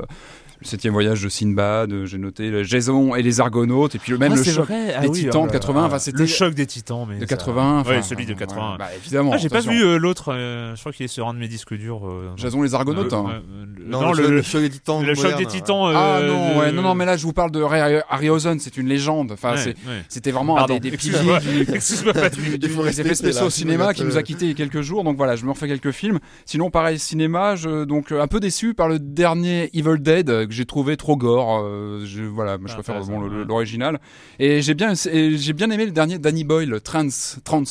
Le 0.61 0.67
septième 0.67 0.93
voyage 0.95 1.23
de 1.23 1.29
Sinbad, 1.29 1.93
euh, 1.93 2.07
j'ai 2.07 2.19
noté 2.19 2.51
le 2.51 2.63
Jason 2.63 3.15
et 3.15 3.23
les 3.23 3.41
Argonautes, 3.41 3.95
et 3.95 3.99
puis 3.99 4.13
le 4.13 4.19
même 4.19 4.33
Ah, 4.33 4.37
le 4.37 4.43
choc 4.45 4.67
vrai. 4.67 4.95
Ah 4.97 5.01
des 5.03 5.09
oui, 5.09 5.21
Titans 5.21 5.43
oh 5.45 5.47
de 5.49 5.53
là 5.53 5.59
80. 5.59 5.81
là. 5.83 5.87
Enfin, 5.87 5.99
c'était 5.99 6.19
le 6.19 6.27
choc 6.27 6.55
des 6.55 6.67
Titans, 6.67 7.07
mais 7.09 7.17
de 7.17 7.21
ça- 7.21 7.27
80. 7.27 7.75
Ouais, 7.77 7.81
enfin, 7.99 8.03
celui 8.03 8.25
de 8.27 8.35
80. 8.35 8.73
ouais, 8.73 8.79
bah, 8.79 8.89
évidemment. 8.97 9.33
Ah, 9.35 9.37
j'ai 9.37 9.49
pas 9.49 9.61
vu 9.61 9.83
euh, 9.85 9.99
l'autre. 9.99 10.33
euh, 10.33 10.75
je 10.75 10.81
crois 10.81 10.93
qu'il 10.93 11.05
est 11.05 11.09
sur 11.09 11.29
un 11.29 11.35
de 11.35 11.39
mes 11.39 11.49
disques 11.49 11.75
durs. 11.75 12.07
euh, 12.07 12.31
Jason 12.37 12.63
et 12.65 12.67
les 12.69 12.75
Argonautes. 12.75 13.13
euh, 13.13 13.17
hein. 13.17 13.27
euh, 13.31 13.65
le- 13.77 13.85
Non, 13.87 14.01
non, 14.01 14.13
le, 14.13 14.43
choc 14.43 14.63
des 14.63 14.71
titans. 14.71 15.03
le 15.05 15.15
choc 15.15 15.37
des 15.37 15.47
Titans. 15.47 15.93
Ah 15.95 16.21
non, 16.27 16.55
de- 16.55 16.59
ouais, 16.61 16.73
non, 16.73 16.83
non, 16.83 16.95
mais 16.95 17.05
là 17.05 17.17
je 17.17 17.23
vous 17.25 17.33
parle 17.33 17.51
de 17.51 17.61
Ray 17.63 18.01
Harryhausen, 18.09 18.59
c'est 18.59 18.77
une 18.77 18.89
légende. 18.89 19.33
Enfin, 19.33 19.53
Ouais, 19.53 19.59
c'est, 19.59 19.71
ouais. 19.89 20.03
c'était 20.09 20.31
vraiment 20.31 20.55
Pardon, 20.57 20.75
un 20.77 20.79
des, 20.79 20.91
des 20.91 20.97
piliers 20.97 21.19
des 21.45 21.61
effets 23.01 23.15
spéciaux 23.15 23.47
au 23.47 23.51
cinéma 23.51 23.95
qui 23.95 24.05
nous 24.05 24.17
a 24.17 24.23
quittés 24.23 24.47
il 24.47 24.49
y 24.49 24.53
a 24.53 24.55
quelques 24.55 24.81
jours. 24.81 25.05
Donc 25.05 25.17
voilà, 25.17 25.37
je 25.37 25.45
me 25.45 25.51
refais 25.51 25.69
quelques 25.69 25.91
films. 25.93 26.19
Sinon, 26.45 26.71
pareil, 26.71 26.99
cinéma, 26.99 27.55
donc 27.87 28.13
un 28.13 28.27
peu 28.27 28.41
déçu 28.41 28.75
par 28.75 28.89
le 28.89 28.99
dernier 28.99 29.71
Evil 29.75 29.99
Dead 30.01 30.46
que 30.47 30.53
j'ai 30.55 30.67
trouvé 30.67 30.97
trop 30.97 31.17
gore. 31.17 31.61
euh, 31.63 32.05
je, 32.07 32.23
voilà, 32.23 32.59
moi, 32.59 32.69
je 32.69 32.73
Ah, 32.73 32.83
préfère 32.83 33.05
bon, 33.05 33.21
l'original. 33.21 34.01
Et 34.39 34.63
j'ai 34.63 34.75
bien, 34.75 34.95
j'ai 34.95 35.53
bien 35.53 35.71
aimé 35.71 35.87
le 35.87 35.93
dernier 35.93 36.19
Danny 36.19 36.45
Boyle, 36.45 36.81
Trans, 36.81 37.09
Trans. 37.45 37.65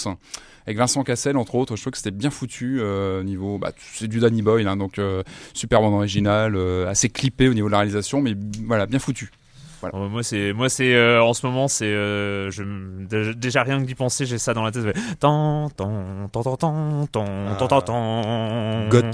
Avec 0.67 0.77
Vincent 0.79 1.03
Cassel 1.03 1.37
entre 1.37 1.53
autres, 1.55 1.75
je 1.75 1.81
trouve 1.81 1.91
que 1.91 1.97
c'était 1.97 2.09
bien 2.09 2.31
foutu 2.31 2.79
euh, 2.79 3.21
niveau, 3.21 3.59
bah, 3.59 3.71
c'est 3.93 4.07
du 4.07 4.19
Danny 4.19 4.41
Boyle, 4.41 4.67
hein, 4.67 4.77
donc 4.77 4.97
euh, 4.97 5.21
super 5.53 5.79
bon 5.79 5.93
original, 5.93 6.55
euh, 6.55 6.89
assez 6.89 7.07
clippé 7.07 7.47
au 7.47 7.53
niveau 7.53 7.67
de 7.67 7.71
la 7.71 7.77
réalisation, 7.77 8.19
mais 8.19 8.33
voilà 8.65 8.87
bien 8.87 8.97
foutu. 8.97 9.29
Voilà. 9.91 10.05
Bah, 10.05 10.11
moi, 10.11 10.23
c'est, 10.23 10.53
moi, 10.53 10.69
c'est, 10.69 10.93
euh, 10.93 11.21
en 11.21 11.33
ce 11.33 11.45
moment, 11.45 11.67
c'est, 11.67 11.85
euh, 11.85 12.49
je, 12.51 12.63
déjà 13.33 13.63
rien 13.63 13.79
que 13.79 13.85
d'y 13.85 13.95
penser, 13.95 14.25
j'ai 14.25 14.37
ça 14.37 14.53
dans 14.53 14.63
la 14.63 14.71
tête. 14.71 14.83
Tant, 15.19 15.69
tant, 15.69 16.29
tant, 16.31 16.43
tant, 16.43 16.55
tant, 16.55 17.07
tant, 17.07 17.67
tant, 17.67 17.77
ah. 17.79 17.81
tant. 17.81 19.11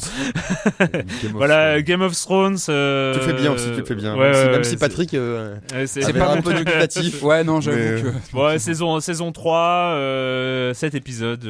Voilà, 1.34 1.82
Game 1.82 2.02
of 2.02 2.14
Thrones. 2.14 2.58
Euh... 2.70 3.14
Tu 3.14 3.20
fais 3.22 3.34
bien 3.34 3.52
aussi, 3.52 3.68
tu 3.76 3.84
fais 3.86 3.96
bien. 3.96 4.16
Ouais, 4.16 4.32
même, 4.32 4.56
ouais, 4.58 4.64
si, 4.64 4.78
Patrick, 4.78 5.14
euh, 5.14 5.56
c'est 5.86 6.14
pas 6.14 6.32
un 6.32 6.42
peu 6.42 6.54
dubitatif. 6.54 7.24
ouais, 7.24 7.44
non, 7.44 7.62
j'avoue 7.62 7.78
mais... 7.78 8.02
que. 8.02 8.08
Euh, 8.08 8.48
ouais, 8.48 8.60
saison, 8.60 9.00
saison 9.00 9.32
3, 9.32 9.92
7 9.94 9.96
euh, 9.96 10.74
épisodes 10.94 11.44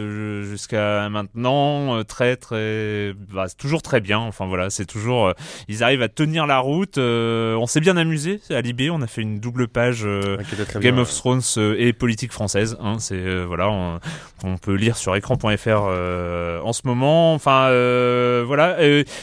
jusqu'à 0.43 1.09
maintenant, 1.09 2.03
très, 2.03 2.35
très, 2.37 3.13
bah, 3.33 3.45
toujours 3.57 3.81
très 3.81 4.01
bien. 4.01 4.19
Enfin 4.19 4.47
voilà, 4.47 4.69
c'est 4.69 4.85
toujours, 4.85 5.33
ils 5.67 5.83
arrivent 5.83 6.01
à 6.01 6.09
tenir 6.09 6.47
la 6.47 6.59
route. 6.59 6.97
on 6.97 7.65
s'est 7.67 7.81
bien 7.81 7.97
amusé 7.97 8.39
à 8.49 8.61
Libé, 8.61 8.89
on 8.89 9.01
a 9.01 9.07
fait 9.11 9.21
une 9.21 9.39
double 9.39 9.67
page 9.67 10.01
euh, 10.05 10.37
Game 10.79 10.97
of 10.97 11.13
Thrones 11.13 11.41
euh, 11.57 11.75
et 11.77 11.93
politique 11.93 12.31
française. 12.31 12.77
Hein, 12.81 12.95
c'est 12.99 13.15
euh, 13.15 13.43
voilà, 13.45 13.69
on, 13.69 13.99
on 14.43 14.57
peut 14.57 14.73
lire 14.73 14.97
sur 14.97 15.15
écran.fr 15.15 15.45
en 16.63 16.73
ce 16.73 16.81
moment. 16.85 17.33
Enfin 17.33 17.69
voilà. 18.45 18.77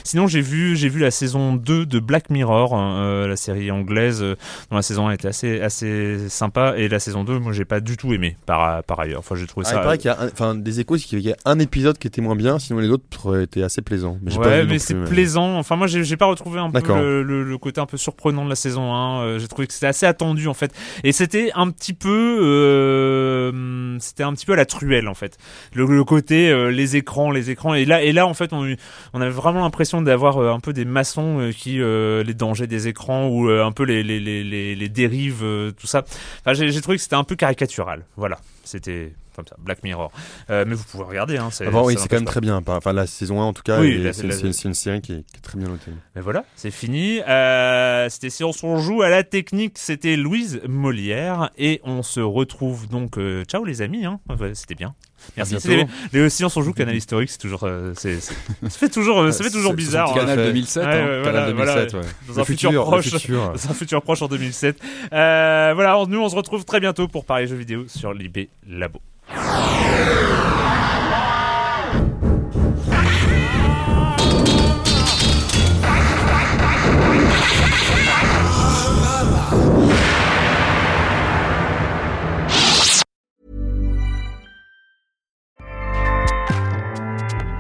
Sinon 0.05 0.27
j'ai 0.27 0.41
vu 0.41 0.77
j'ai 0.77 0.89
vu 0.89 1.01
la 1.01 1.11
saison 1.11 1.55
2 1.55 1.87
de 1.87 1.99
Black 2.01 2.31
Mirror, 2.31 2.75
hein, 2.75 3.27
la 3.27 3.37
série 3.37 3.71
anglaise 3.71 4.21
dont 4.21 4.77
la 4.77 4.83
saison 4.83 5.09
1 5.09 5.13
était 5.13 5.29
assez 5.29 5.61
assez 5.61 6.29
sympa 6.29 6.75
et 6.77 6.89
la 6.89 6.99
saison 7.01 7.25
2 7.25 7.39
moi 7.39 7.53
j'ai 7.53 7.65
pas 7.65 7.81
du 7.81 7.97
tout 7.97 8.13
aimé 8.13 8.37
par 8.47 8.83
par 8.85 9.01
ailleurs. 9.01 9.21
Enfin 9.21 9.35
j'ai 9.37 9.47
trouvé 9.47 9.67
Ah, 9.69 9.71
ça. 9.73 9.77
il 9.79 9.83
paraît 9.83 9.99
qu'il 9.99 10.11
y 10.11 10.15
a, 10.15 10.19
enfin, 10.33 10.55
des 10.55 10.81
échos, 10.81 10.97
qu'il 10.97 11.21
y 11.21 11.33
a 11.33 11.37
un 11.45 11.59
épisode 11.59 11.99
qui 11.99 12.07
était 12.07 12.21
moins 12.21 12.37
bien, 12.37 12.59
sinon 12.59 12.79
les 12.81 12.89
autres 12.91 13.41
étaient 13.43 13.63
assez 13.63 13.83
plaisants. 13.83 14.19
Mais 14.23 14.37
Ouais, 14.39 14.65
mais 14.65 14.79
c'est 14.79 14.95
plaisant. 15.05 15.57
Enfin, 15.59 15.75
moi, 15.77 15.87
j'ai 15.89 16.17
pas 16.17 16.27
retrouvé 16.27 16.61
un 16.61 16.71
peu 16.71 16.81
le, 16.87 17.23
le- 17.23 17.43
le 17.45 17.59
côté 17.59 17.81
un 17.81 17.87
peu 17.87 17.97
surprenant 17.97 18.45
de 18.45 18.51
la 18.51 18.55
saison 18.57 18.95
1. 18.95 19.23
Euh, 19.23 19.39
j'ai 19.39 19.49
trouvé 19.49 19.67
que 19.67 19.73
c'était 19.79 19.87
assez 19.87 20.07
attendu 20.07 20.49
en 20.49 20.55
fait, 20.55 20.73
et 21.05 21.13
c'était 21.13 21.53
un 21.55 21.71
petit 21.71 21.93
peu, 21.93 22.41
euh, 22.43 23.97
c'était 24.01 24.25
un 24.25 24.33
petit 24.33 24.45
peu 24.45 24.55
à 24.55 24.57
la 24.57 24.67
truelle 24.67 25.07
en 25.07 25.15
fait. 25.15 25.39
Le, 25.73 26.05
côté 26.05 26.51
euh, 26.51 26.71
les 26.71 26.97
écrans, 26.97 27.31
les 27.31 27.51
écrans, 27.51 27.75
et 27.75 27.85
là, 27.85 28.03
et 28.03 28.13
là, 28.13 28.27
en 28.27 28.35
fait, 28.35 28.53
on, 28.53 28.75
on 29.13 29.21
avait 29.21 29.31
vraiment 29.31 29.61
l'impression 29.61 30.03
d'avoir 30.03 30.39
euh, 30.39 30.53
un 30.53 30.59
peu 30.59 30.73
des 30.73 30.85
maçons 30.85 31.51
qui 31.57 31.79
les 31.79 32.35
dangers 32.35 32.67
des 32.67 32.89
écrans 32.89 33.29
ou 33.29 33.49
un 33.49 33.73
peu 33.73 33.85
les 33.85 34.03
les 34.03 34.19
les 34.19 34.75
les, 34.75 34.89
dérives, 34.89 35.45
tout 35.79 35.87
ça. 35.87 36.05
Enfin, 36.41 36.55
j'ai 36.55 36.81
trouvé 36.81 36.97
que 36.97 37.03
c'était 37.03 37.15
un 37.15 37.25
peu 37.25 37.37
caricatural. 37.37 38.05
Voilà, 38.17 38.39
c'était 38.69 39.13
comme 39.35 39.47
ça, 39.47 39.57
Black 39.59 39.83
Mirror. 39.83 40.11
Euh, 40.51 40.65
mais 40.67 40.75
vous 40.75 40.85
pouvez 40.85 41.05
regarder. 41.05 41.37
Hein, 41.37 41.51
c'est 41.53 41.67
Avant, 41.67 41.85
oui, 41.85 41.95
ça 41.95 42.01
c'est 42.03 42.09
quand 42.09 42.17
même 42.17 42.25
très 42.25 42.41
bien. 42.41 42.63
Enfin, 42.67 42.93
la 42.93 43.07
saison 43.07 43.41
1 43.41 43.45
en 43.45 43.53
tout 43.53 43.63
cas, 43.63 43.81
Oui, 43.81 44.07
c'est 44.13 44.65
une, 44.65 44.75
série 44.75 45.01
qui 45.01 45.13
est, 45.13 45.23
qui 45.23 45.37
est 45.37 45.43
très 45.43 45.59
bien 45.59 45.69
notée. 45.69 45.93
Mais 46.15 46.21
voilà, 46.21 46.45
c'est 46.57 46.71
fini. 46.71 47.21
Euh, 47.21 48.09
c'était 48.09 48.31
si 48.31 48.45
on 48.45 48.79
joue 48.79 49.03
à 49.03 49.09
la 49.09 49.23
technique, 49.23 49.79
c'était 49.79 50.17
Louise 50.17 50.61
Molière 50.69 51.51
et 51.57 51.81
on 51.85 52.03
se 52.03 52.21
retrouve 52.21 52.89
donc. 52.89 53.19
euh, 53.19 53.45
ciao 53.45 53.65
les 53.65 53.83
amis, 53.83 54.05
hein. 54.05 54.21
C'était 54.55 54.75
bien. 54.75 54.95
Merci. 55.37 55.57
Les, 55.69 55.87
les 56.13 56.31
Silence 56.31 56.57
on 56.57 56.63
joue 56.63 56.73
Canal 56.73 56.97
historique, 56.97 57.31
c'est 57.31 57.39
toujours, 57.39 57.65
euh, 57.65 57.93
c'est, 57.97 58.21
ça 58.21 58.33
fait 58.69 58.89
toujours, 58.89 59.21
euh, 59.21 59.31
ça 59.31 59.45
fait 59.45 59.51
toujours 59.51 59.75
bizarre. 59.75 60.09
c'est 60.13 60.21
hein. 60.21 60.21
Canal 60.21 60.39
fait. 60.39 60.47
2007. 60.47 60.85
Ouais, 60.85 60.89
hein. 60.89 60.95
ouais, 60.95 61.23
Canal 61.23 61.53
voilà, 61.55 61.75
2007, 61.83 61.91
voilà. 61.93 62.07
ouais. 62.07 62.13
Dans 62.29 62.35
Le 62.35 62.41
un 62.41 62.45
futur, 62.45 62.85
proche, 62.85 63.09
futur. 63.11 63.53
dans 63.53 63.71
un 63.71 63.75
futur 63.75 64.03
proche 64.03 64.23
en 64.23 64.29
2007. 64.29 64.81
Euh, 65.13 65.73
voilà, 65.75 66.05
nous 66.09 66.21
on 66.21 66.29
se 66.29 66.37
retrouve 66.37 66.65
très 66.65 66.81
bientôt 66.81 67.09
pour 67.09 67.25
parler 67.25 67.47
jeux 67.47 67.57
vidéo 67.57 67.85
sur 67.89 68.13
l'IB 68.13 68.49
Labo. 68.67 69.01